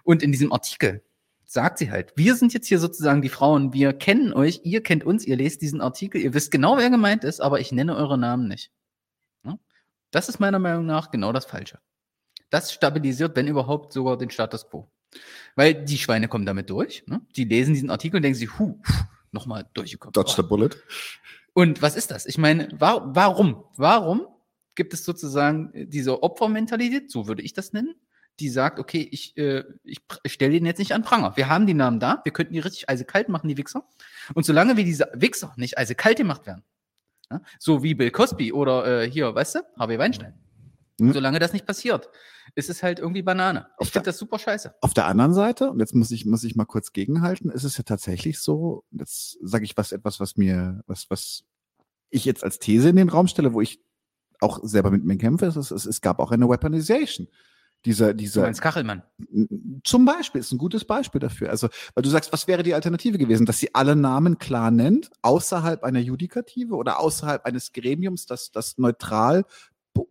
[0.03, 1.01] Und in diesem Artikel
[1.47, 5.03] sagt sie halt, wir sind jetzt hier sozusagen die Frauen, wir kennen euch, ihr kennt
[5.03, 8.17] uns, ihr lest diesen Artikel, ihr wisst genau, wer gemeint ist, aber ich nenne eure
[8.17, 8.71] Namen nicht.
[10.11, 11.79] Das ist meiner Meinung nach genau das Falsche.
[12.49, 14.89] Das stabilisiert, wenn überhaupt, sogar den Status quo.
[15.55, 17.21] Weil die Schweine kommen damit durch, ne?
[17.35, 18.79] die lesen diesen Artikel und denken sich, huh,
[19.31, 20.13] nochmal durchgekommen.
[20.13, 20.69] Dodge the bullet.
[21.53, 22.25] Und was ist das?
[22.25, 23.63] Ich meine, wa warum?
[23.75, 24.27] Warum
[24.75, 27.95] gibt es sozusagen diese Opfermentalität, so würde ich das nennen,
[28.39, 31.35] die sagt, okay, ich, äh, ich, stelle den jetzt nicht an Pranger.
[31.35, 33.87] Wir haben die Namen da, wir könnten die richtig eisekalt machen, die Wichser.
[34.33, 36.63] Und solange wir diese Wichser nicht eisekalt gemacht werden,
[37.31, 37.41] Ja?
[37.59, 40.33] So wie Bill Cosby oder äh, hier, weißt du, Harvey Weinstein.
[40.99, 41.13] Mhm.
[41.13, 42.09] Solange das nicht passiert,
[42.55, 43.67] ist es halt irgendwie Banane.
[43.79, 44.75] Ich finde das super scheiße.
[44.81, 47.77] Auf der anderen Seite, und jetzt muss ich, muss ich mal kurz gegenhalten, ist es
[47.77, 51.43] ja tatsächlich so, jetzt sage ich was, etwas, was mir, was, was
[52.09, 53.79] ich jetzt als These in den Raum stelle, wo ich
[54.39, 57.27] auch selber mit mir kämpfe, ist, es, es, es gab auch eine Weaponization.
[57.85, 59.03] Dieser, Du dieser, meinst Kachelmann.
[59.83, 61.49] zum Beispiel, ist ein gutes Beispiel dafür.
[61.49, 63.45] Also, weil du sagst, was wäre die Alternative gewesen?
[63.45, 68.77] Dass sie alle Namen klar nennt, außerhalb einer Judikative oder außerhalb eines Gremiums, das, das
[68.77, 69.45] neutral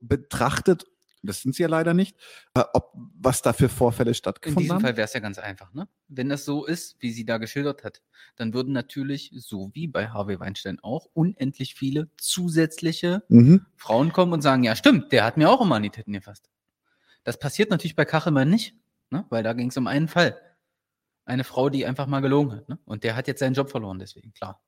[0.00, 0.86] betrachtet,
[1.22, 2.16] das sind sie ja leider nicht,
[2.54, 4.82] äh, ob, was da für Vorfälle In stattgefunden diesem haben.
[4.82, 5.88] Fall wäre es ja ganz einfach, ne?
[6.08, 8.00] Wenn das so ist, wie sie da geschildert hat,
[8.36, 13.66] dann würden natürlich, so wie bei Harvey Weinstein auch, unendlich viele zusätzliche Mhm.
[13.76, 16.48] Frauen kommen und sagen, ja stimmt, der hat mir auch immer an die Titten gefasst.
[17.26, 18.76] Das passiert natürlich bei Kachelmann nicht,
[19.10, 19.26] ne?
[19.30, 20.40] weil da ging es um einen Fall.
[21.24, 22.68] Eine Frau, die einfach mal gelogen hat.
[22.68, 22.78] Ne?
[22.84, 24.62] Und der hat jetzt seinen Job verloren, deswegen, klar.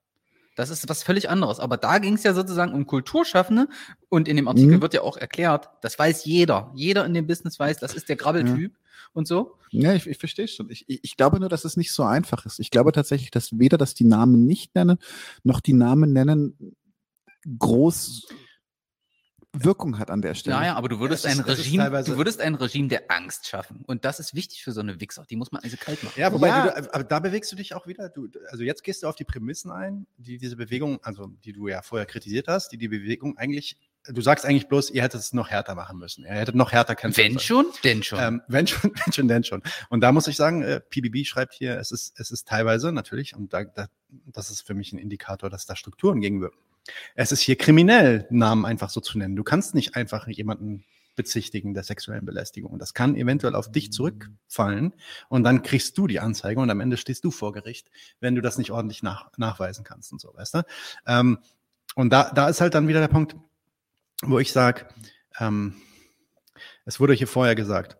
[0.57, 1.61] Das ist was völlig anderes.
[1.61, 3.69] Aber da ging es ja sozusagen um Kulturschaffende.
[4.09, 4.83] Und in dem Artikel Mhm.
[4.83, 6.73] wird ja auch erklärt, das weiß jeder.
[6.75, 8.77] Jeder in dem Business weiß, das ist der Grabbeltyp
[9.13, 9.55] und so.
[9.71, 10.69] Ja, ich, ich verstehe schon.
[10.69, 12.59] Ich, ich, ich glaube nur, dass es nicht so einfach ist.
[12.59, 14.99] Ich glaube tatsächlich, dass weder das die Namen nicht nennen,
[15.45, 16.75] noch die Namen nennen
[17.57, 18.27] groß
[19.65, 20.57] Wirkung hat an der Stelle.
[20.57, 23.11] Ja, ja, aber du würdest es ist- ein ist Regime, du würdest ein Regime der
[23.11, 23.83] Angst schaffen.
[23.87, 25.25] Und das ist wichtig für so eine Wichser.
[25.29, 26.19] Die muss man also kalt machen.
[26.21, 26.81] Ja, wobei, Ja.
[26.81, 28.09] Du, aber da bewegst du dich auch wieder.
[28.09, 31.69] Du, also jetzt gehst du auf die Prämissen ein, die diese Bewegung, also die du
[31.69, 33.77] ja vorher kritisiert hast, die die Bewegung eigentlich,
[34.07, 36.25] du sagst eigentlich bloß, ihr hättet es noch härter machen müssen.
[36.25, 37.41] Ihr hättet noch härter kämpfen Wenn sollen.
[37.41, 38.19] schon, denn schon.
[38.21, 39.63] Ähm, wenn schon, wenn schon, denn schon.
[39.91, 43.35] Und da muss ich sagen, äh, PBB schreibt hier, es ist, es ist teilweise natürlich,
[43.37, 46.59] und da, da, das ist für mich ein Indikator, dass da Strukturen gegenwirken.
[47.15, 49.36] Es ist hier kriminell, Namen einfach so zu nennen.
[49.36, 50.85] Du kannst nicht einfach jemanden
[51.19, 52.78] bezichtigen der sexuellen Belästigung.
[52.78, 54.94] Das kann eventuell auf dich zurückfallen
[55.28, 57.90] und dann kriegst du die Anzeige und am Ende stehst du vor Gericht,
[58.20, 60.62] wenn du das nicht ordentlich nach, nachweisen kannst und so, weißt du?
[61.06, 61.39] Ähm,
[61.97, 63.36] und da, da ist halt dann wieder der Punkt,
[64.23, 64.86] wo ich sage,
[65.40, 65.74] ähm,
[66.85, 67.98] es wurde hier vorher gesagt,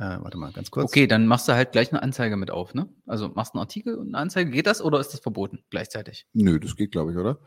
[0.00, 0.84] äh, warte mal, ganz kurz.
[0.86, 2.88] Okay, dann machst du halt gleich eine Anzeige mit auf, ne?
[3.06, 4.50] Also machst einen Artikel und eine Anzeige.
[4.50, 6.26] Geht das oder ist das verboten gleichzeitig?
[6.32, 7.38] Nö, das geht, glaube ich, oder?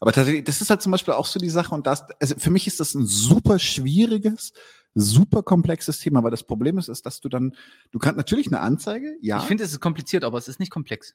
[0.00, 2.50] Aber tatsächlich, das ist halt zum Beispiel auch so die Sache und das, also für
[2.50, 4.52] mich ist das ein super schwieriges,
[4.94, 7.54] super komplexes Thema, weil das Problem ist, ist, dass du dann,
[7.90, 9.38] du kannst natürlich eine Anzeige, ja.
[9.38, 11.14] Ich finde, es ist kompliziert, aber es ist nicht komplex.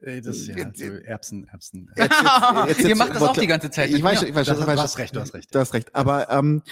[0.00, 1.90] Äh, Das ist ja Jetzt- so Erbsen, Erbsen.
[1.96, 3.90] Jetzt- jetzt- jetzt- Ihr macht das auch die ganze Zeit.
[3.90, 5.54] ich weiß, ich weiß, Das ich hast- weiß, du hast recht, du hast recht.
[5.54, 5.94] Du hast recht.
[5.94, 6.62] Aber ähm,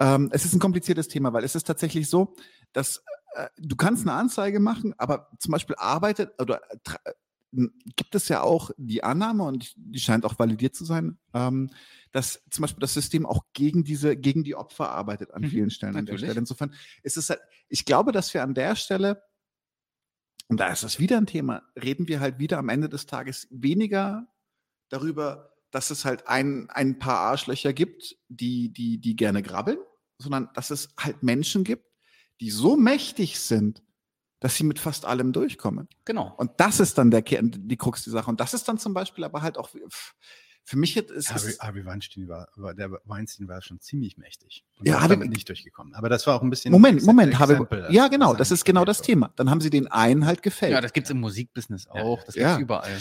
[0.00, 2.34] ähm, es ist ein kompliziertes Thema, weil es ist tatsächlich so,
[2.72, 3.02] dass
[3.34, 7.10] äh, du kannst eine Anzeige machen, aber zum Beispiel arbeitet oder äh,
[7.54, 11.70] äh, gibt es ja auch die Annahme und die scheint auch validiert zu sein, ähm,
[12.10, 15.70] dass zum Beispiel das System auch gegen diese, gegen die Opfer arbeitet an Mhm, vielen
[15.70, 15.96] Stellen.
[15.96, 16.18] An der.
[16.18, 16.38] Stelle.
[16.38, 19.22] Insofern ist es halt, ich glaube, dass wir an der Stelle
[20.48, 23.48] und da ist das wieder ein Thema, reden wir halt wieder am Ende des Tages
[23.50, 24.26] weniger
[24.90, 29.78] darüber, dass es halt ein, ein paar Arschlöcher gibt, die, die, die gerne grabbeln,
[30.18, 31.86] sondern dass es halt Menschen gibt,
[32.42, 33.82] die so mächtig sind,
[34.40, 35.88] dass sie mit fast allem durchkommen.
[36.04, 36.34] Genau.
[36.36, 38.28] Und das ist dann der Kern, die Krux der Sache.
[38.28, 39.70] Und das ist dann zum Beispiel aber halt auch,
[40.64, 41.30] für mich ist es.
[41.32, 44.64] Harvey, Harvey Weinstein war, war, der Weinstein war schon ziemlich mächtig.
[44.78, 45.94] Und Ja, ja, ist Harvey- damit nicht durchgekommen.
[45.94, 46.72] Aber das war auch ein bisschen.
[46.72, 49.00] Moment, Moment, Exempel, ja genau, das ist genau das.
[49.02, 49.32] Thema.
[49.36, 50.72] Dann haben sie den einen halt gefällt.
[50.72, 52.24] Ja, das gibt's im Musikbusiness Ja, auch.
[52.24, 52.48] Das ja.
[52.56, 53.00] gibt's überall.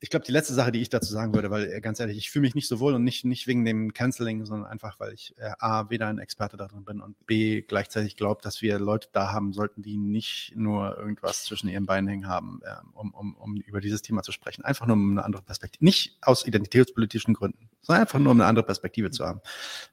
[0.00, 2.30] Ich glaube, die letzte Sache, die ich dazu sagen würde, weil äh, ganz ehrlich, ich
[2.30, 5.34] fühle mich nicht so wohl und nicht, nicht wegen dem Canceling, sondern einfach, weil ich
[5.38, 9.32] äh, A, weder ein Experte darin bin und B, gleichzeitig glaube, dass wir Leute da
[9.32, 13.56] haben sollten, die nicht nur irgendwas zwischen ihren Beinen hängen haben, äh, um, um, um
[13.56, 14.64] über dieses Thema zu sprechen.
[14.64, 15.84] Einfach nur um eine andere Perspektive.
[15.84, 19.40] Nicht aus identitätspolitischen Gründen, sondern einfach nur um eine andere Perspektive zu haben.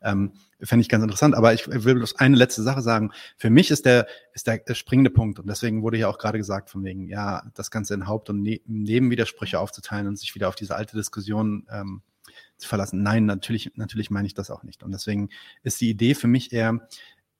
[0.01, 1.34] Ähm, Fände ich ganz interessant.
[1.35, 3.11] Aber ich will bloß eine letzte Sache sagen.
[3.38, 6.69] Für mich ist der, ist der springende Punkt, und deswegen wurde ja auch gerade gesagt,
[6.69, 10.55] von wegen, ja, das Ganze in Haupt- und ne Nebenwidersprüche aufzuteilen und sich wieder auf
[10.55, 12.01] diese alte Diskussion ähm,
[12.57, 13.01] zu verlassen.
[13.01, 14.84] Nein, natürlich, natürlich meine ich das auch nicht.
[14.84, 15.30] Und deswegen
[15.63, 16.88] ist die Idee für mich eher,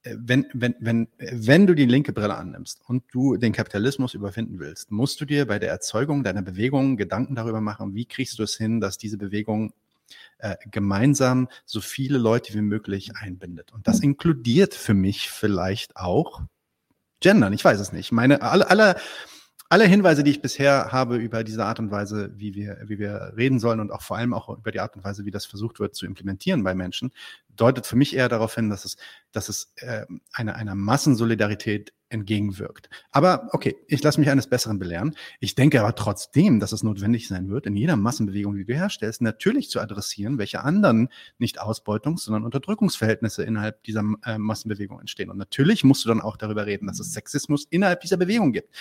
[0.04, 4.60] äh, wenn, wenn, wenn, wenn du die linke Brille annimmst und du den Kapitalismus überwinden
[4.60, 8.44] willst, musst du dir bei der Erzeugung deiner Bewegung Gedanken darüber machen, wie kriegst du
[8.44, 9.74] es hin, dass diese Bewegung
[10.46, 13.74] äh, gemeinsam so viele Leute wie möglich einbindet.
[13.74, 16.42] Und das inkludiert für mich vielleicht auch
[17.20, 17.52] Gendern.
[17.52, 18.12] Ich weiß es nicht.
[18.12, 18.96] Meine, alle, alle,
[19.70, 23.34] alle Hinweise, die ich bisher habe über diese Art und Weise, wie wir, wie wir
[23.36, 25.80] reden sollen und auch vor allem auch über die Art und Weise, wie das versucht
[25.80, 27.12] wird zu implementieren bei Menschen,
[27.56, 28.98] deutet für mich eher darauf hin, dass es,
[29.32, 32.90] dass es äh, eine, einer Massensolidarität entgegenwirkt.
[33.12, 35.16] Aber okay, ich lasse mich eines Besseren belehren.
[35.40, 39.22] Ich denke aber trotzdem, dass es notwendig sein wird, in jeder Massenbewegung, die du herstellst,
[39.22, 41.10] natürlich zu adressieren, welche anderen
[41.40, 45.32] nicht Ausbeutungs-, sondern Unterdrückungsverhältnisse innerhalb dieser äh, Massenbewegung entstehen.
[45.32, 48.74] Und natürlich musst du dann auch darüber reden, dass es Sexismus innerhalb dieser Bewegung gibt.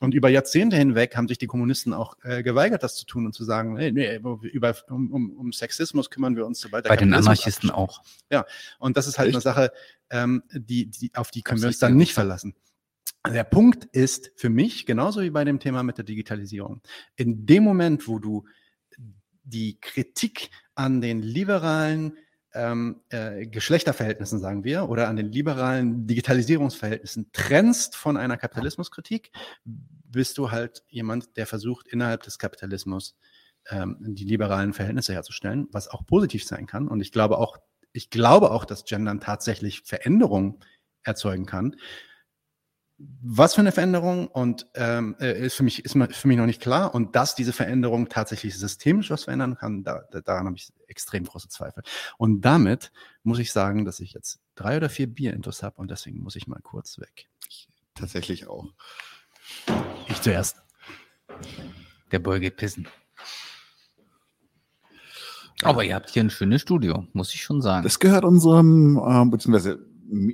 [0.00, 3.32] Und über Jahrzehnte hinweg haben sich die Kommunisten auch äh, geweigert, das zu tun und
[3.32, 4.16] zu sagen, nee, nee,
[4.52, 8.02] über, um, um, um Sexismus kümmern wir uns, sobald Bei den Anarchisten auch.
[8.78, 9.36] Und das ist halt Echt?
[9.36, 9.72] eine Sache,
[10.10, 12.54] ähm, die, die, auf die können wir uns dann nicht verlassen.
[13.26, 16.82] Der Punkt ist für mich, genauso wie bei dem Thema mit der Digitalisierung,
[17.14, 18.44] in dem Moment, wo du
[19.44, 22.16] die Kritik an den liberalen
[22.54, 29.30] ähm, äh, Geschlechterverhältnissen, sagen wir, oder an den liberalen Digitalisierungsverhältnissen trennst von einer Kapitalismuskritik,
[29.64, 33.16] bist du halt jemand, der versucht, innerhalb des Kapitalismus
[33.70, 36.88] ähm, die liberalen Verhältnisse herzustellen, was auch positiv sein kann.
[36.88, 37.58] Und ich glaube auch,
[37.92, 40.60] ich glaube auch, dass Gendern tatsächlich Veränderungen
[41.02, 41.76] erzeugen kann.
[43.20, 46.62] Was für eine Veränderung und ähm, äh, ist für mich ist für mich noch nicht
[46.62, 50.72] klar und dass diese Veränderung tatsächlich systemisch was verändern kann, da, da, daran habe ich
[50.86, 51.82] extrem große Zweifel.
[52.16, 52.92] Und damit
[53.24, 56.36] muss ich sagen, dass ich jetzt drei oder vier Bier intus habe und deswegen muss
[56.36, 57.26] ich mal kurz weg.
[57.94, 58.72] Tatsächlich auch.
[60.08, 60.62] Ich zuerst.
[62.12, 62.86] Der Boy geht pissen.
[65.62, 67.82] Aber ihr habt hier ein schönes Studio, muss ich schon sagen.
[67.84, 69.84] Das gehört unserem, äh, beziehungsweise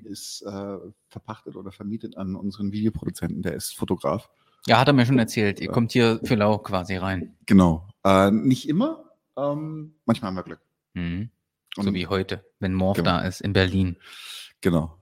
[0.04, 0.76] ist äh,
[1.08, 4.28] verpachtet oder vermietet an unseren Videoproduzenten, der ist Fotograf.
[4.66, 5.60] ja, hat er mir schon erzählt.
[5.60, 7.36] Ihr kommt hier für lau quasi rein.
[7.46, 7.88] Genau.
[8.04, 9.04] Äh, nicht immer,
[9.36, 10.60] ähm, manchmal haben wir Glück.
[10.94, 11.30] Mhm.
[11.76, 13.10] So wie heute, wenn Morph Genau.
[13.10, 13.96] da ist in Berlin.
[14.60, 15.00] Genau.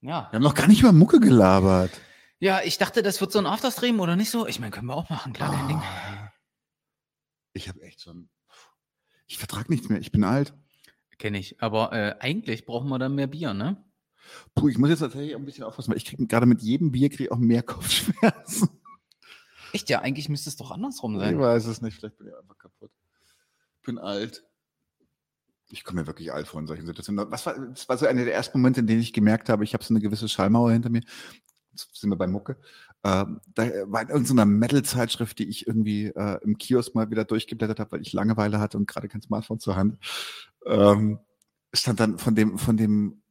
[0.00, 0.28] Ja.
[0.30, 1.90] Wir haben noch gar nicht über Mucke gelabert.
[2.38, 4.46] Ja, ich dachte, das wird so ein Afterstream oder nicht so.
[4.46, 5.52] Ich meine, können wir auch machen, klar.
[5.52, 6.32] Ah.
[7.52, 8.28] Ich habe echt schon.
[9.26, 10.00] Ich vertrag nichts mehr.
[10.00, 10.54] Ich bin alt.
[11.18, 11.60] Kenne ich.
[11.62, 13.82] Aber äh, eigentlich brauchen wir dann mehr Bier, ne?
[14.54, 16.90] Puh, ich muss jetzt tatsächlich auch ein bisschen aufpassen, weil ich kriege gerade mit jedem
[16.92, 18.68] Bier krieg ich auch mehr Kopfschmerzen.
[19.72, 21.38] Echt ja, eigentlich müsste es doch andersrum Ich sein.
[21.38, 21.96] weiß es nicht.
[21.96, 22.90] Vielleicht bin ich einfach kaputt.
[23.84, 24.44] Bin alt.
[25.68, 27.30] Ich komme mir wirklich alt vor in solchen Situationen.
[27.30, 29.74] Was war, das war so einer der ersten Momente, in denen ich gemerkt habe, ich
[29.74, 31.02] habe so eine gewisse Schallmauer hinter mir.
[31.72, 32.56] Jetzt sind wir bei Mucke.
[33.04, 37.78] Ähm, da war in irgendeiner Metal-Zeitschrift, die ich irgendwie äh, im Kiosk mal wieder durchgeblättert
[37.78, 39.98] habe, weil ich Langeweile hatte und gerade kein Smartphone zur Hand.
[40.66, 41.18] Ähm,
[41.74, 43.22] stand dann von dem, von dem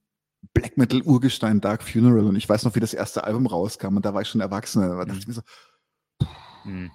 [0.53, 4.05] Black Metal Urgestein Dark Funeral und ich weiß noch, wie das erste Album rauskam und
[4.05, 4.89] da war ich schon Erwachsener.
[4.89, 5.41] Da dachte ich mir so,
[6.63, 6.91] Hm.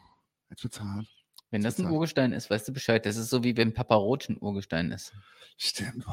[0.51, 1.07] jetzt wird's hart.
[1.51, 1.87] Wenn das ein.
[1.91, 3.05] Urgestein ist, weißt du Bescheid.
[3.07, 5.13] Das ist so wie wenn Papa Roach ein Urgestein ist.
[5.57, 6.05] Stimmt.
[6.07, 6.13] Oh,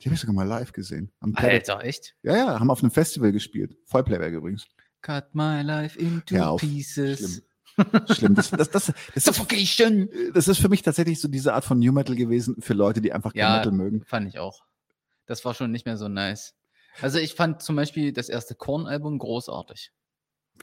[0.00, 1.12] die habe ich sogar mal live gesehen.
[1.20, 1.68] Am Playback.
[1.68, 2.14] Alter, echt?
[2.22, 3.76] Ja, ja, haben auf einem Festival gespielt.
[3.86, 4.66] Vollplayback übrigens.
[5.04, 6.60] Cut my life into auf.
[6.62, 7.42] pieces.
[7.76, 8.06] Schlimm.
[8.16, 8.34] Schlimm.
[8.34, 10.08] Das, das, das, das, ist, Suffocation!
[10.32, 13.12] das ist für mich tatsächlich so diese Art von New Metal gewesen, für Leute, die
[13.12, 13.58] einfach Ja.
[13.58, 14.02] Metal mögen.
[14.06, 14.62] Fand ich auch.
[15.26, 16.54] Das war schon nicht mehr so nice.
[17.02, 19.92] Also ich fand zum Beispiel das erste Korn-Album großartig.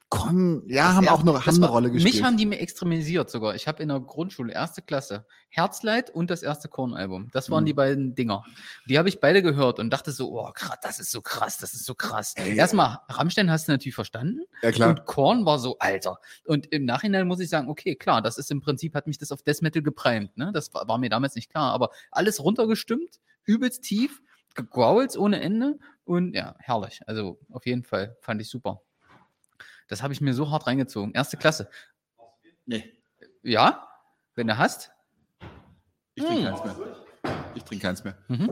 [0.10, 2.14] Con, ja, Das haben auch eine, haben eine war- Rolle gespielt.
[2.16, 3.56] Mich haben die mir extremisiert sogar.
[3.56, 7.30] Ich habe in der Grundschule, erste Klasse, Herzleid und das erste Korn-Album.
[7.32, 7.68] Das waren Mhm.
[7.68, 8.44] die beiden Dinger.
[8.90, 11.74] Die habe ich beide gehört und dachte so, oh krass, das ist so krass, das
[11.74, 12.34] ist so krass.
[12.36, 12.56] Ey.
[12.58, 14.90] Erstmal, Rammstein hast du natürlich verstanden ja, klar.
[14.90, 16.20] und Korn war so, Alter.
[16.46, 19.32] Und im Nachhinein muss ich sagen, okay, klar, das ist im Prinzip, hat mich das
[19.32, 20.36] auf Death Metal geprimed.
[20.38, 20.52] Ne?
[20.54, 24.22] Das war, war mir damals nicht klar, aber alles runtergestimmt, übelst tief,
[24.56, 27.00] gegrowls ohne Ende und ja, herrlich.
[27.08, 28.82] Also auf jeden Fall fand ich super.
[29.92, 31.14] Das habe ich mir so hart reingezogen.
[31.14, 31.70] Erste Klasse.
[32.66, 32.94] Nee,
[33.44, 33.90] Ja,
[34.36, 34.90] wenn du hast.
[36.16, 36.56] ich trinke Hm.
[36.56, 36.96] keins mehr.
[37.56, 38.18] Ich trinke keins mehr.
[38.30, 38.52] Mhm.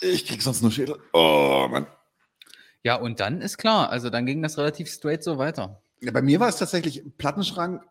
[0.00, 0.96] Ich krieg sonst nur Schädel.
[1.12, 1.88] Oh, Mann.
[2.84, 5.82] Ja, und dann ist klar, also dann ging das relativ straight so weiter.
[6.00, 7.82] Ja, bei mir war es tatsächlich im Plattenschrank,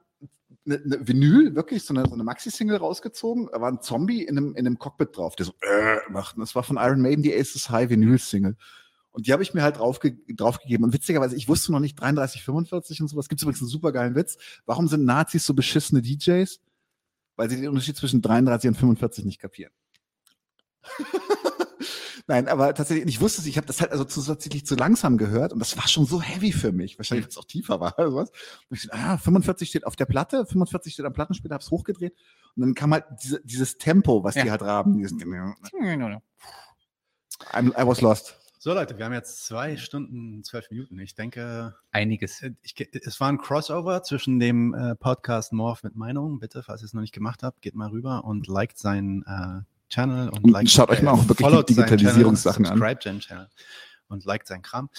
[0.65, 3.49] eine, eine Vinyl, wirklich, so eine, so eine Maxi-Single rausgezogen.
[3.51, 6.35] Da war ein Zombie in einem, in einem Cockpit drauf, der so äh, macht.
[6.37, 8.55] Und das war von Iron Maiden die Aces High Vinyl-Single.
[9.17, 10.85] Und die habe ich mir halt draufge draufgegeben.
[10.85, 13.27] Und witzigerweise, ich wusste noch nicht 33, 45 und sowas.
[13.27, 14.37] Gibt es übrigens einen super geilen Witz.
[14.67, 16.59] Warum sind Nazis so beschissene DJs?
[17.35, 19.71] Weil sie den Unterschied zwischen 33 und 45 nicht kapieren.
[22.27, 25.51] Nein, aber tatsächlich, ich wusste es, ich habe das halt also zusätzlich zu langsam gehört
[25.51, 26.99] und das war schon so heavy für mich.
[26.99, 28.31] Wahrscheinlich, weil es auch tiefer war oder sowas.
[28.69, 32.13] Und ich so, ah, 45 steht auf der Platte, 45 steht am Plattenspieler, hab's hochgedreht
[32.55, 34.51] und dann kam halt diese, dieses Tempo, was die Ja.
[34.51, 34.99] halt haben.
[34.99, 35.13] Dieses,
[37.53, 38.36] I'm, I was lost.
[38.59, 40.97] So Leute, wir haben jetzt zwei Stunden, zwölf Minuten.
[40.97, 42.41] Ich denke, Einiges.
[42.41, 46.39] äh, ich, es war ein Crossover zwischen dem äh, Podcast Morph mit Meinung.
[46.39, 49.61] Bitte, falls ihr es noch nicht gemacht habt, geht mal rüber und liked seinen äh,
[49.93, 52.79] Channel und, Und liked, schaut euch mal auch wirklich die Digitalisierungssachen an.
[52.79, 53.49] Subscribe seinen Channel
[54.07, 54.89] und liked seinen Kram.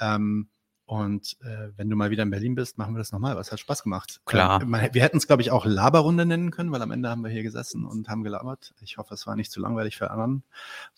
[0.00, 0.48] Ähm,
[0.86, 3.36] Und äh, wenn du mal wieder in Berlin bist, machen wir das nochmal.
[3.36, 4.20] Was hat Spaß gemacht.
[4.26, 4.60] Klar.
[4.60, 7.24] Ähm, man, wir hätten es, glaube ich, auch Laberrunde nennen können, weil am Ende haben
[7.24, 8.74] wir hier gesessen und haben gelabert.
[8.82, 10.42] Ich hoffe, es war nicht zu langweilig für anderen.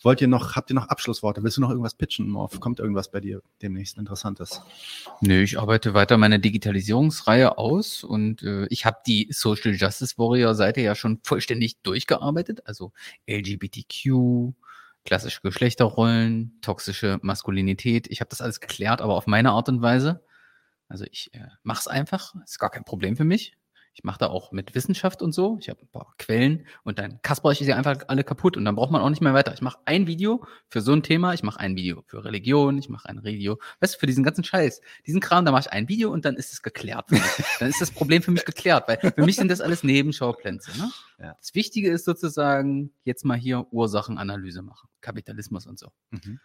[0.01, 1.41] Wollt ihr noch, habt ihr noch Abschlussworte?
[1.41, 2.59] Willst du noch irgendwas pitchen, Morph?
[2.59, 4.61] Kommt irgendwas bei dir demnächst Interessantes?
[5.21, 10.53] Nö, ich arbeite weiter meine Digitalisierungsreihe aus und äh, ich habe die Social Justice Warrior
[10.53, 12.61] Seite ja schon vollständig durchgearbeitet.
[12.65, 12.91] Also
[13.29, 14.53] LGBTQ,
[15.07, 18.07] klassische Geschlechterrollen, toxische Maskulinität.
[18.11, 20.23] Ich habe das alles geklärt, aber auf meine Art und Weise.
[20.89, 23.57] Also ich äh, mache es einfach, ist gar kein Problem für mich.
[23.97, 25.57] Ich mache da auch mit Wissenschaft und so.
[25.59, 28.75] Ich habe ein paar Quellen und dann kasper ich sie einfach alle kaputt und dann
[28.75, 29.51] braucht man auch nicht mehr weiter.
[29.55, 32.89] Ich mache ein Video für so ein Thema, ich mache ein Video für Religion, ich
[32.89, 35.89] mache ein Video, weißt du, für diesen ganzen Scheiß, diesen Kram, da mache ich ein
[35.89, 37.05] Video und dann ist es geklärt.
[37.59, 40.77] Dann ist das Problem für mich geklärt, weil für mich sind das alles Nebenschauplätze.
[40.77, 40.91] Ne?
[41.17, 41.35] Ja.
[41.39, 45.87] Das Wichtige ist sozusagen jetzt mal hier Ursachenanalyse machen, Kapitalismus und so.
[46.11, 46.39] Mhm.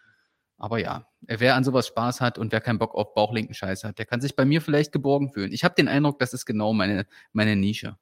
[0.63, 3.99] Aber ja, wer an sowas Spaß hat und wer keinen Bock auf bauchlinken Scheiß hat,
[3.99, 5.51] der kann sich bei mir vielleicht geborgen fühlen.
[5.51, 7.97] Ich habe den Eindruck, das ist genau meine, meine Nische.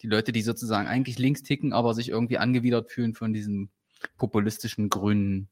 [0.00, 3.68] Die Leute, die sozusagen eigentlich links ticken, aber sich irgendwie angewidert fühlen von diesem
[4.16, 5.50] populistischen grünen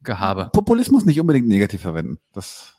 [0.00, 0.50] Gehabe.
[0.52, 2.20] Populismus nicht unbedingt negativ verwenden.
[2.32, 2.76] Das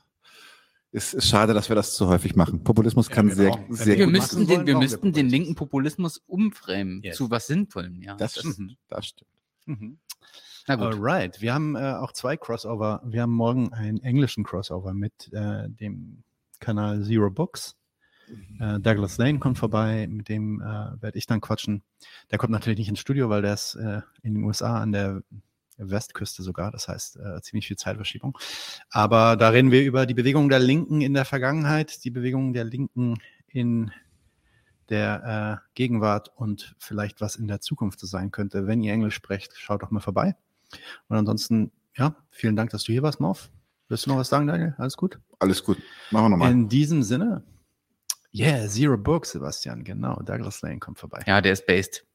[0.93, 2.63] ist, ist schade, dass wir das zu häufig machen.
[2.63, 3.35] Populismus Ja, kann genau.
[3.67, 7.17] sehr, sehr Wir gut müssten, machen den, wollen, wir müssten den linken Populismus umframen Yes.
[7.17, 8.01] zu was Sinnvollem.
[8.01, 8.77] Ja, Das, das, stimmt.
[8.87, 9.29] das stimmt.
[9.65, 9.97] Mhm.
[10.67, 10.93] Na gut.
[10.93, 13.01] Alright, wir haben äh, auch zwei Crossover.
[13.05, 16.23] Wir haben morgen einen englischen Crossover mit äh, dem
[16.59, 17.75] Kanal Zero Books.
[18.59, 21.83] Äh, Douglas Lane kommt vorbei, mit dem äh, werde ich dann quatschen.
[22.31, 25.23] Der kommt natürlich nicht ins Studio, weil der ist äh, in den USA an der
[25.77, 28.37] Westküste sogar, das heißt äh, ziemlich viel Zeitverschiebung.
[28.89, 32.65] Aber da reden wir über die Bewegung der Linken in der Vergangenheit, die Bewegung der
[32.65, 33.15] Linken
[33.47, 33.91] in
[34.89, 38.67] der äh, Gegenwart und vielleicht was in der Zukunft so sein könnte.
[38.67, 40.35] Wenn ihr Englisch sprecht, schaut doch mal vorbei.
[41.07, 43.49] Und ansonsten, ja, vielen Dank, dass du hier warst, Morph.
[43.87, 44.75] Willst du noch was sagen, Daniel?
[44.77, 45.19] Alles gut?
[45.39, 45.77] Alles gut.
[46.11, 46.51] Machen wir nochmal.
[46.51, 47.43] In diesem Sinne,
[48.33, 50.15] yeah, Zero Book, Sebastian, genau.
[50.21, 51.23] Douglas Lane kommt vorbei.
[51.25, 52.05] Ja, der ist based.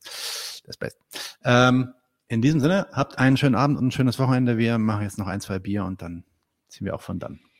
[0.66, 1.01] Das Beste.
[1.44, 1.93] Ähm,
[2.28, 4.56] in diesem Sinne, habt einen schönen Abend und ein schönes Wochenende.
[4.56, 6.24] Wir machen jetzt noch ein, zwei Bier und dann
[6.68, 7.40] ziehen wir auch von dann.